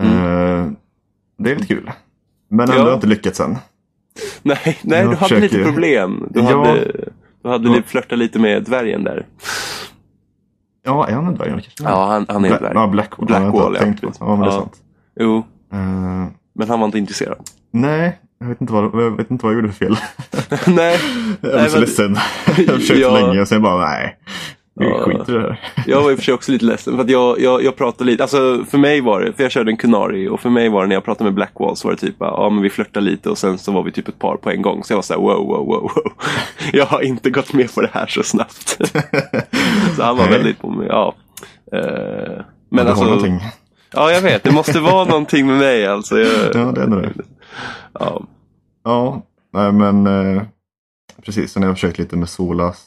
Mm. 0.00 0.76
Det 1.38 1.50
är 1.50 1.54
lite 1.54 1.66
kul. 1.66 1.90
Men 2.48 2.60
ändå 2.60 2.74
Ja. 2.82 2.84
har 2.84 2.94
inte 2.94 3.06
lyckats 3.06 3.40
än. 3.40 3.56
Nej, 4.42 4.78
nej 4.82 4.98
Jag 4.98 5.10
du 5.10 5.16
hade 5.16 5.16
försöker- 5.16 5.42
lite 5.58 5.62
problem. 5.70 6.26
Du 6.30 6.40
Ja. 6.40 6.64
hade, 6.66 6.92
du 7.42 7.48
hade 7.48 7.68
Ja. 7.68 7.74
lite 7.76 7.88
flörtat 7.88 8.18
lite 8.18 8.38
med 8.38 8.62
dvärgen 8.64 9.04
där. 9.04 9.26
Ja, 10.84 11.08
är 11.08 11.12
han 11.14 11.26
en 11.26 11.34
dvärg? 11.34 11.50
Kanske? 11.50 11.70
Ja, 11.82 12.06
han, 12.06 12.26
han 12.28 12.44
är 12.44 12.48
Black, 12.48 12.60
dvärg. 12.60 12.72
ja, 12.74 12.86
Blackwall. 12.86 13.26
Blackwall, 13.26 13.74
ja, 13.74 13.80
tänkt 13.80 14.00
på. 14.00 14.06
precis. 14.06 14.20
Ja, 14.20 14.36
men 14.36 14.40
det 14.40 14.46
är 14.46 14.50
sant. 14.50 14.82
Jo, 15.20 15.42
Eh, 15.72 15.78
men 16.54 16.68
han 16.68 16.80
var 16.80 16.86
inte 16.86 16.98
intresserad. 16.98 17.38
nej, 17.70 18.18
jag 18.38 18.46
vet, 18.46 18.60
inte 18.60 18.72
vad, 18.72 18.84
jag 18.84 19.16
vet 19.16 19.30
inte 19.30 19.44
vad 19.46 19.54
jag 19.54 19.60
gjorde 19.60 19.72
för 19.72 19.86
fel. 19.86 19.96
nej, 20.74 20.98
Jag 21.40 21.50
blev 21.52 21.66
så 21.68 21.72
men- 21.72 21.80
ledsen. 21.80 22.16
Jag 22.56 22.72
har 22.72 22.78
försökt 22.80 23.00
Ja. 23.00 23.10
länge 23.12 23.40
och 23.40 23.48
sen 23.48 23.62
bara 23.62 23.86
nej. 23.88 24.16
Vi 24.82 24.88
Ja. 24.90 25.04
skiter 25.04 25.34
i 25.34 25.42
det 25.42 25.42
här. 25.42 25.60
jag 25.86 26.02
var 26.02 26.10
i 26.10 26.14
och 26.14 26.18
för 26.18 26.24
sig 26.24 26.34
också 26.34 26.52
lite 26.52 26.64
ledsen. 26.64 26.96
För 26.96 27.04
att 27.04 27.10
jag, 27.10 27.40
jag, 27.40 27.62
jag 27.64 27.76
pratade 27.76 28.10
lite, 28.10 28.22
alltså 28.24 28.64
för 28.70 28.78
mig 28.78 29.00
var 29.00 29.20
det, 29.20 29.32
för 29.32 29.42
jag 29.42 29.52
körde 29.52 29.70
en 29.70 29.76
Kunari 29.76 30.28
och 30.28 30.40
för 30.40 30.50
mig 30.50 30.68
var 30.68 30.82
det 30.82 30.88
när 30.88 30.96
jag 30.96 31.04
pratade 31.04 31.24
med 31.24 31.34
Blackwall 31.34 31.76
så 31.76 31.88
var 31.88 31.94
det 31.94 32.00
typ, 32.00 32.16
ja 32.18 32.50
men 32.50 32.62
vi 32.62 32.70
flörtade 32.70 33.06
lite 33.06 33.30
och 33.30 33.38
sen 33.38 33.58
så 33.58 33.72
var 33.72 33.82
vi 33.82 33.92
typ 33.92 34.08
ett 34.08 34.18
par 34.18 34.36
på 34.36 34.50
en 34.50 34.62
gång. 34.62 34.84
Så 34.84 34.92
jag 34.92 34.96
var 34.96 35.02
såhär, 35.02 35.20
wow, 35.20 35.46
wow, 35.46 35.66
wow, 35.66 35.80
wow. 35.82 36.12
Jag 36.72 36.86
har 36.86 37.00
inte 37.00 37.30
gått 37.30 37.52
med 37.52 37.74
på 37.74 37.80
det 37.80 37.90
här 37.92 38.06
så 38.06 38.22
snabbt. 38.22 38.68
så 39.96 40.02
han 40.02 40.16
var 40.16 40.24
Nej. 40.24 40.32
väldigt 40.32 40.58
på 40.60 40.70
mig, 40.70 40.86
ja. 40.90 41.14
Eh, 41.72 42.40
Men 42.68 42.88
alltså, 42.88 43.04
någonting. 43.04 43.40
ja 43.92 44.10
jag 44.12 44.20
vet, 44.20 44.42
det 44.42 44.50
måste 44.52 44.80
vara 44.80 45.04
någonting 45.04 45.46
med 45.46 45.56
mig 45.58 45.86
alltså. 45.86 46.18
Jag, 46.18 46.30
Ja, 46.54 46.72
det 46.72 46.82
är 46.82 46.86
nog 46.86 47.02
det. 47.02 47.12
Ja. 48.00 48.22
Ja, 48.84 49.22
nej 49.52 49.72
men 49.72 50.06
eh, 50.06 50.42
precis. 51.24 51.52
Sen 51.52 51.62
har 51.62 51.70
jag 51.70 51.76
försökt 51.76 51.98
lite 51.98 52.16
med 52.16 52.28
Solas. 52.28 52.82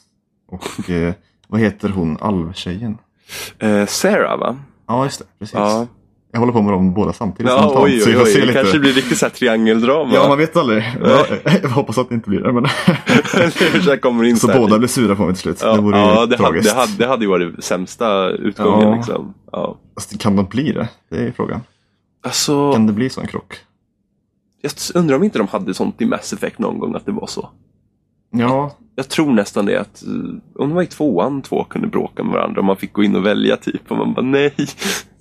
Och 0.52 0.90
eh, 0.90 1.14
vad 1.56 1.62
heter 1.62 1.90
hon, 1.90 2.18
alvtjejen? 2.22 2.98
Eh, 3.60 3.86
Sarah 3.86 4.40
va? 4.40 4.58
Ja, 4.88 5.04
just 5.04 5.20
det. 5.20 5.26
Precis. 5.40 5.54
Ja, 5.54 5.88
Jag 6.32 6.40
håller 6.40 6.54
på 6.54 6.62
med 6.62 6.74
dem 6.74 6.94
båda 6.94 7.14
samtidigt. 7.14 7.52
ja 7.52 7.58
spontant, 7.60 7.86
oj 7.86 8.00
så 8.00 8.10
oj 8.10 8.18
oj. 8.18 8.34
Det 8.34 8.42
lite. 8.42 8.54
kanske 8.54 8.80
blir 8.80 8.94
riktigt 8.94 9.18
såhär 9.18 9.32
triangeldrama. 9.32 10.14
Ja, 10.14 10.28
man 10.28 10.38
vet 10.38 10.58
aldrig. 10.58 10.84
Jag, 11.04 11.26
jag 11.64 11.70
hoppas 11.70 11.98
att 11.98 12.10
det 12.10 12.16
inte 12.16 12.30
blir 12.30 12.40
det. 12.40 12.54
Men... 12.54 12.68
så 14.38 14.48
så 14.48 14.60
båda 14.60 14.78
blir 14.78 14.88
sura 14.88 15.16
på 15.16 15.26
mig 15.26 15.34
till 15.34 15.42
slut. 15.42 15.60
Ja, 15.62 15.76
det 15.76 15.82
vore 15.82 15.98
ja 15.98 16.06
det, 16.08 16.20
hade, 16.20 16.38
tragiskt. 16.38 16.70
det, 16.70 16.76
hade, 16.80 16.92
det 16.98 17.08
hade 17.08 17.24
ju 17.26 17.30
varit 17.30 17.64
sämsta 17.64 18.30
utgången. 18.30 18.88
Ja. 18.90 18.96
Liksom. 18.96 19.34
Ja. 19.52 19.78
Fast 19.94 20.20
kan 20.20 20.36
de 20.36 20.46
bli 20.46 20.72
det? 20.72 20.90
Det 21.10 21.18
är 21.18 21.32
frågan. 21.32 21.62
Alltså, 22.24 22.74
Kan 22.74 22.88
det 22.88 22.94
bli 22.94 23.10
så 23.10 23.22
en 23.22 23.28
krock? 23.28 23.58
jag 24.62 24.72
undrar 24.96 25.16
om 25.16 25.24
inte 25.24 25.38
de 25.38 25.48
hade 25.48 25.74
sånt 25.74 26.02
i 26.02 26.06
Mass 26.06 26.34
Effect 26.34 26.60
någon 26.60 26.80
gång 26.80 26.96
att 26.96 27.06
det 27.06 27.12
var 27.12 27.28
så. 27.28 27.50
Ja, 28.40 28.78
Jag 28.96 29.10
tror 29.10 29.34
nästan 29.34 29.66
det 29.66 29.80
att 29.82 30.04
eh, 30.04 30.62
om 30.64 30.70
det 30.70 30.76
var 30.76 30.82
i 30.84 30.88
tvåan 30.88 31.42
två 31.42 31.64
kunde 31.64 31.88
bråka 31.88 32.24
med 32.24 32.34
varandra 32.34 32.60
och 32.60 32.66
man 32.66 32.78
fick 32.78 32.94
gå 32.94 33.04
in 33.04 33.16
och 33.16 33.26
välja 33.26 33.58
typ 33.58 33.82
och 33.92 33.98
man 33.98 34.14
bara 34.14 34.26
nej. 34.26 34.54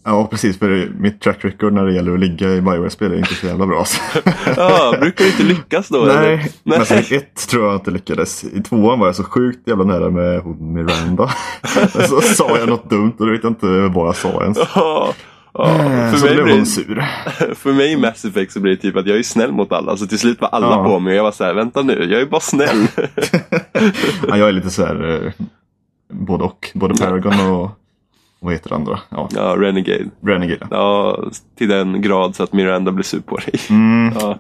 ja 0.04 0.26
precis. 0.30 0.58
För 0.58 0.88
mitt 0.98 1.20
track 1.20 1.44
record 1.44 1.72
när 1.72 1.84
det 1.84 1.94
gäller 1.94 2.14
att 2.14 2.20
ligga 2.20 2.48
i 2.54 2.60
Bioware-spel 2.60 3.12
är 3.12 3.16
inte 3.18 3.34
så 3.34 3.46
jävla 3.46 3.66
bra. 3.66 3.78
alltså. 3.78 4.00
Ja, 4.56 4.94
brukar 5.00 5.24
du 5.24 5.30
inte 5.30 5.42
lyckas 5.42 5.88
då? 5.88 6.02
eller? 6.02 6.22
Nej, 6.22 6.52
Nej. 6.62 6.78
Mass 6.78 6.90
Effect 6.90 7.12
1 7.12 7.48
tror 7.48 7.64
jag 7.66 7.74
inte 7.74 7.90
lyckades. 7.90 8.44
I 8.44 8.62
tvåan 8.62 8.98
var 8.98 9.06
jag 9.06 9.16
så 9.16 9.24
sjukt 9.24 9.68
jävla 9.68 9.84
nära 9.84 10.10
med 10.10 10.46
Miranda. 10.60 11.30
så 12.08 12.20
sa 12.20 12.58
jag 12.58 12.68
något 12.68 12.90
dumt 12.90 13.12
och 13.18 13.26
då 13.26 13.32
vet 13.32 13.42
jag 13.42 13.50
inte 13.50 13.66
vad 13.66 14.06
jag 14.06 14.16
sa 14.16 14.42
ens. 14.42 14.58
Ja, 14.74 15.14
ja. 15.54 15.70
Eh, 15.70 16.10
För, 16.10 16.16
så 16.16 16.26
mig 16.26 16.34
blev 16.34 16.56
hon 16.56 16.66
sur. 16.66 17.04
för 17.54 17.72
mig 17.72 17.92
i 17.92 17.96
Mass 17.96 18.24
Effect 18.24 18.52
så 18.52 18.60
blir 18.60 18.72
det 18.72 18.82
typ 18.82 18.96
att 18.96 19.06
jag 19.06 19.18
är 19.18 19.22
snäll 19.22 19.52
mot 19.52 19.72
alla. 19.72 19.96
Så 19.96 20.06
till 20.06 20.18
slut 20.18 20.40
var 20.40 20.48
alla 20.48 20.66
Ja. 20.70 20.84
på 20.84 20.98
mig 20.98 21.10
och 21.12 21.16
jag 21.18 21.22
var 21.24 21.32
så 21.32 21.44
här, 21.44 21.54
vänta 21.54 21.82
nu, 21.82 22.04
jag 22.10 22.20
är 22.20 22.26
bara 22.26 22.40
snäll. 22.40 22.86
Ja, 24.28 24.36
jag 24.36 24.48
är 24.48 24.52
lite 24.52 24.70
så 24.70 24.86
här, 24.86 25.24
eh, 25.26 25.32
både 26.12 26.44
och. 26.44 26.70
Både 26.74 26.94
Paragon 26.94 27.50
och 27.52 27.70
vad 28.40 28.52
heter 28.52 28.68
det 28.68 28.74
andra? 28.74 29.00
Ja, 29.08 29.28
ja, 29.34 29.56
Renegade. 29.58 30.04
Renegade. 30.22 30.66
Ja, 30.70 31.18
till 31.58 31.68
den 31.68 32.02
grad 32.02 32.36
så 32.36 32.42
att 32.42 32.52
Miranda 32.52 32.92
blir 32.92 33.04
sur 33.04 33.20
på 33.20 33.36
dig. 33.36 33.54
Mm, 33.70 34.12
Ja, 34.20 34.38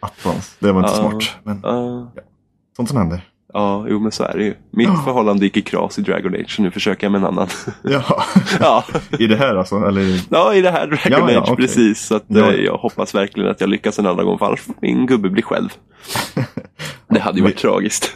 attans. 0.00 0.56
Det 0.58 0.72
var 0.72 0.80
inte 0.80 0.94
smart. 0.96 1.36
Men 1.44 1.60
ja, 1.62 2.12
sånt 2.76 2.88
som 2.88 2.98
händer. 2.98 3.28
Ja, 3.52 3.86
jo 3.88 4.00
men 4.00 4.12
så 4.12 4.24
är 4.24 4.38
det 4.38 4.44
ju. 4.44 4.54
Mitt 4.70 4.88
förhållande 5.04 5.44
gick 5.44 5.56
i 5.56 5.62
kras 5.62 5.98
i 5.98 6.02
Dragon 6.02 6.34
Age, 6.34 6.50
så 6.56 6.62
nu 6.62 6.70
försöker 6.70 7.04
jag 7.06 7.12
med 7.12 7.18
en 7.18 7.24
annan. 7.26 7.48
Ja, 7.82 8.02
ja. 8.60 8.84
i 9.18 9.26
det 9.26 9.36
här 9.36 9.54
alltså? 9.56 9.76
Eller? 9.76 10.20
ja, 10.30 10.54
i 10.54 10.60
det 10.62 10.70
här 10.70 10.86
Dragon 10.86 11.28
Ja, 11.28 11.32
ja, 11.32 11.40
Age, 11.40 11.50
okej. 11.50 11.56
precis. 11.66 12.00
Så 12.06 12.16
att, 12.16 12.24
Ja. 12.26 12.52
eh, 12.52 12.60
jag 12.60 12.76
hoppas 12.76 13.14
verkligen 13.14 13.50
att 13.50 13.60
jag 13.60 13.70
lyckas 13.70 13.98
en 13.98 14.06
annan 14.06 14.24
gång, 14.26 14.38
för 14.38 14.46
annars 14.46 14.60
får 14.60 14.74
min 14.80 15.06
gubbe 15.06 15.28
bli 15.30 15.42
själv. 15.42 15.68
Det 17.08 17.20
hade 17.20 17.38
ju 17.38 17.42
varit 17.44 17.56
tragiskt. 17.58 18.14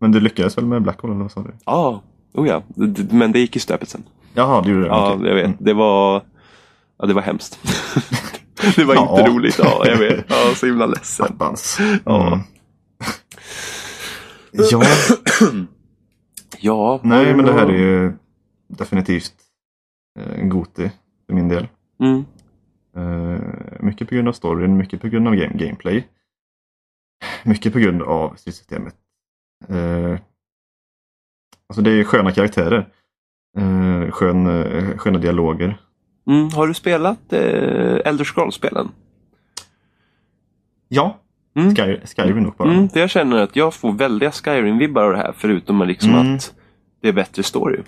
Men 0.00 0.12
du 0.12 0.20
lyckades 0.20 0.58
väl 0.58 0.64
med 0.64 0.82
Blackhole 0.82 1.12
eller 1.12 1.22
vad 1.22 1.32
sa 1.32 1.40
du? 1.42 1.54
Ja, 1.66 2.02
oh 2.34 2.48
ja. 2.48 2.62
Men 3.10 3.32
det 3.32 3.38
gick 3.38 3.56
i 3.56 3.60
stöpet 3.60 3.88
sen. 3.88 4.02
Jaha, 4.34 4.62
du 4.62 4.70
gjorde 4.70 4.82
det? 4.82 4.88
Ja, 4.88 5.12
Okej. 5.14 5.28
jag 5.28 5.34
vet. 5.34 5.44
Mm. 5.44 5.56
Det 5.60 5.72
var, 5.72 6.22
ja, 6.98 7.06
det 7.06 7.14
var 7.14 7.22
hemskt. 7.22 7.58
det 8.76 8.84
var 8.84 8.94
Ja. 8.94 9.18
inte 9.20 9.30
roligt. 9.30 9.58
Ja, 9.62 9.82
jag 9.86 9.96
vet. 9.96 10.24
Ja, 10.28 10.36
så 10.54 10.66
himla 10.66 10.86
ledsen. 10.86 11.26
Attans. 11.26 11.78
Ja. 12.04 12.26
Mm. 12.26 12.38
Ja, 14.52 14.82
Ja, 16.60 17.00
nej 17.04 17.34
men 17.34 17.44
det 17.44 17.52
här 17.52 17.66
är 17.66 17.78
ju 17.78 18.12
definitivt 18.68 19.34
eh, 20.18 20.40
en 20.40 20.48
Goti 20.48 20.90
för 21.26 21.34
min 21.34 21.48
del. 21.48 21.68
Mm. 22.00 22.24
Eh, 22.96 23.40
mycket 23.80 24.08
på 24.08 24.14
grund 24.14 24.28
av 24.28 24.32
storyn, 24.32 24.76
mycket 24.76 25.00
på 25.00 25.08
grund 25.08 25.28
av 25.28 25.34
game 25.34 25.54
gameplay. 25.54 26.08
Mycket 27.44 27.72
på 27.72 27.78
grund 27.78 28.02
av 28.02 28.34
stridssystemet. 28.36 28.94
Eh, 29.68 30.18
alltså 31.68 31.82
det 31.82 31.90
är 31.90 32.04
sköna 32.04 32.32
karaktärer. 32.32 32.88
Skön, 34.10 34.98
sköna 34.98 35.18
dialoger. 35.18 35.80
Mm. 36.26 36.50
Har 36.50 36.66
du 36.66 36.74
spelat 36.74 37.32
Elder 37.32 38.24
Scrolls-spelen? 38.24 38.88
Ja, 40.88 41.20
Mm. 41.58 41.74
Sky, 41.74 41.96
Skyrim 42.16 42.42
nog 42.42 42.54
bara. 42.56 42.72
Mm, 42.72 42.88
för 42.88 43.00
jag 43.00 43.10
känner 43.10 43.36
att 43.42 43.56
jag 43.56 43.74
får 43.74 43.92
väldiga 43.92 44.30
Skyrim-vibbar 44.30 45.02
av 45.04 45.12
det 45.12 45.18
här 45.18 45.34
förutom 45.36 45.80
att 45.80 45.88
liksom 45.88 46.10
Mm. 46.14 46.34
att 46.34 46.54
det 47.02 47.08
är 47.08 47.12
bättre 47.12 47.42
story. 47.42 47.78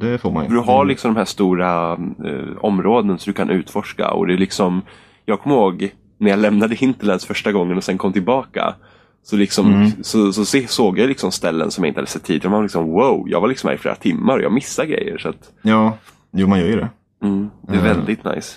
det 0.00 0.18
får 0.18 0.32
man 0.32 0.44
ju. 0.44 0.50
Du 0.50 0.58
har 0.58 0.84
liksom 0.84 1.14
de 1.14 1.18
här 1.18 1.24
stora 1.24 1.92
eh, 1.92 2.56
områden 2.60 3.18
som 3.18 3.30
du 3.30 3.36
kan 3.36 3.50
utforska 3.50 4.10
och 4.10 4.26
det 4.26 4.32
är 4.34 4.38
liksom 4.38 4.82
Jag 5.24 5.40
kommer 5.40 5.56
ihåg 5.56 5.90
när 6.18 6.30
jag 6.30 6.38
lämnade 6.38 6.74
Hinterlands 6.74 7.26
första 7.26 7.52
gången 7.52 7.76
och 7.76 7.84
sen 7.84 7.98
kom 7.98 8.12
tillbaka 8.12 8.74
så, 9.22 9.36
liksom, 9.36 9.74
Mm. 9.74 9.90
så, 10.02 10.32
så 10.32 10.44
se, 10.44 10.66
såg 10.66 10.98
jag 10.98 11.08
liksom 11.08 11.32
ställen 11.32 11.70
som 11.70 11.84
jag 11.84 11.90
inte 11.90 12.00
hade 12.00 12.10
sett 12.10 12.22
tidigare. 12.24 12.50
Man 12.50 12.58
var 12.58 12.62
liksom 12.62 12.86
wow, 12.92 13.24
jag 13.28 13.40
var 13.40 13.48
liksom 13.48 13.68
här 13.68 13.74
i 13.74 13.78
flera 13.78 13.94
timmar 13.94 14.36
och 14.38 14.42
jag 14.44 14.52
missade 14.52 14.88
grejer. 14.88 15.18
Så 15.18 15.28
att, 15.28 15.52
Ja, 15.62 15.98
jo 16.32 16.46
man 16.46 16.58
gör 16.60 16.66
ju 16.66 16.76
det. 16.76 16.88
mm, 17.22 17.50
det 17.62 17.72
är 17.74 17.80
Mm. 17.80 17.96
väldigt 17.96 18.24
nice. 18.24 18.56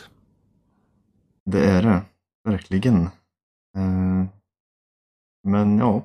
Det 1.45 1.59
är 1.69 1.81
det. 1.81 2.01
Verkligen. 2.49 3.09
Eh, 3.77 4.25
men 5.47 5.77
ja. 5.77 6.03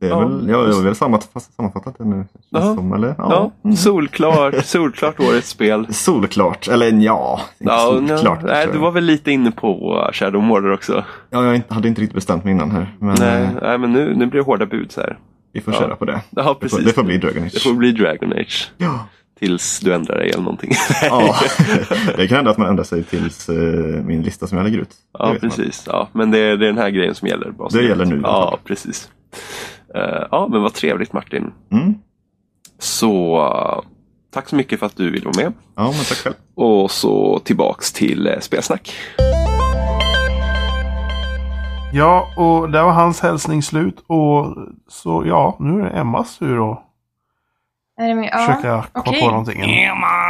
Det 0.00 0.06
är 0.06 0.10
Ja. 0.10 0.18
väl, 0.18 0.48
ja, 0.48 0.66
jag 0.66 0.72
har 0.74 0.82
väl 0.82 0.94
sammanfatt, 0.94 1.42
sammanfattat 1.42 1.98
det 1.98 2.04
nu. 2.04 2.24
Ja. 2.50 2.60
Som, 2.74 2.92
eller? 2.92 3.14
Ja, 3.18 3.50
Mm. 3.64 3.76
solklart, 3.76 4.54
solklart 4.64 5.20
årets 5.20 5.48
spel. 5.48 5.86
Solklart, 5.94 6.68
eller 6.68 6.86
ja, 6.92 7.40
inte 7.58 7.72
Ja, 7.72 7.78
solklart. 7.92 8.42
nej, 8.42 8.62
tror 8.64 8.72
du 8.72 8.78
jag. 8.78 8.82
var 8.84 8.90
väl 8.90 9.04
lite 9.04 9.30
inne 9.32 9.50
på 9.50 9.94
uh, 10.06 10.12
Shadow 10.12 10.42
Mordor 10.42 10.72
också. 10.72 11.04
Ja, 11.30 11.44
jag 11.54 11.62
hade 11.68 11.88
inte 11.88 12.00
riktigt 12.00 12.14
bestämt 12.14 12.44
mig 12.44 12.52
innan 12.52 12.70
här. 12.70 12.96
Men 13.00 13.16
nej, 13.20 13.42
eh, 13.42 13.50
nej, 13.62 13.78
men 13.78 13.92
nu, 13.92 14.14
nu 14.16 14.26
blir 14.26 14.40
det 14.40 14.46
hårda 14.46 14.66
bud 14.66 14.92
så 14.92 15.00
här. 15.00 15.18
vi 15.52 15.60
får 15.60 15.74
Ja. 15.74 15.80
köra 15.80 15.96
på 15.96 16.04
det. 16.04 16.12
Ja, 16.30 16.42
Det 16.42 16.44
får, 16.44 16.54
precis. 16.54 16.84
det 16.84 16.92
får 16.92 17.02
bli 17.02 17.18
Dragon 17.18 17.42
Age. 17.42 17.50
Det 17.54 17.60
får 17.60 17.72
bli 17.74 17.92
Dragon 17.92 18.32
Age. 18.32 18.70
Ja. 18.76 19.08
Tills 19.38 19.80
du 19.80 19.94
ändrar 19.94 20.16
dig 20.16 20.30
eller 20.30 20.42
någonting. 20.42 20.72
ja. 21.02 21.36
det 22.16 22.28
kan 22.28 22.36
hända 22.36 22.50
att 22.50 22.58
man 22.58 22.68
ändrar 22.68 22.84
sig 22.84 23.04
tills 23.04 23.48
eh, 23.48 23.54
min 24.04 24.22
lista 24.22 24.46
som 24.46 24.58
jag 24.58 24.64
lägger 24.64 24.78
ut. 24.78 24.94
Ja, 25.18 25.26
man. 25.26 25.38
precis. 25.38 25.84
Ja, 25.86 26.08
men 26.12 26.30
det 26.30 26.38
är, 26.38 26.56
det 26.56 26.64
är 26.64 26.68
den 26.68 26.78
här 26.78 26.90
grejen 26.90 27.14
som 27.14 27.28
gäller. 27.28 27.50
Bara 27.50 27.68
Det 27.68 27.82
gäller 27.82 28.04
nu 28.04 28.20
Ja, 28.22 28.58
precis. 28.64 29.10
Eh, 29.94 30.26
ja, 30.30 30.48
men 30.50 30.62
vad 30.62 30.74
trevligt 30.74 31.12
Martin. 31.12 31.52
Mm. 31.72 31.94
Så 32.78 33.42
uh, 33.42 33.84
tack 34.32 34.48
så 34.48 34.56
mycket 34.56 34.78
för 34.78 34.86
att 34.86 34.96
du 34.96 35.10
ville 35.10 35.24
vara 35.24 35.44
med. 35.44 35.52
Ja, 35.76 35.82
men 35.82 36.04
tack 36.04 36.18
själv. 36.18 36.34
Och 36.54 36.90
så 36.90 37.38
tillbaks 37.38 37.92
till 37.92 38.28
uh, 38.28 38.38
spelsnack. 38.40 38.94
Ja, 41.92 42.28
och 42.36 42.70
där 42.70 42.82
var 42.82 42.92
hans 42.92 43.20
hälsning 43.20 43.62
slut. 43.62 44.04
Och 44.06 44.56
så 44.88 45.24
ja, 45.26 45.56
nu 45.60 45.80
är 45.80 45.84
det 45.84 45.90
Emmas 45.90 46.38
tur 46.38 46.72
att 46.72 46.87
Är 47.98 48.08
det 48.08 48.14
med? 48.14 48.28
Ja. 48.32 48.38
försöka 48.38 48.82
komma 48.92 49.04
okej. 49.06 49.20
på 49.20 49.30
någonting. 49.30 49.62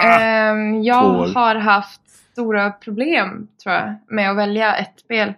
Ehm, 0.04 0.82
jag 0.82 1.02
Tål. 1.02 1.34
har 1.34 1.54
haft 1.54 2.00
stora 2.32 2.70
problem 2.70 3.48
tror 3.62 3.74
jag 3.74 3.94
med 4.08 4.30
att 4.30 4.36
välja 4.36 4.76
ett 4.76 5.00
spel. 5.00 5.34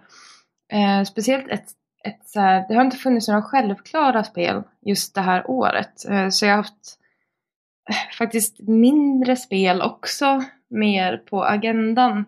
Eh, 0.73 1.03
speciellt 1.03 1.47
ett, 1.47 1.65
ett 2.03 2.21
så 2.25 2.39
här, 2.39 2.65
det 2.67 2.75
har 2.75 2.81
inte 2.81 2.97
funnits 2.97 3.27
några 3.27 3.41
självklara 3.41 4.23
spel 4.23 4.63
just 4.85 5.15
det 5.15 5.21
här 5.21 5.49
året. 5.49 6.09
Eh, 6.09 6.29
så 6.29 6.45
jag 6.45 6.51
har 6.51 6.57
haft 6.57 6.97
eh, 7.89 8.15
faktiskt 8.17 8.59
mindre 8.59 9.35
spel 9.35 9.81
också 9.81 10.43
mer 10.69 11.17
på 11.17 11.43
agendan. 11.43 12.25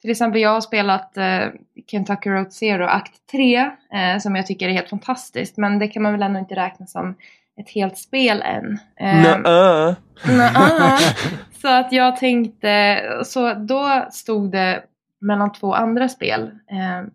Till 0.00 0.10
exempel 0.10 0.40
jag 0.40 0.50
har 0.50 0.60
spelat 0.60 1.16
eh, 1.16 1.46
Kentucky 1.86 2.30
Road 2.30 2.52
Zero 2.52 2.84
akt 2.84 3.12
3 3.30 3.56
eh, 3.92 4.18
som 4.20 4.36
jag 4.36 4.46
tycker 4.46 4.68
är 4.68 4.72
helt 4.72 4.90
fantastiskt 4.90 5.56
men 5.56 5.78
det 5.78 5.88
kan 5.88 6.02
man 6.02 6.12
väl 6.12 6.22
ändå 6.22 6.38
inte 6.38 6.54
räkna 6.54 6.86
som 6.86 7.14
ett 7.60 7.70
helt 7.70 7.98
spel 7.98 8.42
än. 8.42 8.78
Ehm, 8.96 9.22
Nä-äh. 9.22 9.94
Nja. 10.24 10.98
Så 11.60 11.68
att 11.68 11.92
jag 11.92 12.16
tänkte, 12.16 13.02
så 13.24 13.54
då 13.54 14.06
stod 14.10 14.50
det 14.52 14.82
mellan 15.20 15.52
två 15.52 15.74
andra 15.74 16.08
spel. 16.08 16.42
Eh, 16.70 17.08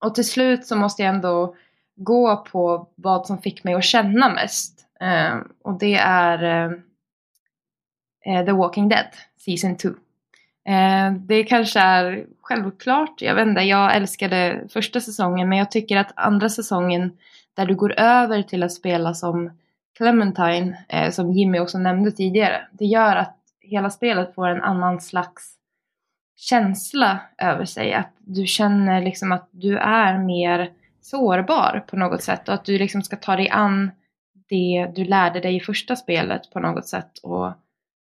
och 0.00 0.14
till 0.14 0.28
slut 0.28 0.66
så 0.66 0.76
måste 0.76 1.02
jag 1.02 1.14
ändå 1.14 1.56
gå 1.96 2.36
på 2.36 2.88
vad 2.94 3.26
som 3.26 3.38
fick 3.38 3.64
mig 3.64 3.74
att 3.74 3.84
känna 3.84 4.28
mest. 4.28 4.86
Eh, 5.00 5.36
och 5.62 5.78
det 5.78 5.94
är 5.94 6.42
eh, 6.42 6.72
eh, 8.26 8.44
The 8.44 8.52
Walking 8.52 8.88
Dead, 8.88 9.06
Season 9.38 9.76
2. 9.76 9.88
Eh, 10.68 11.12
det 11.12 11.44
kanske 11.44 11.80
är 11.80 12.26
självklart, 12.40 13.22
jag 13.22 13.34
vet 13.34 13.46
inte, 13.46 13.60
jag 13.60 13.96
älskade 13.96 14.64
första 14.72 15.00
säsongen 15.00 15.48
men 15.48 15.58
jag 15.58 15.70
tycker 15.70 15.96
att 15.96 16.12
andra 16.16 16.48
säsongen 16.48 17.12
där 17.54 17.66
du 17.66 17.74
går 17.74 18.00
över 18.00 18.42
till 18.42 18.62
att 18.62 18.72
spela 18.72 19.14
som 19.14 19.50
Clementine, 19.96 20.84
eh, 20.88 21.10
som 21.10 21.32
Jimmy 21.32 21.58
också 21.58 21.78
nämnde 21.78 22.12
tidigare, 22.12 22.66
det 22.72 22.84
gör 22.84 23.16
att 23.16 23.36
hela 23.60 23.90
spelet 23.90 24.34
får 24.34 24.48
en 24.48 24.62
annan 24.62 25.00
slags 25.00 25.54
känsla 26.36 27.20
över 27.38 27.64
sig. 27.64 27.92
Att 27.94 28.12
du 28.18 28.46
känner 28.46 29.02
liksom 29.02 29.32
att 29.32 29.48
du 29.50 29.78
är 29.78 30.18
mer 30.18 30.72
sårbar 31.00 31.84
på 31.86 31.96
något 31.96 32.22
sätt 32.22 32.48
och 32.48 32.54
att 32.54 32.64
du 32.64 32.78
liksom 32.78 33.02
ska 33.02 33.16
ta 33.16 33.36
dig 33.36 33.50
an 33.50 33.90
det 34.48 34.92
du 34.94 35.04
lärde 35.04 35.40
dig 35.40 35.56
i 35.56 35.60
första 35.60 35.96
spelet 35.96 36.50
på 36.52 36.60
något 36.60 36.86
sätt 36.86 37.18
och 37.22 37.52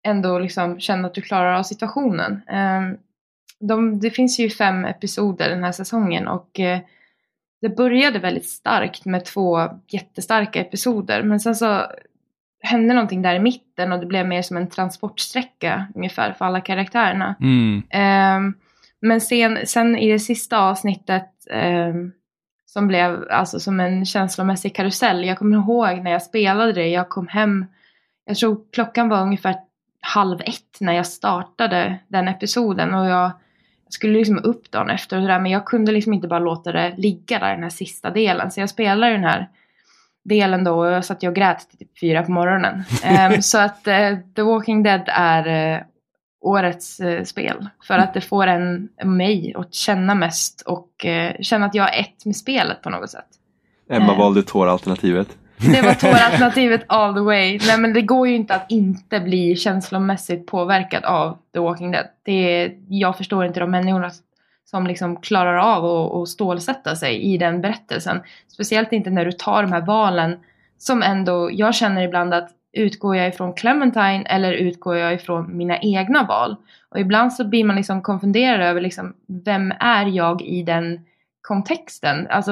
ändå 0.03 0.39
liksom 0.39 0.79
känna 0.79 1.07
att 1.07 1.13
du 1.13 1.21
klarar 1.21 1.53
av 1.53 1.63
situationen. 1.63 2.41
Ehm, 2.47 2.97
de, 3.59 3.99
det 3.99 4.09
finns 4.09 4.39
ju 4.39 4.49
fem 4.49 4.85
episoder 4.85 5.49
den 5.49 5.63
här 5.63 5.71
säsongen 5.71 6.27
och 6.27 6.59
eh, 6.59 6.79
det 7.61 7.69
började 7.69 8.19
väldigt 8.19 8.49
starkt 8.49 9.05
med 9.05 9.25
två 9.25 9.69
jättestarka 9.87 10.61
episoder 10.61 11.23
men 11.23 11.39
sen 11.39 11.55
så 11.55 11.85
hände 12.61 12.93
någonting 12.93 13.21
där 13.21 13.35
i 13.35 13.39
mitten 13.39 13.91
och 13.91 13.99
det 13.99 14.05
blev 14.05 14.27
mer 14.27 14.41
som 14.41 14.57
en 14.57 14.69
transportsträcka 14.69 15.87
ungefär 15.95 16.33
för 16.33 16.45
alla 16.45 16.61
karaktärerna. 16.61 17.35
Mm. 17.39 17.83
Ehm, 17.89 18.53
men 19.01 19.21
sen, 19.21 19.57
sen 19.65 19.97
i 19.97 20.11
det 20.11 20.19
sista 20.19 20.57
avsnittet 20.57 21.29
ehm, 21.51 22.11
som 22.65 22.87
blev 22.87 23.27
alltså 23.31 23.59
som 23.59 23.79
en 23.79 24.05
känslomässig 24.05 24.75
karusell. 24.75 25.25
Jag 25.25 25.37
kommer 25.37 25.57
ihåg 25.57 26.03
när 26.03 26.11
jag 26.11 26.23
spelade 26.23 26.73
det, 26.73 26.87
jag 26.87 27.09
kom 27.09 27.27
hem, 27.27 27.65
jag 28.25 28.37
tror 28.37 28.59
klockan 28.73 29.09
var 29.09 29.21
ungefär 29.21 29.55
halv 30.01 30.41
ett 30.41 30.77
när 30.79 30.93
jag 30.93 31.07
startade 31.07 31.99
den 32.07 32.27
episoden 32.27 32.93
och 32.93 33.07
jag, 33.07 33.31
jag 33.87 33.93
skulle 33.93 34.13
liksom 34.13 34.39
upp 34.43 34.71
dagen 34.71 34.89
efter 34.89 35.17
och 35.17 35.23
sådär 35.23 35.39
men 35.39 35.51
jag 35.51 35.65
kunde 35.65 35.91
liksom 35.91 36.13
inte 36.13 36.27
bara 36.27 36.39
låta 36.39 36.71
det 36.71 36.93
ligga 36.97 37.39
där 37.39 37.53
den 37.53 37.63
här 37.63 37.69
sista 37.69 38.09
delen 38.09 38.51
så 38.51 38.59
jag 38.59 38.69
spelade 38.69 39.11
den 39.11 39.23
här 39.23 39.49
delen 40.25 40.63
då 40.63 40.79
och 40.79 40.91
jag 40.91 41.05
satt 41.05 41.23
jag 41.23 41.31
och 41.31 41.35
grät 41.35 41.69
till 41.69 41.77
typ 41.77 41.99
fyra 41.99 42.23
på 42.23 42.31
morgonen. 42.31 42.83
Ehm, 43.03 43.41
så 43.41 43.57
att 43.57 43.87
eh, 43.87 44.17
The 44.35 44.41
Walking 44.41 44.83
Dead 44.83 45.03
är 45.07 45.75
eh, 45.75 45.81
årets 46.41 46.99
eh, 46.99 47.23
spel. 47.23 47.67
För 47.83 47.97
att 47.97 48.13
det 48.13 48.21
får 48.21 48.47
en, 48.47 48.89
mig 49.03 49.53
att 49.57 49.73
känna 49.73 50.15
mest 50.15 50.61
och 50.61 51.05
känna 51.39 51.65
att 51.65 51.75
jag 51.75 51.95
är 51.95 51.99
ett 51.99 52.25
med 52.25 52.35
spelet 52.35 52.81
på 52.81 52.89
något 52.89 53.09
sätt. 53.09 53.27
Emma 53.89 54.15
valde 54.15 54.43
tåralternativet. 54.43 55.37
Det 55.59 55.81
var 55.81 55.93
tåralternativet 55.93 56.83
all 56.87 57.13
the 57.13 57.19
way. 57.19 57.59
Nej 57.67 57.79
men 57.79 57.93
det 57.93 58.01
går 58.01 58.27
ju 58.27 58.35
inte 58.35 58.55
att 58.55 58.71
inte 58.71 59.19
bli 59.19 59.55
känslomässigt 59.55 60.45
påverkad 60.45 61.03
av 61.03 61.37
The 61.53 61.59
Walking 61.59 61.91
Dead. 61.91 62.07
Det 62.23 62.61
är, 62.61 62.77
jag 62.89 63.17
förstår 63.17 63.45
inte 63.45 63.59
de 63.59 63.71
människorna 63.71 64.11
som 64.65 64.87
liksom 64.87 65.21
klarar 65.21 65.57
av 65.57 65.85
att, 65.85 66.15
att 66.15 66.27
stålsätta 66.27 66.95
sig 66.95 67.21
i 67.21 67.37
den 67.37 67.61
berättelsen. 67.61 68.21
Speciellt 68.53 68.91
inte 68.91 69.09
när 69.09 69.25
du 69.25 69.31
tar 69.31 69.61
de 69.61 69.71
här 69.71 69.81
valen 69.81 70.39
som 70.77 71.03
ändå, 71.03 71.49
jag 71.51 71.75
känner 71.75 72.01
ibland 72.01 72.33
att 72.33 72.49
utgår 72.73 73.15
jag 73.15 73.27
ifrån 73.27 73.53
Clementine 73.53 74.23
eller 74.25 74.53
utgår 74.53 74.97
jag 74.97 75.13
ifrån 75.13 75.57
mina 75.57 75.79
egna 75.79 76.23
val? 76.23 76.55
Och 76.89 76.99
ibland 76.99 77.33
så 77.33 77.47
blir 77.47 77.63
man 77.63 77.75
liksom 77.75 78.01
konfunderad 78.01 78.61
över 78.61 78.81
liksom, 78.81 79.13
vem 79.27 79.73
är 79.79 80.05
jag 80.05 80.41
i 80.41 80.63
den 80.63 81.05
kontexten? 81.41 82.27
Alltså 82.29 82.51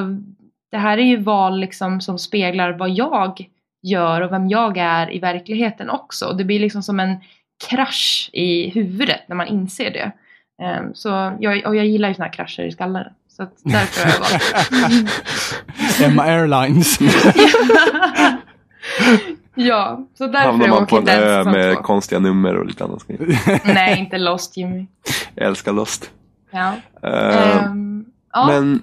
det 0.72 0.78
här 0.78 0.98
är 0.98 1.04
ju 1.04 1.18
val 1.18 1.60
liksom 1.60 2.02
som 2.02 2.20
speglar 2.20 2.72
vad 2.72 2.90
jag 2.90 3.50
gör 3.84 4.22
och 4.22 4.32
vem 4.32 4.50
jag 4.50 4.78
är 4.78 5.16
i 5.16 5.20
verkligheten 5.20 5.90
också. 5.90 6.34
Det 6.34 6.44
blir 6.44 6.60
liksom 6.60 6.84
som 6.84 7.00
en 7.00 7.16
krasch 7.70 8.30
i 8.34 8.70
huvudet 8.70 9.22
när 9.28 9.36
man 9.36 9.48
inser 9.48 9.92
det. 9.92 10.12
Ehm, 10.64 10.94
så 10.94 11.10
jag, 11.40 11.66
och 11.66 11.76
jag 11.76 11.86
gillar 11.86 12.10
ju 12.10 12.16
såna 12.16 12.26
här 12.26 12.34
krascher 12.34 12.64
i 12.64 12.72
skallen. 12.72 13.06
Så 13.28 13.44
att 13.44 13.54
därför 13.64 14.06
har 14.06 14.12
jag 14.12 14.20
valt 14.20 14.44
det. 16.00 16.06
Emma 16.06 16.24
Airlines. 16.24 17.00
ja, 19.56 20.08
så 20.18 20.28
därför 20.28 20.50
Hamnar 20.50 20.68
man 20.68 20.88
på 20.88 20.98
en 20.98 21.08
ö 21.10 21.44
med 21.44 21.76
två. 21.76 21.82
konstiga 21.84 22.20
nummer 22.20 22.56
och 22.56 22.66
lite 22.66 22.84
annat. 22.84 23.04
skit. 23.04 23.20
Nej, 23.66 24.00
inte 24.00 24.18
Lost 24.18 24.58
Jimmy. 24.58 24.86
Jag 25.36 25.48
älskar 25.48 25.74
Lost. 25.74 26.12
Ja. 26.52 26.74
Eh, 27.04 27.64
Ehm, 27.66 28.06
ja. 28.34 28.48
Men. 28.48 28.82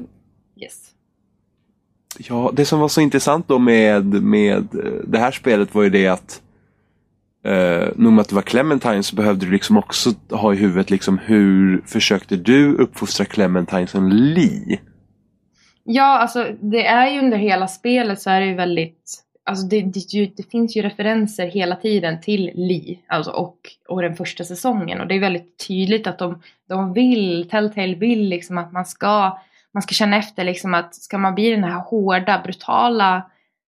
Ja, 2.19 2.51
det 2.55 2.65
som 2.65 2.81
var 2.81 2.89
så 2.89 3.01
intressant 3.01 3.49
då 3.49 3.59
med, 3.59 4.05
med 4.05 4.75
eh, 4.75 4.93
det 5.05 5.19
här 5.19 5.31
spelet 5.31 5.75
var 5.75 5.83
ju 5.83 5.91
det 5.91 6.07
att 6.07 6.43
eh, 7.45 7.89
nog 7.97 8.13
med 8.13 8.21
att 8.21 8.29
det 8.29 8.35
var 8.35 8.43
Clementine 8.43 9.03
så 9.03 9.17
behövde 9.17 9.47
du 9.47 9.53
liksom 9.53 9.77
också 9.77 10.11
ha 10.31 10.55
i 10.55 10.57
huvudet 10.57 10.91
liksom 10.91 11.19
hur 11.19 11.83
försökte 11.87 12.37
du 12.37 12.75
uppfostra 12.75 13.25
Clementine 13.25 13.87
som 13.87 14.09
Lee? 14.09 14.81
Ja, 15.85 16.19
alltså 16.19 16.47
det 16.61 16.87
är 16.87 17.11
ju 17.11 17.19
under 17.19 17.37
hela 17.37 17.69
spelet 17.69 18.23
så 18.23 18.31
är 18.31 18.41
det 18.41 18.47
ju 18.47 18.55
väldigt 18.55 19.19
Alltså 19.45 19.67
det, 19.67 19.81
det, 19.81 20.31
det 20.37 20.51
finns 20.51 20.77
ju 20.77 20.83
referenser 20.83 21.47
hela 21.47 21.77
tiden 21.77 22.21
till 22.21 22.51
Lee 22.55 22.99
alltså 23.07 23.31
och, 23.31 23.57
och 23.89 24.03
den 24.03 24.17
första 24.17 24.45
säsongen 24.45 25.01
och 25.01 25.07
det 25.07 25.15
är 25.15 25.21
väldigt 25.21 25.67
tydligt 25.69 26.07
att 26.07 26.19
de, 26.19 26.43
de 26.69 26.93
vill, 26.93 27.49
Telltale 27.51 27.95
vill 27.95 28.29
liksom 28.29 28.59
att 28.59 28.73
man 28.73 28.85
ska 28.85 29.39
man 29.73 29.82
ska 29.82 29.93
känna 29.93 30.16
efter 30.16 30.44
liksom 30.44 30.74
att 30.74 30.94
ska 30.94 31.19
man 31.19 31.35
bli 31.35 31.51
den 31.51 31.65
här 31.65 31.81
hårda, 31.81 32.40
brutala 32.44 33.23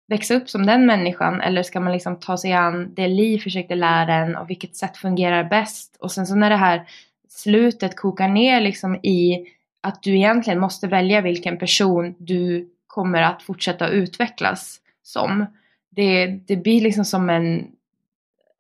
växa 0.07 0.35
upp 0.35 0.51
som 0.51 0.67
den 0.67 0.87
människan 0.87 1.41
eller 1.41 1.63
ska 1.63 1.81
man 1.81 1.93
liksom 1.93 2.17
ta 2.17 2.37
sig 2.37 2.53
an 2.53 2.95
det 2.95 3.09
liv 3.09 3.39
försökte 3.39 3.75
lära 3.75 4.15
en 4.15 4.37
och 4.37 4.51
vilket 4.51 4.77
sätt 4.77 4.97
fungerar 4.97 5.45
bäst? 5.45 5.97
Och 6.01 6.13
sen 6.13 6.27
så 6.27 6.35
när 6.35 6.51
det 6.51 6.57
här 6.57 6.89
slutet 7.29 7.97
kokar 7.97 8.29
ner 8.29 8.61
liksom 8.61 8.97
i 8.97 9.47
att 9.81 10.03
du 10.03 10.17
egentligen 10.17 10.61
måste 10.61 10.87
välja 10.87 11.21
vilken 11.21 11.59
person 11.59 12.15
du 12.19 12.71
kommer 12.87 13.23
att 13.23 13.43
fortsätta 13.43 13.89
utvecklas 13.89 14.81
som. 15.03 15.47
Det, 15.91 16.27
det 16.27 16.57
blir 16.57 16.81
liksom 16.81 17.05
som 17.05 17.31
en, 17.31 17.67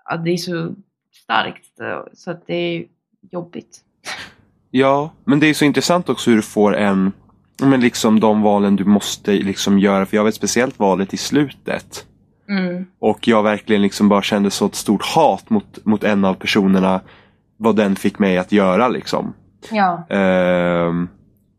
ja, 0.04 0.16
det 0.16 0.30
är 0.30 0.36
så 0.36 0.74
starkt 1.12 1.64
så 2.14 2.30
att 2.30 2.46
det 2.46 2.54
är 2.54 2.84
jobbigt. 3.30 3.80
Ja, 4.70 5.12
men 5.24 5.40
det 5.40 5.46
är 5.46 5.54
så 5.54 5.64
intressant 5.64 6.08
också 6.08 6.30
hur 6.30 6.36
du 6.36 6.42
får 6.42 6.76
en, 6.76 7.12
men 7.62 7.81
liksom 7.81 8.20
de 8.20 8.43
valen 8.43 8.76
du 8.76 8.85
måste 8.85 9.32
liksom 9.32 9.78
göra. 9.78 10.06
För 10.06 10.16
jag 10.16 10.28
ett 10.28 10.35
speciellt 10.35 10.78
valet 10.78 11.14
i 11.14 11.16
slutet. 11.16 12.06
Mm. 12.48 12.86
Och 12.98 13.28
jag 13.28 13.43
verkligen 13.43 13.82
liksom 13.82 14.09
bara 14.09 14.22
kände 14.22 14.51
så 14.51 14.66
ett 14.66 14.74
stort 14.74 15.05
hat 15.05 15.51
mot, 15.51 15.85
mot 15.85 16.05
en 16.05 16.24
av 16.24 16.35
personerna. 16.35 17.01
Vad 17.56 17.76
den 17.76 17.97
fick 17.97 18.18
mig 18.18 18.39
att 18.39 18.52
göra 18.52 18.89
liksom. 18.89 19.35
Ja. 19.70 20.06
Ehm, 20.10 21.09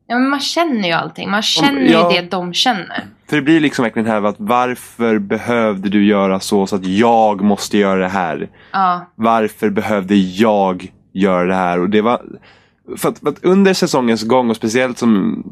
ja, 0.08 0.20
men 0.20 0.30
man 0.30 0.40
känner 0.40 0.88
ju 0.88 0.94
allting. 0.94 1.30
Man 1.32 1.42
känner 1.42 1.82
ja. 1.82 2.14
ju 2.14 2.22
det 2.22 2.30
de 2.30 2.54
känner. 2.54 3.04
för 3.30 3.36
det 3.36 3.42
blir 3.42 3.60
liksom 3.60 3.84
verkligen 3.84 4.08
här 4.10 4.24
att 4.24 4.36
varför 4.38 5.20
behövde 5.20 5.90
du 5.90 6.06
göra 6.06 6.40
så 6.40 6.68
så 6.68 6.76
att 6.76 6.86
jag 6.86 7.42
måste 7.42 7.78
göra 7.78 8.00
det 8.00 8.08
här? 8.08 8.50
Ja. 8.72 9.12
Varför 9.16 9.70
behövde 9.70 10.16
jag 10.16 10.92
göra 11.14 11.46
det 11.46 11.56
här? 11.56 11.80
Och 11.80 11.90
det 11.90 12.02
var 12.02 12.22
för 12.98 13.10
att, 13.10 13.20
för 13.20 13.30
att 13.30 13.44
under 13.44 13.74
säsongens 13.74 14.24
gång 14.24 14.50
och 14.50 14.56
speciellt 14.56 14.98
som 14.98 15.44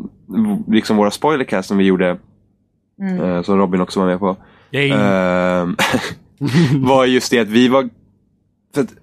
liksom 0.67 0.97
våra 0.97 1.11
spoilercast 1.11 1.67
som 1.67 1.77
vi 1.77 1.83
gjorde 1.83 2.17
Mm. 3.01 3.21
eh, 3.23 3.41
som 3.41 3.57
Robin 3.57 3.81
också 3.81 3.99
var 3.99 4.07
med 4.07 4.19
på. 4.19 4.35
Ehm, 4.71 5.75
var 6.87 7.05
just 7.05 7.31
det 7.31 7.39
att 7.39 7.47
vi 7.47 7.67
var... 7.67 7.89
För 8.73 8.81
att 8.81 8.93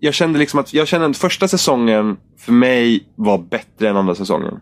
jag 0.00 0.14
kände 0.14 0.38
liksom 0.38 0.60
att 0.60 0.74
jag 0.74 0.88
kände 0.88 1.06
att 1.06 1.16
första 1.16 1.48
säsongen 1.48 2.16
för 2.38 2.52
mig 2.52 3.08
var 3.14 3.38
bättre 3.38 3.88
än 3.88 3.96
andra 3.96 4.14
säsongen. 4.14 4.60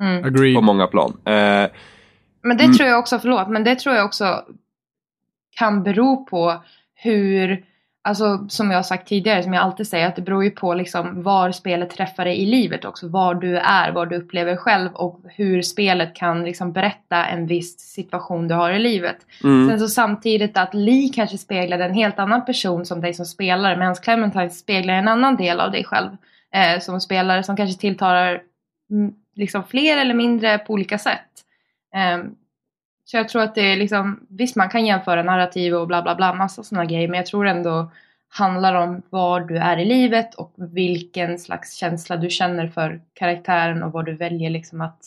Mm. 0.00 0.24
Agreed. 0.24 0.54
På 0.54 0.60
många 0.62 0.86
plan. 0.86 1.10
Eh, 1.24 1.70
Men 2.42 2.56
det 2.56 2.64
Mm. 2.64 2.76
tror 2.76 2.88
jag 2.88 2.98
också, 2.98 3.18
förlåt, 3.18 3.48
men 3.48 3.64
det 3.64 3.74
tror 3.78 3.94
jag 3.94 4.04
också 4.06 4.44
kan 5.58 5.82
bero 5.82 6.24
på 6.26 6.62
hur, 6.94 7.64
alltså 8.08 8.46
som 8.48 8.70
jag 8.70 8.78
har 8.78 8.82
sagt 8.82 9.08
tidigare, 9.08 9.42
som 9.42 9.52
jag 9.54 9.62
alltid 9.62 9.88
säger, 9.88 10.06
att 10.06 10.16
det 10.16 10.22
beror 10.22 10.44
ju 10.44 10.50
på 10.50 10.74
liksom 10.74 11.22
var 11.22 11.52
spelet 11.52 11.90
träffar 11.90 12.24
dig 12.24 12.42
i 12.42 12.46
livet 12.46 12.84
också. 12.84 13.08
Var 13.08 13.34
du 13.34 13.58
är, 13.58 13.92
vad 13.92 14.10
du 14.10 14.16
upplever 14.16 14.56
själv 14.56 14.94
och 14.94 15.20
hur 15.24 15.62
spelet 15.62 16.14
kan 16.14 16.44
liksom 16.44 16.72
berätta 16.72 17.26
en 17.26 17.46
viss 17.46 17.78
situation 17.78 18.48
du 18.48 18.54
har 18.54 18.70
i 18.70 18.78
livet. 18.78 19.16
mm, 19.44 19.68
Sen 19.68 19.78
så 19.78 19.88
samtidigt 19.88 20.56
att 20.56 20.74
Lee 20.74 21.08
kanske 21.14 21.38
speglade 21.38 21.84
en 21.84 21.94
helt 21.94 22.18
annan 22.18 22.44
person 22.44 22.86
som 22.86 23.00
dig 23.00 23.14
som 23.14 23.26
spelare 23.26 23.76
medan 23.76 23.94
Clementine 23.94 24.50
speglar 24.50 24.94
en 24.94 25.08
annan 25.08 25.36
del 25.36 25.60
av 25.60 25.70
dig 25.70 25.84
själv 25.84 26.10
eh, 26.54 26.80
som 26.80 27.00
spelare 27.00 27.42
som 27.42 27.56
kanske 27.56 27.80
tilltalar 27.80 28.42
mm, 28.90 29.12
liksom 29.36 29.64
fler 29.64 29.96
eller 29.96 30.14
mindre 30.14 30.58
på 30.58 30.72
olika 30.72 30.98
sätt. 30.98 31.28
Ehm, 31.94 32.34
så 33.10 33.16
jag 33.16 33.28
tror 33.28 33.42
att 33.42 33.54
det 33.54 33.72
är 33.72 33.76
liksom, 33.76 34.20
visst 34.28 34.56
man 34.56 34.68
kan 34.68 34.86
jämföra 34.86 35.22
narrativ 35.22 35.74
och 35.74 35.86
bla 35.86 36.02
bla 36.02 36.14
bla, 36.14 36.34
massa 36.34 36.62
sådana 36.62 36.84
grejer, 36.84 37.08
men 37.08 37.16
jag 37.16 37.26
tror 37.26 37.46
ändå 37.46 37.90
handlar 38.28 38.74
om 38.74 39.02
var 39.10 39.40
du 39.40 39.56
är 39.56 39.76
i 39.78 39.84
livet 39.84 40.34
och 40.34 40.52
vilken 40.56 41.38
slags 41.38 41.74
känsla 41.74 42.16
du 42.16 42.30
känner 42.30 42.68
för 42.68 43.00
karaktären 43.14 43.82
och 43.82 43.92
vad 43.92 44.06
du 44.06 44.14
väljer 44.14 44.50
liksom 44.50 44.80
att, 44.80 44.98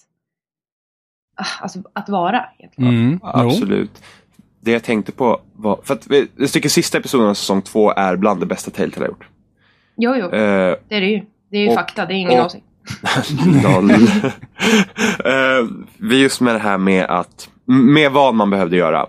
ah, 1.35 1.45
alltså, 1.61 1.79
att 1.93 2.09
vara. 2.09 2.45
Egentligen. 2.59 2.93
Mm. 2.93 3.19
Absolut. 3.23 4.03
Det 4.59 4.71
jag 4.71 4.83
tänkte 4.83 5.11
på 5.11 5.41
var, 5.53 5.79
för 5.83 5.93
att 5.93 6.07
jag 6.37 6.51
tycker 6.51 6.69
sista 6.69 6.97
episoden 6.97 7.27
av 7.27 7.33
säsong 7.33 7.61
två 7.61 7.91
är 7.91 8.15
bland 8.15 8.39
det 8.39 8.45
bästa 8.45 8.71
Telltale 8.71 9.05
har 9.05 9.09
gjort. 9.09 9.27
Jo, 9.95 10.15
jo, 10.15 10.25
Eh, 10.25 10.75
det 10.87 10.95
är 10.95 11.01
det 11.01 11.07
ju. 11.07 11.21
Det 11.49 11.57
är 11.57 11.61
ju 11.61 11.69
och- 11.69 11.75
fakta, 11.75 12.05
det 12.05 12.13
är 12.13 12.15
ingen 12.15 12.41
åsikt. 12.45 12.65
Noll. 13.63 13.91
Vi 15.97 16.21
just 16.21 16.41
med 16.41 16.55
det 16.55 16.59
här 16.59 16.77
med 16.77 17.05
att 17.05 17.49
med 17.71 18.11
vad 18.11 18.35
man 18.35 18.49
behövde 18.49 18.77
göra. 18.77 19.07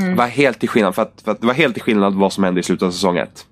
Mm. 0.00 0.16
Var 0.16 0.26
helt 0.26 0.60
till 0.60 0.68
skillnad, 0.68 0.94
för 0.94 1.02
att, 1.02 1.22
för 1.24 1.32
att 1.32 1.40
det 1.40 1.46
var 1.46 1.54
helt 1.54 1.74
till 1.74 1.82
skillnad 1.82 2.14
vad 2.14 2.32
som 2.32 2.44
hände 2.44 2.60
i 2.60 2.62
slutet 2.62 2.86
av 2.86 2.90
säsong 2.90 3.16
ett. 3.16 3.46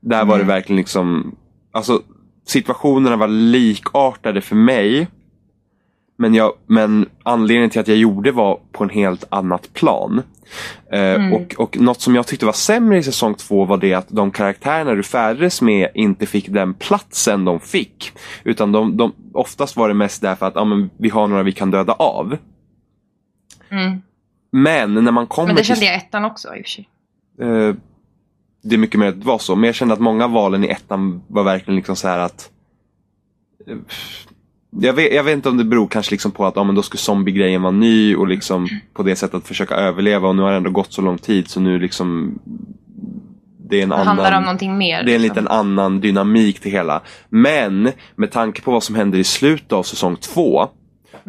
Där 0.00 0.24
var 0.24 0.36
det 0.36 0.42
Mm. 0.42 0.46
verkligen 0.54 0.76
liksom, 0.76 1.36
alltså 1.72 2.02
situationerna 2.46 3.16
var 3.16 3.28
likartade 3.28 4.40
för 4.40 4.56
mig. 4.56 5.08
Men, 6.18 6.34
jag, 6.34 6.52
men 6.66 7.06
anledningen 7.22 7.70
till 7.70 7.80
att 7.80 7.88
jag 7.88 7.96
gjorde 7.96 8.32
var 8.32 8.60
på 8.72 8.84
en 8.84 8.90
helt 8.90 9.24
annat 9.28 9.72
plan. 9.74 10.22
Eh, 10.92 11.14
Mm. 11.14 11.32
och, 11.32 11.54
och 11.58 11.80
något 11.80 12.00
som 12.00 12.14
jag 12.14 12.26
tyckte 12.26 12.46
var 12.46 12.52
sämre 12.52 12.98
i 12.98 13.02
säsong 13.02 13.34
två 13.34 13.64
var 13.64 13.76
det 13.76 13.94
att 13.94 14.08
de 14.08 14.30
karaktärerna 14.30 14.94
du 14.94 15.02
färdades 15.02 15.62
med 15.62 15.88
inte 15.94 16.26
fick 16.26 16.48
den 16.48 16.74
platsen 16.74 17.44
de 17.44 17.60
fick. 17.60 18.12
Utan 18.44 18.72
de, 18.72 18.96
de, 18.96 19.12
oftast 19.34 19.76
var 19.76 19.88
det 19.88 19.94
mest 19.94 20.22
därför 20.22 20.46
att 20.46 20.54
ja, 20.54 20.64
men 20.64 20.90
vi 20.96 21.08
har 21.08 21.26
några 21.28 21.42
vi 21.42 21.52
kan 21.52 21.70
döda 21.70 21.92
av. 21.92 22.36
Mm. 23.72 24.02
Men 24.50 24.94
när 24.94 25.12
man 25.12 25.26
kommer 25.26 25.46
Men 25.46 25.56
det 25.56 25.62
till... 25.62 25.68
kände 25.68 25.84
jag 25.84 25.94
i 25.94 25.98
ettan 25.98 26.24
också 26.24 26.48
i 26.56 26.60
och 26.60 26.64
för 26.64 26.70
sig. 26.70 26.88
Eh, 27.40 27.74
det 28.62 28.74
är 28.74 28.78
mycket 28.78 29.00
mer 29.00 29.08
att 29.08 29.20
det 29.20 29.26
var 29.26 29.38
så. 29.38 29.56
Men 29.56 29.66
jag 29.66 29.74
kände 29.74 29.94
att 29.94 30.00
många 30.00 30.26
valen 30.28 30.64
i 30.64 30.68
ettan 30.68 31.22
var 31.28 31.42
verkligen 31.44 31.76
liksom 31.76 31.96
så 31.96 32.08
här 32.08 32.18
att 32.18 32.50
eh, 33.66 33.76
jag 34.80 34.92
vet, 34.92 35.14
jag 35.14 35.24
vet 35.24 35.34
inte 35.34 35.48
om 35.48 35.56
det 35.56 35.64
beror 35.64 35.86
kanske 35.86 36.10
liksom 36.12 36.30
på 36.30 36.46
att 36.46 36.56
ja, 36.56 36.64
men 36.64 36.74
då 36.74 36.82
skulle 36.82 36.98
zombie-grejen 37.00 37.62
vara 37.62 37.70
ny 37.72 38.16
och 38.16 38.28
liksom 38.28 38.68
på 38.92 39.02
det 39.02 39.16
sättet 39.16 39.34
att 39.34 39.46
försöka 39.48 39.74
överleva 39.74 40.28
och 40.28 40.36
nu 40.36 40.42
har 40.42 40.50
det 40.50 40.56
ändå 40.56 40.70
gått 40.70 40.92
så 40.92 41.02
lång 41.02 41.18
tid 41.18 41.48
så 41.48 41.60
nu 41.60 41.78
liksom 41.78 42.38
det 43.68 43.78
är 43.78 43.82
en 43.82 43.88
Det 43.88 43.94
annan 43.94 44.06
handlar 44.06 44.36
om 44.38 44.42
någonting 44.42 44.78
mer. 44.78 45.02
det 45.02 45.12
är 45.12 45.16
en 45.16 45.22
liksom. 45.22 45.36
liten 45.44 45.48
annan 45.48 46.00
dynamik 46.00 46.60
till 46.60 46.72
hela. 46.72 47.00
Men 47.28 47.92
med 48.16 48.30
tanke 48.30 48.62
på 48.62 48.70
vad 48.70 48.82
som 48.82 48.94
händer 48.94 49.18
i 49.18 49.24
slutet 49.24 49.72
av 49.72 49.82
säsong 49.82 50.16
två 50.16 50.68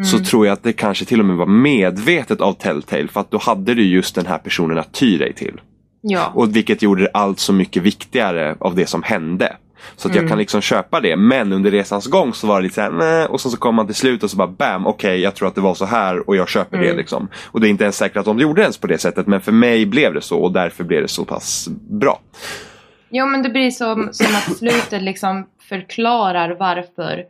så 0.04 0.16
Mm. 0.16 0.26
tror 0.26 0.46
jag 0.46 0.54
att 0.54 0.64
det 0.64 0.74
kanske 0.74 1.06
till 1.06 1.20
och 1.20 1.26
med 1.26 1.36
var 1.36 1.46
medvetet 1.46 2.42
av 2.42 2.54
Telltale 2.54 3.08
för 3.08 3.20
att 3.20 3.32
då 3.32 3.38
hade 3.38 3.74
du 3.74 3.84
just 3.84 4.16
den 4.16 4.26
här 4.26 4.38
personen 4.38 4.78
att 4.78 4.94
ty 4.94 5.18
dig 5.18 5.34
till. 5.34 5.62
Ja. 6.02 6.32
Och 6.36 6.56
vilket 6.56 6.82
gjorde 6.82 7.10
allt 7.14 7.40
så 7.40 7.54
mycket 7.54 7.84
viktigare 7.84 8.56
av 8.60 8.76
det 8.76 8.86
som 8.86 9.04
hände. 9.04 9.56
Så 9.96 10.08
att 10.08 10.16
jag 10.16 10.22
Mm. 10.22 10.30
kan 10.30 10.38
liksom 10.40 10.62
köpa 10.62 11.00
det. 11.02 11.16
Men 11.16 11.54
under 11.54 11.72
resans 11.72 12.08
gång 12.08 12.34
så 12.34 12.48
var 12.48 12.56
det 12.56 12.64
lite 12.64 12.76
såhär, 12.76 12.92
nej. 12.92 13.26
Och 13.26 13.42
sen 13.42 13.52
så 13.52 13.58
kom 13.58 13.76
man 13.76 13.86
till 13.86 13.96
slut 13.96 14.24
och 14.24 14.30
så 14.32 14.38
bara 14.38 14.48
bam, 14.48 14.88
okej 14.88 15.20
jag 15.20 15.36
tror 15.36 15.48
att 15.48 15.56
det 15.56 15.62
var 15.62 15.74
så 15.76 15.86
här 15.86 16.30
och 16.30 16.36
jag 16.36 16.50
köper 16.50 16.78
det 16.78 16.86
Mm. 16.86 16.98
liksom. 16.98 17.28
Och 17.46 17.62
det 17.62 17.68
är 17.68 17.70
inte 17.70 17.84
ens 17.84 17.98
säkert 17.98 18.18
att 18.18 18.26
de 18.26 18.40
gjorde 18.40 18.62
ens 18.62 18.78
på 18.78 18.88
det 18.88 18.98
sättet. 18.98 19.28
Men 19.28 19.42
för 19.42 19.52
mig 19.52 19.86
blev 19.86 20.14
det 20.14 20.22
så 20.22 20.40
och 20.40 20.52
därför 20.52 20.84
blev 20.84 21.02
det 21.02 21.08
så 21.08 21.26
pass 21.26 21.68
bra. 21.90 22.20
Jo 23.10 23.26
men 23.26 23.44
det 23.44 23.50
blir 23.50 23.72
som, 23.72 24.10
som 24.12 24.36
att 24.36 24.58
slutet 24.58 25.02
liksom 25.04 25.46
förklarar 25.70 26.56
varför 26.60 27.24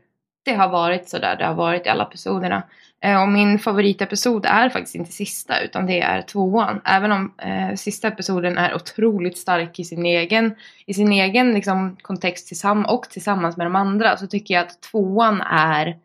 det 0.43 0.53
har 0.53 0.69
varit 0.69 1.09
så 1.09 1.19
där 1.19 1.35
det 1.35 1.45
har 1.45 1.53
varit 1.53 1.85
i 1.85 1.89
alla 1.89 2.03
episoderna. 2.03 2.63
Eh, 3.03 3.21
och 3.21 3.29
min 3.29 3.59
favoritepisod 3.59 4.45
är 4.45 4.69
faktiskt 4.69 4.95
inte 4.95 5.11
sista 5.11 5.59
utan 5.61 5.85
det 5.85 6.01
är 6.01 6.21
tvåan. 6.21 6.81
Även 6.85 7.11
om 7.11 7.33
eh, 7.37 7.75
sista 7.75 8.07
episoden 8.07 8.57
är 8.57 8.75
otroligt 8.75 9.37
stark 9.37 9.79
i 9.79 9.83
sin 9.83 10.05
egen, 10.05 10.55
i 10.85 10.93
sin 10.93 11.11
egen 11.11 11.53
liksom, 11.53 11.97
kontext 12.01 12.47
tillsamm- 12.51 12.85
och 12.85 13.03
tillsammans 13.09 13.57
med 13.57 13.65
de 13.65 13.75
andra 13.75 14.17
så 14.17 14.27
tycker 14.27 14.53
jag 14.53 14.61
att 14.61 14.81
tvåan 14.81 15.41
är 15.41 15.97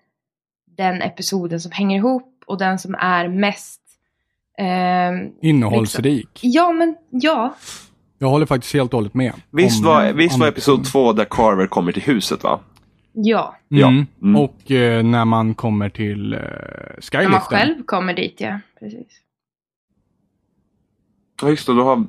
den 0.77 1.03
episoden 1.03 1.61
som 1.61 1.73
hänger 1.73 1.97
ihop 1.97 2.43
och 2.47 2.59
den 2.59 2.79
som 2.79 2.95
är 2.95 3.29
mest 3.29 3.81
ehm, 4.59 5.31
Innehållsrik. 5.43 6.39
Ja 6.43 6.73
men 6.73 6.97
ja. 7.11 7.55
Jag 8.19 8.29
håller 8.29 8.47
faktiskt 8.47 8.75
helt 8.75 8.93
och 8.95 8.99
hållet 8.99 9.15
med. 9.15 9.33
Visst 9.51 9.81
om- 9.81 9.87
var, 9.87 10.13
visst 10.13 10.39
var 10.39 10.49
episod 10.49 10.85
två 10.93 11.13
där 11.13 11.25
Carver 11.31 11.67
kommer 11.67 11.93
till 11.93 12.03
huset 12.03 12.43
va? 12.43 12.61
Ja. 13.21 13.57
Ja. 13.69 13.89
Mm. 13.89 14.07
Mm. 14.23 14.37
Och 14.37 14.71
eh, 14.71 15.03
när 15.03 15.25
man 15.25 15.55
kommer 15.55 15.89
till 15.89 16.33
eh, 16.33 16.39
När 16.39 16.49
man 16.89 17.01
Skyliften. 17.01 17.41
själv 17.41 17.83
kommer 17.87 18.15
dit 18.15 18.35
ja. 18.41 18.61
Precis. 18.81 19.07
Ja 21.43 21.49
just 21.51 21.67
det, 21.67 21.75
då 21.75 21.85
har, 21.85 22.05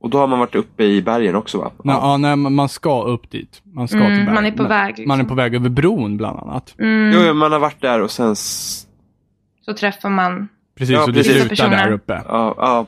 och 0.00 0.10
då 0.10 0.18
har 0.18 0.26
man 0.26 0.38
varit 0.38 0.54
uppe 0.54 0.84
i 0.84 1.02
bergen 1.02 1.34
också 1.34 1.58
va? 1.58 1.70
Nå, 1.84 1.92
ja, 1.92 2.16
nej, 2.16 2.36
man 2.36 2.68
ska 2.68 3.02
upp 3.02 3.30
dit. 3.30 3.60
Man 3.64 3.88
ska 3.88 3.96
Mm, 3.98 4.16
till 4.16 4.24
berg. 4.24 4.34
man 4.34 4.46
är 4.46 4.50
på 4.52 4.62
väg, 4.64 4.88
liksom. 4.88 5.08
Man 5.08 5.20
är 5.20 5.24
på 5.24 5.34
väg 5.34 5.54
över 5.54 5.68
bron 5.68 6.16
bland 6.16 6.38
annat. 6.38 6.74
Mm. 6.78 7.12
Jo, 7.14 7.20
jo, 7.26 7.34
man 7.34 7.52
har 7.52 7.58
varit 7.58 7.80
där 7.80 8.00
och 8.02 8.10
sen... 8.10 8.36
Så 8.36 9.74
träffar 9.78 10.10
man. 10.10 10.48
Precis, 10.78 10.94
Ja, 10.94 11.02
och 11.02 11.08
det 11.08 11.12
precis. 11.14 11.32
slutar 11.32 11.48
Personer. 11.48 11.76
där 11.76 11.92
uppe. 11.92 12.22
Ja, 12.28 12.54
ja. 12.56 12.86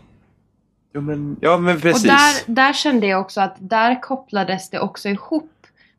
Jo, 0.94 1.00
men, 1.00 1.36
ja, 1.40 1.58
men 1.58 1.80
precis. 1.80 2.04
Och 2.04 2.08
där, 2.10 2.54
där 2.54 2.72
kände 2.72 3.06
jag 3.06 3.20
också 3.20 3.40
att 3.40 3.56
där 3.58 4.02
kopplades 4.02 4.70
det 4.70 4.80
också 4.80 5.08
ihop 5.08 5.50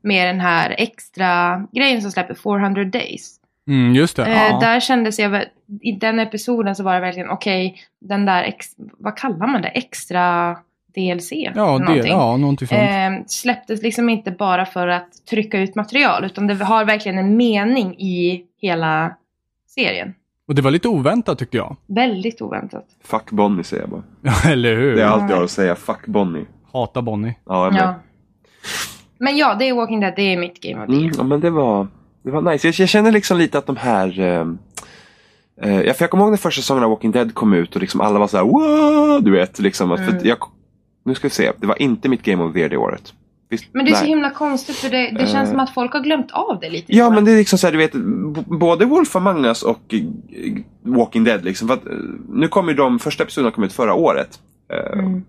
med 0.01 0.27
den 0.27 0.39
här 0.39 0.75
extra 0.77 1.63
grejen 1.71 2.01
som 2.01 2.11
släpper 2.11 2.33
400 2.33 2.83
days. 2.83 3.35
Mm, 3.67 3.95
just 3.95 4.15
det. 4.15 4.25
Eh, 4.25 4.47
ja. 4.47 4.59
Där 4.59 4.79
kändes 4.79 5.19
jag, 5.19 5.43
i 5.81 5.91
den 5.91 6.19
episoden 6.19 6.75
så 6.75 6.83
var 6.83 6.93
det 6.93 6.99
verkligen 6.99 7.29
okej, 7.29 7.75
den 8.01 8.25
där, 8.25 8.43
ex, 8.43 8.65
vad 8.97 9.17
kallar 9.17 9.47
man 9.47 9.61
det, 9.61 9.67
extra 9.67 10.57
DLC? 10.95 11.31
ja, 11.31 11.51
det, 11.53 11.61
någonting. 11.61 12.11
ja, 12.11 12.37
någonting 12.37 12.67
sånt. 12.67 12.81
eh, 12.81 13.25
släpptes 13.27 13.81
liksom 13.81 14.09
inte 14.09 14.31
bara 14.31 14.65
för 14.65 14.87
att 14.87 15.25
trycka 15.29 15.59
ut 15.59 15.75
material 15.75 16.25
utan 16.25 16.47
det 16.47 16.55
har 16.55 16.85
verkligen 16.85 17.17
en 17.17 17.37
mening 17.37 17.95
i 17.99 18.43
hela 18.61 19.15
serien. 19.67 20.13
Och 20.47 20.55
det 20.55 20.61
var 20.61 20.71
lite 20.71 20.87
oväntat 20.87 21.39
tycker 21.39 21.57
jag. 21.57 21.75
Väldigt 21.87 22.41
oväntat. 22.41 22.85
Fuck 23.03 23.31
Bonnie 23.31 23.63
säger 23.63 23.83
jag 23.83 23.89
bara. 23.89 24.03
Ja, 24.21 24.51
eller 24.51 24.75
hur? 24.75 24.95
Det 24.95 25.01
är 25.03 25.07
allt 25.07 25.29
jag 25.29 25.37
har 25.37 25.43
att 25.43 25.51
säga. 25.51 25.75
Fuck 25.75 26.05
Bonnie. 26.05 26.45
Hatar 26.73 27.01
Bonnie. 27.01 27.35
Ja, 27.45 27.63
jag 27.65 27.73
med. 27.73 27.81
Ja. 27.83 27.95
Men 29.19 29.37
ja, 29.37 29.55
det 29.59 29.69
är 29.69 29.73
Walking 29.73 29.99
Dead. 29.99 30.13
Det 30.15 30.21
är 30.33 30.37
mitt 30.37 30.61
Game 30.61 30.81
of 30.83 30.87
the 30.87 30.93
Mm, 30.93 31.03
Year. 31.05 31.15
ja, 31.17 31.23
men 31.23 31.39
det 31.39 31.49
var, 31.49 31.87
det 32.23 32.31
var 32.31 32.41
nice. 32.41 32.67
Jag, 32.67 32.73
jag 32.75 32.89
känner 32.89 33.11
liksom 33.11 33.37
lite 33.37 33.57
att 33.57 33.65
de 33.65 33.75
här... 33.77 34.19
Eh, 34.19 34.47
eh, 35.61 35.81
ja, 35.81 35.93
för 35.93 36.03
jag 36.03 36.09
kommer 36.09 36.23
ihåg 36.23 36.31
när 36.31 36.37
första 36.37 36.61
säsongen 36.61 36.83
av 36.83 36.89
Walking 36.89 37.11
Dead 37.11 37.33
kom 37.33 37.53
ut 37.53 37.75
och 37.75 37.81
liksom 37.81 38.01
alla 38.01 38.19
var 38.19 38.27
så 38.27 38.37
här 38.37 38.43
wow, 38.43 39.23
du 39.23 39.31
vet. 39.31 39.59
Liksom, 39.59 39.91
att, 39.91 39.99
för 39.99 40.05
Mm. 40.07 40.17
att 40.17 40.25
jag, 40.25 40.37
nu 41.05 41.15
ska 41.15 41.27
vi 41.27 41.33
se, 41.33 41.51
det 41.57 41.67
var 41.67 41.81
inte 41.81 42.09
mitt 42.09 42.23
Game 42.23 42.43
of 42.43 42.53
the 42.53 42.59
Year 42.59 42.69
det 42.69 42.77
året. 42.77 43.13
Visst? 43.51 43.65
Men 43.71 43.85
det 43.85 43.91
är 43.91 43.95
så 43.95 44.01
Nej. 44.01 44.09
himla 44.09 44.29
konstigt 44.29 44.75
för 44.75 44.89
det, 44.89 45.11
det 45.19 45.27
känns 45.27 45.35
Eh. 45.35 45.49
som 45.51 45.59
att 45.59 45.73
folk 45.73 45.93
har 45.93 45.99
glömt 45.99 46.31
av 46.31 46.59
det 46.61 46.69
lite. 46.69 46.95
Ja, 46.95 47.09
men 47.09 47.15
jag. 47.17 47.25
det 47.25 47.31
är 47.31 47.37
liksom 47.37 47.59
så 47.59 47.67
här, 47.67 47.71
du 47.71 47.77
vet, 47.77 47.93
både 48.59 48.85
Wolf 48.85 49.15
Among 49.15 49.45
Us 49.45 49.63
och 49.63 49.93
eh, 49.93 50.01
Walking 50.83 51.23
Dead 51.23 51.43
liksom. 51.45 51.67
För 51.67 51.75
att, 51.75 51.85
eh, 51.85 51.91
nu 52.29 52.47
kommer 52.47 52.71
ju 52.71 52.77
de 52.77 52.99
första 52.99 53.23
episoderna 53.23 53.51
kom 53.51 53.63
ut 53.63 53.73
förra 53.73 53.93
året. 53.93 54.39
Mm. 54.93 55.23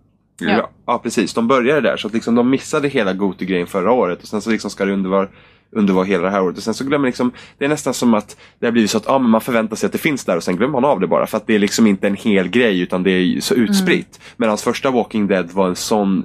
Ja. 0.48 0.70
Ja. 0.86 0.98
precis. 0.98 1.34
De 1.34 1.48
började 1.48 1.80
där. 1.80 1.96
Så 1.96 2.06
att 2.06 2.14
liksom, 2.14 2.34
de 2.34 2.50
missade 2.50 2.88
hela 2.88 3.12
Goty-grejen 3.12 3.66
förra 3.66 3.92
året. 3.92 4.22
Och 4.22 4.28
sen 4.28 4.40
så 4.40 4.50
liksom 4.50 4.70
ska 4.70 4.84
det 4.84 4.92
undervara, 4.92 5.28
undervara 5.76 6.04
hela 6.04 6.22
det 6.24 6.30
här 6.30 6.42
året. 6.42 6.56
Och 6.56 6.62
sen 6.62 6.74
så 6.74 6.84
glömmer 6.84 7.06
liksom, 7.08 7.32
det 7.58 7.64
är 7.64 7.68
nästan 7.68 7.94
som 7.94 8.14
att 8.14 8.36
det 8.58 8.66
har 8.66 8.72
blivit 8.72 8.90
så 8.90 8.98
att 8.98 9.04
ja, 9.06 9.18
men 9.18 9.30
man 9.30 9.40
förväntar 9.40 9.76
sig 9.76 9.86
att 9.86 9.92
det 9.92 9.98
finns 9.98 10.24
där 10.24 10.36
och 10.36 10.42
sen 10.42 10.56
glömmer 10.56 10.72
man 10.80 10.84
av 10.90 11.00
det 11.00 11.06
bara. 11.06 11.26
För 11.26 11.36
att 11.36 11.46
det 11.46 11.54
är 11.54 11.58
liksom 11.58 11.86
inte 11.86 12.06
en 12.06 12.14
hel 12.16 12.48
grej 12.48 12.80
utan 12.80 13.02
det 13.02 13.10
är 13.10 13.40
så 13.40 13.54
utspritt. 13.54 14.20
Medan 14.36 14.58
första 14.58 14.90
Walking 14.90 15.26
Dead 15.26 15.50
var 15.52 15.68
en 15.68 15.76
sån 15.76 16.24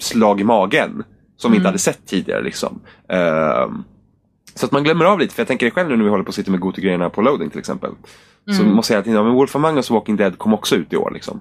slag 0.00 0.40
i 0.40 0.44
magen. 0.44 1.04
Som 1.36 1.50
vi 1.50 1.56
inte 1.56 1.62
Mm. 1.62 1.66
hade 1.66 1.78
sett 1.78 2.06
tidigare 2.06 2.42
liksom. 2.42 2.80
Ehm, 3.08 3.82
så 4.54 4.66
att 4.66 4.72
man 4.72 4.84
glömmer 4.84 5.04
av 5.04 5.18
lite. 5.18 5.34
För 5.34 5.40
jag 5.42 5.48
tänker 5.48 5.66
det 5.66 5.70
själv 5.70 5.88
nu 5.88 5.96
när 5.96 6.04
vi 6.04 6.10
håller 6.10 6.24
på 6.24 6.28
att 6.28 6.34
sitta 6.34 6.50
med 6.50 6.60
Goty-grejerna 6.60 7.10
på 7.10 7.20
loading 7.22 7.50
till 7.50 7.58
exempel. 7.58 7.90
Så 8.56 8.62
Mm. 8.62 8.74
måste 8.74 8.94
jag 8.94 9.06
ja, 9.06 9.22
men 9.22 9.32
Wolf 9.32 9.56
Among 9.56 9.76
Us 9.76 9.90
och 9.90 9.94
Walking 9.94 10.16
Dead 10.16 10.38
kom 10.38 10.54
också 10.54 10.76
ut 10.76 10.92
i 10.92 10.96
år 10.96 11.10
liksom. 11.14 11.40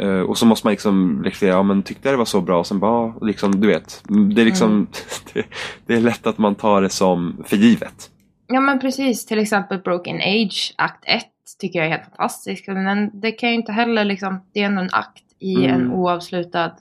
Eh, 0.00 0.20
och 0.20 0.38
så 0.38 0.46
måste 0.46 0.66
man 0.66 0.70
liksom 0.72 1.22
reflektera, 1.24 1.50
ja 1.50 1.62
men 1.62 1.82
tyckte 1.82 2.08
jag 2.08 2.12
det 2.14 2.18
var 2.18 2.24
så 2.24 2.40
bra? 2.40 2.58
Och 2.58 2.66
sen 2.66 2.78
bara, 2.78 3.14
liksom, 3.20 3.60
du 3.60 3.66
vet. 3.68 4.02
Det 4.34 4.40
är 4.40 4.44
liksom, 4.44 4.70
Mm. 4.70 4.86
det, 5.32 5.44
det 5.86 5.94
är 5.94 6.00
lätt 6.00 6.26
att 6.26 6.38
man 6.38 6.54
tar 6.54 6.82
det 6.82 6.88
som 6.90 7.44
för 7.46 7.56
givet. 7.56 8.10
Ja 8.46 8.60
men 8.60 8.78
precis, 8.80 9.26
till 9.26 9.38
exempel 9.38 9.78
Broken 9.78 10.16
Age, 10.16 10.74
akt 10.78 11.04
1 11.06 11.24
tycker 11.60 11.78
jag 11.78 11.86
är 11.86 11.90
helt 11.90 12.04
fantastisk. 12.04 12.64
Men 12.68 13.20
det 13.20 13.32
kan 13.32 13.48
ju 13.48 13.54
inte 13.54 13.72
heller 13.72 14.04
liksom, 14.04 14.40
det 14.52 14.60
är 14.60 14.66
ändå 14.66 14.80
en 14.82 14.88
akt 14.92 15.24
i 15.38 15.54
Mm. 15.64 15.70
en 15.80 15.92
oavslutad... 15.92 16.72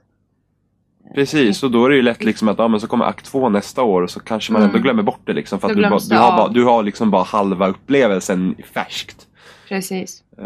Precis, 1.15 1.63
och 1.63 1.71
då 1.71 1.85
är 1.85 1.89
det 1.89 1.95
ju 1.95 2.01
lätt 2.01 2.23
liksom 2.23 2.47
att, 2.47 2.57
ja 2.57 2.67
men 2.67 2.79
så 2.79 2.87
kommer 2.87 3.05
akt 3.05 3.25
två 3.25 3.49
nästa 3.49 3.83
år 3.83 4.01
och 4.01 4.09
så 4.09 4.19
kanske 4.19 4.53
man 4.53 4.61
Mm. 4.61 4.69
ändå 4.75 4.83
glömmer 4.83 5.03
bort 5.03 5.21
det 5.25 5.33
liksom. 5.33 5.59
För 5.59 5.69
att 5.69 5.75
du, 5.77 5.81
bara, 5.89 5.99
du, 6.09 6.15
har 6.15 6.37
bara, 6.37 6.47
du 6.47 6.63
har 6.65 6.83
liksom 6.83 7.11
bara 7.11 7.23
halva 7.23 7.67
upplevelsen 7.67 8.55
färskt. 8.73 9.27
Precis. 9.69 10.23
Eh, 10.37 10.45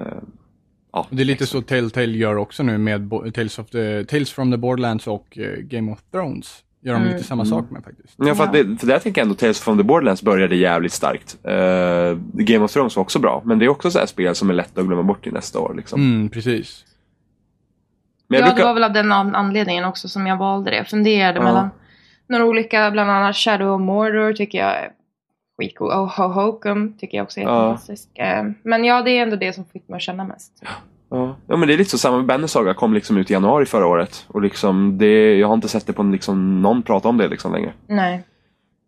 ja, 0.93 1.07
Det 1.09 1.21
är 1.23 1.25
lite 1.25 1.45
så 1.45 1.61
Telltale 1.61 2.17
gör 2.17 2.35
också 2.35 2.63
nu 2.63 2.77
med 2.77 3.01
Bo- 3.01 3.31
Tales, 3.31 3.59
of 3.59 3.69
the, 3.69 4.03
Tales 4.05 4.31
from 4.31 4.51
the 4.51 4.57
Borderlands 4.57 5.07
och 5.07 5.37
eh, 5.37 5.57
Game 5.59 5.91
of 5.91 5.99
Thrones. 6.11 6.63
Gör 6.85 6.93
de 6.93 7.01
Mm. 7.01 7.13
lite 7.13 7.27
samma 7.27 7.45
sak 7.45 7.69
med 7.71 7.83
faktiskt. 7.83 8.13
Ja, 8.17 8.35
för, 8.35 8.43
att 8.43 8.53
det, 8.53 8.77
för 8.79 8.87
där 8.87 8.99
tänker 8.99 9.21
jag 9.21 9.25
ändå 9.25 9.35
Tales 9.35 9.59
from 9.61 9.77
the 9.77 9.83
Borderlands 9.83 10.21
började 10.23 10.55
jävligt 10.55 10.91
starkt. 10.91 11.37
Eh, 11.43 12.17
Game 12.33 12.65
of 12.65 12.71
Thrones 12.73 12.95
var 12.95 13.01
också 13.03 13.19
bra, 13.19 13.41
men 13.45 13.59
det 13.59 13.65
är 13.65 13.69
också 13.69 13.91
så 13.91 13.99
här 13.99 14.05
spel 14.05 14.35
som 14.35 14.49
är 14.49 14.53
lätt 14.53 14.77
att 14.77 14.85
glömma 14.85 15.03
bort 15.03 15.23
till 15.23 15.33
nästa 15.33 15.59
år. 15.59 15.73
Liksom. 15.77 16.01
Mm, 16.01 16.29
precis. 16.29 16.85
Men 18.27 18.39
jag 18.39 18.47
ja, 18.47 18.51
brukar... 18.51 18.63
det 18.63 18.67
var 18.67 18.73
väl 18.73 18.83
av 18.83 18.93
den 18.93 19.11
an- 19.11 19.35
anledningen 19.35 19.85
också 19.85 20.07
som 20.07 20.27
jag 20.27 20.37
valde 20.37 20.71
det. 20.71 20.77
Jag 20.77 20.87
funderade 20.87 21.39
Ja. 21.39 21.43
mellan 21.43 21.69
några 22.29 22.45
olika, 22.45 22.91
bland 22.91 23.09
annat 23.11 23.35
Shadow 23.35 23.75
of 23.75 23.81
Mordor 23.81 24.33
tycker 24.33 24.57
jag 24.57 24.71
är 24.77 24.89
skitcool. 25.57 25.91
Oh, 25.91 26.17
Ho 26.17 26.23
Hokum 26.27 26.93
tycker 26.97 27.17
jag 27.17 27.23
också 27.23 27.39
är 27.39 27.43
Ja. 27.43 27.49
fantastisk. 27.49 28.09
Eh, 28.19 28.43
Men 28.63 28.83
ja, 28.85 29.01
det 29.01 29.11
är 29.17 29.21
ändå 29.21 29.35
det 29.35 29.53
som 29.53 29.65
fick 29.65 29.87
mig 29.89 29.95
att 29.97 30.01
känna 30.01 30.23
mest. 30.23 30.63
Ja. 31.09 31.35
ja, 31.47 31.55
men 31.57 31.67
det 31.67 31.73
är 31.73 31.77
lite 31.77 31.89
så. 31.89 31.97
Samma 31.97 32.17
med 32.17 32.25
Banner 32.25 32.47
Saga 32.47 32.73
kom 32.73 32.93
liksom 32.93 33.17
ut 33.17 33.29
i 33.29 33.33
januari 33.33 33.65
förra 33.65 33.87
året. 33.87 34.25
Och 34.27 34.41
liksom 34.41 34.97
det, 34.97 35.35
jag 35.37 35.47
har 35.47 35.53
inte 35.53 35.67
sett 35.67 35.87
det 35.87 35.93
på 35.93 36.03
liksom, 36.03 36.61
någon 36.61 36.81
prata 36.83 37.09
om 37.09 37.17
det 37.17 37.27
liksom 37.27 37.53
längre. 37.53 37.73
Nej. 37.87 38.23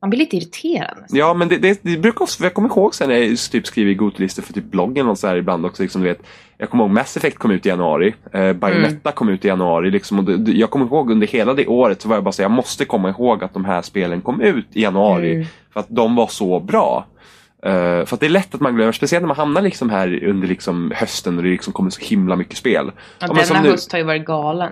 Man 0.06 0.10
blir 0.10 0.20
lite 0.20 0.38
irriterad 0.38 0.98
nästan. 1.02 1.20
Ja, 1.20 1.34
men 1.34 1.48
det, 1.48 1.58
det, 1.58 1.80
det 1.84 1.98
brukar 1.98 2.22
också, 2.22 2.44
jag 2.44 2.54
kommer 2.54 2.70
ihåg 2.70 2.96
sen 2.96 3.10
när 3.10 3.16
jag 3.16 3.38
typ 3.52 3.68
skriver 3.68 3.94
Gotilistor 3.94 4.44
för 4.44 4.54
typ 4.54 4.64
bloggen 4.64 5.08
och 5.08 5.18
så 5.18 5.28
här 5.28 5.36
ibland 5.36 5.66
också. 5.66 5.84
Liksom, 5.84 6.02
du 6.02 6.08
vet, 6.08 6.22
jag 6.58 6.70
kommer 6.70 6.84
ihåg 6.84 6.94
Mass 6.94 7.18
Effect 7.18 7.38
kom 7.38 7.52
ut 7.52 7.66
i 7.66 7.70
januari. 7.70 8.16
Eh, 8.34 8.54
Bayonetta 8.54 9.12
kom 9.12 9.30
ut 9.30 9.46
i 9.46 9.48
januari. 9.48 9.92
Liksom, 9.92 10.20
och 10.20 10.26
det, 10.26 10.52
jag 10.52 10.70
kommer 10.70 10.86
ihåg 10.86 11.12
under 11.12 11.28
hela 11.28 11.54
det 11.54 11.68
året 11.68 12.02
så 12.02 12.10
var 12.10 12.16
jag 12.16 12.24
bara 12.24 12.32
så 12.32 12.42
jag 12.42 12.52
måste 12.52 12.86
komma 12.86 13.10
ihåg 13.10 13.44
att 13.44 13.54
de 13.54 13.66
här 13.66 13.82
spelen 13.82 14.22
kom 14.22 14.42
ut 14.42 14.68
i 14.74 14.82
januari. 14.82 15.34
Mm. 15.36 15.46
För 15.74 15.80
att 15.80 15.88
de 15.90 16.16
var 16.16 16.28
så 16.28 16.60
bra. 16.60 17.06
Eh, 17.64 17.72
för 18.06 18.14
att 18.14 18.20
det 18.20 18.26
är 18.26 18.30
lätt 18.30 18.56
att 18.56 18.62
man 18.62 18.76
glömmer, 18.76 18.92
speciellt 18.92 19.22
när 19.22 19.28
man 19.28 19.38
hamnar 19.38 19.62
liksom 19.62 19.90
här 19.90 20.24
under 20.24 20.48
liksom 20.48 20.92
hösten 20.96 21.38
och 21.38 21.44
det 21.44 21.50
liksom 21.50 21.74
kommer 21.74 21.90
så 21.90 22.02
himla 22.02 22.36
mycket 22.36 22.58
spel. 22.58 22.92
Ja, 23.20 23.28
som 23.28 23.36
denna 23.36 23.62
nu- 23.62 23.70
höst 23.70 23.92
har 23.92 24.00
ju 24.00 24.06
varit 24.06 24.26
galen. 24.26 24.72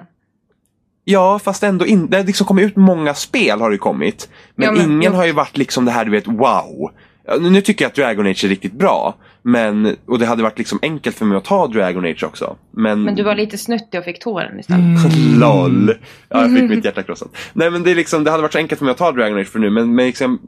Ja, 1.06 1.40
fast 1.40 1.64
ändå 1.64 1.86
inte. 1.86 2.12
Det 2.12 2.18
har 2.18 2.26
liksom 2.26 2.48
kommit 2.48 2.66
ut 2.66 2.76
många 2.76 3.14
spel 3.14 3.60
har 3.62 3.72
det 3.72 3.78
kommit. 3.78 4.30
Men, 4.56 4.66
Ja, 4.66 4.72
men- 4.72 4.82
ingen 4.92 5.12
jo. 5.12 5.18
har 5.18 5.26
ju 5.26 5.32
varit 5.32 5.58
liksom 5.58 5.86
det 5.86 5.92
här 5.92 6.06
du 6.06 6.12
vet, 6.12 6.28
wow. 6.28 6.92
Nu 7.40 7.62
tycker 7.62 7.86
jag 7.86 7.90
att 7.90 7.96
Dragon 7.96 8.28
Age 8.28 8.44
är 8.46 8.50
riktigt 8.50 8.74
bra. 8.74 9.16
Men, 9.42 9.96
och 10.06 10.20
det 10.20 10.26
hade 10.26 10.44
varit 10.44 10.58
liksom 10.58 10.80
enkelt 10.82 11.16
för 11.16 11.26
mig 11.26 11.38
att 11.38 11.46
ta 11.46 11.68
Dragon 11.68 12.06
Age 12.06 12.24
också. 12.24 12.56
Men, 12.72 13.04
Men 13.04 13.16
du 13.16 13.24
var 13.24 13.36
lite 13.36 13.58
snuttig 13.58 14.00
och 14.00 14.06
fick 14.06 14.20
tåren 14.24 14.60
istället. 14.60 14.82
Mm. 15.06 15.40
LOL. 15.40 15.94
Ja, 16.30 16.42
jag 16.42 16.60
fick 16.60 16.70
mitt 16.70 16.86
hjärta 16.86 17.04
krossat. 17.04 17.36
Nej 17.54 17.72
men 17.72 17.84
det, 17.84 17.92
är 17.92 17.96
liksom, 17.96 18.24
det 18.24 18.32
hade 18.32 18.42
varit 18.42 18.52
så 18.54 18.58
enkelt 18.58 18.80
för 18.80 18.86
mig 18.86 18.92
att 18.92 18.98
ta 18.98 19.12
Dragon 19.12 19.38
Age 19.40 19.48
för 19.48 19.60
nu. 19.60 19.70
Men, 19.70 19.96
men 19.96 20.06
liksom, 20.06 20.40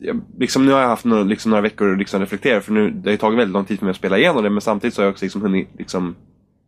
jag, 0.00 0.20
liksom, 0.38 0.66
nu 0.66 0.72
har 0.72 0.80
jag 0.80 0.88
haft 0.88 1.04
några, 1.04 1.22
liksom, 1.22 1.50
några 1.50 1.62
veckor 1.62 1.92
att 1.92 1.98
liksom 1.98 2.20
reflektera. 2.20 2.60
För 2.60 2.72
nu, 2.72 2.90
det 2.90 3.08
har 3.08 3.10
ju 3.12 3.16
tagit 3.16 3.38
väldigt 3.38 3.52
lång 3.52 3.64
tid 3.64 3.78
för 3.78 3.84
mig 3.86 3.90
att 3.90 3.96
spela 3.96 4.18
igenom 4.18 4.42
det. 4.42 4.50
Men 4.50 4.60
samtidigt 4.60 4.94
så 4.94 5.02
har 5.02 5.06
jag 5.06 5.12
också 5.12 5.24
liksom 5.24 5.42
hunnit 5.42 5.68
liksom, 5.78 6.14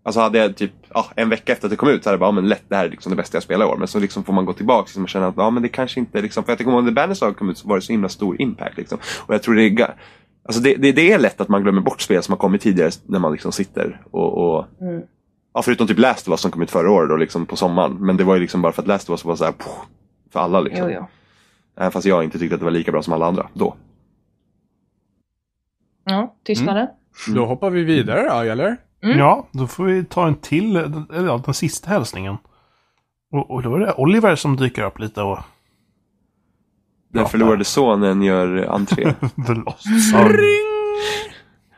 Alltså 0.06 0.20
hade 0.20 0.38
jag 0.38 0.56
typ 0.56 0.72
ja, 0.94 1.06
en 1.16 1.28
vecka 1.28 1.52
efter 1.52 1.66
att 1.66 1.70
det 1.70 1.76
kom 1.76 1.88
ut 1.88 2.04
så 2.04 2.08
hade 2.08 2.14
jag 2.14 2.20
bara, 2.20 2.26
ja, 2.26 2.32
men 2.32 2.48
lätt 2.48 2.64
det 2.68 2.76
här 2.76 2.84
är 2.84 2.90
liksom 2.90 3.10
det 3.10 3.16
bästa 3.16 3.36
jag 3.36 3.42
spelar 3.42 3.66
i 3.66 3.68
år. 3.68 3.76
Men 3.76 3.88
så 3.88 3.98
liksom 3.98 4.24
får 4.24 4.32
man 4.32 4.44
gå 4.44 4.52
tillbaka 4.52 4.86
liksom, 4.86 5.02
och 5.02 5.08
känna 5.08 5.26
att 5.26 5.34
ja, 5.36 5.50
men 5.50 5.62
det 5.62 5.68
kanske 5.68 6.00
inte 6.00 6.22
liksom, 6.22 6.44
för 6.44 6.52
jag 6.52 6.58
kommer 6.58 6.72
ihåg 6.72 6.84
när 6.84 6.92
Banner 6.92 7.14
Saga 7.14 7.34
kom 7.34 7.50
ut 7.50 7.58
så 7.58 7.68
var 7.68 7.76
det 7.76 7.82
så 7.82 7.92
himla 7.92 8.08
stor 8.08 8.42
impact. 8.42 8.76
Liksom. 8.76 8.98
Och 9.26 9.34
jag 9.34 9.42
tror 9.42 9.54
det 9.54 9.62
är, 9.62 9.94
alltså 10.44 10.62
det, 10.62 10.74
det, 10.74 10.92
det 10.92 11.12
är 11.12 11.18
lätt 11.18 11.40
att 11.40 11.48
man 11.48 11.62
glömmer 11.62 11.80
bort 11.80 12.00
spel 12.00 12.22
som 12.22 12.32
har 12.32 12.38
kommit 12.38 12.62
tidigare 12.62 12.90
när 13.06 13.18
man 13.18 13.32
liksom 13.32 13.52
sitter 13.52 14.00
och, 14.10 14.38
och 14.38 14.64
Mm. 14.80 15.02
Ja, 15.54 15.62
förutom 15.62 15.86
typ 15.86 15.98
Last 15.98 16.28
of 16.28 16.32
Us 16.32 16.40
som 16.40 16.50
kom 16.50 16.62
ut 16.62 16.70
förra 16.70 16.90
året 16.90 17.08
då, 17.08 17.16
liksom 17.16 17.46
på 17.46 17.56
sommaren. 17.56 17.96
Men 18.00 18.16
det 18.16 18.24
var 18.24 18.34
ju 18.34 18.40
liksom 18.40 18.62
bara 18.62 18.72
för 18.72 18.82
att 18.82 18.88
Last 18.88 19.10
of 19.10 19.12
Us 19.12 19.24
var 19.24 19.36
så 19.36 19.44
här, 19.44 19.52
poff, 19.52 19.86
för 20.32 20.40
alla 20.40 20.60
liksom. 20.60 20.90
Jo, 20.90 20.96
jo. 21.00 21.06
Även 21.76 21.92
fast 21.92 22.06
jag 22.06 22.24
inte 22.24 22.38
tyckte 22.38 22.54
att 22.54 22.60
det 22.60 22.64
var 22.64 22.70
lika 22.70 22.92
bra 22.92 23.02
som 23.02 23.12
alla 23.12 23.26
andra 23.26 23.48
då. 23.52 23.74
Ja, 26.04 26.34
tystnaden. 26.44 26.88
Då 27.34 27.44
hoppar 27.44 27.70
vi 27.70 27.84
vidare 27.84 28.22
då, 28.22 28.50
eller? 28.50 28.76
Mm. 29.06 29.18
Ja, 29.18 29.48
då 29.52 29.66
får 29.66 29.84
vi 29.84 30.04
ta 30.04 30.26
en 30.26 30.34
till, 30.34 30.76
eller 30.76 31.26
ja, 31.26 31.42
den 31.44 31.54
sista 31.54 31.90
hälsningen. 31.90 32.36
Och, 33.32 33.50
och 33.50 33.62
då 33.62 33.74
är 33.74 33.80
det 33.80 33.92
Oliver 33.92 34.36
som 34.36 34.56
dyker 34.56 34.82
upp 34.82 34.98
lite 34.98 35.22
och... 35.22 35.38
Den 37.12 37.26
förlorade 37.26 37.64
sonen 37.64 38.22
gör 38.22 38.56
entré. 38.74 39.14
The 39.46 39.54
Lost 39.54 40.10
Son. 40.10 40.32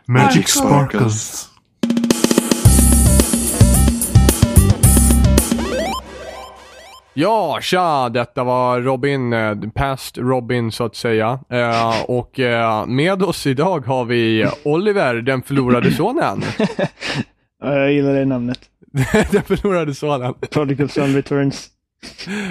Magic 0.04 0.48
Sparkles. 0.48 1.47
Ja, 7.20 7.58
tja! 7.62 8.08
Detta 8.08 8.44
var 8.44 8.80
Robin, 8.80 9.32
eh, 9.32 9.56
past 9.74 10.18
Robin 10.18 10.72
så 10.72 10.84
att 10.84 10.96
säga. 10.96 11.40
Eh, 11.50 12.02
och 12.08 12.40
eh, 12.40 12.86
med 12.86 13.22
oss 13.22 13.46
idag 13.46 13.86
har 13.86 14.04
vi 14.04 14.46
Oliver, 14.64 15.14
den 15.14 15.42
förlorade 15.42 15.90
sonen. 15.92 16.42
Ja, 17.62 17.74
jag 17.78 17.92
gillar 17.92 18.14
det 18.14 18.24
namnet. 18.24 18.58
den 19.30 19.42
förlorade 19.42 19.94
sonen. 19.94 20.34
Prodigal 20.50 20.88
Son 20.88 21.14
Returns. 21.14 21.68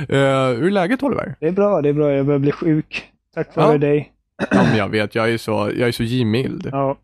Eh, 0.09 0.17
hur 0.57 0.65
är 0.65 0.71
läget 0.71 1.03
Oliver? 1.03 1.35
Det 1.39 1.47
är 1.47 1.51
bra, 1.51 1.81
det 1.81 1.89
är 1.89 1.93
bra. 1.93 2.11
Jag 2.11 2.25
börjar 2.25 2.39
bli 2.39 2.51
sjuk. 2.51 3.03
Tack 3.35 3.55
vare 3.55 3.71
Ja. 3.71 3.77
dig. 3.77 4.11
Ja, 4.51 4.63
men 4.63 4.77
jag 4.77 4.89
vet, 4.89 5.15
jag 5.15 5.29
är 5.29 5.37
så, 5.37 5.51
jag 5.51 5.87
är 5.87 5.91
så 5.91 6.03
givmild. 6.03 6.69
Ja. 6.71 6.97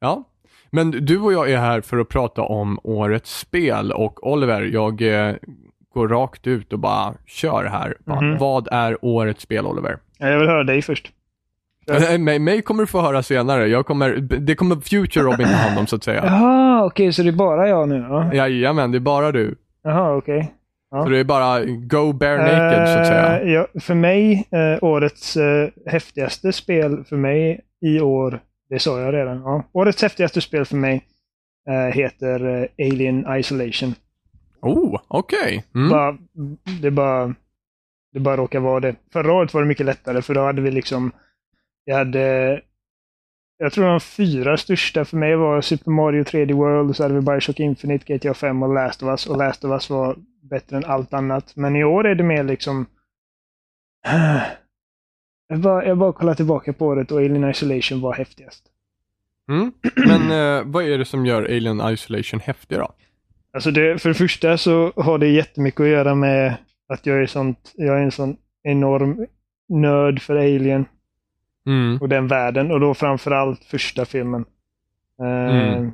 Ja. 0.00 0.24
Men 0.70 0.90
du 0.90 1.18
och 1.20 1.32
jag 1.32 1.50
är 1.50 1.58
här 1.58 1.80
för 1.80 1.98
att 1.98 2.08
prata 2.08 2.42
om 2.42 2.78
årets 2.82 3.38
spel 3.38 3.92
och 3.92 4.32
Oliver, 4.32 4.62
jag 4.62 5.02
eh, 5.02 5.34
går 5.98 6.08
rakt 6.08 6.46
ut 6.46 6.72
och 6.72 6.78
bara 6.78 7.14
kör 7.26 7.64
här. 7.64 7.94
Bara, 8.04 8.20
Mhm. 8.20 8.38
Vad 8.38 8.68
är 8.72 9.04
årets 9.04 9.42
spel 9.42 9.66
Oliver? 9.66 9.98
Jag 10.18 10.38
vill 10.38 10.48
höra 10.48 10.64
dig 10.64 10.82
först. 10.82 11.12
Mig, 12.18 12.38
mig 12.38 12.62
kommer 12.62 12.82
du 12.82 12.86
få 12.86 13.00
höra 13.00 13.22
senare. 13.22 13.66
Jag 13.68 13.86
kommer, 13.86 14.10
det 14.20 14.54
kommer 14.54 14.76
Future 14.76 15.24
Robin 15.24 15.46
ta 15.46 15.52
hand 15.54 15.78
om 15.78 15.86
så 15.86 15.96
att 15.96 16.04
säga. 16.04 16.22
Jaha, 16.26 16.84
okej, 16.84 17.12
så 17.12 17.22
det 17.22 17.28
är 17.28 17.32
bara 17.32 17.68
jag 17.68 17.88
nu? 17.88 18.06
Ja. 18.08 18.34
Jajamän, 18.34 18.90
det 18.92 18.98
är 18.98 19.00
bara 19.00 19.32
du. 19.32 19.54
Jaha, 19.82 20.16
okej. 20.16 20.54
Ja. 20.90 21.02
Så 21.04 21.08
det 21.10 21.18
är 21.18 21.24
bara 21.24 21.64
go 21.64 22.12
bare 22.12 22.36
naked 22.42 22.88
så 22.88 22.98
att 22.98 23.06
säga. 23.06 23.40
Eh, 23.40 23.52
ja, 23.52 23.66
för 23.80 23.94
mig, 23.94 24.48
eh, 24.50 24.84
årets 24.84 25.36
eh, 25.36 25.68
häftigaste 25.86 26.52
spel 26.52 27.04
för 27.08 27.16
mig 27.16 27.60
i 27.86 28.00
år, 28.00 28.40
det 28.70 28.78
sa 28.78 29.00
jag 29.00 29.14
redan. 29.14 29.36
Ja. 29.42 29.62
Årets 29.72 30.02
häftigaste 30.02 30.40
spel 30.40 30.64
för 30.64 30.76
mig 30.76 31.02
heter 31.92 32.68
Alien 32.78 33.26
Isolation. 33.38 33.94
Oh, 34.60 35.00
okej. 35.08 35.64
Mm. 35.74 35.88
Bara, 35.88 36.18
det, 36.82 36.90
bara, 36.90 37.34
det 38.12 38.20
bara 38.20 38.36
råkar 38.36 38.60
vara 38.60 38.80
det. 38.80 38.96
Förra 39.12 39.32
året 39.32 39.54
var 39.54 39.62
det 39.62 39.68
mycket 39.68 39.86
lättare 39.86 40.22
för 40.22 40.34
då 40.34 40.40
hade 40.40 40.62
vi 40.62 40.70
liksom, 40.70 41.12
vi 41.84 41.92
hade 41.92 42.60
jag 43.58 43.72
tror 43.72 43.86
de 43.86 44.00
fyra 44.00 44.56
största 44.56 45.04
för 45.04 45.16
mig 45.16 45.36
var 45.36 45.60
Super 45.60 45.90
Mario 45.90 46.22
3D 46.22 46.52
World, 46.52 46.96
så 46.96 47.02
hade 47.02 47.14
vi 47.14 47.20
Bioshock 47.20 47.60
Infinite, 47.60 48.18
GTA 48.18 48.34
5 48.34 48.62
och 48.62 48.74
Last 48.74 49.02
of 49.02 49.08
Us. 49.08 49.26
Och 49.26 49.36
Last 49.36 49.64
of 49.64 49.70
Us 49.70 49.90
var 49.90 50.16
bättre 50.42 50.76
än 50.76 50.84
allt 50.84 51.14
annat. 51.14 51.56
Men 51.56 51.76
i 51.76 51.84
år 51.84 52.06
är 52.06 52.14
det 52.14 52.24
mer 52.24 52.44
liksom... 52.44 52.86
Jag 55.50 55.60
bara, 55.60 55.86
jag 55.86 55.98
bara 55.98 56.12
kollar 56.12 56.34
tillbaka 56.34 56.72
på 56.72 56.86
året 56.86 57.12
och 57.12 57.18
Alien 57.18 57.50
Isolation 57.50 58.00
var 58.00 58.14
häftigast. 58.14 58.64
Mm. 59.48 59.72
Men 59.96 60.30
eh, 60.30 60.62
vad 60.66 60.84
är 60.84 60.98
det 60.98 61.04
som 61.04 61.26
gör 61.26 61.42
Alien 61.42 61.80
Isolation 61.92 62.40
häftig 62.40 62.78
då? 62.78 62.88
Alltså 63.52 63.70
det, 63.70 64.02
för 64.02 64.08
det 64.08 64.14
första 64.14 64.58
så 64.58 64.92
har 64.96 65.18
det 65.18 65.28
jättemycket 65.28 65.80
att 65.80 65.88
göra 65.88 66.14
med 66.14 66.56
att 66.88 67.06
jag 67.06 67.22
är, 67.22 67.26
sånt, 67.26 67.72
jag 67.76 67.98
är 67.98 68.02
en 68.02 68.10
sån 68.12 68.36
enorm 68.62 69.26
nörd 69.68 70.20
för 70.22 70.36
Alien 70.36 70.84
Mm. 71.66 71.98
och 72.00 72.08
den 72.08 72.26
världen. 72.28 72.70
Och 72.70 72.80
då 72.80 72.94
framförallt 72.94 73.64
första 73.64 74.04
filmen. 74.04 74.44
Eh, 75.20 75.70
Mm. 75.74 75.92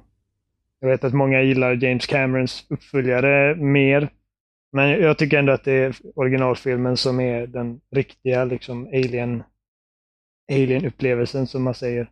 Jag 0.80 0.88
vet 0.88 1.04
att 1.04 1.12
många 1.12 1.42
gillar 1.42 1.84
James 1.84 2.06
Camerons 2.06 2.66
uppföljare 2.70 3.54
mer. 3.56 4.08
Men 4.72 4.90
jag 4.90 5.18
tycker 5.18 5.38
ändå 5.38 5.52
att 5.52 5.64
det 5.64 5.72
är 5.72 5.96
originalfilmen 6.14 6.96
som 6.96 7.20
är 7.20 7.46
den 7.46 7.80
riktiga 7.90 8.44
liksom 8.44 8.86
alien 8.86 9.42
alien-upplevelsen 10.52 11.46
som 11.46 11.62
man 11.62 11.74
säger. 11.74 12.10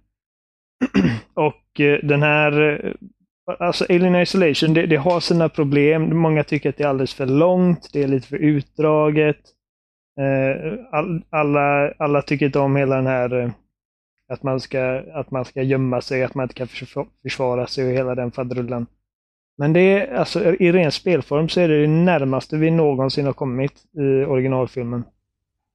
och 1.35 1.81
eh, 1.81 1.99
den 2.03 2.23
här 2.23 2.61
eh, 2.87 2.93
Alltså 3.47 3.85
Alien 3.89 4.17
Isolation, 4.17 4.75
det, 4.75 4.87
det 4.87 4.97
har 4.97 5.21
sina 5.21 5.49
problem. 5.49 6.17
Många 6.17 6.45
tycker 6.45 6.69
att 6.69 6.77
det 6.77 6.85
är 6.85 6.89
alldeles 6.89 7.15
för 7.15 7.27
långt, 7.27 7.91
det 7.93 8.03
är 8.03 8.09
lite 8.09 8.29
för 8.29 8.37
utdraget. 8.37 9.41
Eh, 10.21 10.75
all, 10.93 11.23
alla, 11.31 11.93
alla 11.99 12.23
tycker 12.23 12.47
inte 12.47 12.59
om 12.59 12.77
hela 12.77 12.97
den 12.97 13.07
här 13.07 13.41
eh, 13.41 13.51
att 14.29 14.43
man, 14.43 14.61
ska, 14.61 15.03
att 15.15 15.31
man 15.31 15.45
ska 15.45 15.63
gömma 15.63 16.01
sig, 16.01 16.25
att 16.25 16.35
man 16.35 16.45
inte 16.45 16.55
kan 16.55 16.67
försva- 16.67 17.09
försvara 17.23 17.67
sig 17.67 17.87
och 17.87 17.93
hela 17.93 18.15
den 18.15 18.33
faderullan. 18.33 18.87
Men 19.59 19.73
det 19.73 19.81
är, 19.81 20.15
alltså, 20.15 20.55
i 20.55 20.73
ren 20.73 20.93
spelform 20.93 21.49
så 21.49 21.61
är 21.61 21.69
det 21.69 21.81
det 21.81 21.89
närmaste 21.89 22.57
vi 22.57 22.71
någonsin 22.71 23.27
har 23.27 23.33
kommit 23.33 23.73
i 23.93 24.25
originalfilmen. 24.25 25.05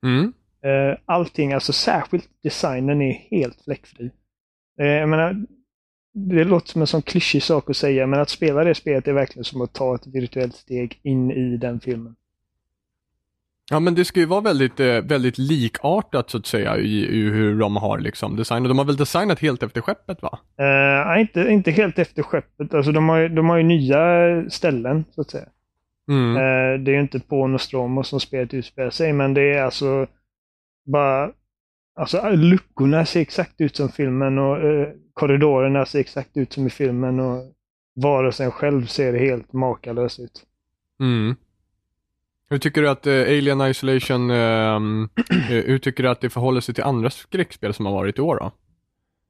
Mm. 0.06 0.34
Eh, 0.64 0.98
allting, 1.06 1.54
alltså 1.54 1.74
särskilt 1.74 2.30
designen 2.44 3.02
är 3.02 3.14
helt 3.14 3.62
fläckfri. 3.64 4.12
Jag 4.76 5.10
menar, 5.10 5.36
det 6.18 6.44
låter 6.44 6.70
som 6.70 6.82
en 6.82 6.88
sån 6.88 7.02
klyschig 7.02 7.44
sak 7.44 7.70
att 7.70 7.78
säga, 7.78 8.08
men 8.08 8.20
att 8.20 8.30
spela 8.30 8.64
det 8.64 8.76
spelet 8.76 9.08
är 9.08 9.14
verkligen 9.14 9.44
som 9.44 9.62
att 9.62 9.74
ta 9.74 9.96
ett 9.96 10.08
virtuellt 10.08 10.56
steg 10.56 11.00
in 11.04 11.32
i 11.32 11.58
den 11.58 11.80
filmen. 11.80 12.16
Ja 13.70 13.80
men 13.80 13.96
det 13.96 14.06
ska 14.06 14.20
ju 14.20 14.26
vara 14.26 14.42
väldigt, 14.42 14.80
eh, 14.80 15.02
väldigt 15.02 15.38
likartat 15.38 16.30
så 16.30 16.38
att 16.38 16.46
säga 16.46 16.78
i, 16.78 17.20
i 17.20 17.30
hur 17.30 17.60
de 17.60 17.76
har 17.76 18.00
liksom 18.00 18.36
designat. 18.36 18.70
De 18.70 18.78
har 18.78 18.86
väl 18.86 18.98
designat 18.98 19.40
helt 19.40 19.64
efter 19.64 19.82
skeppet 19.82 20.22
va? 20.22 20.40
Nej, 20.58 21.22
inte, 21.22 21.42
inte 21.42 21.72
helt 21.72 22.00
efter 22.00 22.24
skeppet. 22.24 22.74
Alltså, 22.74 22.92
de, 22.92 23.10
har, 23.10 23.30
de 23.30 23.50
har 23.50 23.58
ju 23.58 23.64
nya 23.64 24.00
ställen, 24.50 25.06
så 25.12 25.22
att 25.22 25.30
säga. 25.30 25.48
Mm. 26.10 26.36
Eh, 26.36 26.84
det 26.84 26.92
är 26.92 26.94
ju 26.94 27.02
inte 27.02 27.20
på 27.20 27.48
Nostromo 27.48 28.04
som 28.04 28.20
spelet 28.20 28.54
utspelar 28.54 28.90
sig, 28.90 29.14
men 29.14 29.34
det 29.34 29.54
är 29.54 29.64
alltså 29.64 30.08
bara... 30.86 31.32
Alltså 31.98 32.30
luckorna 32.30 33.06
ser 33.06 33.22
exakt 33.22 33.62
ut 33.62 33.76
som 33.76 33.90
filmen 33.90 34.38
och 34.40 34.58
eh, 34.62 34.88
korridorerna 35.14 35.86
ser 35.86 36.00
exakt 36.00 36.38
ut 36.38 36.54
som 36.54 36.68
i 36.68 36.70
filmen 36.70 37.20
och 37.20 37.44
varelsen 37.96 38.52
själv 38.52 38.86
ser 38.86 39.14
helt 39.14 39.54
makalös 39.54 40.20
ut. 40.20 40.44
Mm. 41.00 41.36
Hur 42.50 42.58
tycker 42.58 42.82
du 42.82 42.90
att 42.90 43.08
eh, 43.08 43.14
Alien 43.22 43.62
Isolation, 43.62 44.30
ehm, 44.32 45.10
eh, 45.50 45.64
hur 45.66 45.80
tycker 45.80 46.04
du 46.04 46.10
att 46.10 46.22
det 46.22 46.30
förhåller 46.30 46.62
sig 46.62 46.76
till 46.76 46.84
andra 46.84 47.10
skräckspel 47.10 47.74
som 47.74 47.86
har 47.86 47.94
varit 47.94 48.18
i 48.18 48.22
år 48.22 48.36
då? 48.40 48.52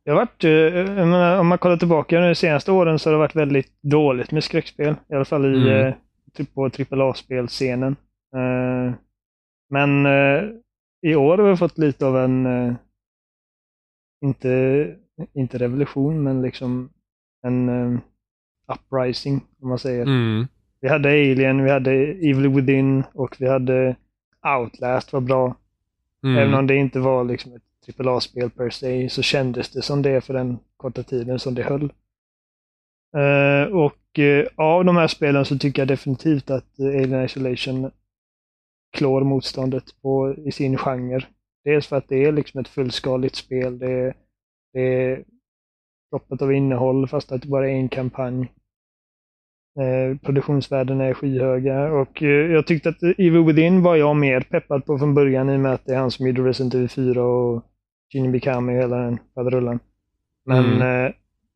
Det 0.06 0.11
har 0.11 0.18
varit, 0.18 0.44
eh, 0.44 0.52
jag 0.52 1.07
menar, 1.07 1.39
om 1.39 1.48
man 1.48 1.57
kollar 1.57 1.77
tillbaka 1.77 2.19
nu 2.19 2.27
de 2.27 2.35
senaste 2.35 2.72
åren 2.72 2.99
så 2.99 3.10
har 3.10 3.11
det 3.11 3.19
varit 3.19 3.35
väldigt 3.35 3.72
dåligt 3.81 4.31
med 4.31 4.44
skräckspel. 4.44 4.95
I 5.10 5.14
alla 5.15 5.26
fall 5.26 5.45
i, 5.56 5.57
Mm. 5.57 5.88
eh, 5.88 5.94
typ 6.34 6.53
på 6.53 6.69
AAA-spelscenen. 6.69 7.95
Eh, 8.35 8.94
men 9.69 10.06
eh, 10.06 10.44
i 11.07 11.15
år 11.15 11.38
har 11.38 11.49
vi 11.49 11.57
fått 11.57 11.77
lite 11.77 12.05
av 12.05 12.17
en, 12.17 12.45
eh, 12.45 12.73
inte, 14.21 14.95
inte 15.34 15.57
revolution, 15.57 16.23
men 16.23 16.41
liksom 16.41 16.89
en 17.43 17.69
eh, 17.69 17.99
uprising, 18.67 19.41
om 19.61 19.69
man 19.69 19.79
säger. 19.79 20.01
Mm. 20.01 20.47
Vi 20.81 20.88
hade 20.88 21.09
Alien, 21.09 21.63
vi 21.63 21.71
hade 21.71 21.91
Evil 21.91 22.47
Within 22.47 23.03
och 23.13 23.35
vi 23.39 23.47
hade 23.47 23.95
Outlast 24.59 25.13
var 25.13 25.21
bra. 25.21 25.55
Mm. 26.23 26.38
Även 26.38 26.53
om 26.53 26.67
det 26.67 26.75
inte 26.75 26.99
var 26.99 27.23
liksom 27.23 27.51
ett 27.53 27.99
AAA-spel 27.99 28.49
per 28.49 28.69
se, 28.69 29.09
så 29.09 29.21
kändes 29.21 29.69
det 29.69 29.81
som 29.81 30.01
det 30.01 30.21
för 30.21 30.34
den 30.34 30.59
korta 30.77 31.03
tiden 31.03 31.39
som 31.39 31.55
det 31.55 31.63
höll. 31.63 31.93
Eh, 33.17 33.73
och 33.73 34.19
eh, 34.19 34.47
av 34.55 34.85
de 34.85 34.97
här 34.97 35.07
spelen 35.07 35.45
så 35.45 35.57
tycker 35.57 35.81
jag 35.81 35.88
definitivt 35.88 36.49
att 36.49 36.79
Alien 36.79 37.25
Isolation 37.25 37.91
klår 38.98 39.22
motståndet 39.22 39.84
på, 40.02 40.36
i 40.45 40.52
sin 40.52 40.78
genre. 40.78 41.22
Dels 41.64 41.88
för 41.88 41.95
att 41.95 42.07
det 42.10 42.24
är 42.26 42.32
liksom 42.32 42.61
ett 42.61 42.68
fullskaligt 42.68 43.36
spel. 43.36 43.80
Det 43.80 43.91
är, 43.91 44.14
det 44.74 44.82
är 44.82 45.24
proppet 46.11 46.41
av 46.41 46.53
innehåll 46.53 47.07
fast 47.07 47.32
att 47.32 47.41
det 47.41 47.48
bara 47.48 47.69
är 47.69 47.74
en 47.74 47.90
kampanj. 47.90 48.52
Eh, 49.80 50.18
produktionsvärdena 50.18 51.03
är 51.06 51.14
skyhöga 51.14 51.91
och 51.94 52.24
eh, 52.24 52.52
jag 52.52 52.68
tyckte 52.68 52.90
att 52.90 53.03
Evil 53.03 53.44
Within 53.45 53.82
var 53.84 53.95
jag 53.95 54.15
mer 54.15 54.41
peppad 54.41 54.86
på 54.86 54.98
från 54.99 55.14
början 55.14 55.49
i 55.49 55.56
och 55.56 55.60
med 55.60 55.74
att 55.74 55.86
det 55.86 55.94
är 55.94 55.99
han 55.99 56.11
som 56.11 56.28
gjorde 56.28 56.41
Resident 56.44 56.74
Evil 56.74 56.90
4 56.90 57.24
och 57.24 57.64
Shinji 58.14 58.30
Mikami 58.30 58.74
och 58.74 58.82
hela 58.82 58.98
den 58.98 59.19
faderullan. 59.36 59.80
Men 60.45 60.65
Mm. 60.65 61.06
eh, 61.06 61.11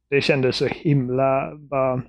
det 0.10 0.22
kändes 0.22 0.56
så 0.56 0.66
himla 0.66 1.56
bara 1.56 2.02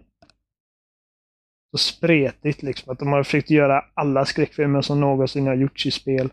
så 1.73 1.79
spretigt 1.79 2.63
liksom. 2.63 2.93
Att 2.93 2.99
de 2.99 3.09
har 3.09 3.23
försökt 3.23 3.51
göra 3.51 3.85
alla 3.95 4.25
skräckfilmer 4.25 4.83
som 4.83 5.01
någonsin 5.01 5.47
har 5.47 5.55
gjorts 5.55 5.87
i 5.87 5.91
spel. 5.91 6.33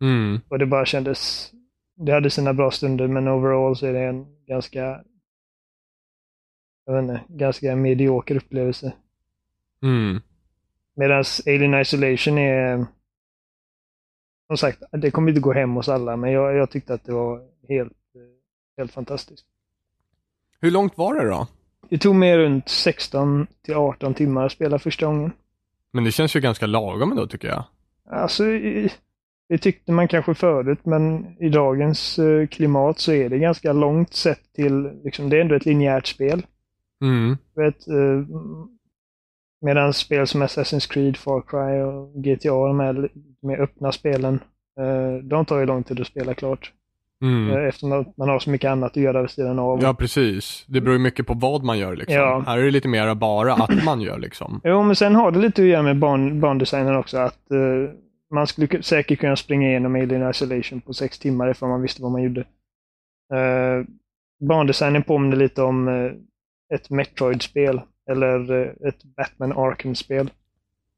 Mm. 0.00 0.40
Och 0.48 0.58
det 0.58 0.66
bara 0.66 0.84
kändes... 0.84 1.50
Det 1.96 2.12
hade 2.12 2.30
sina 2.30 2.54
bra 2.54 2.70
stunder 2.70 3.06
men 3.06 3.28
overall 3.28 3.76
så 3.76 3.86
är 3.86 3.92
det 3.92 4.00
en 4.00 4.46
ganska... 4.46 5.04
Jag 6.84 6.94
vet 6.94 7.02
inte, 7.02 7.20
ganska 7.28 7.76
medioker 7.76 8.36
upplevelse. 8.36 8.92
Mm. 9.82 10.20
Medan 10.94 11.24
Alien 11.46 11.80
Isolation 11.80 12.38
är... 12.38 12.86
Som 14.46 14.56
sagt, 14.56 14.82
det 14.92 15.10
kommer 15.10 15.28
inte 15.28 15.40
gå 15.40 15.52
hem 15.52 15.70
hos 15.70 15.88
alla 15.88 16.16
men 16.16 16.32
jag, 16.32 16.54
jag 16.54 16.70
tyckte 16.70 16.94
att 16.94 17.04
det 17.04 17.12
var 17.12 17.48
helt, 17.68 17.96
helt 18.76 18.92
fantastiskt. 18.92 19.46
Hur 20.60 20.70
långt 20.70 20.98
var 20.98 21.14
det 21.14 21.28
då? 21.28 21.48
Det 21.92 21.98
tog 21.98 22.14
mig 22.14 22.38
runt 22.38 22.68
16 22.68 23.46
till 23.64 23.74
18 23.74 24.14
timmar 24.14 24.46
att 24.46 24.52
spela 24.52 24.78
första 24.78 25.06
gången. 25.06 25.32
Men 25.90 26.04
det 26.04 26.12
känns 26.12 26.36
ju 26.36 26.40
ganska 26.40 26.66
lagom 26.66 27.10
ändå 27.10 27.26
tycker 27.26 27.48
jag. 27.48 27.64
Alltså, 28.10 28.44
det 29.48 29.58
tyckte 29.58 29.92
man 29.92 30.08
kanske 30.08 30.34
förut, 30.34 30.78
men 30.82 31.36
i 31.40 31.48
dagens 31.48 32.18
eh, 32.18 32.46
klimat 32.46 32.98
så 32.98 33.12
är 33.12 33.28
det 33.28 33.38
ganska 33.38 33.72
långt 33.72 34.14
sett 34.14 34.52
till, 34.52 34.90
liksom, 35.04 35.30
det 35.30 35.36
är 35.36 35.40
ändå 35.40 35.54
ett 35.54 35.66
linjärt 35.66 36.06
spel. 36.06 36.46
Mm. 37.02 37.36
Vet, 37.56 37.88
eh, 37.88 38.26
medan 39.60 39.92
spel 39.92 40.26
som 40.26 40.42
Assassin's 40.42 40.92
Creed, 40.92 41.16
Far 41.16 41.40
Cry 41.40 41.80
och 41.82 42.24
GTA, 42.24 42.66
de 42.66 42.80
här 42.80 43.08
mer 43.42 43.60
öppna 43.60 43.92
spelen, 43.92 44.40
eh, 44.80 45.24
de 45.24 45.44
tar 45.44 45.58
ju 45.58 45.66
lång 45.66 45.82
tid 45.82 46.00
att 46.00 46.06
spela 46.06 46.34
klart. 46.34 46.72
Mm. 47.22 47.50
Eh, 47.50 47.68
eftersom 47.68 48.12
man 48.16 48.28
har 48.28 48.38
så 48.38 48.50
mycket 48.50 48.70
annat 48.70 48.90
att 48.90 49.02
göra 49.02 49.20
vid 49.20 49.30
sidan 49.30 49.58
av. 49.58 49.82
Ja, 49.82 49.94
precis. 49.94 50.64
Det 50.68 50.80
beror 50.80 50.92
ju 50.92 50.98
mycket 51.02 51.26
på 51.26 51.34
vad 51.34 51.64
man 51.64 51.78
gör 51.78 51.96
liksom. 51.96 52.14
Ja. 52.16 52.42
Här 52.46 52.58
är 52.58 52.62
det 52.62 52.70
lite 52.70 52.88
mer 52.88 53.14
bara 53.14 53.54
att 53.54 53.84
man 53.84 54.00
gör 54.00 54.18
liksom. 54.18 54.60
Jo, 54.64 54.82
men 54.82 54.96
sen 54.96 55.14
har 55.14 55.30
det 55.30 55.38
lite 55.38 55.62
att 55.62 55.68
göra 55.68 55.82
med 55.82 55.98
barn, 55.98 56.40
barndesignen 56.40 56.96
också. 56.96 57.18
Att 57.18 57.50
eh, 57.50 57.90
man 58.34 58.46
skulle 58.46 58.66
ku- 58.66 58.82
säkert 58.82 59.20
kunna 59.20 59.36
springa 59.36 59.68
igenom 59.68 59.94
Alien 59.94 60.30
Isolation 60.30 60.80
på 60.80 60.92
sex 60.94 61.18
timmar 61.18 61.50
ifall 61.50 61.68
man 61.68 61.82
visste 61.82 62.02
vad 62.02 62.12
man 62.12 62.22
gjorde. 62.22 62.40
Uh, 63.34 63.84
barndesignen 64.48 65.02
påminner 65.02 65.36
lite 65.36 65.62
om 65.62 65.88
eh, 65.88 66.12
ett 66.74 66.90
Metroid-spel 66.90 67.80
eller 68.10 68.50
ett 68.88 69.04
Batman 69.16 69.52
Arkham-spel. 69.52 70.30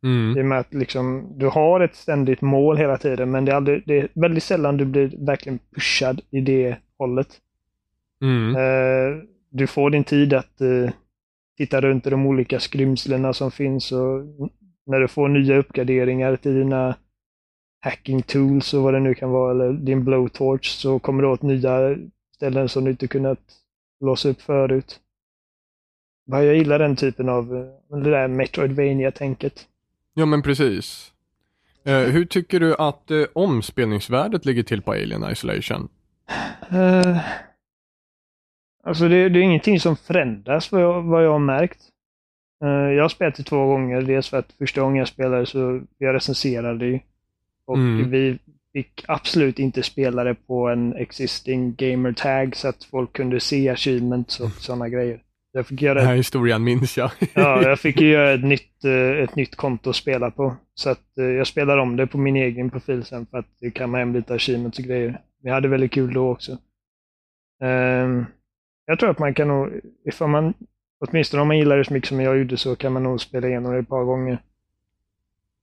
Mm. 0.05 0.39
I 0.39 0.41
och 0.41 0.47
med 0.47 0.59
att 0.59 0.75
liksom, 0.75 1.33
du 1.37 1.47
har 1.47 1.81
ett 1.81 1.95
ständigt 1.95 2.41
mål 2.41 2.77
hela 2.77 2.99
tiden, 2.99 3.31
men 3.31 3.45
det 3.45 3.53
är, 3.53 3.57
aldrig, 3.57 3.83
det 3.87 3.99
är 3.99 4.09
väldigt 4.15 4.43
sällan 4.43 4.77
du 4.77 4.85
blir 4.85 5.27
verkligen 5.27 5.59
pushad 5.75 6.21
i 6.31 6.41
det 6.41 6.77
hållet. 6.99 7.29
Mm. 8.23 8.57
Eh, 8.57 9.23
du 9.51 9.67
får 9.67 9.91
din 9.91 10.05
tid 10.05 10.35
att 10.35 10.61
eh, 10.61 10.91
titta 11.57 11.81
runt 11.81 12.07
i 12.07 12.11
de 12.11 12.27
olika 12.27 12.61
skrymslena 12.61 13.33
som 13.33 13.51
finns 13.51 13.93
och 13.93 14.23
när 14.87 15.01
du 15.01 15.09
får 15.09 15.29
nya 15.29 15.57
uppgraderingar 15.57 16.37
till 16.37 16.55
dina 16.55 16.97
hacking 17.81 18.23
tools 18.23 18.75
och 18.75 18.83
vad 18.83 18.95
det 18.95 19.01
nu 19.01 19.15
kan 19.15 19.31
vara, 19.31 19.51
eller 19.51 19.73
din 19.73 20.05
blowtorch, 20.05 20.67
så 20.67 20.99
kommer 20.99 21.23
du 21.23 21.29
åt 21.29 21.43
nya 21.43 21.97
ställen 22.35 22.69
som 22.69 22.85
du 22.85 22.91
inte 22.91 23.07
kunnat 23.07 23.41
låsa 24.01 24.29
upp 24.29 24.41
förut. 24.41 25.01
Vad 26.27 26.47
Jag 26.47 26.57
gillar 26.57 26.79
den 26.79 26.97
typen 26.97 27.29
av, 27.29 27.57
eh, 27.57 27.99
det 27.99 28.11
där 28.11 28.29
Metroidvania-tänket. 28.29 29.69
Ja, 30.15 30.27
men 30.27 30.43
precis. 30.43 31.13
Eh, 31.85 31.99
hur 31.99 32.25
tycker 32.25 32.61
du 32.61 32.75
att 32.75 33.11
eh, 33.11 33.25
omspelningsvärdet 33.33 34.45
ligger 34.45 34.63
till 34.63 34.83
på 34.83 34.93
Alien 34.93 35.31
Isolation? 35.31 35.89
Eh, 36.71 37.19
Alltså 38.87 39.09
det, 39.09 39.29
det 39.29 39.39
är 39.39 39.43
ingenting 39.43 39.81
som 39.81 39.97
förändras 39.97 40.73
vad 40.73 40.83
jag, 40.83 41.03
vad 41.03 41.25
jag 41.25 41.33
har 41.33 41.39
märkt. 41.39 41.81
Eh, 42.65 42.69
jag 42.71 43.05
har 43.05 43.09
spelat 43.09 43.35
det 43.35 43.43
två 43.43 43.67
gånger. 43.67 44.03
Dels 44.03 44.29
för 44.29 44.39
att 44.39 44.53
första 44.59 44.81
gången 44.81 44.97
jag 44.97 45.09
spelade 45.09 45.47
så 45.47 45.81
jag 45.99 46.15
recenserade 46.15 46.87
ju. 46.87 47.01
Och 47.67 47.77
Mm. 47.77 48.11
vi 48.11 48.39
fick 48.73 49.05
absolut 49.09 49.59
inte 49.59 49.83
spela 49.83 50.25
det 50.25 50.35
på 50.35 50.69
en 50.69 50.97
existing 50.97 51.75
gamer 51.75 52.13
tag 52.13 52.57
så 52.57 52.69
att 52.69 52.85
folk 52.85 53.13
kunde 53.13 53.41
se 53.41 53.69
achievements 53.69 54.41
och 54.41 54.51
sådana 54.51 54.89
grejer. 54.89 55.21
Jag 55.57 55.67
fick 55.67 55.83
göra 55.83 55.95
Den 55.95 56.07
här 56.07 56.17
historien 56.17 56.65
minns 56.65 56.97
jag. 56.99 57.11
Ja, 57.35 57.63
jag 57.69 57.79
fick 57.79 58.01
ju 58.01 58.09
göra 58.09 58.33
ett 58.33 58.45
nytt, 58.45 58.85
eh, 58.85 59.25
ett 59.25 59.37
nytt 59.37 59.57
konto 59.57 59.91
att 59.91 59.97
spela 59.97 60.31
på. 60.31 60.57
Så 60.75 60.91
att 60.91 61.19
eh, 61.19 61.25
jag 61.25 61.47
spelar 61.47 61.79
om 61.79 61.97
det 61.97 62.07
på 62.07 62.19
min 62.19 62.37
egen 62.37 62.71
profil 62.71 63.05
sen 63.05 63.27
för 63.27 63.39
att 63.39 63.47
det 63.61 63.71
kan 63.71 63.95
hem 63.95 64.13
lite 64.13 64.35
achievements 64.35 64.79
och 64.79 64.85
grejer. 64.85 65.21
Vi 65.43 65.51
hade 65.51 65.69
väldigt 65.69 65.93
kul 65.93 66.15
då 66.15 66.31
också. 66.31 66.59
Ehm, 67.63 68.25
jag 68.87 68.99
tror 68.99 69.11
att 69.11 69.19
man 69.19 69.35
kan 69.35 69.49
nog, 69.49 69.81
ifall 70.05 70.29
man, 70.29 70.55
åtminstone 71.07 71.41
om 71.41 71.49
man 71.49 71.59
gillar 71.59 71.77
det 71.79 71.85
så 71.85 71.93
mycket 71.93 72.09
som 72.09 72.21
jag 72.21 72.39
gjorde 72.39 72.57
så 72.57 72.77
kan 72.77 72.93
man 72.93 73.03
nog 73.03 73.21
spela 73.21 73.49
igenom 73.49 73.73
det 73.73 73.79
ett 73.79 73.89
par 73.89 74.05
gånger. 74.05 74.39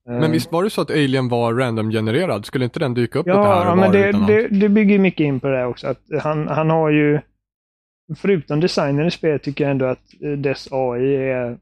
Men 0.06 0.24
Ehm, 0.24 0.32
visst 0.32 0.52
var 0.52 0.64
det 0.64 0.70
så 0.70 0.82
att 0.82 0.92
Alien 0.92 1.30
var 1.30 1.54
random-genererad? 1.54 2.46
Skulle 2.46 2.66
inte 2.66 2.80
den 2.80 2.94
dyka 2.94 3.20
upp 3.20 3.26
lite 3.26 3.38
här 3.38 3.46
Ja, 3.46 3.60
och 3.60 3.66
ja 3.66 3.70
var 3.70 3.76
men 3.76 3.92
det, 3.92 4.12
det, 4.12 4.48
det 4.48 4.70
bygger 4.70 5.00
mycket 5.00 5.24
in 5.24 5.40
på 5.40 5.48
det 5.48 5.66
också. 5.66 5.88
Att 5.88 6.02
han, 6.22 6.48
han 6.48 6.70
har 6.70 6.90
ju, 6.90 7.20
förutom 8.16 8.60
designen 8.60 9.08
i 9.08 9.12
spelet 9.12 9.44
tycker 9.44 9.64
jag 9.64 9.72
ändå 9.72 9.86
att 9.86 10.14
eh, 10.22 10.32
dess 10.32 10.68
AI 10.72 11.16
är 11.16 11.58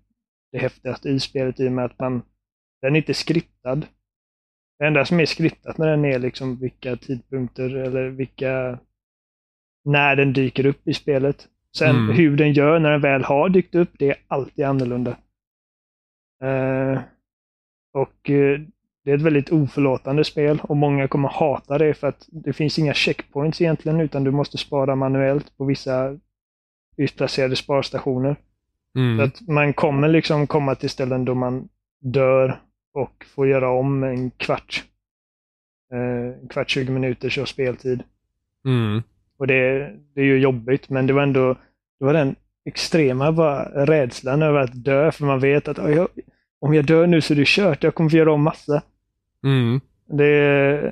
det 0.52 0.58
häftigaste 0.60 1.10
i 1.10 1.20
spelet 1.20 1.60
i 1.60 1.68
och 1.68 1.72
med 1.72 1.86
att 1.86 2.00
man, 2.00 2.22
den 2.82 2.96
är 2.96 2.98
inte 3.00 3.14
skriptad. 3.14 3.82
Det 4.80 4.86
enda 4.86 5.06
som 5.06 5.20
är 5.20 5.26
skriptat 5.26 5.78
med 5.78 5.88
den 5.88 6.06
är 6.06 6.20
liksom 6.20 6.56
vilka 6.60 6.96
tidpunkter 6.96 7.76
eller 7.76 8.10
vilka, 8.10 8.80
när 9.86 10.16
den 10.16 10.34
dyker 10.34 10.66
upp 10.66 10.88
i 10.88 10.94
spelet. 10.94 11.48
Sen 11.78 11.96
Mm. 11.96 12.16
hur 12.16 12.38
den 12.38 12.54
gör 12.54 12.80
när 12.80 12.92
den 12.92 13.02
väl 13.02 13.24
har 13.24 13.50
dykt 13.50 13.76
upp, 13.76 13.90
det 14.00 14.10
är 14.10 14.16
alltid 14.28 14.66
annorlunda. 14.66 15.18
Eh, 16.44 17.02
och 17.94 18.30
eh, 18.30 18.60
det 19.04 19.12
är 19.12 19.16
ett 19.16 19.22
väldigt 19.22 19.52
oförlåtande 19.52 20.24
spel 20.24 20.60
och 20.64 20.78
många 20.78 21.08
kommer 21.08 21.30
hata 21.30 21.78
det 21.78 21.94
för 21.94 22.08
att 22.08 22.28
det 22.32 22.54
finns 22.54 22.80
inga 22.80 22.94
checkpoints 22.94 23.62
egentligen 23.62 24.00
utan 24.00 24.24
du 24.24 24.32
måste 24.32 24.58
spara 24.58 24.96
manuellt 24.96 25.58
på 25.58 25.66
vissa 25.66 26.20
utplacerade 27.00 27.56
sparstationer. 27.56 28.36
Så 28.94 29.00
Mm. 29.00 29.20
att 29.20 29.42
man 29.48 29.74
kommer 29.74 30.08
liksom 30.08 30.48
komma 30.48 30.76
till 30.76 30.90
ställen 30.90 31.26
då 31.26 31.36
man 31.36 31.70
dör 32.02 32.60
och 32.94 33.26
får 33.36 33.48
göra 33.48 33.70
om 33.70 34.04
en 34.04 34.32
kvart. 34.32 34.84
Eh, 35.94 36.42
en 36.42 36.48
kvart, 36.48 36.70
20 36.70 36.92
minuters 36.92 37.38
av 37.38 37.46
speltid. 37.46 38.04
Mm. 38.66 39.04
Och 39.38 39.48
det, 39.48 39.92
det 40.16 40.22
är 40.22 40.26
ju 40.26 40.40
jobbigt 40.40 40.90
men 40.90 41.08
det 41.08 41.14
var 41.14 41.24
ändå 41.24 41.54
det 42.00 42.06
var 42.06 42.14
den 42.14 42.36
extrema 42.66 43.32
bara 43.32 43.86
rädslan 43.86 44.42
över 44.42 44.60
att 44.60 44.84
dö 44.84 45.12
för 45.12 45.26
man 45.26 45.40
vet 45.40 45.68
att 45.68 45.80
"Oj, 45.80 45.92
jag, 45.96 46.08
om 46.60 46.74
jag 46.74 46.86
dör 46.86 47.08
nu 47.08 47.22
så 47.22 47.34
är 47.34 47.38
det 47.38 47.48
kört, 47.48 47.84
jag 47.84 47.96
kommer 47.96 48.10
få 48.10 48.18
göra 48.18 48.32
om 48.34 48.42
massa. 48.44 48.82
Mm. 49.44 49.82
Det 50.08 50.92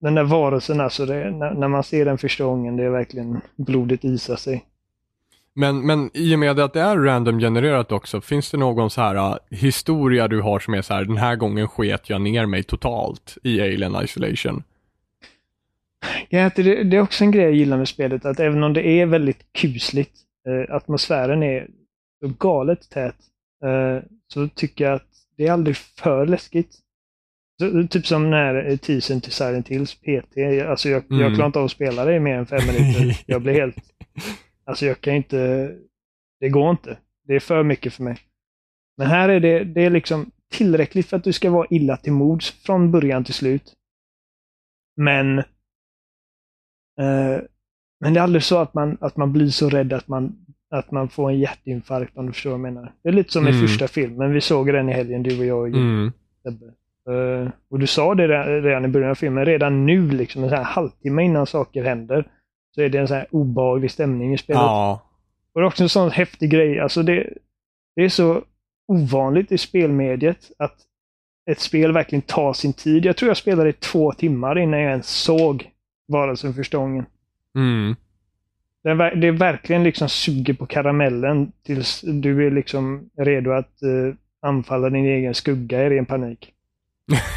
den 0.00 0.14
där 0.14 0.24
varelsen 0.24 0.80
alltså, 0.80 1.06
det, 1.06 1.30
när, 1.30 1.54
när 1.54 1.68
man 1.68 1.82
ser 1.84 2.04
den 2.04 2.18
första 2.18 2.44
gången, 2.44 2.76
det 2.76 2.84
är 2.84 2.90
verkligen 2.90 3.40
blodet 3.56 4.04
isar 4.04 4.36
sig. 4.36 4.64
Men, 5.58 5.86
men 5.86 6.10
i 6.14 6.34
och 6.34 6.38
med 6.38 6.60
att 6.60 6.72
det 6.72 6.80
är 6.80 6.96
random-genererat 6.96 7.92
också, 7.92 8.20
finns 8.20 8.50
det 8.50 8.56
någon 8.56 8.90
så 8.90 9.00
här 9.00 9.30
uh, 9.32 9.36
historia 9.50 10.28
du 10.28 10.40
har 10.40 10.58
som 10.60 10.74
är 10.74 10.82
så 10.82 10.94
här, 10.94 11.04
den 11.04 11.16
här 11.16 11.36
gången 11.36 11.68
sket 11.68 12.10
jag 12.10 12.20
ner 12.20 12.46
mig 12.46 12.62
totalt 12.62 13.38
i 13.42 13.60
Alien 13.60 13.96
Isolation? 14.04 14.62
Ja, 16.28 16.50
det, 16.56 16.82
det 16.84 16.96
är 16.96 17.00
också 17.00 17.24
en 17.24 17.30
grej 17.30 17.44
jag 17.44 17.54
gillar 17.54 17.76
med 17.78 17.88
spelet, 17.88 18.24
att 18.24 18.40
även 18.40 18.62
om 18.62 18.72
det 18.72 18.86
är 18.86 19.06
väldigt 19.06 19.52
kusligt, 19.52 20.12
eh, 20.48 20.74
atmosfären 20.74 21.42
är 21.42 21.66
så 22.20 22.32
galet 22.38 22.90
tät, 22.90 23.16
eh, 23.64 24.04
så 24.28 24.48
tycker 24.48 24.84
jag 24.84 24.94
att 24.94 25.08
det 25.36 25.46
är 25.46 25.52
aldrig 25.52 25.76
för 25.76 26.26
läskigt. 26.26 26.74
Så, 27.60 27.88
typ 27.90 28.06
som 28.06 28.34
eh, 28.34 28.76
teasern 28.76 29.20
till 29.20 29.32
Silent 29.32 29.68
Hills 29.68 29.94
PT. 29.94 30.36
Alltså 30.68 30.88
jag, 30.88 31.02
jag 31.08 31.20
Mm. 31.20 31.34
klarar 31.34 31.46
inte 31.46 31.58
av 31.58 31.64
att 31.64 31.70
spela 31.70 32.04
det 32.04 32.14
i 32.14 32.20
mer 32.20 32.34
än 32.34 32.46
fem 32.46 32.66
minuter. 32.66 33.20
Jag 33.26 33.42
blir 33.42 33.52
helt... 33.54 33.76
Alltså 34.66 34.86
jag 34.86 35.00
kan 35.00 35.14
inte... 35.14 35.72
Det 36.40 36.48
går 36.48 36.70
inte. 36.70 36.98
Det 37.24 37.34
är 37.34 37.40
för 37.40 37.62
mycket 37.62 37.94
för 37.94 38.02
mig. 38.02 38.18
Men 38.96 39.06
här 39.06 39.28
är 39.28 39.40
det, 39.40 39.64
det 39.64 39.84
är 39.84 39.90
liksom 39.90 40.30
tillräckligt 40.52 41.06
för 41.06 41.16
att 41.16 41.24
du 41.24 41.32
ska 41.32 41.50
vara 41.50 41.66
illa 41.70 41.96
till 41.96 42.12
mods 42.12 42.50
från 42.50 42.90
början 42.90 43.24
till 43.24 43.34
slut. 43.34 43.72
Men 44.96 45.38
eh, 45.38 45.44
men 48.00 48.14
det 48.14 48.20
är 48.20 48.22
aldrig 48.22 48.42
så 48.42 48.58
att 48.58 48.74
man, 48.74 48.96
att 49.00 49.16
man 49.16 49.32
blir 49.32 49.48
så 49.48 49.68
rädd 49.68 49.92
att 49.92 50.08
man, 50.08 50.36
att 50.70 50.90
man 50.90 51.08
får 51.08 51.30
en 51.30 51.38
hjärtinfarkt 51.38 52.16
om 52.16 52.26
du 52.26 52.32
förstår 52.32 52.50
vad 52.50 52.58
jag 52.60 52.74
menar. 52.74 52.92
Det 53.02 53.08
är 53.08 53.12
lite 53.12 53.32
som 53.32 53.46
i 53.48 53.50
Mm. 53.50 53.66
första 53.66 53.88
filmen. 53.88 54.32
Vi 54.32 54.40
såg 54.40 54.72
den 54.72 54.88
i 54.88 54.92
helgen, 54.92 55.22
du 55.22 55.38
och 55.38 55.44
jag 55.44 55.58
och 55.58 55.68
Mm. 55.68 56.12
Eh, 57.08 57.50
och 57.68 57.78
du 57.78 57.86
sa 57.86 58.14
det 58.14 58.28
re- 58.28 58.60
redan 58.62 58.84
i 58.84 58.88
början 58.88 59.10
av 59.10 59.14
filmen, 59.14 59.44
redan 59.44 59.86
nu, 59.86 60.10
liksom 60.10 60.44
en 60.44 60.64
halvtimme 60.64 61.22
innan 61.22 61.46
saker 61.46 61.84
händer, 61.84 62.28
så 62.76 62.82
är 62.82 62.88
det 62.88 62.98
en 62.98 63.08
sån 63.08 63.16
här 63.16 63.26
obehaglig 63.30 63.90
stämning 63.90 64.34
i 64.34 64.38
spelet. 64.38 64.60
Ja. 64.62 65.02
Och 65.52 65.60
det 65.60 65.64
är 65.64 65.66
också 65.66 65.82
en 65.82 65.88
sån 65.88 66.10
häftig 66.10 66.50
grej. 66.50 66.80
Alltså 66.80 67.02
det, 67.02 67.32
det 67.96 68.02
är 68.02 68.08
så 68.08 68.42
ovanligt 68.88 69.52
i 69.52 69.58
spelmediet 69.58 70.50
att 70.58 70.76
ett 71.50 71.60
spel 71.60 71.92
verkligen 71.92 72.22
tar 72.22 72.52
sin 72.52 72.72
tid. 72.72 73.04
Jag 73.04 73.16
tror 73.16 73.28
jag 73.28 73.36
spelade 73.36 73.68
i 73.68 73.72
två 73.72 74.12
timmar 74.12 74.58
innan 74.58 74.80
jag 74.80 74.90
ens 74.90 75.08
såg 75.08 75.70
varelsen 76.08 76.54
första 76.54 76.78
gången. 76.78 77.06
Mm. 77.54 77.96
Det 78.82 78.94
det 78.94 79.26
är 79.26 79.32
verkligen 79.32 79.84
liksom 79.84 80.08
suger 80.08 80.54
på 80.54 80.66
karamellen 80.66 81.52
tills 81.62 82.00
du 82.00 82.46
är 82.46 82.50
liksom 82.50 83.10
redo 83.16 83.50
att 83.50 83.82
eh, 83.82 84.14
anfalla 84.40 84.90
din 84.90 85.04
egen 85.04 85.34
skugga 85.34 85.86
i 85.86 85.90
ren 85.90 86.06
panik. 86.06 86.52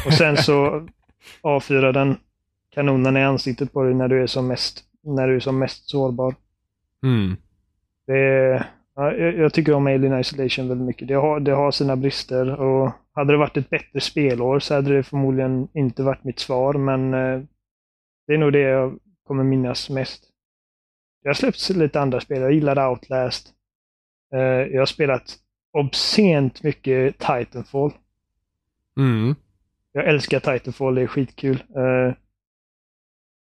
Och 0.06 0.12
sen 0.12 0.36
så 0.36 0.88
avfyrar 1.40 1.92
den 1.92 2.16
kanonen 2.74 3.16
i 3.16 3.22
ansiktet 3.22 3.72
på 3.72 3.82
dig 3.82 3.94
när 3.94 4.08
du 4.08 4.22
är 4.22 4.26
som 4.26 4.46
mest, 4.46 4.84
när 5.02 5.28
du 5.28 5.36
är 5.36 5.40
som 5.40 5.58
mest 5.58 5.90
sårbar. 5.90 6.34
Mm. 7.02 7.36
Det 8.06 8.66
ja, 8.94 9.12
jag, 9.12 9.52
tycker 9.52 9.72
om 9.72 9.86
Alien 9.86 10.20
Isolation 10.20 10.68
väldigt 10.68 10.86
mycket. 10.86 11.08
Det 11.08 11.14
har, 11.14 11.40
det 11.40 11.52
har 11.52 11.70
sina 11.70 11.96
brister 11.96 12.60
och 12.60 12.90
hade 13.12 13.32
det 13.32 13.38
varit 13.38 13.56
ett 13.56 13.70
bättre 13.70 14.00
spelår 14.00 14.58
så 14.58 14.74
hade 14.74 14.96
det 14.96 15.02
förmodligen 15.02 15.68
inte 15.74 16.02
varit 16.02 16.24
mitt 16.24 16.38
svar 16.38 16.74
men 16.74 17.14
eh, 17.14 17.42
det 18.26 18.34
är 18.34 18.38
nog 18.38 18.52
det 18.52 18.60
jag 18.60 18.98
kommer 19.26 19.44
minnas 19.44 19.90
mest. 19.90 20.24
Jag 21.22 21.28
har 21.28 21.34
släppt 21.34 21.68
lite 21.70 22.00
andra 22.00 22.20
spel. 22.20 22.40
Jag 22.40 22.52
gillade 22.52 22.86
Outlast. 22.86 23.48
Eh, 24.32 24.40
jag 24.40 24.80
har 24.80 24.86
spelat 24.86 25.36
obscent 25.72 26.62
mycket 26.62 27.18
Titanfall. 27.18 27.92
Mm. 28.98 29.34
Jag 29.92 30.08
älskar 30.08 30.40
Titanfall, 30.40 30.94
det 30.94 31.02
är 31.02 31.06
skitkul. 31.06 31.62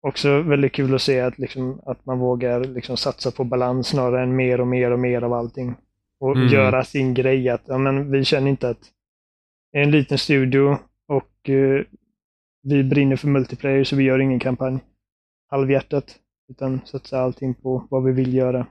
Också 0.08 0.42
väldigt 0.42 0.74
kul 0.74 0.96
att 0.96 1.02
se 1.02 1.20
att, 1.20 1.38
liksom, 1.40 1.82
att 1.86 2.06
man 2.06 2.20
vågar 2.20 2.64
liksom, 2.64 2.98
satsa 2.98 3.32
på 3.32 3.44
balans 3.44 3.88
snarare 3.88 4.24
än 4.24 4.36
mer 4.36 4.62
och 4.62 4.68
mer 4.68 4.92
och 4.92 5.00
mer 5.00 5.22
av 5.22 5.34
allting. 5.34 5.76
Och 6.20 6.36
Mm. 6.36 6.48
göra 6.48 6.84
sin 6.84 7.14
grej. 7.14 7.50
Att, 7.50 7.62
ja, 7.66 7.78
men 7.78 8.12
vi 8.12 8.26
känner 8.26 8.50
inte 8.50 8.70
att 8.70 8.80
det 9.72 9.78
är 9.80 9.84
en 9.84 9.92
liten 9.92 10.18
studio 10.18 10.78
och 11.08 11.50
eh, 11.50 11.82
vi 12.62 12.84
brinner 12.84 13.16
för 13.16 13.28
multiplayer 13.28 13.84
så 13.84 13.96
vi 13.96 14.04
gör 14.04 14.20
ingen 14.20 14.40
kampanj 14.40 14.80
halvhjärtat. 15.50 16.16
Utan 16.50 16.82
satsa 16.86 17.20
allting 17.20 17.54
på 17.54 17.88
vad 17.90 18.04
vi 18.04 18.12
vill 18.12 18.34
göra. 18.34 18.68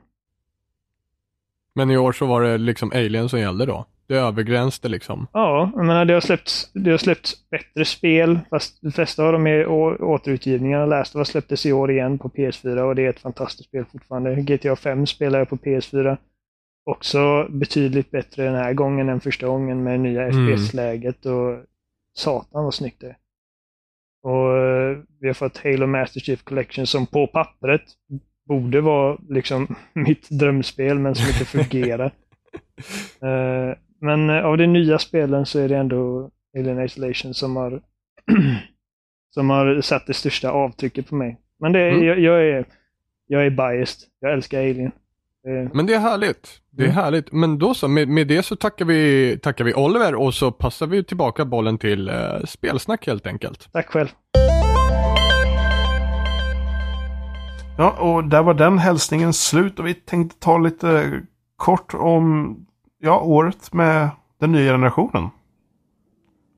Men 1.75 1.91
i 1.91 1.97
år 1.97 2.13
så 2.13 2.27
var 2.27 2.43
det 2.43 2.59
liksom 2.59 2.91
Alien 2.95 3.29
som 3.29 3.41
gällde 3.41 3.67
då? 3.67 3.87
Det 4.07 4.15
övergränsade 4.17 4.89
liksom. 4.89 5.27
Ja, 5.33 5.71
jag 5.75 5.87
menar, 5.87 6.05
det 6.05 6.15
har 6.15 6.21
släppts, 6.21 6.71
det 6.73 6.91
har 6.91 6.99
släppts 6.99 7.51
bättre 7.51 7.85
spel, 7.85 8.41
fast 8.51 8.83
de 8.83 8.93
flesta 8.93 9.25
av 9.25 9.33
dem 9.33 9.47
är 9.47 9.67
återutgivningar. 10.03 10.87
Last 10.87 11.15
of 11.15 11.19
Us 11.19 11.29
släpptes 11.29 11.67
i 11.67 11.73
år 11.73 11.91
igen 11.91 12.19
på 12.19 12.29
PS4 12.29 12.81
och 12.81 12.95
det 12.95 13.03
är 13.07 13.11
ett 13.11 13.21
fantastiskt 13.21 13.69
spel 13.69 13.85
fortfarande. 13.93 14.35
GTA 14.35 14.77
5 14.77 15.07
spelar 15.07 15.39
jag 15.39 15.49
på 15.49 15.57
PS4. 15.57 16.17
Också 16.91 17.47
betydligt 17.51 18.11
bättre 18.11 18.45
den 18.45 18.55
här 18.55 18.73
gången 18.73 19.09
än 19.09 19.21
första 19.21 19.47
gången 19.47 19.83
med 19.83 20.01
nya 20.01 20.23
Mm. 20.23 20.57
FPS-läget 20.57 21.27
och 21.27 21.59
satan 22.15 22.65
vad 22.65 22.75
snyggt 22.75 23.01
det 23.01 23.07
är. 23.07 23.17
Och 24.23 24.57
eh, 24.57 24.99
vi 25.21 25.27
har 25.27 25.35
fått 25.35 25.59
Halo 25.65 25.87
Master 25.87 26.21
Chief 26.21 26.43
Collection 26.43 26.87
som 26.87 27.07
på 27.07 27.27
pappret 27.27 27.83
borde 28.49 28.81
vara 28.81 29.19
liksom 29.29 29.75
mitt 29.93 30.31
drömspel 30.31 30.99
men 30.99 31.15
som 31.15 31.27
inte 31.29 31.45
fungerar. 31.45 32.13
Eh, 33.23 33.77
men 34.05 34.31
eh, 34.31 34.45
av 34.45 34.57
de 34.59 34.67
nya 34.67 34.99
spelen 34.99 35.47
så 35.47 35.59
är 35.59 35.69
det 35.69 35.77
ändå 35.77 36.31
Alien 36.59 36.85
Isolation 36.85 37.35
som 37.35 37.57
har 37.57 37.81
som 39.35 39.51
har 39.51 39.81
satt 39.81 40.07
det 40.07 40.15
största 40.15 40.51
avtrycket 40.51 41.09
på 41.09 41.15
mig. 41.15 41.41
Men 41.61 41.73
det, 41.73 41.81
är- 41.81 41.91
Mm. 41.93 42.05
jag, 42.07 42.19
jag, 42.19 42.49
är, 42.49 42.65
jag 43.27 43.47
är 43.47 43.51
biased. 43.51 44.09
Jag 44.21 44.33
älskar 44.33 44.59
Alien. 44.59 44.93
Eh, 45.47 45.71
Men 45.75 45.87
det 45.87 45.95
är 45.95 45.99
härligt. 45.99 46.49
Det 46.71 46.83
är 46.83 46.87
Mm. 46.87 46.97
härligt. 46.97 47.33
Men 47.33 47.59
då 47.59 47.75
så, 47.75 47.89
med, 47.89 48.09
med 48.09 48.27
det 48.29 48.43
så 48.43 48.57
tackar 48.57 48.85
vi, 48.85 49.39
tackar 49.43 49.65
vi 49.65 49.75
Oliver 49.75 50.15
och 50.15 50.35
så 50.35 50.53
passar 50.53 50.87
vi 50.87 51.05
tillbaka 51.05 51.45
bollen 51.45 51.79
till 51.79 52.09
eh, 52.09 52.41
spelsnack 52.45 53.07
helt 53.07 53.27
enkelt. 53.27 53.69
tack 53.73 53.87
själv. 53.89 54.09
Ja, 57.79 57.91
och 57.91 58.25
där 58.25 58.43
var 58.43 58.55
den 58.55 58.79
hälsningen 58.79 59.33
slut 59.33 59.79
och 59.79 59.87
vi 59.87 59.95
tänkte 59.95 60.39
ta 60.41 60.59
lite 60.59 61.21
kort 61.57 61.95
om 61.95 62.57
ja, 63.05 63.21
året 63.21 63.73
med 63.73 64.09
den 64.41 64.53
nya 64.53 64.73
generationen 64.73 65.29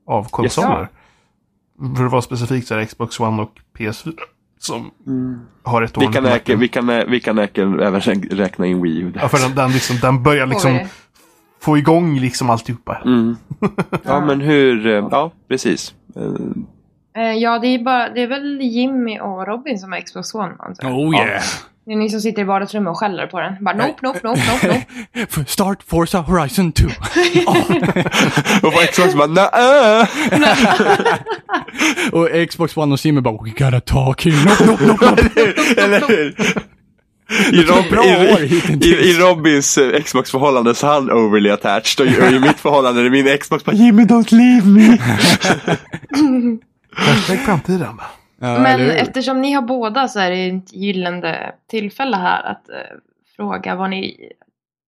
av 0.07 0.29
konsoler. 0.31 0.89
För 1.97 2.05
att 2.07 2.13
vara 2.13 2.23
specifikt 2.23 2.67
så 2.69 2.75
är 2.75 2.79
det 2.79 2.87
Xbox 2.87 3.21
One 3.21 3.43
och 3.43 3.51
PS4 3.79 4.15
som 4.59 4.91
har 5.63 5.83
ett 5.83 5.97
år 5.97 6.01
Vi 6.01 6.07
kan, 6.07 6.23
nacken. 6.25 6.59
vi, 6.61 6.69
kan, 6.69 6.87
vi 7.09 7.21
kan 7.21 7.39
även 7.39 8.01
rä- 8.01 8.35
räkna 8.35 8.67
in 8.67 8.83
Wii 8.83 8.99
U. 9.01 9.13
Ja, 9.15 9.29
för 9.29 9.39
den, 9.49 9.55
den, 9.55 9.71
liksom, 9.73 9.97
den 10.03 10.23
börjar 10.23 10.47
liksom 10.47 10.73
Oj. 10.73 10.89
få 11.61 11.79
igång 11.79 12.19
liksom 12.19 12.51
alltihopa. 12.51 13.03
Mm. 13.05 13.37
Ja, 14.05 14.21
men 14.21 14.41
hur... 14.41 14.87
eh, 14.87 15.09
Ja, 15.11 15.31
precis. 15.49 15.95
Eh, 16.17 17.33
Ja, 17.33 17.59
det 17.59 17.67
är, 17.69 17.85
bara, 17.85 18.09
det 18.09 18.23
är 18.23 18.27
väl 18.27 18.61
Jimmy 18.61 19.21
och 19.21 19.47
Robin 19.47 19.79
som 19.79 19.93
har 19.93 20.01
Xbox 20.01 20.35
One. 20.35 20.55
Jag. 20.79 20.93
Oh 20.99 21.15
yeah! 21.15 21.43
Det 21.87 21.93
är 21.93 21.97
ni 21.97 22.11
som 22.11 22.21
sitter 22.21 22.43
i 22.43 22.45
vardagsrummet 22.45 22.91
och 22.91 22.99
skäller 22.99 23.27
på 23.27 23.41
den. 23.41 23.57
Bara 23.61 23.77
nope, 23.77 23.95
nope, 24.03 24.21
nope, 24.23 24.41
nope, 24.53 24.85
nope. 25.15 25.45
Start 25.51 25.83
Forza 25.87 26.21
Horizon 26.21 26.73
2. 26.73 26.87
Och 28.63 28.73
på 28.73 28.79
Xbox 28.93 29.15
bara 29.15 29.27
nä 29.27 29.47
och 32.13 32.49
Xbox 32.49 32.77
One 32.77 32.93
och 32.93 33.01
Simon 33.01 33.23
bara 33.23 33.39
We 33.45 33.51
gotta 33.51 33.81
talk 33.81 34.25
here. 34.25 34.45
Nope, 34.45 34.65
nope, 34.65 34.87
nope, 34.87 35.07
nope. 35.07 35.55
Eller 35.83 36.09
hur? 36.09 36.35
I, 37.53 37.63
Rob, 37.63 37.85
i, 38.05 38.87
i, 38.87 39.11
I 39.11 39.19
Robins 39.19 39.79
eh, 39.79 40.03
Xbox-förhållande 40.03 40.75
så 40.75 40.87
är 40.87 40.93
han 40.93 41.11
overly 41.11 41.51
attached 41.51 42.07
och, 42.07 42.25
och 42.25 42.33
i 42.33 42.39
mitt 42.39 42.61
förhållande 42.61 43.01
är 43.01 43.11
min 43.11 43.39
Xbox 43.39 43.65
bara 43.65 43.77
Jimmy 43.77 44.03
don't 44.03 44.35
leave 44.35 44.67
me. 44.67 44.99
Hashtag 46.95 47.39
framtiden. 47.39 48.01
Ja, 48.39 48.59
Men 48.59 48.81
eftersom 48.81 49.41
ni 49.41 49.53
har 49.53 49.63
båda 49.63 50.09
så 50.09 50.21
är 50.21 50.31
det 50.31 50.49
ett 50.49 50.73
gyllene 50.73 51.53
tillfälle 51.71 52.17
här 52.17 52.43
att 52.43 52.69
eh, 52.69 52.77
fråga 53.37 53.75
vad 53.75 53.91
ni 53.91 54.33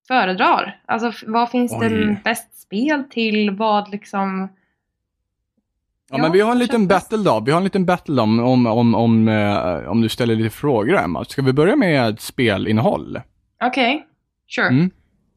föredrar. 0.08 0.80
Alltså 0.86 1.12
vad 1.26 1.50
finns 1.50 1.72
Oj. 1.72 1.88
det 1.88 2.16
bäst 2.24 2.60
spel 2.60 3.04
till? 3.10 3.50
Vad 3.50 3.90
liksom... 3.90 4.48
Ja, 6.10 6.18
men 6.18 6.32
vi 6.32 6.40
har 6.40 6.52
en 6.52 6.58
liten 6.58 6.86
battle 6.88 7.18
då. 7.18 7.40
Vi 7.40 7.50
har 7.50 7.58
en 7.58 7.64
liten 7.64 7.84
battle 7.84 8.22
om, 8.22 8.40
om, 8.40 8.66
om, 8.66 8.94
om, 8.94 9.28
eh, 9.28 9.90
om 9.90 10.00
du 10.00 10.08
ställer 10.08 10.36
lite 10.36 10.50
frågor 10.50 10.98
Emma. 10.98 11.24
Ska 11.24 11.42
vi 11.42 11.52
börja 11.52 11.76
med 11.76 12.20
spelinnehåll? 12.20 13.20
Okej, 13.64 14.06
sure. 14.48 14.68
Mm. 14.68 14.90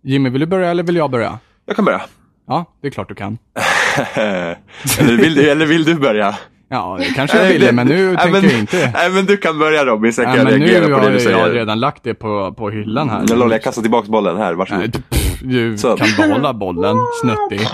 Jimmy, 0.04 0.30
vill 0.30 0.42
du 0.42 0.48
börja 0.48 0.72
eller 0.72 0.84
vill 0.84 0.96
jag 0.96 1.12
börja? 1.12 1.40
Jag 1.66 1.76
kan 1.76 1.86
börja. 1.86 2.02
Ja, 2.48 2.66
det 2.82 2.88
är 2.88 2.92
klart 2.92 3.10
du 3.10 3.16
kan. 3.16 3.38
eller, 4.16 5.18
vill 5.18 5.36
du, 5.36 5.52
eller 5.52 5.66
vill 5.66 5.84
du 5.84 5.96
börja? 5.96 6.38
Ja, 6.74 6.96
det 7.00 7.06
kanske 7.06 7.38
jag 7.38 7.44
Nej, 7.44 7.54
ville, 7.54 7.72
men 7.72 7.88
nu 7.88 8.08
Nej, 8.08 8.18
tänker 8.18 8.42
men- 8.42 8.50
jag 8.50 8.60
inte. 8.60 8.92
Nej 8.94 9.12
men 9.12 9.26
du 9.26 9.38
kan 9.38 9.60
börja 9.60 9.86
Robin, 9.86 10.14
sen 10.14 10.26
kan 10.26 10.34
Ja, 10.34 10.40
jag 10.40 10.50
men 10.52 10.60
nu 10.60 10.66
reagera 10.66 10.88
på 10.88 10.94
har 10.94 11.02
det 11.12 11.18
du 11.18 11.24
jag, 11.24 11.32
jag 11.32 11.38
har 11.38 11.44
säger. 11.46 11.56
redan 11.60 11.80
lagt 11.80 12.04
det 12.04 12.14
på, 12.14 12.54
på 12.58 12.70
hyllan 12.70 13.10
här. 13.10 13.20
Mm, 13.24 13.40
Lol, 13.40 13.52
jag 13.52 13.64
kastar 13.64 13.82
tillbaka 13.82 14.08
bollen 14.12 14.38
här, 14.38 14.46
Nej, 14.46 14.56
varsågod. 14.56 14.84
du, 14.92 15.02
pff, 15.02 15.40
du 15.42 15.78
Så. 15.78 15.98
kan 15.98 16.08
behålla 16.18 16.54
bollen, 16.54 16.96
snuttig. 17.22 17.68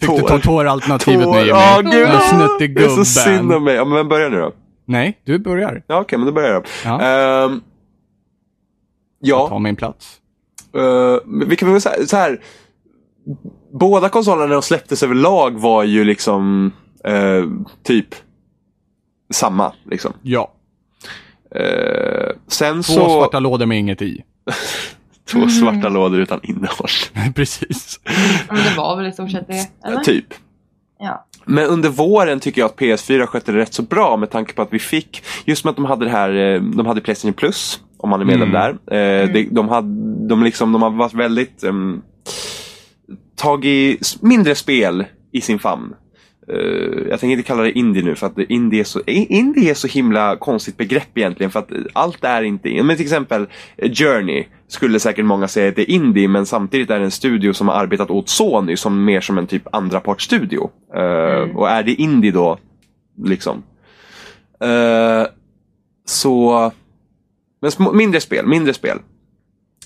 Fick 0.00 0.10
du 0.10 0.18
ta 0.20 0.28
Tår. 0.28 0.38
tåralternativet 0.38 1.28
nu 1.28 1.36
Jimmy? 1.38 1.48
Ja, 1.48 1.80
gud. 1.84 1.92
Lilla 1.94 2.20
snuttig 2.20 2.76
Det 2.76 2.84
är 2.84 2.88
så 2.88 3.04
synd 3.04 3.36
gubben. 3.40 3.56
om 3.56 3.64
mig. 3.64 3.74
Ja, 3.74 3.84
men 3.84 3.94
vem 3.96 4.08
börjar 4.08 4.30
nu 4.30 4.40
då? 4.40 4.52
Nej, 4.86 5.18
du 5.24 5.38
börjar. 5.38 5.82
Ja, 5.86 6.00
okej, 6.00 6.18
men 6.18 6.26
då 6.26 6.32
börjar 6.32 6.52
jag. 6.52 6.66
Ja. 6.84 7.00
Ehm, 7.00 7.60
ja, 9.20 9.48
Ta 9.48 9.58
min 9.58 9.76
plats. 9.76 10.16
men 11.24 11.48
vi 11.48 11.56
kan 11.56 11.72
väl 11.72 11.80
säga 11.80 12.06
så 12.06 12.16
här. 12.16 12.40
Båda 13.80 14.08
konsolerna 14.08 14.46
när 14.46 14.52
de 14.54 14.62
släpptes 14.62 15.02
överlag 15.02 15.60
var 15.60 15.82
ju 15.84 16.04
liksom 16.04 16.72
eh, 17.04 17.44
typ 17.82 18.14
samma. 19.32 19.72
Liksom. 19.90 20.12
Ja. 20.22 20.52
Eh, 21.54 22.30
sen 22.48 22.82
Två 22.82 22.92
så... 22.92 23.08
svarta 23.08 23.40
lådor 23.40 23.66
med 23.66 23.78
inget 23.78 24.02
i. 24.02 24.24
Två 25.32 25.48
svarta 25.48 25.88
lådor 25.88 26.20
utan 26.20 26.40
innehåll. 26.42 26.88
Precis. 27.34 28.00
Men 28.48 28.56
det 28.56 28.74
var 28.76 28.96
väl 28.96 29.06
i 29.06 29.12
stort 29.12 29.30
sett 29.30 29.46
det? 29.48 29.68
Eller? 29.84 30.00
typ. 30.00 30.34
Ja. 30.98 31.26
Men 31.44 31.64
under 31.66 31.88
våren 31.88 32.40
tycker 32.40 32.60
jag 32.60 32.70
att 32.70 32.76
PS4 32.78 33.26
skötte 33.26 33.52
det 33.52 33.58
rätt 33.58 33.74
så 33.74 33.82
bra 33.82 34.16
med 34.16 34.30
tanke 34.30 34.52
på 34.52 34.62
att 34.62 34.72
vi 34.72 34.78
fick, 34.78 35.22
just 35.44 35.64
med 35.64 35.70
att 35.70 35.76
de 35.76 35.84
hade 35.84 36.04
det 36.04 36.10
här, 36.10 36.34
eh, 36.54 36.62
de 36.62 36.86
hade 36.86 37.00
Playstation 37.00 37.32
Plus, 37.32 37.80
om 37.96 38.10
man 38.10 38.20
är 38.20 38.24
medlem 38.24 38.48
Mm. 38.54 38.78
där. 38.86 38.96
Eh, 39.22 39.28
de, 39.32 39.44
de, 39.50 39.68
hade, 39.68 39.88
de, 40.28 40.42
liksom, 40.42 40.72
de 40.72 40.82
har 40.82 40.90
varit 40.90 41.14
väldigt, 41.14 41.64
um, 41.64 42.02
tagit 43.36 44.16
mindre 44.22 44.54
spel 44.54 45.04
i 45.32 45.40
sin 45.40 45.58
famn. 45.58 45.94
Eh, 46.48 47.08
jag 47.10 47.20
tänker 47.20 47.32
inte 47.36 47.42
kalla 47.42 47.62
det 47.62 47.78
indie 47.78 48.02
nu 48.02 48.14
för 48.14 48.26
att 48.26 48.38
indie 48.38 48.80
är, 48.80 48.84
så, 48.84 49.00
i- 49.06 49.26
indie 49.36 49.70
är 49.70 49.74
så 49.74 49.88
himla 49.88 50.36
konstigt 50.36 50.76
begrepp 50.76 51.18
egentligen 51.18 51.50
för 51.50 51.58
att 51.58 51.70
allt 51.92 52.24
är 52.24 52.42
inte, 52.42 52.82
men 52.82 52.96
till 52.96 53.04
exempel 53.06 53.46
eh, 53.76 53.92
Journey 53.92 54.44
skulle 54.68 55.00
säkert 55.00 55.24
många 55.24 55.48
säga 55.48 55.68
att 55.68 55.76
det 55.76 55.82
är 55.90 55.94
indie 55.94 56.28
men 56.28 56.46
samtidigt 56.46 56.90
är 56.90 56.98
det 56.98 57.04
en 57.04 57.10
studio 57.10 57.52
som 57.52 57.68
har 57.68 57.74
arbetat 57.74 58.10
åt 58.10 58.28
Sony 58.28 58.76
som 58.76 59.04
mer 59.04 59.20
som 59.20 59.38
en 59.38 59.46
typ 59.46 59.62
andra 59.72 60.00
studio. 60.18 60.70
Uh, 60.96 61.56
Och 61.56 61.68
är 61.70 61.82
det 61.82 61.94
indie 61.94 62.30
då, 62.30 62.58
liksom. 63.24 63.62
Eh, 64.60 65.26
så, 66.06 66.72
men 67.60 67.96
mindre 67.96 68.20
spel, 68.20 68.46
mindre 68.46 68.74
spel. 68.74 68.98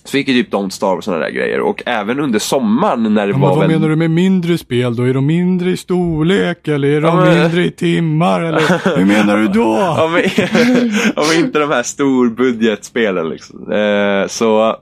Så 0.07 0.11
fick 0.11 0.29
ju 0.29 0.35
typ 0.43 0.53
Don't 0.53 0.71
Starve 0.71 0.97
och 0.97 1.05
sådana 1.05 1.23
där 1.25 1.31
grejer 1.31 1.61
och 1.61 1.83
även 1.87 2.21
under 2.21 2.39
sommaren 2.39 3.15
när 3.15 3.27
det 3.27 3.33
Ja, 3.33 3.39
men 3.39 3.41
var 3.41 3.49
vad 3.49 3.59
väl... 3.59 3.69
menar 3.69 3.89
du 3.89 3.97
med 3.97 4.11
mindre 4.11 4.59
spel 4.59 4.97
då? 4.97 5.03
Är 5.03 5.15
de 5.15 5.27
mindre 5.27 5.71
i 5.71 5.77
storlek 5.77 6.69
eller 6.69 6.89
är 6.89 7.01
de 7.01 7.19
Ja, 7.19 7.25
men- 7.25 7.41
mindre 7.43 7.65
i 7.65 7.71
timmar 7.71 8.41
eller 8.43 8.97
hur 8.99 9.05
menar 9.05 9.37
du 9.37 9.49
då? 9.49 9.77
Ja, 9.77 10.11
men, 10.13 10.23
ja, 11.17 11.23
men 11.31 11.45
inte 11.47 11.59
de 11.59 11.71
här 11.71 11.83
storbudgetspelen 11.83 13.29
liksom. 13.29 13.73
Eh, 13.73 14.27
så 14.29 14.77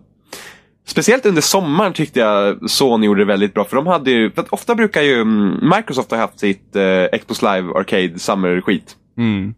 Speciellt 0.87 1.27
under 1.27 1.43
sommaren 1.43 1.93
tyckte 1.93 2.21
jag 2.21 2.71
Sony 2.71 3.07
gjorde 3.07 3.21
det 3.21 3.25
väldigt 3.25 3.55
bra. 3.55 3.65
För 3.65 3.77
de 3.77 3.87
hade 3.87 4.11
ju, 4.11 4.31
för 4.31 4.43
att 4.43 4.49
ofta 4.49 4.75
brukar 4.75 5.03
ju 5.03 5.21
mm, 5.21 5.71
Microsoft 5.77 6.11
ha 6.11 6.19
haft 6.19 6.39
sitt 6.41 6.77
eh, 6.77 7.19
Xbox 7.19 7.43
Live 7.43 7.73
Arcade 7.75 8.19
Summer-skit. 8.19 8.97
Mm. 9.19 9.55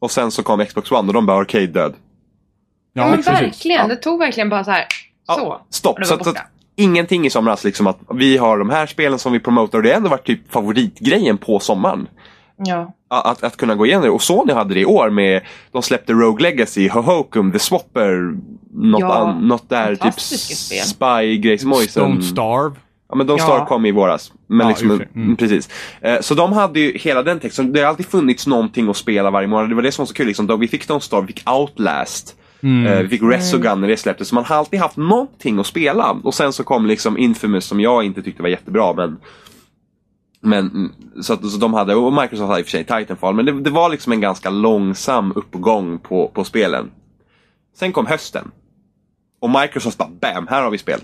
Och 0.00 0.10
sen 0.10 0.30
så 0.30 0.42
kom 0.42 0.64
Xbox 0.66 0.92
One 0.92 1.08
och 1.08 1.14
de 1.14 1.26
bara 1.26 1.36
Arcade 1.40 1.66
död. 1.66 1.94
Ja, 2.92 3.02
Ja, 3.02 3.10
men 3.10 3.20
verkligen. 3.22 3.88
Det 3.88 3.96
tog 3.96 4.18
verkligen 4.18 4.48
bara 4.48 4.64
så 4.64 4.70
här. 4.70 4.84
Ja, 5.26 5.34
Så. 5.34 5.60
Stopp. 5.70 6.06
Så, 6.06 6.24
så 6.24 6.34
ingenting 6.76 7.26
i 7.26 7.30
somras 7.30 7.64
liksom 7.64 7.86
att 7.86 7.98
vi 8.14 8.36
har 8.36 8.58
de 8.58 8.70
här 8.70 8.86
spelen 8.86 9.18
som 9.18 9.32
vi 9.32 9.40
promotar 9.40 9.78
och 9.78 9.82
det 9.84 9.90
har 9.90 9.96
ändå 9.96 10.08
varit 10.08 10.26
typ 10.26 10.52
favoritgrejen 10.52 11.38
på 11.38 11.58
sommaren. 11.58 12.08
Ja. 12.56 12.94
Att, 13.08 13.42
att 13.42 13.56
kunna 13.56 13.74
gå 13.74 13.86
igenom 13.86 14.02
det. 14.04 14.10
Och 14.10 14.22
Sony 14.22 14.52
hade 14.52 14.74
det 14.74 14.80
i 14.80 14.84
år 14.84 15.10
med, 15.10 15.42
de 15.72 15.82
släppte 15.82 16.12
Rogue 16.12 16.42
Legacy, 16.42 16.88
Hohokum, 16.88 17.52
The 17.52 17.58
Swapper, 17.58 18.34
något, 18.72 19.00
Ja, 19.00 19.14
an, 19.14 19.48
något 19.48 19.68
där 19.68 19.96
typ 19.96 20.20
spel. 20.20 20.84
Spy-grejs, 20.84 21.64
Moisen. 21.64 22.02
Don't 22.02 22.20
Starve. 22.20 22.76
Ja 23.08 23.16
men 23.16 23.26
de 23.26 23.36
Ja. 23.38 23.44
Star 23.44 23.66
kom 23.66 23.86
i 23.86 23.92
våras. 23.92 24.32
Men 24.46 24.60
Ja, 24.60 24.68
liksom. 24.68 25.02
Mm. 25.14 25.36
precis. 25.36 25.68
Eh, 26.00 26.20
så 26.20 26.34
de 26.34 26.52
hade 26.52 26.80
ju 26.80 26.98
hela 26.98 27.22
den 27.22 27.40
texten. 27.40 27.72
Det 27.72 27.80
har 27.80 27.86
alltid 27.86 28.06
funnits 28.06 28.46
någonting 28.46 28.88
att 28.88 28.96
spela 28.96 29.30
varje 29.30 29.48
månad. 29.48 29.68
Det 29.68 29.74
var 29.74 29.82
det 29.82 29.92
som 29.92 30.02
var 30.02 30.06
så 30.06 30.14
kul. 30.14 30.26
Liksom. 30.26 30.60
Vi 30.60 30.68
fick 30.68 30.88
Don't 30.88 31.00
Star, 31.00 31.20
vi 31.20 31.26
fick 31.26 31.50
Outlast. 31.50 32.36
Mm. 32.62 32.86
Eh, 32.86 33.02
vi 33.02 33.08
fick 33.08 33.22
Resogun 33.22 33.80
när 33.80 33.88
det 33.88 33.96
släpptes. 33.96 34.28
Så 34.28 34.34
man 34.34 34.44
har 34.44 34.56
alltid 34.56 34.80
haft 34.80 34.96
någonting 34.96 35.58
att 35.58 35.66
spela. 35.66 36.10
Och 36.10 36.34
sen 36.34 36.52
så 36.52 36.64
kom 36.64 36.86
liksom 36.86 37.18
Infamous 37.18 37.64
som 37.64 37.80
jag 37.80 38.04
inte 38.04 38.22
tyckte 38.22 38.42
var 38.42 38.48
jättebra. 38.48 38.92
Men, 38.92 39.16
men 40.40 40.92
så, 41.22 41.32
att, 41.32 41.50
så 41.50 41.58
de 41.58 41.74
hade, 41.74 41.94
och 41.94 42.12
Microsoft 42.12 42.48
hade 42.48 42.60
i 42.60 42.62
och 42.62 42.66
för 42.66 42.70
sig 42.70 42.84
Titanfall. 42.84 43.34
Men 43.34 43.44
det, 43.44 43.60
det 43.60 43.70
var 43.70 43.90
liksom 43.90 44.12
en 44.12 44.20
ganska 44.20 44.50
långsam 44.50 45.32
uppgång 45.36 45.98
på, 45.98 46.30
på 46.34 46.44
spelen. 46.44 46.90
Sen 47.76 47.92
kom 47.92 48.06
hösten. 48.06 48.50
Och 49.40 49.50
Microsoft 49.50 49.98
bara 49.98 50.10
BAM! 50.20 50.46
Här 50.46 50.62
har 50.62 50.70
vi 50.70 50.78
spel. 50.78 51.00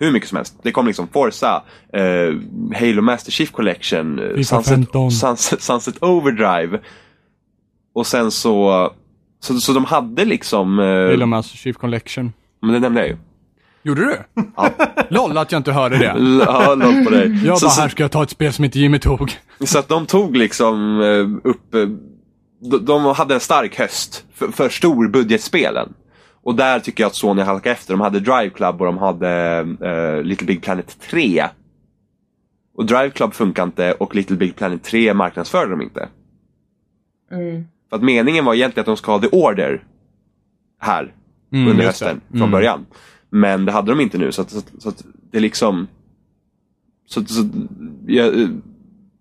Hur 0.00 0.12
mycket 0.12 0.28
som 0.28 0.36
helst. 0.36 0.54
Det 0.62 0.72
kom 0.72 0.86
liksom 0.86 1.08
Forza, 1.08 1.62
eh, 1.92 2.34
Halo 2.80 3.02
Master 3.02 3.32
Chief 3.32 3.50
Collection, 3.50 4.18
eh, 4.18 4.42
Sunset, 4.42 4.66
15. 4.66 5.10
Sunset, 5.10 5.62
Sunset 5.62 6.02
Overdrive. 6.02 6.80
Och 7.94 8.06
sen 8.06 8.30
så, 8.30 8.90
så, 9.40 9.60
så 9.60 9.72
de 9.72 9.84
hade 9.84 10.24
liksom... 10.24 10.78
Eh, 10.78 10.84
Halo 11.10 11.26
Master 11.26 11.56
Chief 11.56 11.76
Collection. 11.76 12.32
men 12.62 12.72
det 12.72 12.78
nämnde 12.80 13.00
jag 13.00 13.08
ju. 13.08 13.16
Gjorde 13.82 14.00
du? 14.00 14.16
Ja. 14.56 14.70
Loll 15.08 15.38
att 15.38 15.52
jag 15.52 15.58
inte 15.58 15.72
hörde 15.72 15.98
det. 15.98 16.08
L- 16.10 16.42
Ja, 16.46 16.74
låt 16.74 17.04
på 17.04 17.10
dig. 17.10 17.44
Jag 17.46 17.58
så, 17.58 17.66
bara, 17.66 17.70
så, 17.70 17.80
här 17.80 17.88
ska 17.88 18.02
jag 18.02 18.10
ta 18.12 18.22
ett 18.22 18.30
spel 18.30 18.52
som 18.52 18.64
inte 18.64 18.78
Jimmy 18.78 18.98
tog. 18.98 19.32
så 19.64 19.78
att 19.78 19.88
de 19.88 20.06
tog 20.06 20.36
liksom 20.36 21.00
eh, 21.00 21.48
upp... 21.50 21.74
eh, 21.74 21.80
de, 22.70 22.84
de 22.84 23.04
hade 23.04 23.34
en 23.34 23.40
stark 23.40 23.78
höst 23.78 24.24
för, 24.34 24.48
för 24.48 24.68
storbudgetspelen. 24.68 25.92
Och 26.42 26.54
där 26.54 26.80
tycker 26.80 27.02
jag 27.04 27.08
att 27.08 27.14
Sony 27.16 27.42
halkade 27.42 27.70
efter. 27.72 27.92
De 27.94 28.00
hade 28.00 28.20
Drive 28.20 28.50
Club 28.50 28.80
och 28.80 28.86
de 28.86 28.98
hade 28.98 29.30
eh, 29.82 30.22
Little 30.22 30.46
Big 30.46 30.62
Planet 30.62 30.96
3. 31.10 31.44
Och 32.76 32.86
Drive 32.86 33.10
Club 33.10 33.34
funkar 33.34 33.62
inte 33.62 33.92
och 33.92 34.14
Little 34.14 34.36
Big 34.36 34.56
Planet 34.56 34.84
3 34.84 35.14
marknadsförde 35.14 35.70
de 35.70 35.82
inte. 35.82 36.08
Mm. 37.32 37.64
För 37.90 37.96
att 37.96 38.02
meningen 38.02 38.44
var 38.44 38.54
egentligen 38.54 38.82
att 38.82 38.86
de 38.86 38.96
ska 38.96 39.12
ha 39.12 39.18
The 39.20 39.28
Order 39.28 39.84
här 40.80 41.14
Mm, 41.52 41.68
under 41.70 41.84
hösten 41.84 42.20
Mm. 42.28 42.38
från 42.40 42.50
början. 42.50 42.86
Men 43.30 43.64
det 43.64 43.72
hade 43.72 43.90
de 43.92 44.00
inte 44.00 44.18
nu 44.18 44.32
så 44.32 44.42
att, 44.42 44.50
så 44.50 44.60
så 44.78 44.88
att 44.88 45.04
det 45.32 45.40
liksom 45.40 45.86
så, 47.06 47.24
så, 47.24 47.48
jag, 48.06 48.48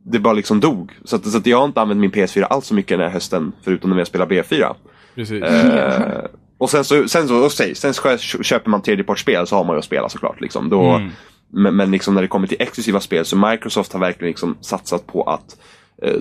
det 0.04 0.20
bara 0.20 0.34
liksom 0.34 0.60
dog. 0.60 0.92
Så, 1.04 1.16
att, 1.16 1.26
så 1.28 1.38
att 1.38 1.46
jag 1.46 1.58
har 1.58 1.66
inte 1.66 1.82
använt 1.82 2.00
min 2.02 2.12
PS4 2.12 2.44
alls 2.44 2.66
så 2.66 2.74
mycket 2.74 2.98
den 2.98 3.08
här 3.08 3.14
hösten 3.14 3.52
förutom 3.62 3.90
när 3.90 3.98
jag 3.98 4.08
spelar 4.08 4.26
B4. 4.26 4.76
Precis. 5.16 5.44
Eh, 5.44 6.26
och 6.58 6.70
sen 6.70 6.84
så, 6.84 7.08
sen 7.08 7.28
så, 7.28 7.46
och 7.46 7.52
säg, 7.52 7.76
sen 7.76 7.94
så 7.94 8.18
köper 8.44 8.70
man 8.70 8.82
tredjepartsspel 8.82 9.48
så 9.48 9.56
har 9.56 9.64
man 9.64 9.76
ju 9.76 9.80
att 9.80 9.86
spela 9.86 10.10
såklart. 10.10 10.42
Liksom. 10.42 10.70
Då, 10.70 10.82
Mm. 10.92 11.10
Men, 11.50 11.76
men 11.76 11.92
liksom 11.92 12.14
när 12.16 12.22
det 12.22 12.28
kommer 12.28 12.48
till 12.48 12.58
exklusiva 12.62 13.00
spel 13.00 13.26
så 13.26 13.38
Microsoft 13.38 13.94
har 13.94 14.00
verkligen 14.00 14.30
liksom 14.30 14.58
satsat 14.62 15.08
på 15.08 15.24
att 15.24 15.58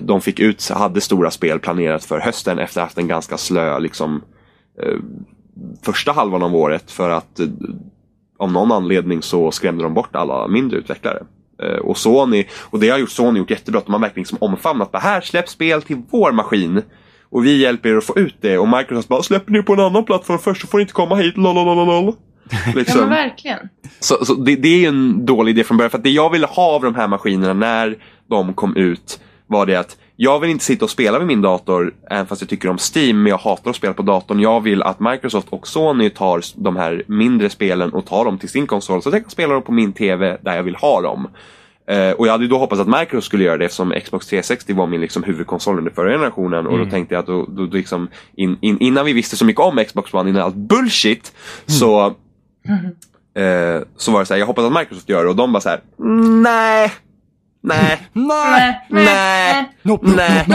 de 0.01 0.21
fick 0.21 0.39
ut, 0.39 0.69
hade 0.69 1.01
stora 1.01 1.31
spel 1.31 1.59
planerat 1.59 2.05
för 2.05 2.19
hösten 2.19 2.59
efter 2.59 2.79
att 2.79 2.83
ha 2.83 2.87
haft 2.87 2.97
en 2.97 3.07
ganska 3.07 3.37
slö 3.37 3.79
liksom, 3.79 4.23
eh, 4.81 4.97
första 5.81 6.11
halvan 6.11 6.43
av 6.43 6.55
året 6.55 6.91
för 6.91 7.09
att 7.09 7.39
eh, 7.39 7.47
av 8.39 8.51
någon 8.51 8.71
anledning 8.71 9.21
så 9.21 9.51
skrämde 9.51 9.83
de 9.83 9.93
bort 9.93 10.15
alla 10.15 10.47
mindre 10.47 10.77
utvecklare. 10.77 11.23
Eh, 11.63 11.77
och 11.79 11.97
Sony, 11.97 12.45
och 12.59 12.79
det 12.79 12.89
har 12.89 12.97
gjort 12.97 13.09
Sony 13.09 13.39
gjort 13.39 13.49
jättebra, 13.49 13.81
de 13.85 13.93
har 13.93 13.99
verkligen 13.99 14.21
liksom 14.21 14.37
omfamnat 14.41 14.91
det 14.91 14.99
här 14.99 15.21
släpp 15.21 15.49
spel 15.49 15.81
till 15.81 16.01
vår 16.09 16.31
maskin. 16.31 16.81
Och 17.29 17.45
vi 17.45 17.57
hjälper 17.57 17.89
er 17.89 17.97
att 17.97 18.03
få 18.03 18.17
ut 18.17 18.35
det 18.41 18.57
och 18.57 18.67
Microsoft 18.67 19.07
bara 19.07 19.23
släpper 19.23 19.51
ni 19.51 19.63
på 19.63 19.73
en 19.73 19.79
annan 19.79 20.05
plattform 20.05 20.39
först 20.39 20.61
så 20.61 20.67
får 20.67 20.77
ni 20.77 20.81
inte 20.81 20.93
komma 20.93 21.15
hit, 21.15 21.37
lolololol. 21.37 22.13
Ja 22.51 22.57
men 22.65 22.75
Liksom. 22.75 23.09
verkligen. 23.09 23.59
Så, 23.99 24.25
så 24.25 24.33
det, 24.33 24.55
det 24.55 24.67
är 24.67 24.79
ju 24.79 24.85
en 24.85 25.25
dålig 25.25 25.51
idé 25.51 25.63
från 25.63 25.77
början. 25.77 25.89
För 25.89 25.97
att 25.97 26.03
det 26.03 26.09
jag 26.09 26.29
ville 26.29 26.47
ha 26.47 26.75
av 26.75 26.81
de 26.81 26.95
här 26.95 27.07
maskinerna 27.07 27.53
när 27.53 27.97
de 28.29 28.53
kom 28.53 28.75
ut 28.75 29.19
var 29.47 29.65
det 29.65 29.75
att 29.75 29.97
jag 30.15 30.39
vill 30.39 30.49
inte 30.49 30.65
sitta 30.65 30.85
och 30.85 30.91
spela 30.91 31.17
med 31.17 31.27
min 31.27 31.41
dator, 31.41 31.93
även 32.09 32.27
fast 32.27 32.41
jag 32.41 32.49
tycker 32.49 32.69
om 32.69 32.77
Steam, 32.95 33.23
men 33.23 33.29
jag 33.29 33.37
hatar 33.37 33.69
att 33.69 33.75
spela 33.75 33.93
på 33.93 34.01
datorn. 34.01 34.39
Jag 34.39 34.61
vill 34.61 34.83
att 34.83 34.99
Microsoft 34.99 35.47
och 35.49 35.67
Sony 35.67 36.09
tar 36.09 36.41
de 36.55 36.75
här 36.75 37.03
mindre 37.07 37.49
spelen 37.49 37.93
och 37.93 38.05
tar 38.05 38.25
dem 38.25 38.37
till 38.37 38.49
sin 38.49 38.67
konsol 38.67 39.01
så 39.01 39.09
att 39.09 39.13
jag 39.13 39.23
kan 39.23 39.31
spela 39.31 39.53
dem 39.53 39.63
på 39.63 39.71
min 39.71 39.93
TV 39.93 40.37
där 40.41 40.55
jag 40.55 40.63
vill 40.63 40.75
ha 40.75 41.01
dem. 41.01 41.27
Eh, 41.87 42.11
och 42.11 42.27
jag 42.27 42.31
hade 42.31 42.43
ju 42.43 42.49
då 42.49 42.57
hoppats 42.57 42.81
att 42.81 42.87
Microsoft 42.87 43.27
skulle 43.27 43.43
göra 43.43 43.57
det 43.57 43.65
eftersom 43.65 43.93
Xbox 44.03 44.27
360 44.27 44.73
var 44.73 44.87
min 44.87 45.01
liksom, 45.01 45.23
huvudkonsol 45.23 45.77
under 45.77 45.91
förra 45.91 46.11
generationen. 46.11 46.67
Och 46.67 46.77
då 46.77 46.85
tänkte 46.85 47.15
jag 47.15 47.19
att 47.19 47.27
då, 47.27 47.45
då, 47.45 47.65
då 47.65 47.77
liksom, 47.77 48.07
in, 48.35 48.57
in, 48.61 48.77
innan 48.79 49.05
vi 49.05 49.13
visste 49.13 49.37
så 49.37 49.45
mycket 49.45 49.61
om 49.61 49.83
Xbox 49.87 50.13
One, 50.13 50.29
innan 50.29 50.41
allt 50.41 50.55
bullshit, 50.55 51.33
så, 51.65 52.05
eh, 53.35 53.81
så 53.97 54.11
var 54.11 54.19
det 54.19 54.25
så 54.25 54.33
här, 54.33 54.39
jag 54.39 54.47
hoppas 54.47 54.65
att 54.65 54.73
Microsoft 54.73 55.09
gör 55.09 55.23
det 55.23 55.29
och 55.29 55.35
de 55.35 55.53
bara 55.53 55.61
så 55.61 55.69
här, 55.69 55.81
nej, 56.43 56.91
nej, 57.61 57.97
Nej! 58.13 58.81
nej, 58.89 59.05
nej. 60.01 60.45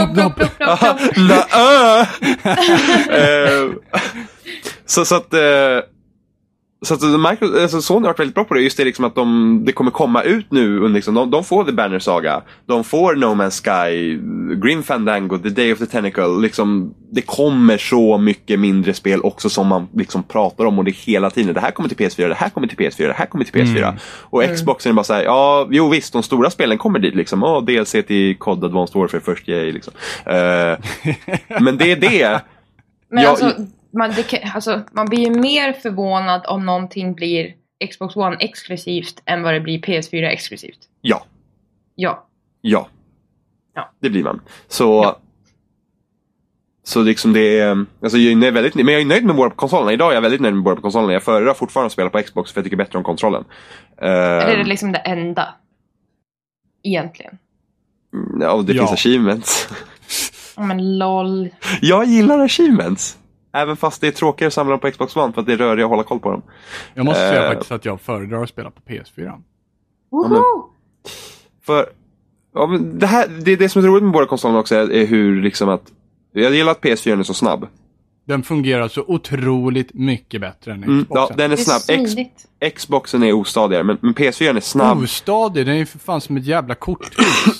Eh, 3.09 3.69
så, 4.85 5.05
så 5.05 5.15
att, 5.15 5.33
eh, 5.33 5.79
så 6.83 6.93
att 6.93 7.01
Microsoft, 7.01 7.61
alltså 7.61 7.81
Sony 7.81 7.99
har 7.99 8.09
varit 8.09 8.19
väldigt 8.19 8.35
bra 8.35 8.43
på 8.43 8.53
det. 8.53 8.61
Just 8.61 8.77
det 8.77 8.83
liksom 8.85 9.05
att 9.05 9.15
de, 9.15 9.61
det 9.65 9.71
kommer 9.71 9.91
komma 9.91 10.23
ut 10.23 10.51
nu. 10.51 10.87
Liksom, 10.87 11.13
de, 11.13 11.31
de 11.31 11.43
får 11.43 11.63
The 11.63 11.71
Banner 11.71 11.99
Saga. 11.99 12.41
De 12.65 12.83
får 12.83 13.15
No 13.15 13.25
Man's 13.25 13.63
Sky, 13.63 14.19
Grim 14.55 14.83
Fandango, 14.83 15.37
The 15.37 15.49
Day 15.49 15.73
of 15.73 15.79
the 15.79 15.85
Tentacle. 15.85 16.27
Liksom, 16.41 16.93
det 17.11 17.21
kommer 17.21 17.77
så 17.77 18.17
mycket 18.17 18.59
mindre 18.59 18.93
spel 18.93 19.21
också 19.21 19.49
som 19.49 19.67
man 19.67 19.87
liksom 19.93 20.23
pratar 20.23 20.65
om 20.65 20.79
och 20.79 20.85
det 20.85 20.91
är 20.91 21.05
hela 21.05 21.29
tiden. 21.29 21.53
Det 21.53 21.59
här 21.59 21.71
kommer 21.71 21.89
till 21.89 21.97
PS4, 21.97 22.27
det 22.27 22.33
här 22.33 22.49
kommer 22.49 22.67
till 22.67 22.77
PS4, 22.77 23.07
det 23.07 23.13
här 23.13 23.25
kommer 23.25 23.45
till 23.45 23.53
PS4. 23.53 23.93
Och 24.05 24.43
Xboxen 24.55 24.89
är 24.89 24.93
bara 24.93 25.03
såhär, 25.03 25.23
ja, 25.23 25.67
jo 25.71 25.89
visst, 25.89 26.13
de 26.13 26.23
stora 26.23 26.49
spelen 26.49 26.77
kommer 26.77 26.99
dit 26.99 27.15
liksom. 27.15 27.43
Åh, 27.43 27.63
DLC 27.63 27.91
till 27.91 28.37
COD 28.37 28.63
Advanced 28.63 28.95
Warfare 29.01 29.21
First 29.21 29.47
Yay 29.47 29.71
liksom. 29.71 29.93
Eh, 30.25 30.77
men 31.61 31.77
det 31.77 31.91
är 31.91 31.95
det. 31.95 32.41
Men 33.09 33.23
Ja, 33.23 33.29
alltså, 33.29 33.53
man, 33.93 34.11
det, 34.15 34.23
kan- 34.23 34.51
alltså, 34.55 34.81
man 34.91 35.05
blir 35.05 35.19
ju 35.19 35.29
mer 35.39 35.73
förvånad 35.73 36.45
om 36.47 36.65
någonting 36.65 37.13
blir 37.13 37.53
Xbox 37.91 38.15
One 38.15 38.35
exklusivt 38.39 39.21
än 39.25 39.43
vad 39.43 39.53
det 39.53 39.59
blir 39.59 39.79
PS4 39.79 40.23
exklusivt. 40.27 40.79
Ja. 41.01 41.25
Ja. 41.95 42.27
Ja. 42.61 42.87
Ja. 43.75 43.91
Det 43.99 44.09
blir 44.09 44.23
man. 44.23 44.41
Så, 44.67 45.15
så 46.83 47.01
liksom 47.01 47.33
det 47.33 47.59
är, 47.59 47.85
alltså 48.01 48.17
jag 48.17 48.31
är 48.31 48.35
nöjd, 48.35 48.53
väldigt, 48.53 48.75
men 48.75 48.87
jag 48.87 49.01
är 49.01 49.05
nöjd 49.05 49.25
med 49.25 49.35
båda 49.35 49.49
konsolerna. 49.55 49.93
Idag 49.93 50.11
är 50.11 50.15
jag 50.15 50.21
väldigt 50.21 50.41
nöjd 50.41 50.53
med 50.53 50.63
båda 50.63 50.81
konsolerna. 50.81 51.13
Jag 51.13 51.23
föredrar 51.23 51.53
fortfarande 51.53 51.85
att 51.85 51.91
spela 51.93 52.09
på 52.09 52.21
Xbox 52.21 52.51
för 52.51 52.59
jag 52.59 52.65
tycker 52.65 52.77
bättre 52.77 52.97
om 52.97 53.03
kontrollen. 53.03 53.43
Är 53.97 54.47
det 54.55 54.61
Uh, 54.61 54.67
liksom 54.67 54.91
det 54.91 54.97
enda? 54.99 55.55
Egentligen. 56.83 57.37
ja, 58.39 58.61
det 58.61 58.73
Ja. 58.73 58.81
finns 58.87 58.91
achievements. 58.91 59.69
Ja 60.55 60.63
men 60.63 60.97
LOL. 60.97 61.49
jag 61.81 62.05
gillar 62.05 62.39
achievements. 62.39 63.17
Även 63.53 63.77
fast 63.77 64.01
det 64.01 64.07
är 64.07 64.11
tråkigare 64.11 64.47
att 64.47 64.53
samla 64.53 64.71
dem 64.71 64.79
på 64.79 64.91
Xbox 64.91 65.15
One 65.15 65.33
för 65.33 65.41
att 65.41 65.47
det 65.47 65.53
är 65.53 65.57
rörigare 65.57 65.85
att 65.85 65.89
hålla 65.89 66.03
koll 66.03 66.19
på 66.19 66.31
dem. 66.31 66.41
Jag 66.93 67.05
måste 67.05 67.19
säga 67.29 67.43
Eh. 67.43 67.49
faktiskt 67.49 67.71
att 67.71 67.85
jag 67.85 68.01
föredrar 68.01 68.43
att 68.43 68.49
spela 68.49 68.71
på 68.71 68.81
PS4. 68.81 69.41
Woho! 70.11 70.41
För 71.65 71.85
ja, 72.53 72.67
men 72.67 72.99
det, 72.99 73.07
här, 73.07 73.27
det 73.27 73.55
det 73.55 73.69
som 73.69 73.83
är 73.83 73.87
roligt 73.87 74.03
med 74.03 74.11
båda 74.13 74.25
konsolerna 74.25 74.59
också 74.59 74.75
är, 74.75 74.91
är 74.91 75.05
hur 75.05 75.41
liksom 75.41 75.69
att 75.69 75.91
jag 76.31 76.53
gillar 76.55 76.71
att 76.71 76.81
PS4 76.81 77.19
är 77.19 77.23
så 77.23 77.33
snabb. 77.33 77.67
Den 78.25 78.43
fungerar 78.43 78.87
så 78.87 79.03
otroligt 79.07 79.93
mycket 79.93 80.41
bättre 80.41 80.71
än 80.71 80.83
Mm, 80.83 81.05
ja, 81.09 81.15
Xboxen. 81.25 81.37
den 81.37 81.51
är 81.51 81.55
Det 81.55 81.61
är 81.61 81.65
snabb. 81.79 81.99
X, 82.01 82.11
smidigt. 82.11 82.75
Xboxen 82.75 83.23
är 83.23 83.31
ostadigare 83.33 83.83
men, 83.83 83.97
men 84.01 84.13
PS4 84.13 84.57
är 84.57 84.59
snabb. 84.59 84.97
Ostadig, 84.97 85.65
den 85.65 85.75
är 85.75 85.79
ju 85.79 85.85
för 85.85 85.99
fan 85.99 86.21
som 86.21 86.37
ett 86.37 86.45
jävla 86.45 86.75
korthus. 86.75 87.59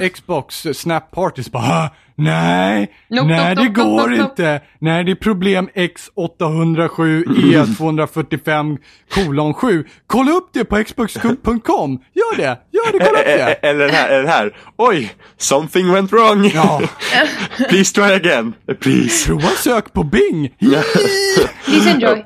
Xbox 0.14 0.66
Snap 0.74 1.10
Parties 1.10 1.50
bara 1.52 1.62
"Ah, 1.64 1.88
Nej, 2.16 2.90
Nope, 3.10 3.28
nej 3.28 3.54
nope, 3.54 3.62
det 3.62 3.68
nope, 3.68 3.80
går 3.80 4.08
nope, 4.08 4.10
nope. 4.10 4.22
inte. 4.30 4.60
Nej 4.78 5.04
det 5.04 5.10
är 5.10 5.14
problem 5.14 5.68
X807 5.74 7.24
E245 7.26 8.78
kolon 9.14 9.54
7. 9.54 9.84
Kolla 10.06 10.30
upp 10.32 10.48
det 10.52 10.64
på 10.64 10.84
xbox.com. 10.84 12.00
Gör 12.14 12.36
det, 12.36 12.58
gör 12.72 12.92
det, 12.92 12.98
kolla 12.98 13.18
upp 13.18 13.24
det. 13.24 13.52
Eller 13.52 13.84
den 13.86 13.94
här, 13.94 14.08
eller 14.08 14.18
den 14.22 14.28
här. 14.30 14.56
Oj! 14.76 15.14
Something 15.36 15.92
went 15.92 16.12
wrong! 16.12 16.50
Ja, 16.54 16.82
Please 17.68 17.94
try 17.94 18.12
again! 18.14 18.52
Please! 18.80 19.26
prova 19.26 19.48
sök 19.48 19.92
på 19.92 20.02
Bing. 20.02 20.54
Please 21.64 21.90
enjoy. 21.90 22.24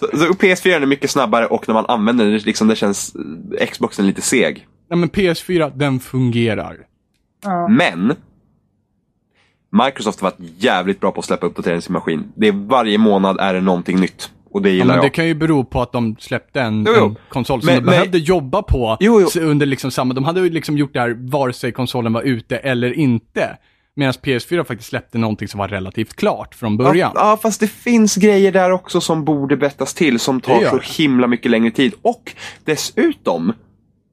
Så, 0.00 0.06
så 0.18 0.24
PS4 0.26 0.82
är 0.82 0.86
mycket 0.86 1.10
snabbare 1.10 1.46
och 1.46 1.68
när 1.68 1.74
man 1.74 1.86
använder 1.86 2.24
den, 2.24 2.38
liksom, 2.38 2.68
det 2.68 2.76
känns 2.76 3.14
eh, 3.60 3.66
Xboxen 3.66 4.06
lite 4.06 4.22
seg. 4.22 4.66
Ja 4.90 4.96
men 4.96 5.10
PS4, 5.10 5.72
den 5.76 6.00
fungerar. 6.00 6.76
Ja. 7.44 7.68
Men 7.68 8.14
Microsoft 9.84 10.20
har 10.20 10.30
varit 10.30 10.38
jävligt 10.58 11.00
bra 11.00 11.10
på 11.10 11.18
att 11.20 11.24
släppa 11.26 11.46
uppdateringar 11.46 11.80
till 11.80 11.86
sin 11.86 11.92
maskin. 11.92 12.32
Det 12.36 12.48
är 12.48 12.52
varje 12.52 12.98
månad 12.98 13.36
är 13.40 13.54
det 13.54 13.60
någonting 13.60 14.00
nytt. 14.00 14.30
Och 14.50 14.62
det 14.62 14.68
Ja, 14.68 14.74
gillar 14.74 14.86
men 14.86 14.96
det 15.00 15.04
jag. 15.06 15.14
kan 15.14 15.26
ju 15.26 15.34
bero 15.34 15.64
på 15.64 15.82
att 15.82 15.92
de 15.92 16.16
släppte 16.20 16.60
en, 16.60 16.84
Jo, 16.88 16.92
jo. 16.96 17.06
en 17.06 17.16
konsol 17.28 17.60
som 17.60 17.66
Men- 17.66 17.74
de 17.76 17.80
men- 17.84 17.90
behövde 17.90 18.18
jobba 18.18 18.62
på 18.62 18.96
Jo, 19.00 19.20
under 19.40 19.66
liksom 19.66 19.90
samma, 19.90 20.14
de 20.14 20.24
hade 20.24 20.40
ju 20.40 20.50
liksom 20.50 20.78
gjort 20.78 20.92
det 20.94 21.00
här 21.00 21.16
vare 21.30 21.52
sig 21.52 21.72
konsolen 21.72 22.12
var 22.12 22.22
ute 22.22 22.56
eller 22.56 22.92
inte. 22.92 23.56
Medan 23.96 24.12
PS4 24.14 24.64
faktiskt 24.64 24.88
släppte 24.90 25.18
någonting 25.18 25.48
som 25.48 25.58
var 25.58 25.68
relativt 25.68 26.14
klart 26.16 26.54
från 26.54 26.76
början. 26.76 27.12
Ja, 27.14 27.20
ja, 27.30 27.36
fast 27.42 27.60
det 27.60 27.66
finns 27.68 28.16
grejer 28.16 28.52
där 28.52 28.70
också 28.70 29.00
som 29.00 29.24
borde 29.24 29.56
bettas 29.56 29.94
till 29.94 30.18
som 30.18 30.40
tar 30.40 30.60
Det 30.60 30.70
så 30.70 30.76
det. 30.76 30.84
himla 30.86 31.26
mycket 31.26 31.50
längre 31.50 31.70
tid. 31.70 31.92
Och 32.02 32.32
dessutom, 32.64 33.52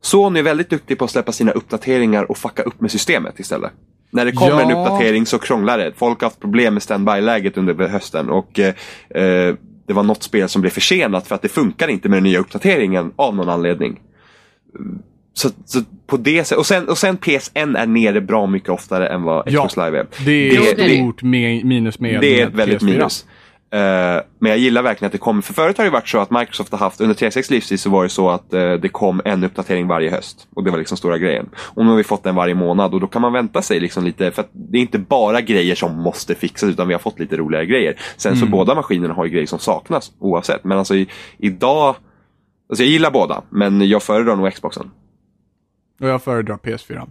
Sony 0.02 0.40
är 0.40 0.44
väldigt 0.44 0.70
duktig 0.70 0.98
på 0.98 1.06
att 1.06 1.12
släppa 1.12 1.32
sina 1.32 1.52
uppdateringar 1.52 2.32
och 2.32 2.38
fucka 2.38 2.64
upp 2.64 2.82
med 2.82 2.92
systemet 2.92 3.40
istället. 3.40 3.72
När 4.12 4.26
det 4.26 4.32
kommer 4.32 4.62
en 4.62 4.70
Ja. 4.70 4.82
uppdatering 4.82 5.26
så 5.26 5.40
krånglar 5.40 5.78
det. 5.78 5.92
Folk 5.96 6.22
har 6.22 6.26
haft 6.26 6.40
problem 6.40 6.74
med 6.74 6.84
standby-läget 6.84 7.58
under 7.58 7.88
hösten 7.88 8.30
och 8.30 8.60
eh, 8.60 8.74
eh, 9.24 9.56
det 9.88 9.94
var 9.94 10.04
något 10.04 10.24
spel 10.24 10.50
som 10.50 10.62
blev 10.62 10.72
försenat 10.72 11.28
för 11.28 11.36
att 11.36 11.42
det 11.42 11.50
funkar 11.50 11.88
inte 11.88 12.10
med 12.10 12.18
den 12.18 12.24
nya 12.24 12.40
uppdateringen 12.40 13.12
av 13.16 13.36
någon 13.36 13.50
anledning. 13.50 14.00
Så, 15.34 15.50
så 15.66 15.80
på 16.08 16.18
det 16.18 16.44
sättet, 16.44 16.58
och 16.58 16.66
sen, 16.66 16.90
och 16.90 16.98
sen 16.98 17.18
PSN 17.18 17.76
är 17.76 17.86
nere 17.86 18.22
bra 18.22 18.48
mycket 18.48 18.70
oftare 18.70 19.08
än 19.08 19.24
vad 19.24 19.44
Ja. 19.48 19.68
Xbox 19.68 19.78
Live 19.86 20.00
är. 20.00 20.06
Det 20.26 20.56
är 20.56 20.72
ett 20.90 20.98
stort 20.98 21.22
minus 21.24 22.00
med 22.00 22.22
Det 22.22 22.42
är 22.42 22.48
ett 22.48 22.54
väldigt 22.54 22.82
PS4. 22.82 22.86
minus. 22.86 23.26
Eh, 23.74 24.22
men 24.40 24.50
jag 24.50 24.58
gillar 24.58 24.82
verkligen 24.82 25.08
att 25.08 25.12
det 25.12 25.18
kommer. 25.18 25.42
För 25.42 25.54
förut 25.54 25.78
har 25.78 25.86
det 25.86 25.92
varit 25.92 26.08
så 26.08 26.20
att 26.20 26.32
Microsoft 26.32 26.72
har 26.72 26.80
haft, 26.80 27.02
under 27.02 27.14
360 27.16 27.54
livstid 27.54 27.80
så 27.80 27.90
var 27.90 28.04
det 28.04 28.10
så 28.10 28.30
att 28.30 28.54
eh, 28.54 28.74
det 28.74 28.90
kom 28.90 29.22
en 29.26 29.44
uppdatering 29.44 29.88
varje 29.88 30.10
höst. 30.12 30.48
Och 30.56 30.64
det 30.64 30.72
var 30.72 30.78
liksom 30.78 30.98
stora 30.98 31.18
grejen. 31.18 31.50
Och 31.56 31.84
nu 31.86 31.90
har 31.92 31.98
vi 31.98 32.04
fått 32.04 32.24
den 32.24 32.36
varje 32.36 32.56
månad 32.56 32.94
och 32.94 33.00
då 33.00 33.08
kan 33.08 33.22
man 33.22 33.34
vänta 33.34 33.62
sig 33.62 33.80
liksom 33.80 34.04
lite, 34.04 34.32
för 34.32 34.42
att 34.42 34.50
det 34.54 34.78
är 34.78 34.82
inte 34.82 35.00
bara 35.00 35.42
grejer 35.42 35.76
som 35.76 35.96
måste 36.02 36.36
fixas 36.36 36.70
utan 36.70 36.88
vi 36.88 36.94
har 36.94 37.00
fått 37.00 37.20
lite 37.20 37.38
roligare 37.38 37.66
grejer. 37.66 37.96
Sen 38.18 38.36
så 38.36 38.42
Mm. 38.42 38.52
båda 38.52 38.76
maskinerna 38.76 39.14
har 39.14 39.26
ju 39.26 39.32
grejer 39.32 39.48
som 39.48 39.60
saknas 39.60 40.12
oavsett. 40.20 40.64
Men 40.64 40.78
alltså 40.78 40.96
i, 40.96 41.08
idag, 41.38 41.96
alltså 42.70 42.84
jag 42.84 42.90
gillar 42.92 43.12
båda 43.12 43.42
men 43.50 43.88
jag 43.90 44.04
föredrar 44.04 44.36
nog 44.36 44.54
Xboxen. 44.54 44.92
Och 46.02 46.08
jag 46.08 46.24
föredrar 46.24 46.58
PS4. 46.58 47.08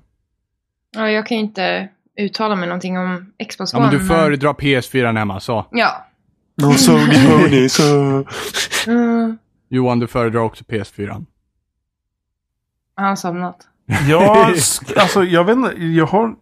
Ja, 0.97 1.11
jag 1.11 1.27
kan 1.27 1.37
ju 1.37 1.43
inte 1.43 1.89
uttala 2.17 2.57
mig 2.57 2.69
någonting 2.69 2.99
om 2.99 3.33
Xbox 3.49 3.73
Ja 3.73 3.79
One. 3.79 3.89
men 3.91 3.99
du 3.99 4.05
föredrar 4.07 4.53
PS4 4.53 5.21
Emma 5.21 5.41
sa. 5.41 5.67
Ja. 5.71 6.07
No 6.61 6.73
Sony 6.73 7.27
Pony, 7.27 7.69
så... 7.69 8.25
Mm, 8.87 9.39
Johan 9.69 9.99
du 9.99 10.07
föredrar 10.07 10.41
också 10.41 10.65
PS4. 10.65 11.27
han 12.95 13.09
har 13.09 13.17
somnat. 13.17 13.67
Ja, 14.09 14.47
alltså 14.97 15.25
jag 15.25 15.45
vet 15.45 15.57
inte. 15.57 15.83
Jag 15.85 16.07
har... 16.07 16.35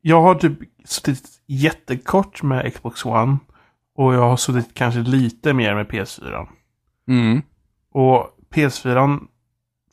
Jag 0.00 0.22
har 0.22 0.34
typ 0.34 0.58
suttit 0.84 1.22
jättekort 1.46 2.42
med 2.42 2.74
Xbox 2.74 3.04
One. 3.04 3.36
Och 3.96 4.14
jag 4.14 4.20
har 4.28 4.36
suttit 4.36 4.74
kanske 4.74 5.00
lite 5.00 5.52
mer 5.52 5.74
med 5.74 5.86
PS4. 5.86 6.46
Mm. 7.08 7.42
Och 7.92 8.26
PS4 8.54 9.20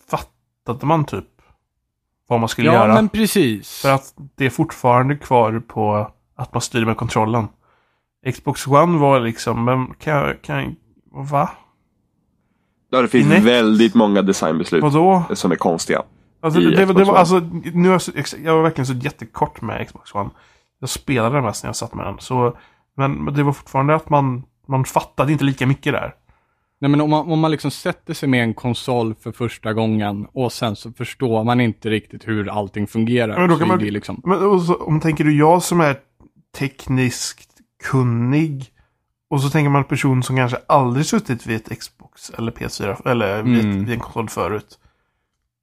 fattade 0.10 0.86
man 0.86 1.06
typ 1.06 1.26
vad 2.28 2.40
man 2.40 2.50
skulle 2.50 2.68
Ja 2.68 2.74
göra. 2.74 2.94
men 2.94 3.10
precis. 3.10 3.82
För 3.82 3.92
att 3.92 4.14
det 4.36 4.46
är 4.46 4.50
fortfarande 4.50 5.16
kvar 5.16 5.60
på 5.68 6.12
att 6.36 6.54
man 6.54 6.62
styr 6.62 6.86
med 6.86 6.98
kontrollen. 6.98 7.48
Xbox 8.34 8.68
One 8.68 8.98
var 9.00 9.20
liksom, 9.20 9.66
men 9.66 9.94
kan 9.94 10.14
jag, 10.14 10.42
kan 10.42 10.58
jag, 10.64 10.76
va? 11.12 11.50
Ja, 12.92 13.02
det 13.02 13.08
finns 13.08 13.28
Kinect? 13.28 13.46
väldigt 13.46 13.96
många 13.96 14.22
designbeslut 14.22 14.84
Vadå? 14.84 15.24
som 15.34 15.52
är 15.52 15.56
konstiga. 15.56 16.02
Alltså, 16.42 16.60
det, 16.60 16.86
det, 16.86 17.04
var- 17.04 17.16
alltså, 17.16 17.40
nu 17.74 17.90
har 17.90 18.02
jag, 18.16 18.26
jag 18.44 18.56
var 18.56 18.64
verkligen 18.64 18.86
så 18.86 18.94
jättekort 18.94 19.62
med 19.62 19.88
Xbox 19.88 20.16
One. 20.16 20.30
Jag 20.80 20.90
spelade 20.90 21.36
den 21.36 21.44
mest 21.44 21.64
när 21.64 21.68
jag 21.68 21.76
satt 21.76 21.94
med 21.96 22.06
den. 22.06 22.16
Så, 22.20 22.58
men, 22.98 23.12
men 23.12 23.34
det 23.34 23.44
var 23.44 23.54
fortfarande 23.54 23.96
att 23.96 24.10
man, 24.10 24.44
man 24.68 24.86
fattade 24.86 25.32
inte 25.32 25.44
lika 25.44 25.68
mycket 25.68 25.94
där. 25.94 26.14
Nej, 26.82 26.92
men 26.92 27.02
om 27.02 27.10
man, 27.10 27.32
om 27.32 27.40
man 27.40 27.52
liksom 27.52 27.72
sätter 27.72 28.14
sig 28.14 28.30
med 28.30 28.44
en 28.44 28.54
konsol 28.54 29.16
för 29.16 29.32
första 29.32 29.74
gången 29.74 30.28
och 30.34 30.54
sen 30.54 30.76
så 30.76 30.92
förstår 30.92 31.44
man 31.44 31.62
inte 31.62 31.90
riktigt 31.90 32.28
hur 32.28 32.50
allting 32.50 32.88
fungerar. 32.88 33.40
Men 33.40 33.50
då 33.50 33.56
kan 33.58 33.68
man- 33.68 33.80
liksom, 33.80 34.22
Men 34.26 34.60
så, 34.62 34.76
om 34.76 35.00
tänker 35.00 35.24
du 35.24 35.38
jag 35.38 35.64
som 35.64 35.82
är 35.82 35.96
tekniskt 36.58 37.49
kunnig 37.84 38.72
och 39.30 39.42
så 39.42 39.50
tänker 39.50 39.70
man 39.70 39.82
en 39.82 39.88
person 39.88 40.24
som 40.24 40.36
kanske 40.36 40.58
aldrig 40.68 41.06
suttit 41.06 41.46
vid 41.46 41.56
ett 41.56 41.80
Xbox 41.80 42.30
eller 42.30 42.52
PS4 42.52 43.08
eller 43.10 43.44
vid, 43.44 43.66
Mm. 43.66 43.86
vid 43.86 43.94
en 43.94 44.00
konsol 44.00 44.30
förut. 44.30 44.80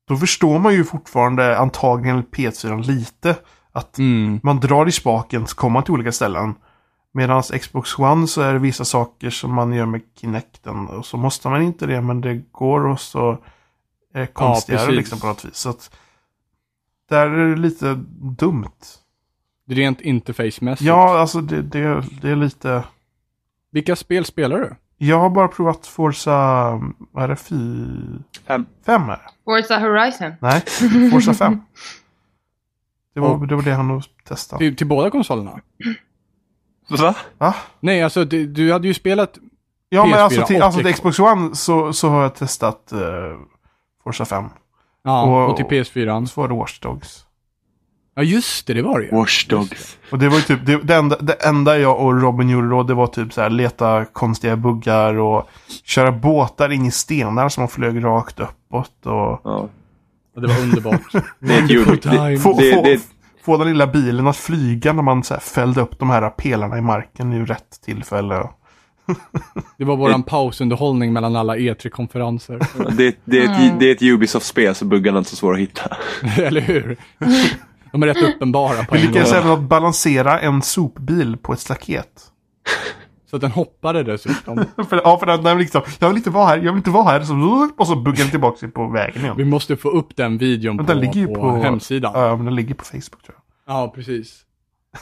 Då 0.08 0.16
förstår 0.16 0.58
man 0.58 0.74
ju 0.74 0.84
fortfarande 0.84 1.58
antagligen 1.58 2.24
PS4 2.24 2.82
lite. 2.86 3.36
Att 3.72 3.98
mm, 3.98 4.40
man 4.42 4.60
drar 4.60 4.88
i 4.88 4.92
spaken 4.92 5.46
så 5.46 5.56
kommer 5.56 5.72
man 5.72 5.82
till 5.82 5.94
olika 5.94 6.12
ställen. 6.12 6.54
Medan 7.12 7.42
Xbox 7.42 7.98
One 7.98 8.26
så 8.26 8.40
är 8.42 8.52
det 8.52 8.58
vissa 8.58 8.84
saker 8.84 9.30
som 9.30 9.54
man 9.54 9.72
gör 9.72 9.86
med 9.86 10.00
Kinecten. 10.20 10.86
Och 10.88 11.06
så 11.06 11.16
måste 11.16 11.48
man 11.48 11.62
inte 11.62 11.86
det 11.86 12.00
men 12.00 12.20
det 12.20 12.34
går 12.52 12.86
och 12.86 13.00
så 13.00 13.38
är 14.14 14.20
det 14.20 14.26
konstigare 14.26 14.80
precis. 14.86 14.96
liksom 14.96 15.20
på 15.20 15.26
något 15.26 15.44
vis. 15.44 15.56
Så 15.56 15.70
att 15.70 15.90
där 17.08 17.26
är 17.26 17.48
det 17.50 17.56
lite 17.56 17.94
dumt. 18.38 18.70
Rent 19.68 20.00
interfacemässigt. 20.00 20.86
Ja, 20.88 21.18
alltså 21.18 21.40
det, 21.40 21.62
det, 21.62 22.02
det 22.22 22.30
är 22.30 22.36
lite... 22.36 22.84
Vilka 23.72 23.96
spel 23.96 24.24
spelar 24.24 24.58
du? 24.58 24.74
Jag 24.98 25.18
har 25.18 25.30
bara 25.30 25.48
provat 25.48 25.86
Forza... 25.86 26.32
Vad 27.12 27.24
är 27.24 27.28
det? 27.28 27.36
Fy... 27.36 27.56
Fem. 28.46 28.66
Fem 28.86 29.02
är 29.02 29.06
det. 29.16 29.28
Forza 29.44 29.78
Horizon. 29.78 30.32
Nej, 30.40 30.62
Forza 31.10 31.34
5. 31.34 31.60
Det 33.14 33.20
var, 33.20 33.34
Och- 33.34 33.46
det 33.48 33.54
var 33.54 33.62
det 33.62 33.72
han 33.72 34.02
testade. 34.28 34.58
Till, 34.58 34.76
till 34.76 34.86
båda 34.86 35.10
konsolerna? 35.10 35.60
Va? 36.88 37.14
Va? 37.38 37.54
Nej, 37.80 38.02
alltså 38.02 38.24
du, 38.24 38.46
du 38.46 38.72
hade 38.72 38.88
ju 38.88 38.94
spelat... 38.94 39.38
Ja, 39.88 40.06
men 40.06 40.14
PS4 40.14 40.18
alltså 40.22 40.46
till, 40.46 40.56
och 40.56 40.62
alltså 40.62 40.80
till 40.82 40.94
Xbox. 40.94 41.18
One 41.18 41.54
så, 41.54 41.92
så 41.92 42.08
har 42.08 42.22
jag 42.22 42.34
testat 42.34 42.92
uh, 42.94 43.00
Forza 44.04 44.24
5. 44.24 44.44
Ja, 45.02 45.22
Och- 45.22 45.50
och, 45.50 45.56
till 45.56 45.64
PS4. 45.66 46.26
Så 46.26 46.40
var 46.40 46.48
det 46.48 46.54
Watch 46.54 46.80
Dogs. 46.80 47.25
Ja, 48.18 48.22
just 48.22 48.66
det, 48.66 48.74
det 48.74 48.82
var 48.82 49.00
det 49.00 49.06
ju. 49.06 49.12
Watch 49.12 49.46
Dogs. 49.46 49.98
Och 50.10 50.18
det 50.18 50.28
var 50.28 50.36
ju 50.36 50.42
typ, 50.42 50.66
det, 50.66 50.76
det, 50.76 50.94
enda, 50.94 51.16
det 51.16 51.32
enda 51.32 51.78
jag 51.78 52.00
och 52.00 52.22
Robin 52.22 52.48
gjorde 52.48 52.68
då, 52.68 52.82
det 52.82 52.94
var 52.94 53.06
typ 53.06 53.32
så 53.32 53.40
här 53.40 53.50
leta 53.50 54.04
konstiga 54.04 54.56
buggar 54.56 55.14
och 55.14 55.48
köra 55.84 56.12
båtar 56.12 56.72
in 56.72 56.86
i 56.86 56.90
stenar 56.90 57.48
som 57.48 57.60
man 57.60 57.68
flög 57.68 58.04
rakt 58.04 58.40
uppåt 58.40 59.06
och 59.06 59.40
Ja. 59.44 59.68
Och 60.34 60.42
det 60.42 60.48
var 60.48 60.60
underbart. 60.60 61.00
Det 61.38 61.54
är 61.54 61.92
ett 61.92 62.02
time. 62.02 62.38
få, 62.38 62.60
få, 63.42 63.56
den 63.56 63.68
lilla 63.68 63.86
bilen 63.86 64.26
att 64.26 64.36
flyga 64.36 64.92
när 64.92 65.02
man 65.02 65.22
så 65.22 65.34
här 65.34 65.40
fällde 65.40 65.80
upp 65.80 65.98
de 65.98 66.10
här 66.10 66.30
pelarna 66.30 66.78
i 66.78 66.80
marken 66.80 67.32
i 67.32 67.44
rätt 67.44 67.80
tillfälle. 67.84 68.48
Det 69.78 69.84
var 69.84 69.96
våran 69.96 70.22
pausunderhållning 70.22 71.12
mellan 71.12 71.36
alla 71.36 71.56
E3-konferenser. 71.56 72.60
det, 72.96 73.16
det, 73.24 73.38
är 73.38 73.44
ett, 73.44 73.80
det 73.80 73.86
är 73.86 73.92
ett 73.92 74.02
Ubisoft-spel 74.02 74.74
så 74.74 74.84
buggarna 74.84 75.16
är 75.16 75.18
inte 75.18 75.30
så 75.30 75.36
svåra 75.36 75.54
att 75.54 75.60
hitta. 75.60 75.96
Eller 76.42 76.60
hur? 76.60 76.96
De 78.00 78.02
är 78.02 78.06
rätt 78.14 78.34
uppenbara 78.34 78.84
på 78.84 78.94
Vi 78.94 79.00
lyckades 79.06 79.32
även 79.32 79.68
balansera 79.68 80.40
en 80.40 80.62
sopbil 80.62 81.36
på 81.36 81.52
ett 81.52 81.60
staket. 81.60 82.32
Så 83.30 83.36
att 83.36 83.42
den 83.42 83.50
hoppade 83.50 84.02
dessutom. 84.02 84.56
för, 84.88 84.96
ja, 85.04 85.18
för 85.18 85.26
den, 85.26 85.42
den 85.42 85.58
liksom, 85.58 85.82
jag 85.98 86.08
vill 86.08 86.16
inte 86.16 86.30
vara 86.30 86.46
här, 86.46 86.56
jag 86.56 86.64
vill 86.72 86.76
inte 86.76 86.90
vara 86.90 87.04
här. 87.04 87.20
Så, 87.20 87.70
och 87.78 87.86
så 87.86 87.96
buggade 87.96 88.22
den 88.22 88.30
tillbaka 88.30 88.56
sig 88.58 88.70
på 88.70 88.88
vägen 88.88 89.22
igen. 89.22 89.34
Vi 89.36 89.44
måste 89.44 89.76
få 89.76 89.88
upp 89.88 90.16
den 90.16 90.38
videon 90.38 90.76
Men 90.76 90.86
på, 90.86 90.92
den 90.92 91.00
ligger 91.00 91.20
ju 91.20 91.26
på, 91.26 91.34
på- 91.34 91.50
hemsidan. 91.56 92.12
Ja, 92.14 92.36
men 92.36 92.44
den 92.44 92.54
ligger 92.54 92.74
på 92.74 92.84
Facebook 92.84 93.22
tror 93.22 93.36
jag. 93.66 93.74
Ja, 93.74 93.92
precis. 93.94 94.42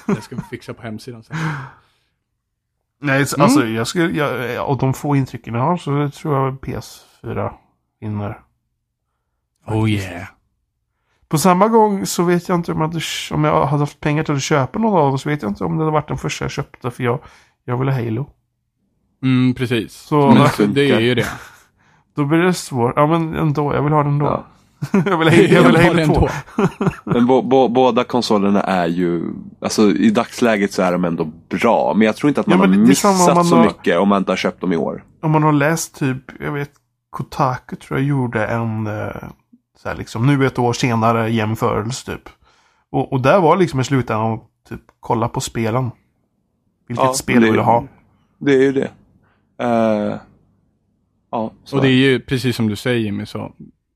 Det 0.06 0.20
ska 0.22 0.36
vi 0.36 0.42
fixa 0.42 0.74
på 0.74 0.82
hemsidan 0.82 1.22
sen. 1.22 1.36
Nej, 3.00 3.26
så, 3.26 3.36
Mm. 3.36 3.44
alltså 3.44 3.66
jag 3.66 3.86
skulle, 3.86 4.16
jag, 4.18 4.70
och 4.70 4.78
de 4.78 4.94
få 4.94 5.16
intrycken 5.16 5.54
jag 5.54 5.62
har 5.62 5.76
så 5.76 6.10
tror 6.10 6.34
jag 6.36 6.58
PS4 6.60 7.52
vinner. 8.00 8.40
Oh 9.66 9.90
yeah. 9.90 10.26
På 11.28 11.38
samma 11.38 11.68
gång 11.68 12.06
så 12.06 12.22
vet 12.22 12.48
jag 12.48 12.58
inte 12.58 12.72
om 12.72 12.80
jag 12.80 12.86
hade, 12.88 13.00
om 13.32 13.44
jag 13.44 13.66
hade 13.66 13.82
haft 13.82 14.00
pengar 14.00 14.24
till 14.24 14.34
att 14.34 14.42
köpa 14.42 14.78
någon 14.78 14.98
av 15.02 15.08
dem 15.08 15.18
så 15.18 15.28
vet 15.28 15.42
jag 15.42 15.50
inte 15.50 15.64
om 15.64 15.76
det 15.76 15.82
hade 15.84 15.92
varit 15.92 16.08
den 16.08 16.18
första 16.18 16.44
jag 16.44 16.52
köpte 16.52 16.90
för 16.90 17.04
jag, 17.04 17.18
jag 17.64 17.76
ville 17.78 17.92
Halo. 17.92 18.26
Mm, 19.22 19.54
precis. 19.54 19.92
Så- 19.94 20.30
Men 20.30 20.48
så, 20.48 20.62
det 20.66 20.90
är 20.90 21.00
ju 21.00 21.14
det. 21.14 21.26
Då 22.16 22.24
blir 22.24 22.38
det 22.38 22.52
svårt. 22.54 22.92
Ja 22.96 23.06
men 23.06 23.34
ändå, 23.34 23.74
jag 23.74 23.82
vill 23.82 23.92
ha 23.92 24.02
den 24.02 24.12
ändå. 24.12 24.26
Ja. 24.26 24.44
jag 25.06 25.18
vill 25.18 25.28
ha, 25.28 25.34
jag 25.36 25.62
vill 25.62 25.76
ha 25.76 25.92
2. 25.92 26.00
ändå. 26.00 26.28
Men 27.04 27.26
bo, 27.26 27.42
bo, 27.42 27.68
båda 27.68 28.04
konsolerna 28.04 28.60
är 28.62 28.86
ju, 28.86 29.30
alltså 29.60 29.90
i 29.90 30.10
dagsläget 30.10 30.72
så 30.72 30.82
är 30.82 30.92
de 30.92 31.04
ändå 31.04 31.24
bra. 31.50 31.94
Men 31.96 32.06
jag 32.06 32.16
tror 32.16 32.28
inte 32.28 32.40
att 32.40 32.46
man 32.46 32.58
Ja, 32.58 32.66
har 32.66 32.74
missat 32.86 33.34
man 33.36 33.44
så 33.44 33.56
har- 33.56 33.64
mycket 33.64 33.98
om 33.98 34.08
man 34.08 34.18
inte 34.18 34.32
har 34.32 34.36
köpt 34.36 34.60
dem 34.60 34.72
i 34.72 34.76
år. 34.76 35.04
Om 35.22 35.30
man 35.30 35.42
har 35.42 35.52
läst 35.52 35.94
typ, 35.98 36.18
jag 36.40 36.52
vet, 36.52 36.70
Kotaku 37.10 37.76
tror 37.76 37.98
jag 37.98 38.08
gjorde 38.08 38.46
en, 38.46 38.86
eh, 38.86 39.06
så 39.84 39.90
här 39.90 39.96
liksom, 39.96 40.26
nu 40.26 40.46
ett 40.46 40.58
år 40.58 40.72
senare 40.72 41.30
jämförelse 41.30 42.12
typ. 42.12 42.28
Och, 42.90 43.12
och 43.12 43.20
där 43.20 43.40
var 43.40 43.56
liksom 43.56 43.80
i 43.80 43.84
slutändan 43.84 44.40
typ, 44.68 44.80
kolla 45.00 45.28
på 45.28 45.40
spelen. 45.40 45.90
Vilket 46.88 47.04
Ja, 47.04 47.12
spel 47.12 47.42
du 47.42 47.50
vill 47.50 47.60
ha. 47.60 47.84
Det 48.38 48.52
är 48.52 48.62
ju 48.62 48.72
det. 48.72 48.90
Eh, 49.58 50.18
ja, 51.30 51.52
så. 51.64 51.76
Och 51.76 51.82
det 51.82 51.88
är 51.88 51.92
ju 51.92 52.20
precis 52.20 52.56
som 52.56 52.68
du 52.68 52.76
säger 52.76 53.00
Jimmy, 53.00 53.26
så 53.26 53.52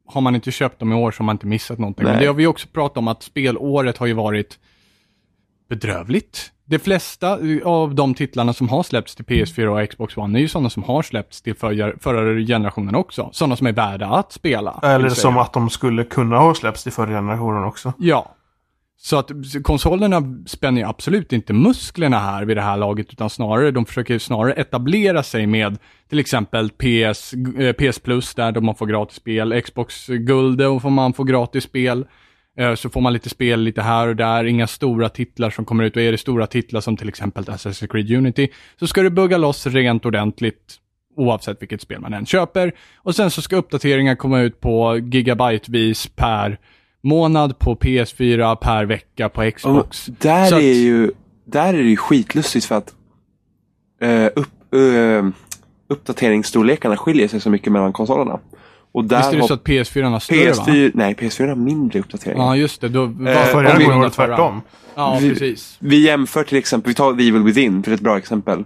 har 0.07 0.21
man 0.21 0.35
inte 0.35 0.51
köpt 0.51 0.79
dem 0.79 0.93
i 0.93 0.95
år 0.95 1.11
så 1.11 1.21
har 1.21 1.25
man 1.25 1.35
inte 1.35 1.47
missat 1.47 1.79
någonting. 1.79 2.05
Men 2.05 2.19
det 2.19 2.27
har 2.27 2.35
vi 2.35 2.47
också 2.47 2.69
pratat 2.73 2.97
om 2.97 3.09
att 3.09 3.23
spelåret 3.23 3.99
har 3.99 4.07
ju 4.07 4.13
varit 4.13 4.59
bedrövligt. 5.69 6.53
De 6.71 6.79
flesta 6.79 7.39
av 7.65 7.95
de 7.95 8.15
titlarna 8.15 8.53
som 8.53 8.69
har 8.69 8.83
släppts 8.83 9.15
till 9.15 9.25
PS4 9.25 9.67
och 9.67 9.91
Xbox 9.91 10.17
One 10.17 10.39
är 10.39 10.41
ju 10.41 10.49
sådana 10.49 10.71
som 10.71 10.83
har 10.83 11.03
släppts 11.03 11.43
till 11.43 11.55
förra, 11.55 11.93
förra 12.01 12.41
generationen 12.41 12.95
också. 12.95 13.29
Sådana 13.33 13.57
som 13.57 13.67
är 13.67 13.73
värda 13.73 14.07
att 14.07 14.33
spela. 14.33 14.81
Eller 14.83 15.09
som 15.09 15.39
att 15.39 15.53
de 15.53 15.71
skulle 15.71 16.05
kunna 16.05 16.39
ha 16.39 16.55
släppts 16.55 16.83
till 16.83 16.93
förra 16.93 17.11
generationen 17.11 17.65
också. 17.65 17.93
Ja. 17.99 18.35
Så 19.01 19.19
att 19.19 19.31
konsolerna 19.63 20.23
spänner 20.47 20.81
ju 20.81 20.89
absolut 20.89 21.33
inte 21.33 21.53
musklerna 21.53 22.19
här 22.19 22.45
vid 22.45 22.57
det 22.57 22.63
här 22.63 22.77
laget, 22.77 23.13
utan 23.13 23.31
snarare, 23.31 23.71
de 23.71 23.87
försöker 23.87 24.19
snarare 24.19 24.53
etablera 24.53 25.23
sig 25.23 25.47
med 25.47 25.79
till 26.09 26.19
exempel 26.19 26.71
PS, 26.71 27.35
eh, 27.59 27.73
PS 27.73 27.99
Plus 27.99 28.35
där 28.35 28.61
man 28.61 28.75
får 28.75 28.87
gratis 28.87 29.17
spel, 29.17 29.63
Xbox 29.63 30.07
Guld 30.07 30.63
och 30.63 30.83
får 30.83 30.91
man 30.91 31.13
få 31.13 31.25
gratis 31.25 31.65
spel. 31.65 32.07
Eh, 32.59 32.75
Så 32.75 32.91
får 32.91 33.01
man 33.01 33.13
lite 33.13 33.29
spel 33.29 33.61
lite 33.61 33.83
här 33.83 34.09
och 34.09 34.17
där, 34.17 34.45
inga 34.45 34.67
stora 34.67 35.09
titlar 35.09 35.51
som 35.51 35.65
kommer 35.65 35.85
ut. 35.85 35.97
Och 35.97 36.03
är 36.03 36.13
det 36.13 36.19
stora 36.19 36.47
titlar 36.47 36.81
som 36.81 36.97
till 36.97 37.09
exempel 37.09 37.45
Assassin's 37.45 37.87
Creed 37.87 38.11
Unity, 38.13 38.49
så 38.81 38.87
ska 38.87 39.03
det 39.03 39.11
bugga 39.11 39.39
loss 39.39 39.67
rent 39.67 40.07
ordentligt 40.07 40.77
oavsett 41.17 41.63
vilket 41.63 41.81
spel 41.83 42.01
man 42.01 42.15
än 42.15 42.27
köper. 42.27 42.73
Och 42.97 43.15
sen 43.15 43.31
så 43.31 43.43
ska 43.43 43.57
uppdateringar 43.57 44.15
komma 44.15 44.41
ut 44.41 44.61
på 44.61 44.99
gigabytevis 44.99 46.07
per 46.07 46.59
månad 47.03 47.59
på 47.59 47.75
PS4, 47.77 48.57
per 48.57 48.85
vecka 48.85 49.29
på 49.29 49.51
Xbox. 49.51 50.09
Och 50.09 50.15
där, 50.19 50.47
Så 50.47 50.55
att- 50.57 50.63
är 50.63 50.73
ju, 50.75 51.11
där 51.45 51.75
är 51.75 51.79
det 51.83 51.89
ju 51.89 51.97
skitlustigt 51.97 52.65
för 52.67 52.75
att 52.75 52.95
eh, 54.01 54.27
upp, 54.37 54.75
eh, 54.75 55.29
uppdateringsstorlekarna 55.89 56.97
skiljer 56.97 57.29
sig 57.29 57.41
så 57.41 57.51
mycket 57.51 57.73
mellan 57.73 57.93
konsolerna. 57.93 58.39
Och 58.93 59.05
där 59.05 59.19
Visst 59.19 59.33
är 59.33 59.37
det 59.37 59.43
så 59.43 59.55
att 59.55 59.65
PS4 59.65 60.03
har 60.11 60.21
större 60.21 60.53
va? 60.53 60.65
PS4, 60.67 60.91
nej, 60.95 61.15
PS4 61.15 61.49
har 61.49 61.57
mindre 61.57 61.99
uppdateringar. 62.01 62.45
Ja, 62.45 62.57
just 62.57 62.81
det. 62.81 62.89
Då, 62.89 63.05
Eh, 63.05 63.11
Förra 63.45 63.73
gången 63.79 63.99
var 63.99 64.05
det 64.05 64.11
tvärtom. 64.11 64.61
Ja, 64.95 65.19
Vi- 65.23 65.29
precis. 65.31 65.77
Vi 65.81 65.99
jämför 66.07 66.43
till 66.45 66.59
exempel, 66.59 66.89
vi 66.91 66.95
tar 66.95 67.15
The 67.15 67.29
Evil 67.29 67.43
Within 67.43 67.83
för 67.83 67.93
ett 67.93 68.01
bra 68.01 68.19
exempel. 68.19 68.65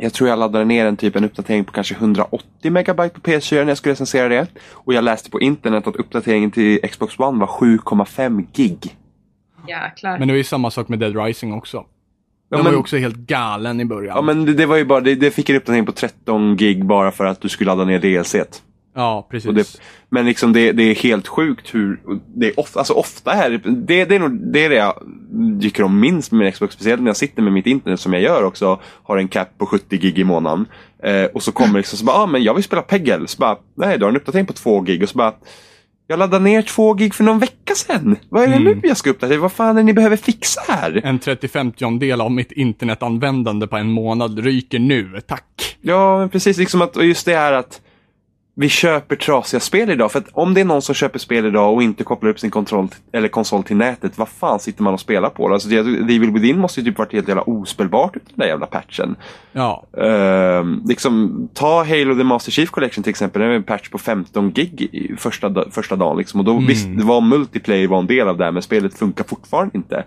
Jag 0.00 0.12
tror 0.12 0.28
jag 0.30 0.38
laddade 0.38 0.64
ner 0.64 0.86
en 0.86 0.96
typ 0.96 1.16
en 1.16 1.24
uppdatering 1.24 1.64
på 1.64 1.72
kanske 1.72 1.94
180 1.94 2.70
megabyte 2.70 3.20
på 3.20 3.30
PS4 3.30 3.60
när 3.60 3.68
jag 3.68 3.78
skulle 3.78 3.92
recensera 3.92 4.28
det. 4.28 4.46
Och 4.72 4.94
jag 4.94 5.04
läste 5.04 5.30
på 5.30 5.40
internet 5.40 5.86
att 5.86 5.96
uppdateringen 5.96 6.50
till 6.50 6.80
Xbox 6.90 7.18
One 7.18 7.40
var 7.40 7.46
7,5 7.46 8.46
gig. 8.52 8.96
Jäklar. 9.68 10.18
Men 10.18 10.28
det 10.28 10.34
var 10.34 10.38
ju 10.38 10.44
samma 10.44 10.70
sak 10.70 10.88
med 10.88 10.98
Dead 10.98 11.24
Rising 11.24 11.52
också. 11.52 11.84
Den 12.50 12.58
Ja, 12.58 12.64
var 12.64 12.70
ju 12.70 12.76
också 12.76 12.96
helt 12.96 13.16
galen 13.16 13.80
i 13.80 13.84
början. 13.84 14.16
Ja 14.16 14.22
men 14.22 14.44
det, 14.44 14.54
det 14.54 14.66
var 14.66 14.76
ju 14.76 14.84
bara, 14.84 15.00
det, 15.00 15.14
det 15.14 15.30
fick 15.30 15.50
en 15.50 15.56
uppdatering 15.56 15.86
på 15.86 15.92
13 15.92 16.56
gig 16.56 16.84
bara 16.84 17.10
för 17.10 17.24
att 17.24 17.40
du 17.40 17.48
skulle 17.48 17.68
ladda 17.70 17.84
ner 17.84 17.98
DLC. 17.98 18.34
Ja, 18.98 19.26
precis. 19.30 19.52
Det, 19.52 19.80
men 20.08 20.26
liksom 20.26 20.52
det, 20.52 20.72
det 20.72 20.82
är 20.82 20.94
helt 20.94 21.28
sjukt 21.28 21.74
hur, 21.74 22.00
det 22.36 22.46
är 22.46 22.60
ofta, 22.60 22.78
alltså 22.78 22.92
ofta 22.92 23.32
är 23.32 23.50
det, 23.50 24.04
det, 24.04 24.14
är 24.14 24.18
nog 24.18 24.52
det, 24.52 24.64
är 24.64 24.68
det 24.68 24.74
jag 24.74 24.94
tycker 25.62 25.82
om 25.82 26.00
minst 26.00 26.32
med 26.32 26.38
min 26.38 26.52
Xbox. 26.52 26.74
Speciellt 26.74 27.02
när 27.02 27.08
jag 27.08 27.16
sitter 27.16 27.42
med 27.42 27.52
mitt 27.52 27.66
internet 27.66 28.00
som 28.00 28.12
jag 28.12 28.22
gör 28.22 28.44
också. 28.44 28.80
Har 29.02 29.16
en 29.16 29.28
cap 29.28 29.58
på 29.58 29.66
70 29.66 29.96
gig 29.98 30.18
i 30.18 30.24
månaden. 30.24 30.66
Eh, 31.02 31.24
och 31.24 31.42
så 31.42 31.52
kommer 31.52 31.78
liksom 31.78 31.98
så 31.98 32.04
bara, 32.04 32.16
ah, 32.16 32.26
men 32.26 32.42
jag 32.42 32.54
vill 32.54 32.64
spela 32.64 32.82
Peggle. 32.82 33.26
Så 33.28 33.38
bara, 33.38 33.56
nej 33.76 33.98
du 33.98 34.04
har 34.04 34.10
en 34.10 34.16
uppdatering 34.16 34.46
på 34.46 34.52
2 34.52 34.80
gig. 34.80 35.02
Och 35.02 35.08
så 35.08 35.18
bara, 35.18 35.32
Jag 36.06 36.18
laddade 36.18 36.44
ner 36.44 36.62
två 36.62 36.94
gig 36.94 37.14
för 37.14 37.24
någon 37.24 37.38
vecka 37.38 37.74
sedan. 37.74 38.16
Vad 38.28 38.42
är 38.42 38.46
det 38.48 38.54
Mm. 38.56 38.78
nu 38.82 38.88
jag 38.88 38.96
ska 38.96 39.10
uppdatera? 39.10 39.38
Vad 39.38 39.52
fan 39.52 39.70
är 39.70 39.74
det 39.74 39.82
ni 39.82 39.92
behöver 39.92 40.16
fixa 40.16 40.60
här? 40.68 41.00
En 41.04 41.18
35 41.18 41.98
del 41.98 42.20
av 42.20 42.32
mitt 42.32 42.52
internetanvändande 42.52 43.66
på 43.66 43.76
en 43.76 43.90
månad 43.90 44.38
ryker 44.38 44.78
nu, 44.78 45.20
tack. 45.26 45.76
Ja, 45.80 46.28
precis. 46.32 46.58
Liksom 46.58 46.82
att, 46.82 46.96
och 46.96 47.04
just 47.04 47.26
det 47.26 47.34
här 47.36 47.52
att 47.52 47.80
vi 48.60 48.68
köper 48.68 49.16
trasiga 49.16 49.60
spel 49.60 49.90
idag. 49.90 50.12
För 50.12 50.18
att 50.18 50.28
om 50.32 50.54
det 50.54 50.60
är 50.60 50.64
någon 50.64 50.82
som 50.82 50.94
köper 50.94 51.18
spel 51.18 51.46
idag 51.46 51.74
och 51.74 51.82
inte 51.82 52.04
kopplar 52.04 52.30
upp 52.30 52.40
sin 52.40 52.50
kontroll 52.50 52.88
eller 53.12 53.28
konsol 53.28 53.64
till 53.64 53.76
nätet, 53.76 54.18
vad 54.18 54.28
fan 54.28 54.60
sitter 54.60 54.82
man 54.82 54.94
och 54.94 55.00
spelar 55.00 55.30
på? 55.30 55.48
Alltså, 55.48 55.68
det, 55.68 55.84
The 55.84 56.16
Evil 56.16 56.30
Within 56.30 56.58
måste 56.58 56.80
ju 56.80 56.86
typ 56.86 56.98
varit 56.98 57.12
helt 57.12 57.28
jävla 57.28 57.42
ospelbart 57.42 58.16
utan 58.16 58.28
den 58.34 58.38
där 58.42 58.46
jävla 58.46 58.66
patchen. 58.66 59.16
Ja, 59.52 59.86
Ehm, 59.98 60.82
liksom, 60.86 61.48
ta 61.54 61.84
Halo 61.84 62.14
The 62.14 62.24
Master 62.24 62.52
Chief 62.52 62.70
Collection 62.70 63.02
till 63.04 63.10
exempel. 63.10 63.42
Det 63.42 63.48
är 63.48 63.50
en 63.50 63.62
patch 63.62 63.88
på 63.88 63.98
15 63.98 64.52
gig 64.52 65.14
första, 65.18 65.70
första 65.70 65.96
dagen. 65.96 66.18
Liksom. 66.18 66.40
Och 66.40 66.46
då, 66.46 66.52
Mm. 66.52 66.66
Visst, 66.66 66.88
det 66.98 67.04
var 67.04 67.20
multiplayer 67.20 67.88
var 67.88 67.98
en 67.98 68.06
del 68.06 68.28
av 68.28 68.38
det, 68.38 68.44
här, 68.44 68.52
men 68.52 68.62
spelet 68.62 68.98
funkar 68.98 69.24
fortfarande 69.24 69.76
inte. 69.76 70.04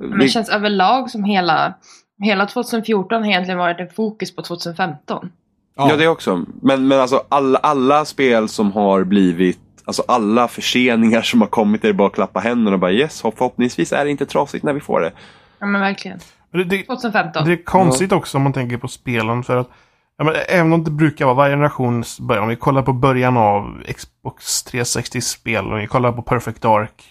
Men 0.00 0.18
det 0.18 0.28
känns 0.28 0.48
överlag 0.48 1.10
som 1.10 1.24
hela, 1.24 1.74
hela 2.22 2.46
2014 2.46 3.22
har 3.22 3.30
egentligen 3.30 3.58
varit 3.58 3.80
en 3.80 3.88
fokus 3.88 4.36
på 4.36 4.42
2015. 4.42 5.30
Ja. 5.76 5.90
Ja, 5.90 5.96
det 5.96 6.08
också. 6.08 6.44
Men, 6.62 6.88
men 6.88 7.00
alltså 7.00 7.22
alla, 7.28 7.58
alla 7.58 8.04
spel 8.04 8.48
som 8.48 8.72
har 8.72 9.04
blivit, 9.04 9.58
alltså 9.84 10.02
alla 10.08 10.48
förseningar 10.48 11.22
som 11.22 11.40
har 11.40 11.48
kommit, 11.48 11.84
är 11.84 11.88
det 11.88 11.94
bara 11.94 12.06
att 12.08 12.14
klappa 12.14 12.40
händerna 12.40 12.74
och 12.74 12.80
bara 12.80 12.92
yes, 12.92 13.22
hopp- 13.22 13.38
förhoppningsvis 13.38 13.92
är 13.92 14.04
det 14.04 14.10
inte 14.10 14.26
trasigt 14.26 14.64
när 14.64 14.72
vi 14.72 14.80
får 14.80 15.00
det. 15.00 15.12
Ja 15.58 15.66
men 15.66 15.80
verkligen. 15.80 16.18
Men 16.50 16.68
Det, 16.68 16.76
det, 16.76 16.82
2015. 16.82 17.44
det 17.46 17.52
är 17.52 17.64
konstigt 17.64 18.12
också 18.12 18.36
om 18.38 18.42
man 18.42 18.52
tänker 18.52 18.76
på 18.76 18.88
spelen. 18.88 19.42
För 19.42 19.56
att 19.56 19.70
ja, 20.18 20.24
men, 20.24 20.34
även 20.48 20.72
om 20.72 20.84
det 20.84 20.90
brukar 20.90 21.24
vara 21.24 21.34
varje 21.34 21.52
generations 21.52 22.20
början. 22.20 22.42
Om 22.42 22.48
vi 22.48 22.56
kollar 22.56 22.82
på 22.82 22.92
början 22.92 23.36
av 23.36 23.82
Xbox 23.96 24.44
360-spel. 24.66 25.64
Om 25.66 25.78
vi 25.78 25.86
kollar 25.86 26.12
på 26.12 26.22
Perfect 26.22 26.62
Dark. 26.62 27.02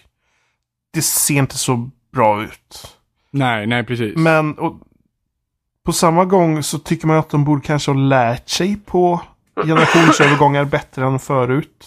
Det 0.94 1.02
ser 1.02 1.34
inte 1.34 1.58
så 1.58 1.90
bra 2.12 2.42
ut. 2.42 2.96
Nej, 3.30 3.66
nej 3.66 3.84
precis. 3.84 4.16
Men 4.16 4.58
och, 4.58 4.80
på 5.84 5.92
samma 5.92 6.24
gång 6.24 6.62
så 6.62 6.78
tycker 6.78 7.06
man 7.06 7.16
att 7.16 7.28
de 7.30 7.44
borde 7.44 7.62
kanske 7.62 7.90
ha 7.90 7.98
lärt 7.98 8.48
sig 8.48 8.76
på 8.76 9.20
generationsövergångar 9.56 10.64
bättre 10.64 11.06
än 11.06 11.18
förut. 11.18 11.86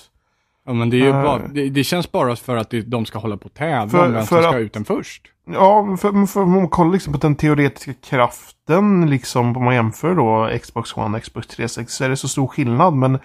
Ja, 0.65 0.73
men 0.73 0.89
det, 0.89 0.97
är 0.97 1.01
ju 1.01 1.09
Eh. 1.09 1.21
bara, 1.23 1.47
det, 1.47 1.69
det 1.69 1.83
känns 1.83 2.11
bara 2.11 2.35
för 2.35 2.55
att 2.57 2.73
de 2.85 3.05
ska 3.05 3.19
hålla 3.19 3.37
på 3.37 3.45
och 3.45 3.53
tävla 3.53 3.89
För- 3.89 4.05
om 4.05 4.13
vem 4.13 4.25
som 4.25 4.37
ska 4.37 4.49
att- 4.49 4.55
ut 4.55 4.73
den 4.73 4.85
först. 4.85 5.21
Ja, 5.51 5.97
för, 5.97 6.25
för 6.25 6.41
om 6.41 6.51
man 6.51 6.67
kollar 6.69 6.91
liksom 6.91 7.13
på 7.13 7.19
den 7.19 7.35
teoretiska 7.35 7.93
kraften, 7.93 9.09
liksom 9.09 9.57
om 9.57 9.63
man 9.63 9.75
jämför 9.75 10.15
då 10.15 10.57
Xbox 10.61 10.97
One 10.97 11.17
och 11.17 11.23
Xbox 11.23 11.47
360 11.47 11.91
så 11.91 12.03
är 12.03 12.09
det 12.09 12.17
så 12.17 12.27
stor 12.27 12.47
skillnad. 12.47 12.93
Men 12.93 13.19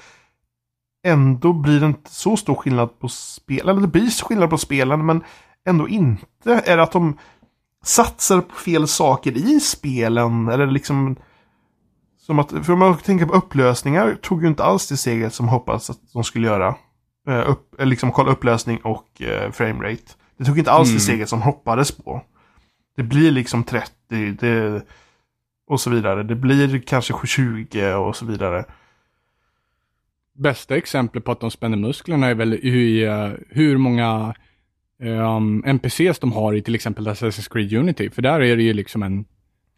ändå 1.07 1.53
blir 1.53 1.81
det 1.81 1.87
inte 1.87 2.11
så 2.11 2.37
stor 2.37 2.55
skillnad 2.55 2.99
på 2.99 3.09
spel. 3.09 3.69
Eller 3.69 3.81
det 3.81 3.87
blir 3.87 4.25
skillnad 4.25 4.51
på 4.51 4.59
spelen, 4.59 5.07
men 5.07 5.25
ändå 5.69 5.89
inte. 5.89 6.63
Är 6.67 6.77
det 6.77 6.83
att 6.83 6.93
de 6.93 7.19
satsar 7.85 8.41
på 8.41 8.55
fel 8.55 8.89
saker 8.89 9.33
i 9.39 9.61
spelen? 9.61 10.49
Eller 10.49 10.67
liksom... 10.67 11.17
Som 12.19 12.39
att, 12.39 12.51
för 12.51 12.73
om 12.73 12.79
man 12.79 12.99
tänker 12.99 13.27
på 13.27 13.33
upplösningar 13.35 14.15
tog 14.23 14.43
ju 14.43 14.49
inte 14.49 14.65
alls 14.65 14.89
det 14.89 14.97
steget 14.97 15.35
som 15.35 15.49
hoppats 15.49 15.91
att 15.91 15.99
de 16.13 16.25
skulle 16.25 16.47
göra. 16.47 16.75
Eh, 17.29 17.51
upp, 17.51 17.81
eh, 17.81 17.87
liksom 17.87 18.13
kolla 18.13 18.33
upplösning 18.33 18.79
och 18.79 19.23
eh, 19.23 19.51
framerate. 19.51 20.13
Det 20.37 20.45
tog 20.45 20.59
inte 20.59 20.71
alls 20.71 20.89
Mm. 20.89 20.97
det 20.97 21.03
steget 21.03 21.29
som 21.29 21.43
hoppades 21.43 21.93
på. 21.93 22.23
Det 22.97 23.03
blir 23.03 23.31
liksom 23.31 23.65
30 23.65 23.93
det, 24.41 24.83
och 25.67 25.81
så 25.81 25.91
vidare. 25.91 26.23
Det 26.23 26.35
blir 26.35 26.79
kanske 26.79 27.27
20 27.27 27.95
och 27.95 28.17
så 28.17 28.27
vidare. 28.27 28.65
Bästa 30.39 30.77
exemplet 30.77 31.25
på 31.25 31.33
att 31.33 31.41
de 31.41 31.51
spänner 31.51 31.77
musklerna 31.77 32.27
är 32.27 32.35
väl 32.35 32.55
i 32.55 33.05
eh, 33.05 33.31
hur 33.49 33.79
många 33.79 34.35
ehm, 35.03 35.63
NPCs 35.67 36.19
de 36.19 36.33
har 36.33 36.55
i 36.55 36.63
till 36.63 36.75
exempel 36.75 37.09
Assassin's 37.09 37.53
Creed 37.53 37.73
Unity. 37.73 38.11
För 38.11 38.23
där 38.23 38.41
är 38.41 38.57
det 38.57 38.63
ju 38.63 38.73
liksom 38.73 39.03
en, 39.03 39.25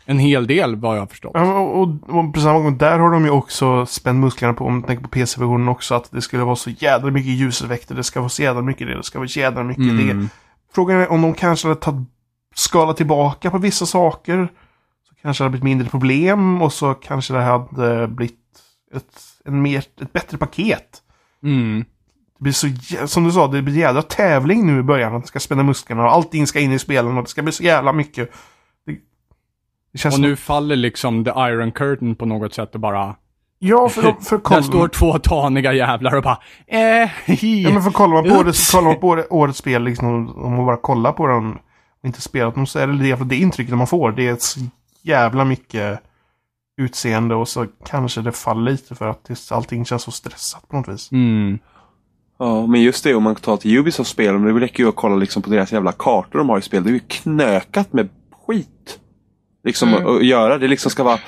en 0.04 0.18
hel 0.18 0.46
del 0.46 0.76
vad 0.76 0.96
jag 0.96 1.02
har 1.02 1.06
förstått. 1.06 1.32
Ja, 1.34 1.58
och, 1.58 1.82
och, 1.82 1.88
och 2.08 2.34
på 2.34 2.40
samma 2.40 2.58
gång, 2.58 2.78
där 2.78 2.98
har 2.98 3.10
de 3.10 3.24
ju 3.24 3.30
också 3.30 3.86
spänt 3.86 4.20
musklerna 4.20 4.54
på, 4.54 4.64
om 4.64 4.72
man 4.72 4.82
tänker 4.82 5.02
på 5.02 5.08
PC-versionen 5.08 5.68
också, 5.68 5.94
att 5.94 6.10
det 6.10 6.22
skulle 6.22 6.44
vara 6.44 6.56
så 6.56 6.70
jädra 6.70 7.10
mycket 7.10 7.32
ljuseffekter, 7.32 7.94
det 7.94 8.04
ska 8.04 8.20
vara 8.20 8.28
så 8.28 8.42
jädra 8.42 8.62
mycket 8.62 8.86
det, 8.86 8.96
det 8.96 9.02
ska 9.02 9.18
vara 9.18 9.28
så 9.28 9.40
jädra 9.40 9.64
mycket 9.64 9.84
det. 9.84 10.10
Mm. 10.10 10.28
Frågan 10.74 11.00
är 11.00 11.10
om 11.10 11.22
de 11.22 11.34
kanske 11.34 11.68
hade 11.68 11.80
tagit, 11.80 12.08
skalat 12.54 12.96
tillbaka 12.96 13.50
på 13.50 13.58
vissa 13.58 13.86
saker. 13.86 14.48
Så 15.08 15.14
kanske 15.22 15.42
det 15.42 15.44
hade 15.44 15.50
blivit 15.50 15.64
mindre 15.64 15.88
problem 15.88 16.62
och 16.62 16.72
så 16.72 16.94
kanske 16.94 17.34
det 17.34 17.42
hade 17.42 18.08
blivit 18.08 18.38
ett, 18.94 19.20
en 19.44 19.62
mer, 19.62 19.84
ett 20.00 20.12
bättre 20.12 20.38
paket. 20.38 21.02
Mm. 21.42 21.84
Det 22.42 22.44
blir 22.44 22.52
så, 22.52 23.06
som 23.06 23.24
du 23.24 23.32
sa, 23.32 23.46
det 23.48 23.62
blir 23.62 23.76
jädra 23.76 24.02
tävling 24.02 24.66
nu 24.66 24.80
i 24.80 24.82
början. 24.82 25.14
Att 25.14 25.22
det 25.22 25.28
ska 25.28 25.40
spänna 25.40 25.62
musklerna 25.62 26.04
och 26.04 26.12
allting 26.12 26.46
ska 26.46 26.60
in 26.60 26.72
i 26.72 26.78
spelen 26.78 27.16
och 27.16 27.22
det 27.22 27.28
ska 27.30 27.42
bli 27.42 27.52
så 27.52 27.62
jävla 27.62 27.92
mycket. 27.92 28.32
Det, 28.86 28.92
det 29.92 30.04
Och 30.08 30.12
som, 30.12 30.22
nu 30.22 30.36
faller 30.36 30.76
liksom 30.76 31.24
the 31.24 31.30
iron 31.30 31.72
curtain 31.72 32.14
på 32.14 32.26
något 32.26 32.54
sätt 32.54 32.74
och 32.74 32.80
bara... 32.80 33.16
Ja, 33.58 33.88
för, 33.88 34.02
de- 34.02 34.20
för 34.20 34.36
Där 34.36 34.42
kolla, 34.42 34.62
står 34.62 34.88
två 34.88 35.18
taniga 35.18 35.72
jävlar 35.72 36.16
och 36.16 36.22
bara... 36.22 36.38
Eh, 36.66 37.10
ja, 37.44 37.70
men 37.70 37.82
för 37.82 37.90
kollar 37.90 38.14
man 38.14 38.24
på, 38.30 38.36
årets, 38.36 38.72
kollar 38.72 38.88
man 38.88 39.00
på 39.00 39.08
åre- 39.08 39.26
årets 39.30 39.58
spel, 39.58 39.84
liksom, 39.84 40.28
om 40.36 40.56
man 40.56 40.66
bara 40.66 40.76
kollar 40.76 41.12
på 41.12 41.26
dem 41.26 41.58
och 42.00 42.06
inte 42.06 42.20
spelat 42.20 42.54
dem, 42.54 42.66
så 42.66 42.78
är 42.78 42.86
det 42.86 42.98
det, 43.16 43.24
det 43.24 43.36
intrycket 43.36 43.76
man 43.76 43.86
får. 43.86 44.12
Det 44.12 44.28
är 44.28 44.36
så 44.40 44.60
jävla 45.02 45.44
mycket 45.44 46.00
utseende 46.80 47.34
och 47.34 47.48
så 47.48 47.66
kanske 47.86 48.20
det 48.20 48.32
faller 48.32 48.70
lite 48.72 48.94
för 48.94 49.08
att 49.08 49.24
det, 49.24 49.50
allting 49.50 49.84
känns 49.84 50.02
så 50.02 50.10
stressat 50.10 50.68
på 50.68 50.76
något 50.76 50.88
vis. 50.88 51.12
Mm. 51.12 51.58
Ja, 52.44 52.66
men 52.66 52.82
just 52.82 53.04
det 53.04 53.14
om 53.14 53.22
man 53.22 53.34
tar 53.34 53.56
till 53.56 53.78
Ubisoft 53.78 54.10
spel, 54.10 54.38
men 54.38 54.54
det 54.54 54.60
räcker 54.60 54.82
ju 54.82 54.88
att 54.88 54.96
kolla 54.96 55.16
liksom 55.16 55.42
på 55.42 55.50
deras 55.50 55.72
jävla 55.72 55.92
kartor 55.92 56.38
de 56.38 56.48
har 56.48 56.58
i 56.58 56.62
spel. 56.62 56.84
Det 56.84 56.90
är 56.90 56.92
ju 56.92 57.00
knökat 57.08 57.92
med 57.92 58.08
skit. 58.46 58.98
Liksom 59.64 59.88
Mm. 59.88 60.02
att, 60.06 60.16
att 60.16 60.24
göra. 60.24 60.58
Det 60.58 60.68
liksom 60.68 60.90
ska 60.90 61.02
vara 61.02 61.18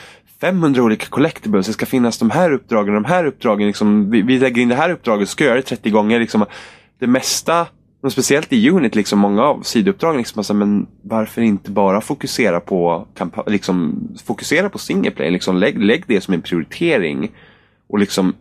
500 0.40 0.82
olika 0.82 1.06
collectibles. 1.06 1.66
Det 1.66 1.72
ska 1.72 1.86
finnas 1.86 2.18
de 2.18 2.30
här 2.30 2.52
uppdragen, 2.52 2.94
de 2.94 3.04
här 3.04 3.24
uppdragen. 3.24 3.66
Liksom, 3.66 4.10
vi, 4.10 4.22
vi 4.22 4.38
lägger 4.38 4.62
in 4.62 4.68
det 4.68 4.74
här 4.74 4.90
uppdraget, 4.90 5.28
ska 5.28 5.44
göra 5.44 5.54
det 5.54 5.62
30 5.62 5.90
gånger. 5.90 6.20
Liksom, 6.20 6.44
det 6.98 7.06
mesta, 7.06 7.66
och 8.02 8.12
speciellt 8.12 8.52
i 8.52 8.70
Unit, 8.70 8.94
liksom, 8.94 9.18
många 9.18 9.42
av 9.42 9.62
sidouppdragen, 9.62 10.16
liksom, 10.18 10.38
alltså, 10.40 10.54
men 10.54 10.86
varför 11.02 11.42
inte 11.42 11.70
bara 11.70 12.00
fokusera 12.00 12.60
på, 12.60 13.06
liksom, 13.46 14.08
fokusera 14.24 14.70
på 14.70 14.78
single 14.78 15.10
play? 15.10 15.30
Liksom, 15.30 15.56
lägg, 15.56 15.82
lägg 15.82 16.04
det 16.06 16.20
som 16.20 16.34
en 16.34 16.42
prioritering. 16.42 17.30
Och 17.88 17.98
liksom 17.98 18.34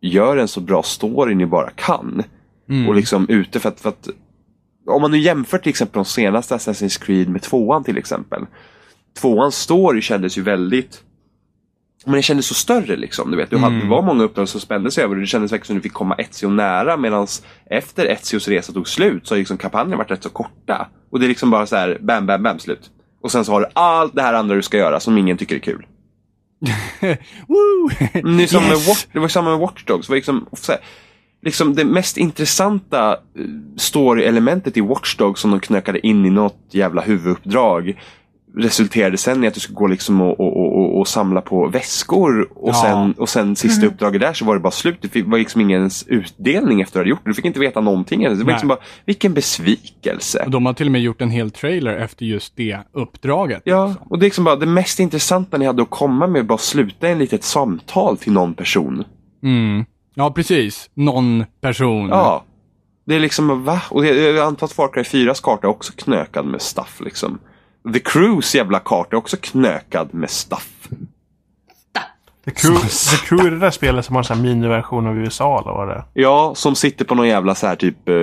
gör 0.00 0.36
en 0.36 0.48
så 0.48 0.60
bra 0.60 0.82
story 0.82 1.34
ni 1.34 1.46
bara 1.46 1.70
kan. 1.70 2.22
Mm. 2.70 2.88
Och 2.88 2.94
liksom 2.94 3.26
ute 3.28 3.60
för 3.60 3.68
att, 3.68 3.80
för 3.80 3.88
att 3.88 4.08
om 4.86 5.02
man 5.02 5.10
nu 5.10 5.18
jämför 5.18 5.58
till 5.58 5.70
exempel 5.70 5.94
de 5.94 6.04
senaste 6.04 6.54
Assassin's 6.56 7.02
Creed 7.04 7.28
med 7.28 7.42
tvåan 7.42 7.84
till 7.84 7.98
exempel. 7.98 8.46
Tvåans 9.20 9.56
story 9.56 10.02
kändes 10.02 10.38
ju 10.38 10.42
väldigt 10.42 11.02
men 12.04 12.14
det 12.14 12.22
kändes 12.22 12.46
så 12.46 12.54
större 12.54 12.96
liksom. 12.96 13.30
Du 13.30 13.36
vet, 13.36 13.50
du 13.50 13.56
hade, 13.58 13.74
Mm. 13.74 13.86
det 13.86 13.90
var 13.90 14.02
många 14.02 14.24
uppdrag 14.24 14.48
som 14.48 14.60
spände 14.60 14.90
sig 14.90 15.04
över 15.04 15.14
och 15.14 15.20
det 15.20 15.26
kändes 15.26 15.52
verkligen 15.52 15.66
som 15.66 15.76
du 15.76 15.82
fick 15.82 15.92
komma 15.92 16.14
Ezio 16.14 16.48
nära 16.48 16.96
medan 16.96 17.26
efter 17.66 18.06
Ezios 18.06 18.48
resa 18.48 18.72
tog 18.72 18.88
slut 18.88 19.26
så 19.26 19.34
har 19.34 19.38
liksom 19.38 19.56
kampanjerna 19.56 19.96
varit 19.96 20.10
rätt 20.10 20.22
så 20.22 20.28
korta. 20.28 20.88
Och 21.10 21.20
det 21.20 21.26
är 21.26 21.28
liksom 21.28 21.50
bara 21.50 21.66
så 21.66 21.76
här 21.76 21.98
bam, 22.00 22.26
bam, 22.26 22.42
bam, 22.42 22.58
slut. 22.58 22.90
Och 23.22 23.32
sen 23.32 23.44
så 23.44 23.52
har 23.52 23.60
du 23.60 23.66
allt 23.72 24.14
det 24.14 24.22
här 24.22 24.34
andra 24.34 24.54
du 24.56 24.62
ska 24.62 24.76
göra 24.76 25.00
som 25.00 25.18
ingen 25.18 25.36
tycker 25.36 25.54
är 25.56 25.60
kul. 25.60 25.86
Woo! 27.48 27.90
Det, 28.12 28.42
är 28.42 28.46
som 28.46 28.62
med 28.62 28.72
Yes. 28.72 28.88
Watch, 28.88 29.06
det 29.12 29.18
var 29.18 29.28
samma 29.28 29.50
med 29.50 29.58
Watch 29.58 29.84
Dogs. 29.84 30.06
Det, 30.06 30.10
var 30.10 30.16
liksom, 30.16 30.46
här, 30.68 30.78
liksom 31.42 31.74
det 31.74 31.84
mest 31.84 32.16
intressanta 32.16 33.10
eh, 33.12 33.44
story-elementet 33.76 34.76
i 34.76 34.80
Watch 34.80 35.16
Dogs 35.16 35.40
som 35.40 35.50
de 35.50 35.60
knökade 35.60 36.06
in 36.06 36.26
i 36.26 36.30
något 36.30 36.58
jävla 36.70 37.02
huvuduppdrag 37.02 38.00
resulterade 38.56 39.16
sen 39.16 39.44
i 39.44 39.46
att 39.46 39.54
du 39.54 39.60
skulle 39.60 39.76
gå 39.76 39.86
liksom 39.86 40.20
och, 40.20 40.40
och, 40.40 40.78
och, 40.78 40.98
och, 40.98 41.08
samla 41.08 41.40
på 41.40 41.68
väskor 41.68 42.48
och, 42.54 42.68
Ja. 42.68 42.82
sen, 42.82 43.12
och 43.12 43.28
sen 43.28 43.56
sista 43.56 43.86
uppdraget 43.86 44.20
där 44.20 44.32
så 44.32 44.44
var 44.44 44.54
det 44.54 44.60
bara 44.60 44.70
slut. 44.70 44.96
Det 45.12 45.22
var 45.22 45.38
liksom 45.38 45.60
ingen 45.60 45.78
ens 45.78 46.06
utdelning 46.06 46.80
efter 46.80 46.90
att 46.90 46.92
du 46.92 46.98
hade 46.98 47.10
gjort 47.10 47.24
det. 47.24 47.30
Du 47.30 47.34
fick 47.34 47.44
inte 47.44 47.60
veta 47.60 47.80
någonting. 47.80 48.22
Det 48.22 48.28
var 48.28 48.36
Nej. 48.36 48.46
liksom 48.46 48.68
bara, 48.68 48.78
vilken 49.04 49.34
besvikelse. 49.34 50.42
Och 50.44 50.50
de 50.50 50.66
har 50.66 50.72
till 50.72 50.86
och 50.86 50.92
med 50.92 51.00
gjort 51.00 51.22
en 51.22 51.30
hel 51.30 51.50
trailer 51.50 51.96
efter 51.96 52.24
just 52.26 52.56
det 52.56 52.78
uppdraget. 52.92 53.62
Ja, 53.64 53.86
liksom. 53.86 54.06
och 54.10 54.18
det 54.18 54.22
är 54.22 54.26
liksom 54.26 54.44
bara 54.44 54.56
det 54.56 54.66
mest 54.66 55.00
intressanta 55.00 55.58
ni 55.58 55.66
hade 55.66 55.82
att 55.82 55.90
komma 55.90 56.26
med 56.26 56.46
bara 56.46 56.58
sluta 56.58 57.08
ett 57.08 57.18
litet 57.18 57.44
samtal 57.44 58.16
till 58.16 58.32
någon 58.32 58.54
person. 58.54 59.04
Mm. 59.42 59.84
Ja, 60.14 60.30
precis. 60.30 60.90
Någon 60.94 61.44
person. 61.60 62.08
Ja. 62.08 62.44
Det 63.06 63.14
är 63.14 63.20
liksom, 63.20 63.64
va? 63.64 63.82
Och 63.90 64.06
jag, 64.06 64.38
antar 64.38 64.66
att 64.66 64.72
Far 64.72 64.88
Cry 64.92 65.02
4s 65.02 65.42
karta 65.42 65.66
är 65.66 65.70
också 65.70 65.92
knökad 65.96 66.46
med 66.46 66.62
stuff 66.62 67.00
liksom. 67.04 67.38
The 67.92 67.98
Crews 68.00 68.54
jävla 68.54 68.78
karta 68.78 69.08
är 69.10 69.18
också 69.18 69.36
knökad 69.40 70.14
med 70.14 70.30
stuff. 70.30 70.68
The 72.44 72.50
Crew, 72.50 72.80
The 72.88 73.26
Crew 73.26 73.46
är 73.46 73.50
det 73.50 73.58
där 73.58 73.70
spelet 73.70 74.04
som 74.04 74.14
har 74.14 74.20
en 74.20 74.24
sån 74.24 74.36
här 74.36 74.42
miniversion 74.44 75.06
av 75.06 75.18
USA 75.18 75.60
eller 75.62 75.72
vad 75.72 75.88
det 75.88 75.94
är. 75.94 76.04
Ja, 76.12 76.52
som 76.56 76.74
sitter 76.76 77.04
på 77.04 77.14
någon 77.14 77.28
jävla 77.28 77.54
så 77.54 77.66
här 77.66 77.76
typ 77.76 78.08
eh, 78.08 78.14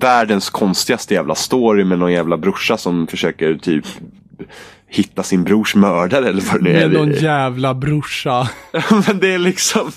världens 0.00 0.50
konstigaste 0.50 1.14
jävla 1.14 1.34
story 1.34 1.84
med 1.84 1.98
någon 1.98 2.12
jävla 2.12 2.36
brorsa 2.36 2.76
som 2.76 3.06
försöker 3.06 3.54
typ 3.54 3.84
hitta 4.86 5.22
sin 5.22 5.44
brors 5.44 5.74
mördare 5.74 6.28
eller 6.28 6.42
vad 6.52 6.60
det 6.64 6.64
nu 6.64 6.76
är. 6.76 6.88
Med 6.88 6.98
någon 6.98 7.12
jävla 7.12 7.74
brorsa. 7.74 8.48
Men 9.06 9.18
det 9.20 9.34
är 9.34 9.38
liksom 9.38 9.90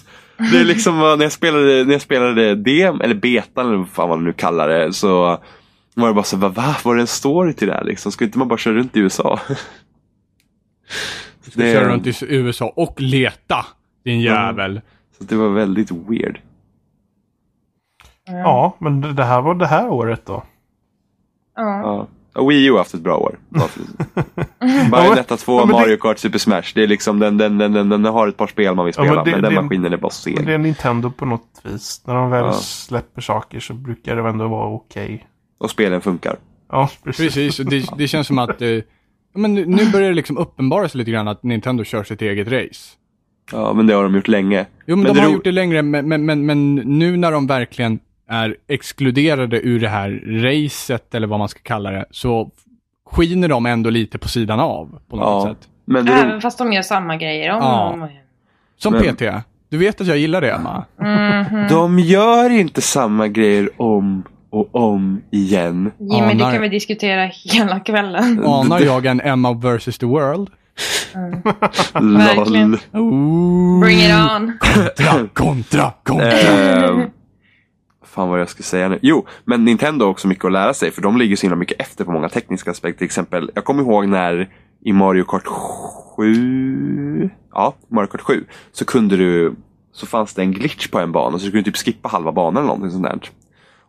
Det 0.51 0.59
är 0.59 0.63
liksom 0.65 0.97
vad- 0.99 1.17
när 1.17 1.25
jag 1.25 1.31
spelade, 1.31 1.83
när 1.85 1.91
jag 1.91 2.01
spelade 2.01 2.55
DM, 2.55 3.01
eller 3.01 3.15
betan 3.15 3.67
eller 3.67 3.77
vad 3.77 3.89
fan 3.89 4.09
man 4.09 4.23
nu 4.23 4.33
kallar 4.33 4.67
det, 4.69 4.93
så 4.93 5.37
var 6.01 6.07
det 6.07 6.13
bara 6.13 6.23
så 6.23 6.37
va, 6.37 6.49
va? 6.49 6.75
Var 6.83 6.95
det 6.95 7.01
en 7.01 7.07
story 7.07 7.53
till 7.53 7.67
det 7.67 7.73
här 7.73 7.83
liksom? 7.83 8.11
Ska 8.11 8.25
inte 8.25 8.37
man 8.37 8.47
bara 8.47 8.57
köra 8.59 8.73
runt 8.73 8.95
i 8.95 8.99
USA? 8.99 9.39
Du 11.45 11.51
ska 11.51 11.61
Det- 11.61 11.73
köra 11.73 11.89
runt 11.93 12.07
i 12.07 12.13
USA 12.21 12.73
och 12.75 13.01
leta, 13.01 13.65
din 14.03 14.21
jävel. 14.21 14.81
Så 15.17 15.23
det 15.23 15.35
var 15.35 15.49
väldigt 15.49 15.91
weird. 15.91 16.41
Ja, 18.25 18.75
men 18.79 19.01
det 19.01 19.13
det 19.13 19.23
här 19.23 19.41
var 19.41 19.55
det 19.55 19.67
här 19.67 19.89
året 19.89 20.25
då. 20.25 20.43
Ja. 21.55 21.79
Ja. 21.81 22.07
Och 22.41 22.51
Wii 22.51 22.65
U 22.65 22.71
har 22.71 22.77
haft 22.77 22.93
ett 22.93 23.01
bra 23.01 23.17
år. 23.17 23.39
Bayonetta 24.91 25.37
2, 25.37 25.53
Ja, 25.59 25.65
men 25.65 25.67
det- 25.75 25.81
Mario 25.81 25.97
Kart, 25.97 26.17
Super 26.19 26.39
Smash. 26.39 26.71
Det 26.75 26.83
är 26.83 26.87
liksom, 26.87 27.19
den, 27.19 27.37
den, 27.37 27.57
den, 27.57 27.73
den, 27.73 27.89
den 27.89 28.05
har 28.05 28.27
ett 28.27 28.37
par 28.37 28.47
spel 28.47 28.75
man 28.75 28.85
vill 28.85 28.93
Ja, 28.97 29.03
men 29.03 29.09
spela, 29.11 29.23
det- 29.23 29.31
men 29.31 29.41
den 29.41 29.53
det- 29.55 29.61
maskinen 29.61 29.93
är 29.93 29.97
bara 29.97 30.11
Men 30.25 30.33
det 30.35 30.39
seg. 30.43 30.49
är 30.53 30.57
Nintendo 30.57 31.11
på 31.11 31.25
något 31.25 31.61
vis. 31.63 32.01
När 32.05 32.13
de 32.15 32.29
väl 32.29 32.45
Ja. 32.45 32.53
släpper 32.53 33.21
saker 33.21 33.59
så 33.59 33.73
brukar 33.73 34.15
det 34.15 34.29
ändå 34.29 34.47
vara 34.47 34.67
okej. 34.69 35.27
Och 35.57 35.69
spelen 35.71 36.01
funkar. 36.01 36.35
Ja, 36.71 36.89
precis. 37.03 37.57
Det, 37.57 37.85
det 37.97 38.07
känns 38.07 38.27
som 38.27 38.39
att 38.39 38.61
eh, 38.61 38.69
men 39.35 39.53
nu, 39.53 39.91
börjar 39.91 40.09
det 40.09 40.15
liksom 40.15 40.37
uppenbara 40.37 40.89
sig 40.89 40.97
lite 40.99 41.11
grann 41.11 41.27
att 41.27 41.43
Nintendo 41.43 41.83
kör 41.83 42.03
sitt 42.03 42.21
eget 42.21 42.47
race. 42.47 42.95
Ja, 43.51 43.73
men 43.73 43.87
det 43.87 43.93
har 43.93 44.03
de 44.03 44.15
gjort 44.15 44.27
länge. 44.27 44.65
Jo, 44.85 44.95
men, 44.95 45.03
Men 45.03 45.13
de 45.15 45.19
har 45.21 45.27
ro- 45.27 45.33
gjort 45.33 45.43
det 45.43 45.51
längre, 45.51 45.81
men, 45.81 46.07
men, 46.07 46.25
men, 46.25 46.45
men 46.45 46.75
nu 46.75 47.17
när 47.17 47.31
de 47.31 47.47
verkligen 47.47 47.99
är 48.29 48.55
exkluderade 48.67 49.61
ur 49.67 49.79
det 49.79 49.87
här 49.89 50.09
racet, 50.27 51.15
eller 51.15 51.27
vad 51.27 51.39
man 51.39 51.49
ska 51.49 51.59
kalla 51.63 51.91
det, 51.91 52.05
så 52.11 52.51
skiner 53.11 53.47
de 53.47 53.65
ändå 53.65 53.89
lite 53.89 54.17
på 54.17 54.27
sidan 54.27 54.59
av 54.59 54.99
på 55.09 55.15
något 55.15 55.25
Ja. 55.47 55.53
sätt. 55.53 55.69
Men 55.85 56.07
Även 56.07 56.41
fast 56.41 56.57
de 56.57 56.73
gör 56.73 56.81
samma 56.81 57.17
grejer 57.17 57.51
om 57.51 57.57
Ja. 57.61 57.87
och 57.87 57.93
om 57.93 57.99
igen. 58.09 58.21
Som 58.77 58.93
Men- 58.93 59.15
PT. 59.15 59.21
Du 59.69 59.77
vet 59.77 60.01
att 60.01 60.07
jag 60.07 60.17
gillar 60.17 60.41
det, 60.41 60.51
Emma? 60.51 60.85
Mhm. 60.99 61.67
de 61.69 61.99
gör 61.99 62.49
inte 62.49 62.81
samma 62.81 63.27
grejer 63.27 63.69
om 63.81 64.23
och 64.59 64.75
om 64.75 65.21
igen. 65.31 65.91
Jimmy, 65.99 66.33
det 66.33 66.43
Anar- 66.43 66.51
kan 66.51 66.61
vi 66.61 66.69
diskutera 66.69 67.31
hela 67.45 67.79
kvällen. 67.79 68.45
Anar 68.45 68.79
jag 68.79 69.05
en 69.05 69.21
Emma 69.21 69.53
vs. 69.53 69.97
the 69.97 70.05
world? 70.05 70.49
Verkligen. 71.93 72.71
Lol. 72.71 73.01
Ooh. 73.01 73.79
Bring 73.81 73.99
it 73.99 74.11
on. 74.11 74.57
Kontra, 74.59 75.27
kontra, 75.33 75.93
kontra. 76.03 76.31
Ehm, 76.31 77.01
fan 78.05 78.29
vad 78.29 78.39
jag 78.39 78.49
ska 78.49 78.63
säga 78.63 78.89
nu. 78.89 78.99
Jo, 79.01 79.25
men 79.45 79.65
Nintendo 79.65 80.05
har 80.05 80.11
också 80.11 80.27
mycket 80.27 80.45
att 80.45 80.51
lära 80.51 80.73
sig 80.73 80.91
för 80.91 81.01
de 81.01 81.17
ligger 81.17 81.35
så 81.35 81.41
himla 81.41 81.55
mycket 81.55 81.81
efter 81.81 82.05
på 82.05 82.11
många 82.11 82.29
tekniska 82.29 82.71
aspekter. 82.71 82.97
Till 82.97 83.05
exempel, 83.05 83.51
jag 83.55 83.65
kommer 83.65 83.83
ihåg 83.83 84.07
när 84.07 84.49
i 84.85 84.93
Mario 84.93 85.23
Kart 85.23 85.47
7, 86.17 87.29
ja, 87.53 87.73
Mario 87.91 88.07
Kart 88.07 88.21
7, 88.21 88.45
så 88.71 88.85
kunde 88.85 89.17
du, 89.17 89.55
så 89.93 90.05
fanns 90.05 90.33
det 90.33 90.41
en 90.41 90.51
glitch 90.51 90.87
på 90.87 90.99
en 90.99 91.11
bana 91.11 91.39
så 91.39 91.45
du 91.45 91.51
kunde 91.51 91.65
typ 91.65 91.77
skippa 91.77 92.09
halva 92.09 92.31
banan 92.31 92.57
eller 92.57 92.67
någonting 92.67 92.91
sånt 92.91 93.03
där. 93.03 93.19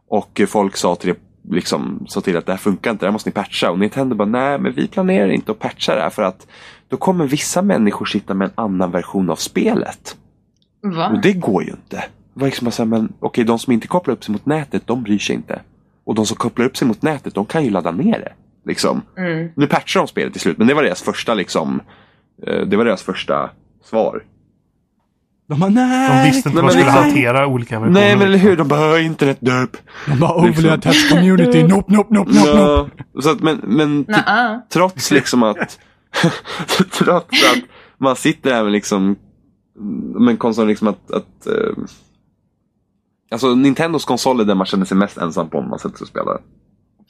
Och 0.08 0.40
folk 0.48 0.76
sa 0.76 0.94
till 0.96 1.08
det 1.08 1.20
liksom 1.50 2.04
sa 2.08 2.20
till 2.20 2.36
att 2.36 2.46
det 2.46 2.52
här 2.52 2.58
funkar 2.58 2.90
inte, 2.90 3.04
det 3.04 3.08
här 3.08 3.12
måste 3.12 3.28
ni 3.28 3.34
patcha. 3.34 3.70
Och 3.70 3.78
Nintendo 3.78 4.16
bara, 4.16 4.28
nej 4.28 4.58
men 4.58 4.72
vi 4.72 4.88
planerar 4.88 5.28
inte 5.28 5.52
att 5.52 5.58
patcha 5.58 5.94
det 5.94 6.00
här 6.00 6.10
för 6.10 6.22
att 6.22 6.46
då 6.88 6.96
kommer 6.96 7.26
vissa 7.26 7.62
människor 7.62 8.06
sitta 8.06 8.34
med 8.34 8.46
en 8.46 8.52
annan 8.54 8.90
version 8.90 9.30
av 9.30 9.36
spelet. 9.36 10.16
Va? 10.82 11.08
Och 11.08 11.20
det 11.20 11.32
går 11.32 11.62
ju 11.62 11.70
inte. 11.70 11.96
Det 12.34 12.40
var 12.40 12.46
liksom 12.46 12.64
bara 12.64 12.70
så 12.70 12.82
här, 12.82 12.88
men 12.88 13.12
okej, 13.20 13.44
de 13.44 13.58
som 13.58 13.72
inte 13.72 13.86
kopplar 13.86 14.14
upp 14.14 14.24
sig 14.24 14.32
mot 14.32 14.46
nätet, 14.46 14.86
de 14.86 15.02
bryr 15.02 15.18
sig 15.18 15.36
inte. 15.36 15.60
Och 16.04 16.14
de 16.14 16.26
som 16.26 16.36
kopplar 16.36 16.66
upp 16.66 16.76
sig 16.76 16.88
mot 16.88 17.02
nätet, 17.02 17.34
de 17.34 17.46
kan 17.46 17.64
ju 17.64 17.70
ladda 17.70 17.90
ner 17.90 18.18
det. 18.18 18.32
Liksom. 18.64 19.02
Mm. 19.16 19.48
Nu 19.56 19.66
patchar 19.66 20.00
de 20.00 20.08
spelet 20.08 20.32
till 20.32 20.40
slut, 20.40 20.58
men 20.58 20.66
det 20.66 20.74
var 20.74 20.82
deras 20.82 21.02
första 21.02 21.34
liksom, 21.34 21.80
eh, 22.46 22.66
det 22.66 22.76
var 22.76 22.84
deras 22.84 23.02
första 23.02 23.50
svar. 23.84 24.24
De 25.48 25.60
bara, 25.60 25.66
De 25.70 25.74
nej. 25.74 26.30
visste 26.30 26.48
inte 26.48 26.62
Nej, 26.62 26.62
hur 26.62 26.62
de 26.62 26.70
skulle 26.70 26.84
liksom- 26.84 27.02
hantera 27.04 27.46
olika 27.46 27.80
versioner. 27.80 28.00
Nej, 28.00 28.16
men 28.16 28.26
eller 28.26 28.38
hur? 28.38 28.56
De 28.56 28.68
bara, 28.68 28.98
"Äh, 28.98 29.06
internet 29.06 29.38
döp. 29.40 29.76
De 30.06 30.18
bara, 30.20 30.34
overly 30.34 30.48
Liksom. 30.52 30.70
attached 30.70 31.10
community, 31.10 31.62
nope, 31.68 31.92
nope, 31.92 32.14
nope, 32.14 32.30
nope, 32.32 32.50
nope. 32.54 32.90
Ja, 33.14 33.20
så 33.22 33.30
att, 33.30 33.40
men, 33.40 33.60
men 33.64 34.06
trots 34.72 35.10
liksom 35.10 35.42
att 35.42 35.78
trots 36.92 37.44
att 37.44 37.58
man 37.98 38.16
sitter 38.16 38.52
här 38.54 38.62
med 38.62 38.72
liksom 38.72 39.16
men 40.18 40.36
konsolen 40.36 40.68
liksom 40.68 40.88
att, 40.88 41.10
att 41.10 41.46
eh, 41.46 41.84
Alltså 43.30 43.54
Nintendos 43.54 44.04
konsol 44.04 44.40
är 44.40 44.44
den 44.44 44.56
man 44.56 44.66
känner 44.66 44.84
sig 44.84 44.96
mest 44.96 45.18
ensam 45.18 45.50
på 45.50 45.58
om 45.58 45.68
man 45.70 45.78
sätter 45.78 45.96
sig 45.96 46.04
och 46.04 46.08
spelar. 46.08 46.38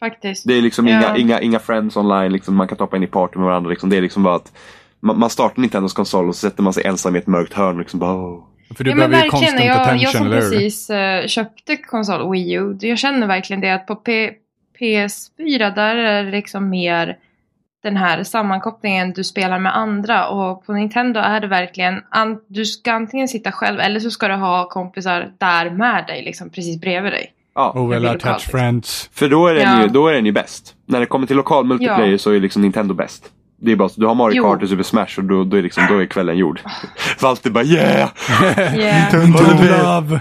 Faktiskt. 0.00 0.44
Det 0.46 0.54
är 0.54 0.62
liksom 0.62 0.86
Ja. 0.88 0.96
inga, 0.98 1.16
inga, 1.16 1.40
inga 1.40 1.58
friends 1.58 1.96
online, 1.96 2.32
liksom, 2.32 2.56
man 2.56 2.68
kan 2.68 2.78
ta 2.78 2.96
in 2.96 3.02
i 3.02 3.06
party 3.06 3.38
med 3.38 3.46
varandra. 3.46 3.70
Liksom. 3.70 3.90
Det 3.90 3.96
är 3.96 4.02
liksom 4.02 4.22
bara 4.22 4.34
att 4.34 4.52
man, 5.00 5.18
man 5.18 5.30
startar 5.30 5.60
Nintendos 5.62 5.92
konsol 5.92 6.28
och 6.28 6.34
så 6.34 6.40
sätter 6.50 6.62
man 6.62 6.72
sig 6.72 6.86
ensam 6.86 7.16
i 7.16 7.18
ett 7.18 7.26
mörkt 7.26 7.52
hörn 7.52 7.72
och 7.74 7.78
liksom 7.78 8.00
bara 8.00 8.12
oh. 8.14 8.44
För 8.76 8.84
du 8.84 8.90
ja, 8.90 8.96
behöver 8.96 9.24
ju 9.24 9.30
constant 9.30 9.64
Jag, 9.64 9.80
attention, 9.80 10.00
jag 10.00 10.12
som 10.12 10.26
eller 10.26 10.40
precis 10.40 10.90
eh, 10.90 11.26
köpte 11.26 11.76
konsol 11.76 12.30
Wii 12.32 12.52
U, 12.52 12.76
jag 12.80 12.98
känner 12.98 13.26
verkligen 13.26 13.60
det 13.60 13.70
att 13.74 13.86
på 13.86 13.96
P- 13.96 14.30
PS4 14.80 15.74
där 15.74 15.96
är 15.96 16.24
det 16.24 16.30
liksom 16.30 16.68
mer 16.70 17.16
den 17.82 17.96
här 17.96 18.24
sammankopplingen 18.24 19.12
du 19.12 19.24
spelar 19.24 19.58
med 19.58 19.76
andra 19.76 20.28
och 20.28 20.66
på 20.66 20.72
Nintendo 20.72 21.20
är 21.20 21.40
det 21.40 21.46
verkligen 21.46 22.02
du 22.48 22.64
ska 22.64 22.92
antingen 22.92 23.28
sitta 23.28 23.52
själv 23.52 23.80
eller 23.80 24.00
så 24.00 24.10
ska 24.10 24.28
du 24.28 24.34
ha 24.34 24.68
kompisar 24.68 25.32
där 25.38 25.70
med 25.70 26.04
dig, 26.06 26.22
liksom 26.24 26.50
precis 26.50 26.80
bredvid 26.80 27.12
dig. 27.12 27.32
Ja, 27.54 27.72
Oh, 27.76 27.88
well, 27.88 28.00
blir 28.00 28.10
attached 28.10 28.26
lokalt. 28.26 28.42
friends. 28.42 29.10
för 29.12 29.28
då 29.28 29.46
är, 29.46 29.54
den 29.54 29.62
Ja. 29.62 29.82
ju, 29.82 29.88
då 29.88 30.06
är 30.08 30.12
den 30.14 30.26
ju 30.26 30.32
bäst. 30.32 30.74
När 30.86 31.00
det 31.00 31.06
kommer 31.06 31.26
till 31.26 31.36
lokal 31.36 31.64
multiplayer 31.66 32.10
Ja. 32.12 32.18
så 32.18 32.30
är 32.30 32.40
liksom 32.40 32.62
Nintendo 32.62 32.94
bäst. 32.94 33.30
Det 33.60 33.72
är 33.72 33.76
bara 33.76 33.88
så, 33.88 34.00
du 34.00 34.06
har 34.06 34.14
Mario 34.14 34.36
Jo. 34.36 34.44
Kart 34.44 34.62
och 34.62 34.68
Super 34.68 34.82
Smash 34.82 35.18
och 35.18 35.24
då, 35.24 35.44
då, 35.44 35.56
är, 35.56 35.62
liksom, 35.62 35.86
då 35.88 35.98
är 35.98 36.06
kvällen 36.06 36.38
gjord. 36.38 36.60
Walter 37.22 37.50
bara 37.50 37.64
yeah! 37.64 38.10
Yeah. 38.76 39.12
Nintendo 39.12 39.38
love. 39.82 40.20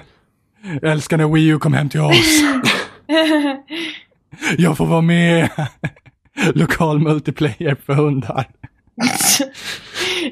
Jag 0.81 0.91
älskar 0.91 1.17
när 1.17 1.27
Wii 1.27 1.47
U 1.47 1.59
kom 1.59 1.73
hem 1.73 1.89
till 1.89 1.99
oss. 1.99 2.41
Jag 4.57 4.77
får 4.77 4.85
vara 4.85 5.01
med. 5.01 5.49
Lokal 6.53 6.99
multiplayer 6.99 7.75
för 7.85 7.93
hundar. 7.93 8.47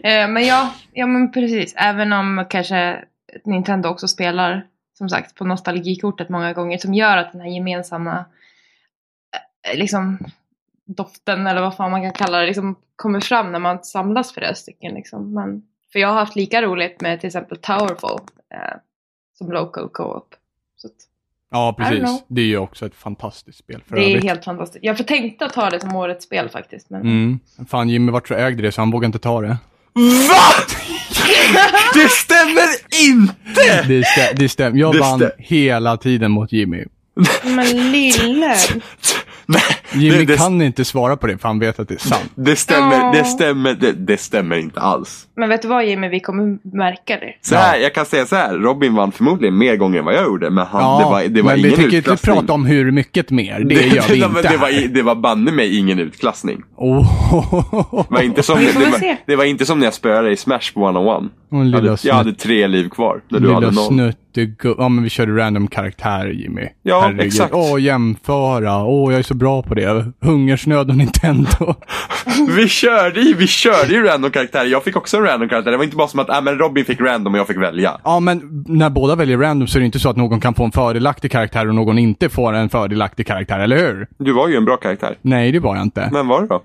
Eh, 0.03 0.27
men 0.27 0.45
ja, 0.45 0.73
ja 0.93 1.07
men 1.07 1.31
precis. 1.31 1.73
Även 1.77 2.13
om 2.13 2.45
kanske 2.49 3.03
Nintendo 3.45 3.89
också 3.89 4.07
spelar 4.07 4.65
som 4.97 5.09
sagt 5.09 5.35
på 5.35 5.45
nostalgikortet 5.45 6.29
många 6.29 6.53
gånger 6.53 6.77
som 6.77 6.93
gör 6.93 7.17
att 7.17 7.31
den 7.31 7.41
här 7.41 7.49
gemensamma 7.49 8.25
eh, 9.71 9.77
liksom 9.77 10.17
doften 10.87 11.47
eller 11.47 11.61
vad 11.61 11.75
fan 11.75 11.91
man 11.91 12.01
kan 12.01 12.13
kalla 12.13 12.39
det 12.39 12.45
liksom 12.47 12.75
kommer 12.95 13.19
fram 13.19 13.51
när 13.51 13.59
man 13.59 13.83
samlas 13.83 14.31
flera 14.33 14.55
stycken 14.55 14.93
liksom. 14.93 15.33
Men, 15.33 15.61
för 15.91 15.99
jag 15.99 16.07
har 16.07 16.15
haft 16.15 16.35
lika 16.35 16.61
roligt 16.61 17.01
med 17.01 17.19
till 17.19 17.27
exempel 17.27 17.57
Towerfall 17.57 18.19
eh, 18.53 18.77
som 19.37 19.51
local 19.51 19.89
co-op. 19.89 20.35
Så 20.77 20.87
att 20.87 20.93
Ja, 21.51 21.75
precis. 21.77 22.23
Det 22.27 22.41
är 22.41 22.45
ju 22.45 22.57
också 22.57 22.85
ett 22.85 22.95
fantastiskt 22.95 23.57
spel 23.59 23.81
för 23.87 23.95
det 23.95 24.01
är 24.03 24.09
övrigt. 24.09 24.23
helt 24.23 24.45
fantastiskt. 24.45 24.83
Jag 24.85 24.97
får 24.97 25.03
tänkte 25.03 25.45
att 25.45 25.53
ta 25.53 25.69
det 25.69 25.79
som 25.79 25.95
årets 25.95 26.25
spel 26.25 26.49
faktiskt. 26.49 26.89
Men... 26.89 27.01
Mm. 27.01 27.39
Fan, 27.69 27.89
Jimmy 27.89 28.11
vart 28.11 28.27
så 28.27 28.33
ägde 28.33 28.61
det 28.61 28.71
så 28.71 28.81
han 28.81 28.91
vågar 28.91 29.05
inte 29.05 29.19
ta 29.19 29.41
det. 29.41 29.47
VA? 29.93 30.65
Det 31.93 32.09
stämmer 32.09 32.67
inte! 33.09 33.87
Det, 33.87 34.01
stä- 34.01 34.33
det 34.35 34.49
stämmer. 34.49 34.79
Jag 34.79 34.93
Det 34.93 34.99
vann 34.99 35.19
stä- 35.21 35.31
hela 35.37 35.97
tiden 35.97 36.31
mot 36.31 36.51
Jimmy. 36.51 36.85
Men 37.43 37.91
lille! 37.91 38.55
Nej, 39.45 39.61
Jimmy 39.95 40.17
det, 40.17 40.25
det, 40.25 40.37
kan 40.37 40.61
inte 40.61 40.85
svara 40.85 41.17
på 41.17 41.27
det 41.27 41.37
för 41.37 41.47
han 41.47 41.59
vet 41.59 41.79
att 41.79 41.87
det 41.87 41.93
är 41.93 41.99
sant. 41.99 42.31
det 42.35 42.55
stämmer, 42.55 42.95
Ja. 42.99 43.11
det 43.15 43.23
stämmer, 43.25 43.73
det, 43.73 43.91
det 43.91 44.17
stämmer 44.17 44.55
inte 44.57 44.79
alls. 44.79 45.27
Men 45.37 45.49
vet 45.49 45.61
du 45.61 45.67
vad 45.67 45.85
Jimmy, 45.85 46.07
vi 46.09 46.19
kommer 46.19 46.57
märka 46.77 47.17
det. 47.19 47.33
Så 47.41 47.55
här, 47.55 47.77
jag 47.79 47.93
kan 47.93 48.05
säga 48.05 48.25
så 48.25 48.35
här, 48.35 48.53
Robin 48.57 48.95
vann 48.95 49.11
förmodligen 49.11 49.57
mer 49.57 49.75
gånger 49.75 49.99
än 49.99 50.05
vad 50.05 50.13
jag 50.13 50.23
gjorde, 50.23 50.49
men 50.49 50.65
han, 50.65 50.99
det 51.01 51.05
var, 51.05 51.23
det 51.27 51.41
var 51.41 51.51
men 51.51 51.59
ingen 51.59 51.71
vi 51.71 51.75
tänker 51.75 51.97
inte 51.97 52.17
prata 52.25 52.53
om 52.53 52.65
hur 52.65 52.91
mycket 52.91 53.29
mer. 53.31 53.59
Det, 53.59 53.73
gör 53.75 53.81
vi 54.09 54.19
det, 54.19 54.25
inte 54.25 54.41
det, 54.41 54.57
var, 54.57 54.71
här. 54.71 54.87
det 54.87 55.01
var 55.01 55.15
banne 55.15 55.51
mig 55.51 55.77
ingen 55.77 55.99
utklassning. 55.99 56.61
Oh. 56.77 58.05
Det 58.09 58.13
var 58.15 58.21
inte 58.21 58.43
som, 58.43 58.59
det, 58.59 58.75
var, 58.75 59.17
det 59.25 59.35
var 59.35 59.43
inte 59.43 59.65
som 59.65 59.79
när 59.79 59.85
jag 59.85 59.93
spöade 59.93 60.31
i 60.31 60.37
Smash 60.37 60.73
på 60.73 60.79
one-on-one. 60.79 61.29
Och 61.51 61.57
Jag 61.57 61.65
lilla 61.65 61.77
hade, 61.77 61.97
jag 62.03 62.15
hade 62.15 62.33
tre 62.33 62.67
liv 62.67 62.89
kvar, 62.89 63.21
när 63.29 63.39
du 63.39 63.53
hade 63.53 63.67
Lilla 63.69 63.81
noll. 63.81 63.87
snuttegubb. 63.93 64.75
Ja 64.79 64.89
men 64.89 65.03
vi 65.03 65.09
körde 65.09 65.31
random 65.37 65.67
karaktär 65.67 66.27
Jimmy. 66.27 66.61
Ja, 66.83 67.13
exakt. 67.19 67.53
Åh 67.53 67.81
jämföra. 67.81 68.83
Åh 68.85 69.11
jag 69.11 69.19
är 69.19 69.23
så 69.23 69.33
bra 69.33 69.61
på 69.63 69.73
det. 69.75 69.84
Hungersnöd 70.21 70.89
och 70.89 70.97
Nintendo. 70.97 71.75
Vi 72.55 72.67
körde 72.67 73.21
ju, 73.21 73.33
vi 73.33 73.47
körde 73.47 73.93
ju 73.93 74.03
random 74.03 74.31
karaktärer. 74.31 74.65
Jag 74.65 74.83
fick 74.83 74.95
också 74.95 75.17
en 75.17 75.23
random 75.23 75.49
karaktär. 75.49 75.71
Det 75.71 75.77
var 75.77 75.83
inte 75.83 75.95
bara 75.95 76.07
som 76.07 76.19
att 76.19 76.29
äh, 76.29 76.41
men 76.41 76.57
Robin 76.57 76.85
fick 76.85 77.01
random 77.01 77.33
och 77.33 77.39
jag 77.39 77.47
fick 77.47 77.57
välja. 77.57 77.99
Ja 78.03 78.19
men 78.19 78.65
när 78.67 78.89
båda 78.89 79.15
väljer 79.15 79.37
random 79.37 79.67
så 79.67 79.77
är 79.77 79.79
det 79.79 79.85
inte 79.85 79.99
så 79.99 80.09
att 80.09 80.17
någon 80.17 80.39
kan 80.39 80.53
få 80.53 80.63
en 80.63 80.71
fördelaktig 80.71 81.31
karaktär 81.31 81.67
och 81.67 81.75
någon 81.75 81.99
inte 81.99 82.29
får 82.29 82.53
en 82.53 82.69
fördelaktig 82.69 83.27
karaktär, 83.27 83.59
eller 83.59 83.77
hur? 83.77 84.07
Du 84.17 84.31
var 84.33 84.47
ju 84.47 84.55
en 84.55 84.65
bra 84.65 84.77
karaktär. 84.77 85.17
Nej 85.21 85.51
det 85.51 85.59
var 85.59 85.75
jag 85.75 85.83
inte. 85.83 86.09
Men 86.11 86.27
var 86.27 86.41
det 86.41 86.47
då? 86.47 86.61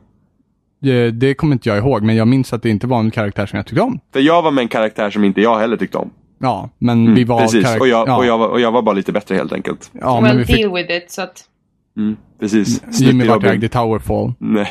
Det, 0.83 1.11
det 1.11 1.35
kommer 1.35 1.53
inte 1.53 1.69
jag 1.69 1.79
ihåg 1.79 2.03
men 2.03 2.17
jag 2.17 2.29
minns 2.29 2.53
att 2.53 2.63
det 2.63 2.71
inte 2.71 2.87
var 2.87 3.01
en 3.01 3.11
karaktär 3.11 3.47
som 3.47 3.57
jag 3.57 3.67
tyckte 3.67 3.83
om. 3.83 4.01
För 4.13 4.21
jag 4.21 4.43
var 4.43 4.51
med 4.51 4.63
en 4.63 4.69
karaktär 4.69 5.11
som 5.11 5.25
inte 5.25 5.41
jag 5.41 5.59
heller 5.59 5.77
tyckte 5.77 5.99
om. 5.99 6.11
Ja, 6.43 6.71
men 6.79 7.15
vi 7.15 7.25
var 7.25 7.37
Mm, 7.39 7.51
Precis, 7.51 7.81
och 7.81 7.89
jag, 7.89 8.09
ja. 8.09 8.17
och, 8.17 8.27
jag 8.27 8.39
var, 8.39 8.49
och 8.49 8.61
jag 8.61 8.73
var 8.73 8.83
bara 8.83 8.95
lite 8.95 9.13
bättre 9.13 9.35
helt 9.35 9.53
enkelt. 9.53 9.91
Ja, 10.01 10.21
men 10.21 10.31
well, 10.31 10.39
vi 10.39 10.45
fick... 10.45 10.57
deal 10.57 10.75
with 10.75 10.93
it. 10.93 11.11
Så 11.11 11.23
att, 11.23 11.45
Mm, 11.97 12.17
precis. 12.41 12.83
Jimmy 13.01 13.27
vart 13.27 13.45
ägd 13.45 13.65
i 13.65 13.69
Towerfall. 13.69 14.33
Nej. 14.39 14.69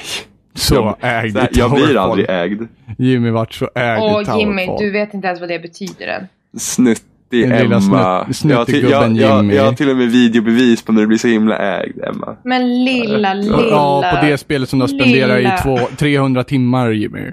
Så 0.54 0.76
Jag- 0.76 0.98
ägd 1.02 1.32
Så 1.34 1.38
i 1.38 1.42
här, 1.42 1.50
jag 1.54 1.72
blir 1.72 1.82
Towerfall. 1.82 1.98
aldrig 2.10 2.30
ägd. 2.30 2.68
Jimmy 2.98 3.30
vart 3.30 3.54
så 3.54 3.70
ägd 3.76 3.98
i 4.04 4.06
och 4.06 4.10
Towerfall. 4.12 4.40
Jimmy, 4.40 4.68
du 4.80 4.92
vet 4.92 5.14
inte 5.14 5.28
ens 5.28 5.40
vad 5.40 5.50
det 5.50 5.60
betyder 5.60 6.08
än. 6.08 6.28
Snuttig 6.60 7.06
Den 7.32 7.50
lilla 7.50 7.78
Emma. 7.78 8.26
snutt- 8.26 8.52
jag, 8.52 8.58
har 8.58 8.66
till, 8.66 8.76
jag, 8.76 9.04
snuttigubben 9.04 9.16
jag, 9.16 9.38
Jimmy. 9.38 9.56
jag 9.56 9.64
har 9.66 9.74
till 9.74 9.90
och 9.90 9.98
med 9.98 10.08
videobevis 10.12 10.82
på 10.84 10.92
när 10.92 11.02
du 11.02 11.08
blir 11.08 11.18
så 11.18 11.28
himla 11.28 11.58
ägd, 11.58 12.00
Emma. 12.04 12.36
Men 12.44 12.84
lilla, 12.86 13.34
lilla. 13.34 13.62
Ja, 13.70 14.14
på 14.20 14.26
det 14.26 14.38
spelet 14.38 14.70
som 14.70 14.80
du 14.80 14.84
har 14.84 14.88
spenderat 14.88 15.40
i 15.60 15.64
två, 15.64 15.80
300 15.98 16.44
timmar 16.44 16.90
Jimmy. 16.92 17.32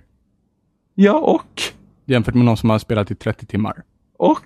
Ja, 0.95 1.13
och? 1.13 1.63
Jämfört 2.07 2.35
med 2.35 2.45
någon 2.45 2.57
som 2.57 2.71
har 2.71 2.79
spelat 2.79 3.11
i 3.11 3.15
30 3.15 3.47
timmar. 3.47 3.75
Och? 4.19 4.39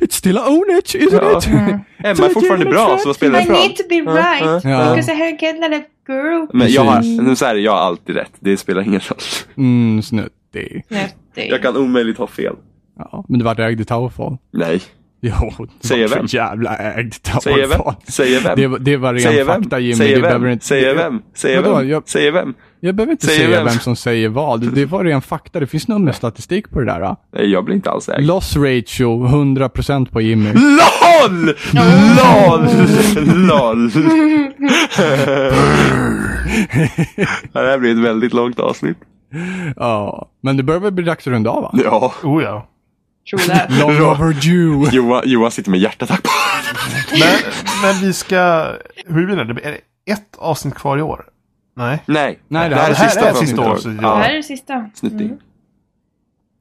It's 0.00 0.14
still 0.16 0.38
a 0.38 0.44
own 0.48 0.78
it, 0.78 0.94
isn't 0.94 1.12
Ja. 1.22 1.38
it? 1.38 1.46
Mm. 1.46 1.64
Emma 1.98 2.26
är 2.26 2.28
fortfarande 2.34 2.66
bra, 2.66 2.98
så 2.98 3.08
vad 3.08 3.16
spelar 3.16 3.38
det 3.38 3.42
I 3.42 3.46
för 3.46 3.52
roll? 3.52 3.62
need 3.62 3.76
to 3.76 3.82
be 3.88 3.94
right. 3.94 4.64
Ja. 4.64 4.90
Because 4.94 5.12
I 5.12 5.14
had 5.14 5.42
get 5.42 5.60
that 5.60 5.82
girl. 6.08 6.46
Men 6.52 6.68
jag 6.72 6.82
har, 6.84 7.22
nu 7.22 7.36
så 7.36 7.44
här, 7.44 7.54
jag 7.54 7.72
har 7.72 7.78
alltid 7.78 8.16
rätt. 8.16 8.32
Det 8.40 8.56
spelar 8.56 8.82
ingen 8.82 9.00
roll. 9.00 9.18
Mm, 9.56 10.02
snuttig. 10.02 10.84
Snuttig. 10.88 11.50
Jag 11.50 11.62
kan 11.62 11.76
omöjligt 11.76 12.18
ha 12.18 12.26
fel. 12.26 12.54
Ja, 12.98 13.24
men 13.28 13.38
du 13.38 13.44
vart 13.44 13.58
ägd 13.58 13.80
i 13.80 13.84
Towerfall. 13.84 14.36
Nej. 14.52 14.80
Jo, 15.20 15.32
Säger 15.80 16.08
var 16.08 16.16
vem? 16.16 16.26
jävla 16.28 16.76
ägd 16.76 17.14
i 17.14 17.40
Säger 17.42 17.56
vem? 17.56 17.68
Towerfall. 17.70 17.94
Säger 18.08 18.40
vem? 18.40 18.56
Det, 18.56 18.66
var- 18.66 18.78
det 18.78 18.96
var 18.96 19.12
ren 19.14 19.22
Säger 19.22 19.44
vem? 19.44 19.62
fakta 19.62 19.78
Jimmy. 19.78 19.94
Säger 19.94 20.16
du 20.16 20.22
behöver 20.22 20.44
vem? 20.44 20.52
inte, 20.52 20.66
Säger 20.66 20.94
vem? 20.94 21.22
Säger 21.34 21.62
vem? 21.62 22.02
Säger 22.06 22.32
vem? 22.32 22.54
Jag 22.80 22.94
behöver 22.94 23.12
inte 23.12 23.26
Säger 23.26 23.38
säga 23.46 23.56
vem? 23.56 23.66
vem? 23.66 23.78
som 23.78 23.96
säger 23.96 24.28
vad. 24.28 24.60
Det, 24.60 24.70
det 24.70 24.86
var 24.86 25.04
ren 25.04 25.22
fakta. 25.22 25.60
Det 25.60 25.66
finns 25.66 25.88
nummerstatistik 25.88 26.70
på 26.70 26.80
det 26.80 26.86
där. 26.86 27.00
Då. 27.00 27.16
Nej, 27.32 27.50
jag 27.50 27.64
blir 27.64 27.74
inte 27.74 27.90
alls 27.90 28.08
ägd. 28.08 28.26
Loss 28.26 28.56
ratio 28.56 29.26
100% 29.26 30.10
på 30.12 30.20
Jimmy. 30.20 30.52
LOL! 30.52 31.54
LOL! 31.72 32.68
LOL! 33.46 33.90
det 37.52 37.68
här 37.68 37.78
blir 37.78 37.90
ett 37.90 37.98
väldigt 38.04 38.32
långt 38.32 38.60
avsnitt. 38.60 38.98
Ja, 39.76 40.28
men 40.42 40.56
det 40.56 40.62
börjar 40.62 40.80
väl 40.80 40.92
bli 40.92 41.04
dags 41.04 41.26
att 41.26 41.32
runda 41.32 41.50
av 41.50 41.62
va? 41.62 41.70
Ja. 41.84 42.12
Oh 42.22 42.42
ja. 42.42 42.68
Long 43.80 44.00
overdue. 44.00 44.88
Johan, 44.92 45.22
Johan 45.26 45.50
sitter 45.50 45.70
med 45.70 45.80
hjärtattack 45.80 46.22
på 46.22 46.28
Men, 47.18 47.38
men 47.82 48.00
vi 48.02 48.12
ska... 48.12 48.66
Hur 49.06 49.26
blir 49.26 49.36
det? 49.36 49.54
Det 49.54 49.80
ett 50.12 50.36
avsnitt 50.38 50.74
kvar 50.74 50.98
i 50.98 51.02
år? 51.02 51.24
Nej. 51.78 52.02
Nej, 52.06 52.38
Nej, 52.48 52.68
det 52.68 52.76
här 52.76 52.84
är 52.84 52.88
det 52.88 52.94
här 52.94 53.08
sista 53.08 53.28
är 53.28 53.34
sista 53.34 53.62
avsnittet. 53.62 53.66
året, 53.66 53.82
så 53.82 53.88
Det 53.88 54.08
här 54.08 54.20
ja. 54.20 54.24
är 54.24 54.36
det 54.36 54.42
sista. 54.42 54.90
Snuttig. 54.94 55.32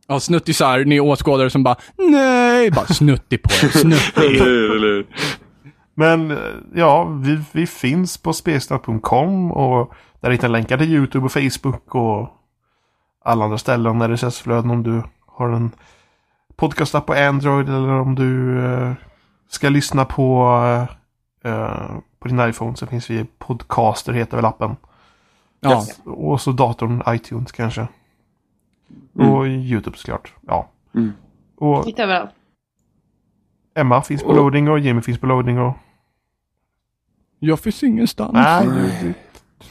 Ja, 0.08 0.20
snuttisar, 0.20 0.86
ni 0.86 1.00
åskådare 1.00 1.50
som 1.50 1.64
bara 1.64 1.76
nej, 1.98 2.72
bara 2.72 2.86
snuttig 2.86 3.44
på 3.44 3.50
er, 3.50 3.70
snuttig. 3.70 5.08
Men 5.96 6.38
ja, 6.76 7.04
vi, 7.04 7.40
vi 7.52 7.68
finns 7.68 8.18
på 8.18 8.34
spelsnack.com 8.34 9.52
och 9.52 9.94
där 10.22 10.32
hittar 10.32 10.48
länkar 10.50 10.78
till 10.78 10.94
YouTube 10.94 11.26
och 11.26 11.32
Facebook 11.32 11.96
och 11.96 12.30
alla 13.26 13.46
andra 13.46 13.58
ställen 13.58 13.98
när 13.98 14.10
RSS-flöden 14.10 14.72
om 14.72 14.84
du 14.84 15.04
har 15.26 15.50
en 15.50 15.72
podcastapp 16.56 17.06
på 17.06 17.14
Android 17.14 17.70
eller 17.70 17.90
om 17.90 18.16
du 18.16 18.66
eh, 18.66 18.94
ska 19.50 19.70
lyssna 19.70 20.06
på, 20.06 20.58
eh, 21.44 21.52
eh, 21.54 21.92
på 22.20 22.28
din 22.28 22.50
iPhone 22.50 22.76
så 22.76 22.88
finns 22.88 23.10
vi 23.10 23.26
Podcaster 23.40 24.14
heter 24.14 24.38
väl 24.38 24.46
appen. 24.46 24.76
Ja, 25.60 25.86
Och 26.06 26.42
så 26.42 26.52
datorn 26.52 27.04
iTunes 27.08 27.52
kanske. 27.52 27.88
Mm. 29.20 29.32
Och 29.34 29.48
YouTube 29.48 29.98
såklart. 29.98 30.34
Ja. 30.48 30.70
Mm. 30.96 31.14
Och 31.58 31.86
Lite 31.86 32.04
överallt. 32.04 32.30
Emma 33.76 34.02
finns 34.02 34.24
på 34.24 34.30
Och- 34.30 34.36
loading 34.36 34.70
och 34.70 34.80
Jimmy 34.80 35.02
finns 35.02 35.20
på 35.20 35.26
loading 35.28 35.60
och... 35.60 35.74
jag 37.40 37.60
finns 37.60 37.84
ingenstans. 37.84 38.34
Nej, 38.34 38.66
du, 38.68 39.14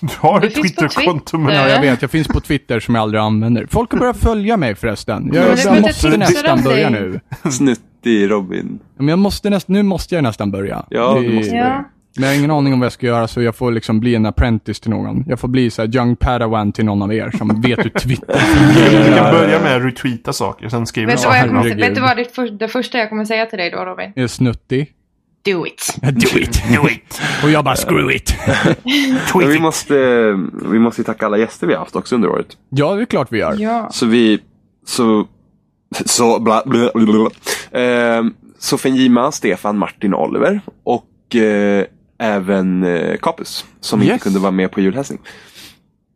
du 0.01 0.13
har 0.19 0.41
Du 0.41 0.47
ett 0.47 0.55
Twitterkonto 0.55 1.39
men... 1.39 1.55
Ja, 1.55 1.69
jag 1.69 1.81
vet. 1.81 2.03
Jag 2.03 2.11
finns 2.11 2.29
på 2.29 2.41
Twitter 2.41 2.81
som 2.81 2.95
jag 2.95 3.03
aldrig 3.03 3.21
använder. 3.23 3.67
Folk 3.67 3.93
har 3.93 3.99
börjat 3.99 4.17
följa 4.17 4.57
mig 4.57 4.75
förresten. 4.75 5.31
Ja, 5.35 5.41
Jag, 5.41 5.59
jag 5.59 5.69
borde 5.75 5.81
måste 5.81 6.17
nästan 6.17 6.63
börja 6.63 6.91
nu. 6.91 7.21
Snuttig 7.51 8.31
Robin. 8.31 8.79
Men 8.97 9.09
jag 9.09 9.19
måste 9.19 9.51
näst, 9.51 9.69
nu 9.69 9.83
måste 9.83 10.15
jag 10.15 10.23
nästan 10.25 10.51
börja. 10.51 10.87
Ja, 10.91 11.15
Det- 11.15 11.29
du 11.29 11.35
måste 11.35 11.57
Ja. 11.57 11.85
Men 12.16 12.24
jag 12.28 12.34
har 12.34 12.38
ingen 12.38 12.51
aning 12.51 12.72
om 12.72 12.80
vad 12.80 12.84
jag 12.86 12.93
ska 12.93 13.06
göra 13.06 13.28
så 13.28 13.43
jag 13.43 13.56
får 13.56 13.72
liksom 13.72 14.01
bli 14.01 14.14
en 14.14 14.26
apprentice 14.26 14.80
till 14.80 14.90
någon. 14.90 15.24
Jag 15.26 15.40
får 15.40 15.48
bli 15.48 15.70
så 15.70 15.82
här 15.82 15.97
young 15.97 16.16
padawan 16.16 16.72
till 16.72 16.84
någon 16.84 17.02
av 17.02 17.14
er 17.14 17.30
som 17.38 17.60
vet 17.62 17.78
hur 17.78 17.90
Twitter 17.90 18.26
Du 18.74 18.84
fungerar. 18.84 19.16
kan 19.16 19.32
börja 19.34 19.60
med 19.62 19.76
att 19.76 19.82
retweeta 19.82 20.32
saker, 20.32 20.68
sen 20.68 20.86
skriver 20.86 21.12
Vet 21.12 21.16
du 21.16 21.22
du 21.22 21.28
vad, 21.28 21.38
jag 21.38 21.47
kommer, 21.48 21.74
vet 21.74 21.94
du 21.94 22.01
vad 22.01 22.16
det, 22.16 22.34
för, 22.34 22.48
det 22.48 22.68
första 22.68 22.98
jag 22.98 23.09
kommer 23.09 23.24
säga 23.24 23.47
till 23.47 23.59
dig 23.59 23.70
då 23.70 23.78
Robin? 23.78 24.12
Är 24.16 24.26
snuttig. 24.26 24.93
Do 25.44 25.66
it. 25.66 25.97
Do 26.02 26.38
it. 26.38 26.62
Do 26.82 26.88
it! 26.88 27.20
Och 27.44 27.51
jag 27.51 27.64
bara 27.64 27.76
screw 27.76 28.16
it. 28.16 28.34
Men 29.34 29.48
vi 29.48 29.59
måste, 29.59 29.94
vi 30.70 30.78
måste 30.78 31.01
ju 31.01 31.05
tacka 31.05 31.26
alla 31.26 31.38
gäster 31.38 31.66
vi 31.66 31.72
har 31.72 31.80
haft 31.80 31.97
också 31.97 32.14
under 32.14 32.28
året. 32.28 32.47
Ja, 32.68 32.94
det 32.94 33.02
är 33.02 33.06
klart 33.06 33.28
vi 33.32 33.38
gör. 33.38 33.56
Ja. 33.59 33.88
Så 33.93 34.06
vi, 34.06 34.38
så, 34.86 35.26
så 36.05 36.40
bla, 36.40 36.62
bla, 36.66 36.90
bla, 36.94 37.06
bla. 37.70 37.80
Eh, 37.80 38.24
Sofien 38.59 38.97
Gima, 38.97 39.32
Stefan, 39.32 39.78
Martin 39.78 40.14
och 40.14 40.28
Oliver. 40.28 40.60
Och 40.84 41.36
eh, 41.36 41.84
även 42.18 42.84
eh, 42.84 43.16
Capus. 43.16 43.64
Som 43.80 44.02
Yes. 44.02 44.12
inte 44.12 44.22
kunde 44.22 44.38
vara 44.38 44.51
med 44.51 44.70
på 44.70 44.80
julhälsning. 44.80 45.18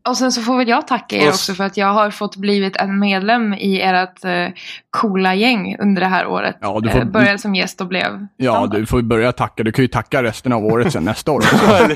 Och 0.09 0.17
sen 0.17 0.33
så 0.33 0.43
får 0.43 0.57
väl 0.59 0.69
jag 0.69 0.87
tacka 0.87 1.17
er 1.17 1.23
Och- 1.23 1.29
också 1.29 1.55
för 1.55 1.65
att 1.65 1.77
jag 1.77 1.87
har 1.93 2.11
fått 2.11 2.37
blivit 2.37 2.77
en 2.77 2.99
medlem 2.99 3.55
i 3.55 3.81
ert 3.81 4.25
eh, 4.25 4.47
coola 4.91 5.35
gäng 5.35 5.77
under 5.79 6.01
det 6.03 6.09
här 6.09 6.27
året. 6.27 6.57
Ja, 6.61 6.81
du 6.83 6.89
får- 6.91 6.99
Eh, 6.99 7.05
började 7.05 7.39
som 7.39 7.55
gäst 7.55 7.81
och 7.81 7.87
blev 7.87 8.27
Ja, 8.37 8.53
standard. 8.53 8.81
du 8.81 8.87
får 8.87 9.03
börja 9.03 9.33
tacka. 9.33 9.63
Du 9.63 9.73
kan 9.73 9.83
ju 9.85 9.89
tacka 9.89 10.23
resten 10.23 10.53
av 10.53 10.65
året 10.65 10.93
sen 10.93 11.05
nästa 11.05 11.31
år 11.33 11.39
också. 11.39 11.89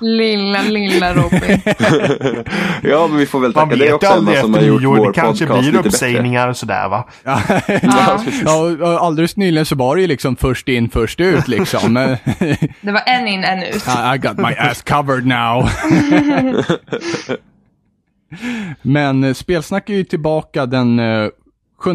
Lilla, 0.00 0.62
lilla 0.62 1.14
Robin. 1.14 1.60
ja, 2.82 3.06
men 3.06 3.16
vi 3.18 3.26
får 3.26 3.40
väl 3.40 3.52
Man 3.54 3.68
tacka 3.68 3.76
dig 3.76 3.86
vet 3.86 3.94
också 3.94 4.06
Emma 4.06 4.16
aldrig 4.16 4.38
som 4.38 4.52
har 4.54 4.58
efter 4.60 4.68
gjort 4.72 4.80
nyår, 4.82 4.96
vår 4.96 5.06
det 5.06 5.12
kanske 5.12 5.46
blir 5.46 5.76
uppsägningar 5.76 6.52
sådär 6.52 6.88
va? 6.88 7.08
Ja, 7.24 7.40
Ja. 7.82 8.20
ja, 8.44 8.54
och 8.80 9.04
alldeles 9.06 9.36
nyligen 9.36 9.66
så 9.66 9.74
var 9.76 9.96
det 9.96 10.02
ju 10.02 10.08
liksom 10.08 10.36
först 10.36 10.68
in, 10.68 10.90
först 10.90 11.20
ut 11.20 11.48
liksom. 11.48 11.94
Det 12.80 12.92
var 12.92 13.02
en 13.06 13.28
in, 13.28 13.44
en 13.44 13.62
ut. 13.62 13.84
I 14.14 14.18
got 14.18 14.36
my 14.38 14.54
ass 14.58 14.82
covered 14.82 15.26
now. 15.26 15.68
Men 18.82 19.24
eh, 19.24 19.34
Spelsnack 19.34 19.90
är 19.90 19.94
ju 19.94 20.04
tillbaka 20.04 20.66
den 20.66 20.98
eh, 20.98 21.28
7 21.78 21.90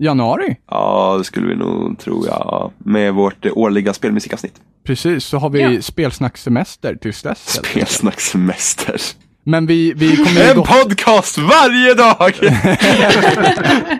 januari. 0.00 0.56
Ja, 0.70 1.14
det 1.18 1.24
skulle 1.24 1.46
vi 1.48 1.56
nog 1.56 1.98
tro, 1.98 2.24
ja. 2.26 2.70
Med 2.78 3.14
vårt 3.14 3.46
eh, 3.46 3.52
årliga 3.56 3.92
spelmusikavsnitt. 3.92 4.54
Precis, 4.86 5.24
så 5.24 5.38
har 5.38 5.50
vi 5.50 5.60
Ja. 5.60 5.82
spelsnacksemester 5.82 6.94
tills 6.94 7.22
dess. 7.22 7.62
Spelsnackssemester. 7.64 9.00
Men 9.44 9.66
vi, 9.66 9.92
vi 9.96 10.16
kommer 10.16 10.50
En 10.50 10.56
gå... 10.56 10.64
podcast 10.64 11.38
varje 11.38 11.94
dag! 11.94 12.32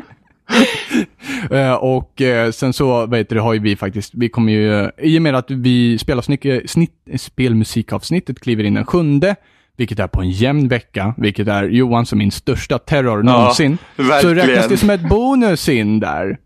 Eh, 1.51 1.73
och 1.73 2.21
eh, 2.21 2.51
sen 2.51 2.73
så, 2.73 3.07
vet 3.07 3.29
du, 3.29 3.41
har 3.41 3.53
ju 3.55 3.61
vi 3.61 3.77
faktiskt, 3.77 4.15
vi 4.15 4.29
kommer 4.29 4.53
ju, 4.53 4.81
eh, 4.85 4.89
i 4.99 5.19
och 5.19 5.23
med 5.23 5.35
att 5.35 5.51
vi 5.51 5.99
spelavsnitt, 5.99 6.71
snitt, 6.71 6.93
spelmusikavsnittet 7.17 8.41
kliver 8.41 8.65
in 8.65 8.75
den 8.75 8.85
sjunde, 8.87 9.37
vilket 9.77 9.99
är 9.99 10.07
på 10.07 10.21
en 10.21 10.31
jämn 10.31 10.69
vecka, 10.69 11.15
vilket 11.17 11.49
är 11.49 11.65
Johan 11.65 12.07
som 12.07 12.19
min 12.19 12.31
största 12.31 12.79
terror 12.79 13.23
någonsin, 13.23 13.79
så 13.97 14.03
verkligen. 14.03 14.37
räknas 14.37 14.69
det 14.69 14.77
som 14.77 14.91
ett 14.91 15.09
bonus 15.09 15.69
in 15.69 16.01
där. 16.01 16.39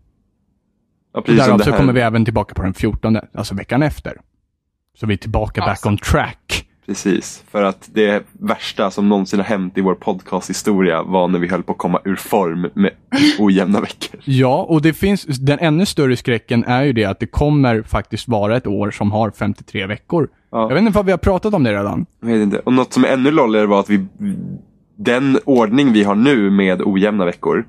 Ja, 1.13 1.23
Därav 1.25 1.57
så 1.59 1.71
kommer 1.71 1.93
vi 1.93 2.01
även 2.01 2.25
tillbaka 2.25 2.53
på 2.55 2.61
den 2.61 2.73
14, 2.73 3.17
alltså 3.33 3.55
veckan 3.55 3.83
efter. 3.83 4.13
Så 4.99 5.05
vi 5.05 5.13
är 5.13 5.17
tillbaka 5.17 5.61
back 5.61 5.69
Awesome. 5.69 5.91
on 5.93 5.97
track. 5.97 6.65
Precis, 6.85 7.43
för 7.51 7.63
att 7.63 7.89
det 7.93 8.23
värsta 8.31 8.91
som 8.91 9.09
någonsin 9.09 9.39
har 9.39 9.45
hänt 9.45 9.77
i 9.77 9.81
vår 9.81 9.95
podcasthistoria 9.95 11.03
var 11.03 11.27
när 11.27 11.39
vi 11.39 11.47
höll 11.47 11.63
på 11.63 11.71
att 11.71 11.77
komma 11.77 12.01
ur 12.05 12.15
form 12.15 12.69
med 12.73 12.91
ojämna 13.39 13.81
veckor. 13.81 14.19
Ja, 14.23 14.63
och 14.69 14.81
det 14.81 14.93
finns, 14.93 15.23
den 15.25 15.59
ännu 15.59 15.85
större 15.85 16.17
skräcken 16.17 16.63
är 16.63 16.83
ju 16.83 16.93
det 16.93 17.05
att 17.05 17.19
det 17.19 17.27
kommer 17.27 17.81
faktiskt 17.81 18.27
vara 18.27 18.57
ett 18.57 18.67
år 18.67 18.91
som 18.91 19.11
har 19.11 19.31
53 19.31 19.85
veckor. 19.85 20.29
Ja. 20.51 20.61
Jag 20.69 20.75
vet 20.75 20.83
inte 20.85 20.99
om 20.99 21.05
vi 21.05 21.11
har 21.11 21.17
pratat 21.17 21.53
om 21.53 21.63
det 21.63 21.73
redan. 21.73 22.05
Jag 22.21 22.27
vet 22.27 22.41
inte. 22.41 22.59
Och 22.59 22.73
något 22.73 22.93
som 22.93 23.03
är 23.05 23.07
ännu 23.07 23.31
lolligare 23.31 23.65
var 23.67 23.79
att 23.79 23.89
vi, 23.89 24.05
den 24.95 25.39
ordning 25.45 25.93
vi 25.93 26.03
har 26.03 26.15
nu 26.15 26.49
med 26.49 26.81
ojämna 26.81 27.25
veckor 27.25 27.65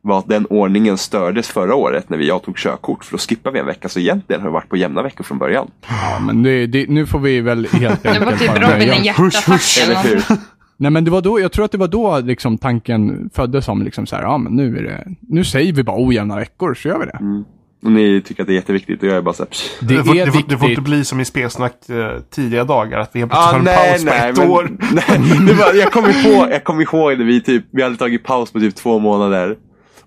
var 0.00 0.18
att 0.18 0.28
den 0.28 0.46
ordningen 0.46 0.98
stördes 0.98 1.48
förra 1.48 1.74
året 1.74 2.10
när 2.10 2.18
vi, 2.18 2.28
jag 2.28 2.42
tog 2.42 2.56
körkort. 2.56 3.04
För 3.04 3.12
då 3.12 3.18
skippade 3.18 3.54
vi 3.54 3.60
en 3.60 3.66
vecka, 3.66 3.88
så 3.88 4.00
egentligen 4.00 4.40
har 4.40 4.48
det 4.48 4.52
varit 4.52 4.68
på 4.68 4.76
jämna 4.76 5.02
veckor 5.02 5.24
från 5.24 5.38
början. 5.38 5.70
Ja, 5.88 6.18
men 6.26 6.42
det, 6.42 6.66
det, 6.66 6.88
nu 6.88 7.06
får 7.06 7.18
vi 7.18 7.40
väl 7.40 7.66
helt 7.66 8.02
Det 8.02 8.08
var 8.08 8.16
enkelt 8.16 8.40
typ 8.40 8.54
bara 8.54 8.74
Robin 8.74 8.90
en 8.90 9.04
hjärtattack 9.04 9.60
eller 9.84 10.02
hur? 10.02 10.22
Nej 10.76 10.90
men 10.90 11.04
det 11.04 11.10
var 11.10 11.20
då, 11.22 11.40
jag 11.40 11.52
tror 11.52 11.64
att 11.64 11.72
det 11.72 11.78
var 11.78 11.88
då 11.88 12.20
liksom 12.20 12.58
tanken 12.58 13.30
föddes 13.34 13.68
om 13.68 13.82
liksom 13.82 14.06
så 14.06 14.16
här, 14.16 14.22
ja 14.22 14.38
men 14.38 14.52
nu 14.52 14.78
är 14.78 14.82
det, 14.82 15.04
nu 15.20 15.44
säger 15.44 15.72
vi 15.72 15.82
bara 15.82 16.06
ojämna 16.06 16.36
veckor 16.36 16.74
så 16.74 16.88
gör 16.88 16.98
vi 16.98 17.06
det. 17.06 17.18
Och 17.18 17.44
ni 17.82 18.20
tycker 18.22 18.42
att 18.42 18.46
det 18.46 18.52
är 18.52 18.54
jätteviktigt 18.54 19.02
och 19.02 19.08
jag 19.08 19.16
är 19.16 19.22
bara 19.22 19.34
så 19.34 19.42
här, 19.42 19.50
psh. 19.50 19.70
Det, 19.80 19.96
Det, 19.96 20.04
får, 20.04 20.16
är 20.16 20.26
det, 20.26 20.32
får, 20.32 20.42
det 20.48 20.58
får 20.58 20.68
inte 20.70 20.82
bli 20.82 21.04
som 21.04 21.20
i 21.20 21.24
spelsnack 21.24 21.88
eh, 21.88 22.18
tidiga 22.30 22.64
dagar, 22.64 22.98
att 22.98 23.10
vi 23.12 23.18
helt 23.20 23.32
Ah, 23.34 23.50
plötsligt 23.52 23.74
har 23.76 23.84
en 23.84 23.84
nej, 23.84 23.92
paus 23.92 24.04
på 24.04 24.10
nej, 24.10 24.30
ett 24.30 24.36
men, 24.36 24.50
år. 24.50 24.70
nej, 24.92 25.46
det 25.46 25.52
var, 25.54 25.74
jag 25.74 25.92
kommer 25.92 26.26
ihåg, 26.26 26.50
jag 26.50 26.64
kommer 26.64 26.82
ihåg 26.82 27.18
när 27.18 27.24
vi 27.24 27.40
typ, 27.42 27.64
vi 27.72 27.82
hade 27.82 27.96
tagit 27.96 28.24
paus 28.24 28.52
på 28.52 28.58
typ 28.60 28.74
två 28.74 28.98
månader. 28.98 29.56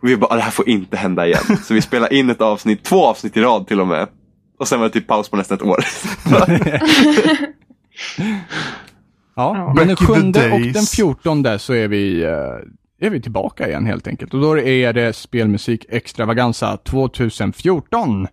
Och 0.01 0.09
vi 0.09 0.17
bara, 0.17 0.33
"Ah, 0.33 0.35
det 0.35 0.41
här 0.41 0.51
får 0.51 0.69
inte 0.69 0.97
hända 0.97 1.27
igen. 1.27 1.57
Så 1.63 1.73
vi 1.73 1.81
spelade 1.81 2.15
in 2.15 2.29
ett 2.29 2.41
avsnitt, 2.41 2.83
två 2.83 3.05
avsnitt 3.05 3.37
i 3.37 3.41
rad 3.41 3.67
till 3.67 3.79
och 3.81 3.87
med. 3.87 4.07
Och 4.59 4.67
sen 4.67 4.79
var 4.79 4.87
det 4.87 4.93
typ 4.93 5.07
paus 5.07 5.29
på 5.29 5.37
nästan 5.37 5.57
ett 5.57 5.63
år. 5.63 5.79
Ja, 9.35 9.73
men 9.75 9.87
den 9.87 9.87
Back 9.87 9.89
in 9.89 9.95
the 9.97 10.05
sjunde 10.13 10.51
och 10.51 10.59
days. 10.59 10.73
den 10.73 10.83
fjortonde 10.83 11.59
så 11.59 11.73
är 11.73 11.87
vi, 11.87 12.23
eh, 12.23 12.31
är 12.99 13.09
vi 13.09 13.21
tillbaka 13.21 13.67
igen 13.67 13.85
helt 13.85 14.07
enkelt. 14.07 14.33
Och 14.33 14.41
då 14.41 14.59
är 14.59 14.93
det 14.93 15.13
Spelmusik 15.13 15.85
Extravaganza 15.89 16.77
2014. 16.77 18.27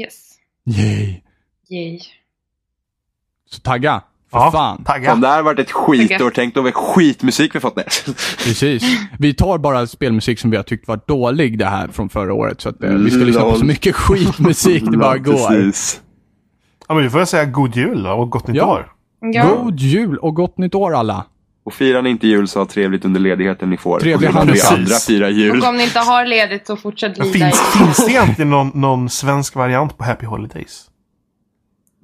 Yes. 0.00 0.32
Yay! 0.66 1.20
Yay. 1.70 2.00
Så 3.50 3.60
tagga, 3.60 4.02
för 4.30 4.38
Ja, 4.38 4.50
fan. 4.50 4.84
tagga. 4.84 5.12
Om 5.12 5.20
det 5.20 5.28
här 5.28 5.36
har 5.36 5.42
varit 5.42 5.58
ett 5.58 5.70
skitår, 5.72 6.30
tänk 6.34 6.54
då 6.54 6.62
vad 6.62 6.74
skitmusik 6.74 7.54
vi 7.54 7.60
fått 7.60 7.76
ner. 7.76 7.84
Precis. 8.44 8.82
Vi 9.18 9.34
tar 9.34 9.58
bara 9.58 9.86
spelmusik 9.86 10.38
som 10.38 10.50
vi 10.50 10.56
har 10.56 10.64
tyckt 10.64 10.88
var 10.88 11.00
dålig 11.06 11.58
det 11.58 11.66
här 11.66 11.88
från 11.88 12.08
förra 12.08 12.34
året. 12.34 12.60
Så 12.60 12.68
att 12.68 12.82
eh, 12.82 12.90
vi 12.92 13.10
ska 13.10 13.20
lyssna 13.24 13.42
på 13.42 13.54
så 13.56 13.64
mycket 13.64 13.94
skitmusik 13.96 14.84
det 14.90 14.98
bara 14.98 15.18
går. 15.18 15.48
Precis. 15.48 16.00
Ja, 16.88 16.94
men 16.94 17.04
vi 17.04 17.10
får 17.10 17.24
säga 17.24 17.44
god 17.44 17.76
jul 17.76 18.06
och 18.06 18.30
gott 18.30 18.46
nytt 18.46 18.56
Ja. 18.56 18.72
år. 18.72 18.92
Ja. 19.20 19.56
God 19.56 19.80
jul 19.80 20.18
och 20.18 20.34
gott 20.34 20.58
nytt 20.58 20.74
år 20.74 20.94
alla. 20.94 21.26
Och 21.68 21.74
firar 21.74 22.02
ni 22.02 22.10
inte 22.10 22.26
jul 22.26 22.48
så 22.48 22.58
ha 22.58 22.66
trevligt 22.66 23.04
under 23.04 23.20
ledigheten 23.20 23.70
ni 23.70 23.76
får. 23.76 24.00
Trevlig 24.00 24.28
Och 24.28 24.34
vi 24.54 24.60
andra 24.60 24.94
firar 24.94 25.28
jul. 25.28 25.60
Och 25.62 25.68
om 25.68 25.76
ni 25.76 25.84
inte 25.84 25.98
har 25.98 26.24
ledigt 26.26 26.66
så 26.66 26.76
fortsätt 26.76 27.18
Men 27.18 27.26
lida. 27.26 27.46
finns, 27.46 27.60
finns 27.78 28.06
det 28.06 28.12
egentligen 28.12 28.50
någon, 28.50 28.70
någon 28.74 29.10
svensk 29.10 29.54
variant 29.54 29.98
på 29.98 30.04
Happy 30.04 30.26
Holidays? 30.26 30.84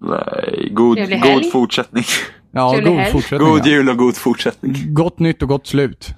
Nej, 0.00 0.68
god, 0.72 0.96
Trevlig 0.96 1.16
helg. 1.16 1.34
god 1.34 1.52
fortsättning. 1.52 2.04
Ja, 2.52 2.72
Trevlig 2.72 2.92
god 2.92 3.00
helg. 3.00 3.12
fortsättning. 3.12 3.48
God 3.48 3.60
ja. 3.60 3.70
jul 3.70 3.88
och 3.88 3.96
god 3.96 4.16
fortsättning. 4.16 4.74
Gott 4.94 5.18
nytt 5.18 5.42
och 5.42 5.48
gott 5.48 5.66
slut. 5.66 6.14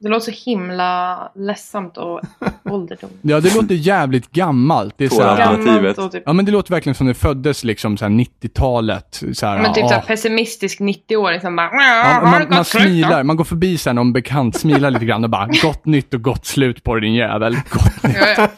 Det 0.00 0.08
låter 0.08 0.32
så 0.32 0.50
himla 0.50 1.32
ledsamt 1.34 1.96
och 1.96 2.20
ålderdomligt. 2.64 3.20
Ja, 3.22 3.40
det 3.40 3.54
låter 3.54 3.74
jävligt 3.74 4.32
gammalt. 4.32 4.94
Det 4.98 5.04
är 5.04 5.08
så 5.08 5.22
här, 5.22 6.08
typ, 6.08 6.22
Ja, 6.26 6.32
men 6.32 6.44
det 6.44 6.52
låter 6.52 6.70
verkligen 6.70 6.94
som 6.94 7.06
det 7.06 7.14
föddes 7.14 7.64
liksom 7.64 7.96
så 7.96 8.04
här 8.04 8.12
90-talet. 8.12 9.22
Så 9.32 9.46
här, 9.46 9.62
men 9.62 9.72
typ 9.74 9.82
ja, 9.82 9.88
såhär 9.88 10.02
pessimistisk 10.02 10.80
90-åring 10.80 11.40
som 11.40 11.56
bara 11.56 11.70
Ja, 11.72 12.20
man, 12.22 12.46
man 12.50 12.64
smilar, 12.64 13.22
man 13.22 13.36
går 13.36 13.44
förbi 13.44 13.78
sen 13.78 13.96
någon 13.96 14.12
bekant, 14.12 14.56
smilar 14.56 14.90
lite 14.90 15.04
grann 15.04 15.24
och 15.24 15.30
bara 15.30 15.46
gott 15.62 15.86
nytt 15.86 16.14
och 16.14 16.22
gott 16.22 16.46
slut 16.46 16.84
på 16.84 16.94
dig 16.94 17.00
din 17.00 17.14
jävel. 17.14 17.56
Gott 17.70 18.02
nytt. 18.02 18.50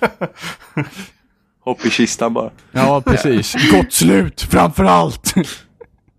Hopp 1.65 1.87
i 1.87 1.91
kistan 1.91 2.35
bara. 2.35 2.51
Ja, 2.73 3.03
precis. 3.07 3.73
Gott 3.73 3.93
slut, 3.93 4.41
framför 4.41 4.85
allt. 4.85 5.35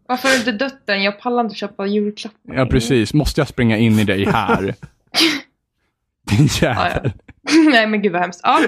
Varför 0.08 0.28
har 0.28 0.34
du 0.34 0.40
inte 0.40 0.52
dött 0.52 0.90
än? 0.90 1.04
Jag 1.04 1.20
pallar 1.20 1.44
inte 1.44 1.56
köpa 1.56 1.86
julklappar. 1.86 2.56
Ja, 2.56 2.66
precis. 2.66 3.14
Måste 3.14 3.42
jag 3.42 3.48
springa 3.48 3.78
in 3.78 4.00
i 4.00 4.04
dig 4.04 4.26
här? 4.26 4.76
Din 6.30 6.48
jävel. 6.62 7.02
ja. 7.04 7.12
Nej 7.72 7.88
men 7.88 8.02
gud 8.02 8.12
vad 8.12 8.22
hemskt. 8.22 8.40
Ja. 8.44 8.60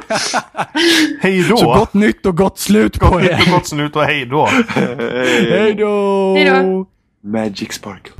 Hej 1.22 1.45
då! 1.49 1.57
Så 1.57 1.65
gott 1.65 1.94
nytt 1.94 2.26
och 2.26 2.38
gott 2.38 2.60
slut 2.60 2.99
på 2.99 3.10
Gott 3.10 3.22
nytt 3.22 3.32
och 3.32 3.48
er. 3.48 3.52
gott 3.52 3.68
slut 3.68 3.95
och 3.95 4.03
hej 4.03 4.26
då! 4.26 4.45
Hej 4.45 5.74
då! 5.74 6.36
Hej 6.36 6.45
då. 6.45 6.86
Magic 7.24 7.74
Sparkle. 7.74 8.14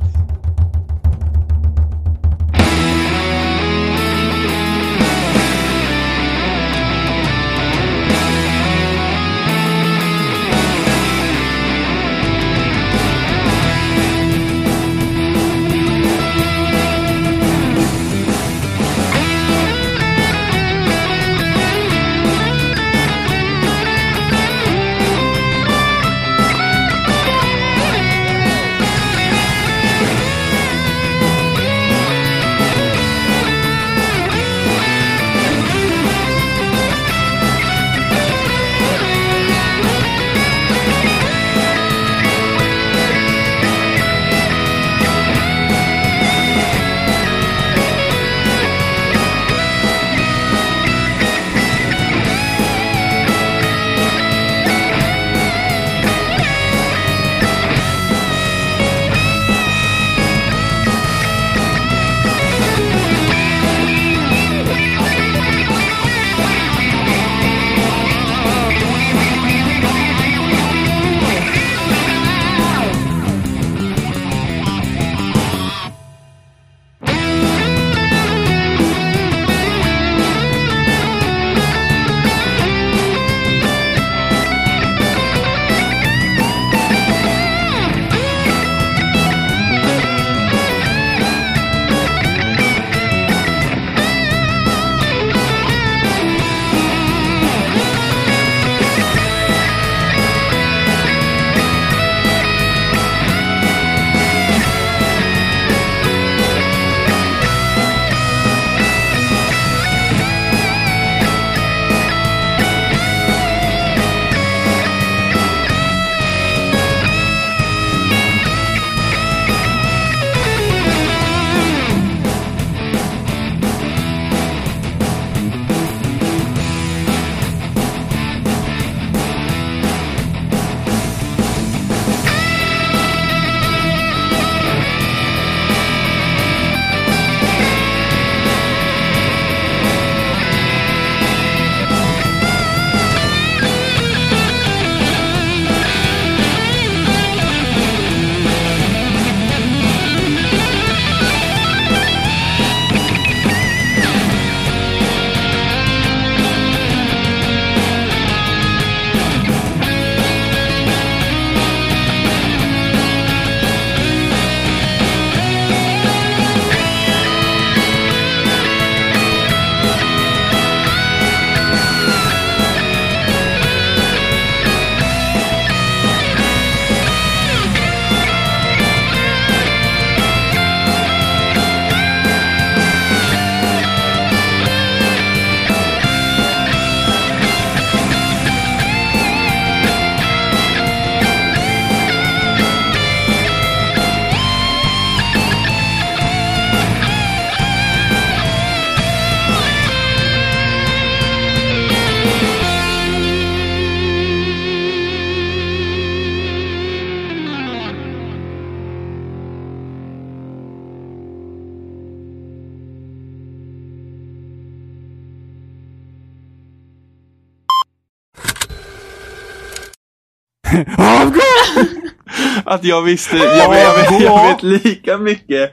Att 222.74 222.84
jag 222.84 223.02
visste, 223.02 223.36
jag 223.36 223.70
vet, 223.70 223.82
jag, 223.82 224.10
vet, 224.10 224.20
jag 224.22 224.48
vet 224.48 224.62
lika 224.62 225.18
mycket 225.18 225.72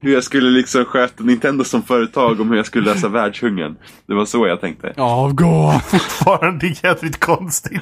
hur 0.00 0.12
jag 0.14 0.24
skulle 0.24 0.50
liksom 0.50 0.84
sköta 0.84 1.24
Nintendo 1.24 1.64
som 1.64 1.82
företag 1.82 2.40
om 2.40 2.48
hur 2.50 2.56
jag 2.56 2.66
skulle 2.66 2.94
lösa 2.94 3.08
världshungern. 3.08 3.76
Det 4.06 4.14
var 4.14 4.24
så 4.24 4.46
jag 4.46 4.60
tänkte. 4.60 4.92
Avgå! 4.96 5.72
Fortfarande 5.86 6.74
jävligt 6.82 7.20
konstigt. 7.20 7.80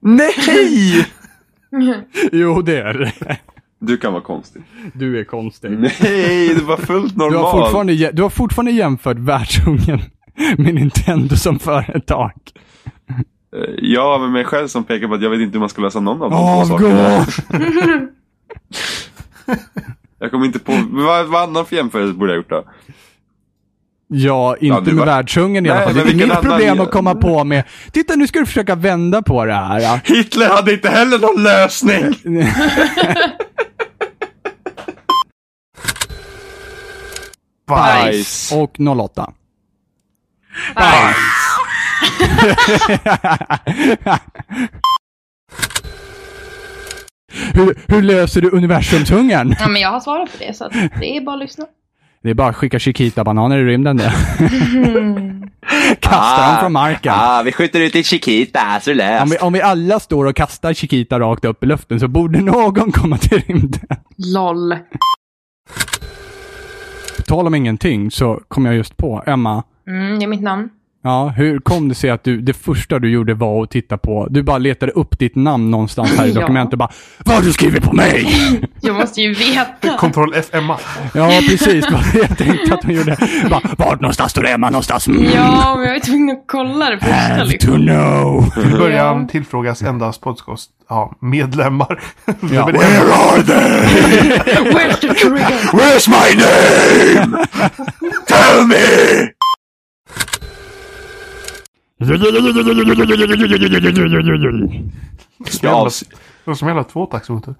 Nej! 0.00 1.06
Jo, 2.32 2.62
det 2.62 2.78
är 2.80 2.94
det. 2.94 3.36
Du 3.80 3.96
kan 3.96 4.12
vara 4.12 4.22
konstig. 4.22 4.62
Du 4.94 5.20
är 5.20 5.24
konstig. 5.24 5.70
Nej, 5.70 6.54
det 6.54 6.62
var 6.64 6.76
fullt 6.76 7.16
normalt. 7.16 7.32
Du 7.34 7.38
har, 7.38 7.60
fortfarande, 7.62 7.92
jä- 7.92 8.10
du 8.12 8.22
har 8.22 8.30
fortfarande 8.30 8.70
jämfört 8.72 9.16
världshungern 9.18 10.02
med 10.58 10.74
Nintendo 10.74 11.36
som 11.36 11.58
företag. 11.58 12.32
Eh, 13.56 13.74
Ja, 13.78 14.18
men 14.20 14.32
mig 14.32 14.44
själv 14.44 14.68
som 14.68 14.84
pekar 14.84 15.08
på 15.08 15.14
att 15.14 15.22
jag 15.22 15.30
vet 15.30 15.40
inte 15.40 15.52
hur 15.52 15.60
man 15.60 15.68
ska 15.68 15.82
lösa 15.82 16.00
någon 16.00 16.22
av 16.22 16.30
de 16.30 16.36
två 16.36 16.74
Avgå! 16.74 16.78
sakerna. 16.78 17.26
Jag 20.18 20.30
kommer 20.30 20.46
inte 20.46 20.58
på, 20.58 20.72
men 20.72 21.04
vad, 21.04 21.26
vad 21.26 21.42
annan 21.42 21.66
för 21.66 21.76
jämförelse 21.76 22.14
borde 22.14 22.32
jag 22.32 22.36
gjort 22.36 22.50
då? 22.50 22.64
Ja, 24.08 24.56
inte 24.56 24.66
Ja, 24.66 24.80
med 24.80 24.94
var- 24.94 25.06
världshungern 25.06 25.66
i 25.66 25.68
alla 25.68 25.78
Nej, 25.78 25.86
fall. 25.86 25.94
Det 25.94 26.00
är 26.00 26.04
mitt 26.04 26.14
vilken 26.14 26.36
problem 26.42 26.70
annan- 26.72 26.86
att 26.86 26.92
komma 26.92 27.14
på 27.14 27.44
med, 27.44 27.64
titta 27.92 28.14
nu 28.16 28.26
ska 28.26 28.38
du 28.38 28.46
försöka 28.46 28.74
vända 28.74 29.22
på 29.22 29.44
det 29.44 29.52
här. 29.52 29.80
Ja. 29.80 30.00
Hitler 30.14 30.48
hade 30.48 30.72
inte 30.72 30.88
heller 30.88 31.18
någon 31.18 31.42
lösning! 31.42 32.14
Bajs. 37.66 38.52
Och 38.52 38.80
08. 38.80 39.32
Bajs. 40.74 41.16
Hur, 47.54 47.78
hur 47.86 48.02
löser 48.02 48.40
du 48.40 48.50
universumshungern? 48.50 49.56
Ja, 49.60 49.68
men 49.68 49.82
jag 49.82 49.90
har 49.90 50.00
svarat 50.00 50.32
på 50.32 50.36
det 50.38 50.56
så 50.56 50.64
att 50.64 50.72
det 50.72 51.16
är 51.16 51.20
bara 51.20 51.34
att 51.36 51.42
lyssna. 51.42 51.64
Det 52.22 52.30
är 52.30 52.34
bara 52.34 52.48
att 52.48 52.56
skicka 52.56 52.78
Chiquita-bananer 52.78 53.58
i 53.58 53.64
rymden 53.64 53.96
det. 53.96 54.12
Kasta 56.00 56.46
dem 56.52 56.60
från 56.60 56.72
marken. 56.72 57.12
Ah, 57.16 57.42
vi 57.42 57.52
skjuter 57.52 57.80
ut 57.80 57.96
i 57.96 58.02
Chiquita, 58.04 58.80
så 58.80 58.90
Om 58.90 58.96
löst. 58.96 59.32
vi, 59.32 59.38
om 59.38 59.52
vi 59.52 59.62
alla 59.62 60.00
står 60.00 60.24
och 60.24 60.36
kastar 60.36 60.72
Chiquita 60.74 61.20
rakt 61.20 61.44
upp 61.44 61.62
i 61.62 61.66
luften 61.66 62.00
så 62.00 62.08
borde 62.08 62.40
någon 62.40 62.92
komma 62.92 63.18
till 63.18 63.38
rymden. 63.40 63.80
LOL. 64.16 64.76
På 67.16 67.22
tal 67.22 67.46
om 67.46 67.54
ingenting 67.54 68.10
så 68.10 68.40
kom 68.48 68.66
jag 68.66 68.74
just 68.74 68.96
på, 68.96 69.22
Emma, 69.26 69.62
Mm, 69.88 70.18
det 70.18 70.24
är 70.24 70.28
mitt 70.28 70.42
namn. 70.42 70.68
Ja, 71.06 71.28
hur 71.36 71.58
kom 71.58 71.88
det 71.88 71.94
sig 71.94 72.10
att 72.10 72.24
du, 72.24 72.40
det 72.40 72.52
första 72.52 72.98
du 72.98 73.10
gjorde 73.10 73.34
var 73.34 73.62
att 73.62 73.70
titta 73.70 73.98
på, 73.98 74.26
du 74.30 74.42
bara 74.42 74.58
letade 74.58 74.92
upp 74.92 75.18
ditt 75.18 75.34
namn 75.34 75.70
någonstans 75.70 76.18
här 76.18 76.26
i 76.26 76.32
dokumentet 76.40 76.72
och 76.72 76.78
bara 76.78 76.90
Vad 77.24 77.36
har 77.36 77.42
du 77.42 77.52
skrivit 77.52 77.82
på 77.84 77.92
mig? 77.92 78.28
Jag 78.80 78.94
måste 78.96 79.20
ju 79.20 79.34
veta. 79.34 79.96
Kontroll 79.98 80.32
F 80.36 80.46
Emma. 80.52 80.78
Ja, 81.14 81.40
precis. 81.48 81.86
Jag 82.14 82.38
tänkte 82.38 82.74
att 82.74 82.84
hon 82.84 82.94
gjorde. 82.94 83.16
Bara, 83.50 83.60
Vart 83.78 84.00
någonstans 84.00 84.30
står 84.30 84.46
Emma 84.46 84.70
någonstans? 84.70 85.06
Mm. 85.06 85.24
Ja, 85.24 85.74
men 85.76 85.86
jag 85.86 85.92
var 85.92 86.00
tvungen 86.00 86.36
att 86.36 86.44
kolla 86.46 86.90
det 86.90 86.98
första 86.98 87.14
Have 87.14 87.40
to 87.44 87.50
liksom. 87.50 87.86
know. 87.86 88.50
Till 88.54 88.78
början 88.78 89.20
Ja. 89.20 89.28
tillfrågas 89.28 89.82
endast 89.82 90.20
podcast 90.20 90.70
ja, 90.88 91.12
medlemmar. 91.20 92.00
Ja. 92.52 92.66
Where 92.66 93.12
are 93.14 93.42
they? 93.42 94.38
Where's 94.72 95.00
the 95.00 95.14
trigger? 95.14 95.70
Where's 95.72 96.08
my 96.08 96.34
name? 96.36 97.46
Tell 98.26 98.66
me! 98.66 99.35
Som 101.98 102.06
jävla- 105.62 105.90
Det 106.44 106.50
var 106.50 106.54
som 106.54 106.68
hela 106.68 106.84
tvåtaktsmotor. 106.84 107.54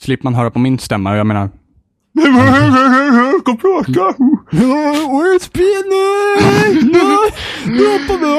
Slipper 0.00 0.24
man 0.24 0.34
höra 0.34 0.50
på 0.50 0.58
min 0.58 0.78
stämma, 0.78 1.16
jag 1.16 1.26
menar. 1.26 1.50
Kom 3.44 3.56
prata! 3.56 4.14
Where's 4.50 5.50
Penny? 5.52 6.82
No, 6.92 7.08
no 7.66 7.98
på 8.08 8.18
mig 8.18 8.32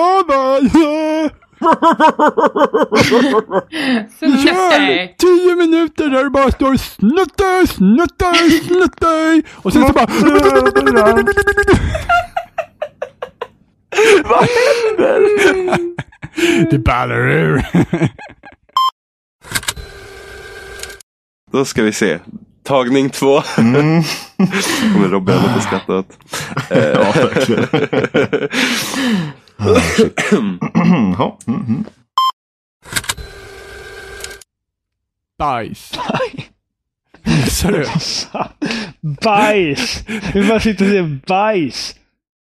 Snuttig. 4.20 5.16
Tio 5.18 5.56
minuter 5.56 6.10
där 6.10 6.24
det 6.24 6.30
bara 6.30 6.52
står 6.52 6.78
snutte, 6.78 7.68
snutte, 7.68 8.34
snutte. 8.68 9.42
Och 9.56 9.74
sen 9.74 9.88
så 9.88 9.94
bara... 9.94 10.08
Vad 14.24 14.40
händer? 14.98 15.22
Det 16.72 16.80
ballar 16.80 17.30
ur. 17.30 17.66
Då 21.52 21.66
ska 21.66 21.84
vi 21.84 21.94
se. 21.94 22.20
Tagning 22.64 23.10
två. 23.10 23.42
Mm. 23.58 24.04
kommer 24.94 25.08
Robin 25.10 25.40
få 25.56 25.62
skratta 25.62 25.98
åt. 25.98 26.18
Ja, 26.70 27.14
verkligen. 27.16 27.68
Ja, 31.18 31.38
mm, 31.48 31.66
mm. 31.68 31.86
Bajs. 35.38 35.92
Missar 37.24 37.72
du? 37.72 37.86
Bajs! 39.24 40.04
Du 40.34 40.48
bara 40.48 40.60
sitter 40.60 40.86
och 40.86 40.90
säger 40.90 41.20
bajs. 41.28 41.96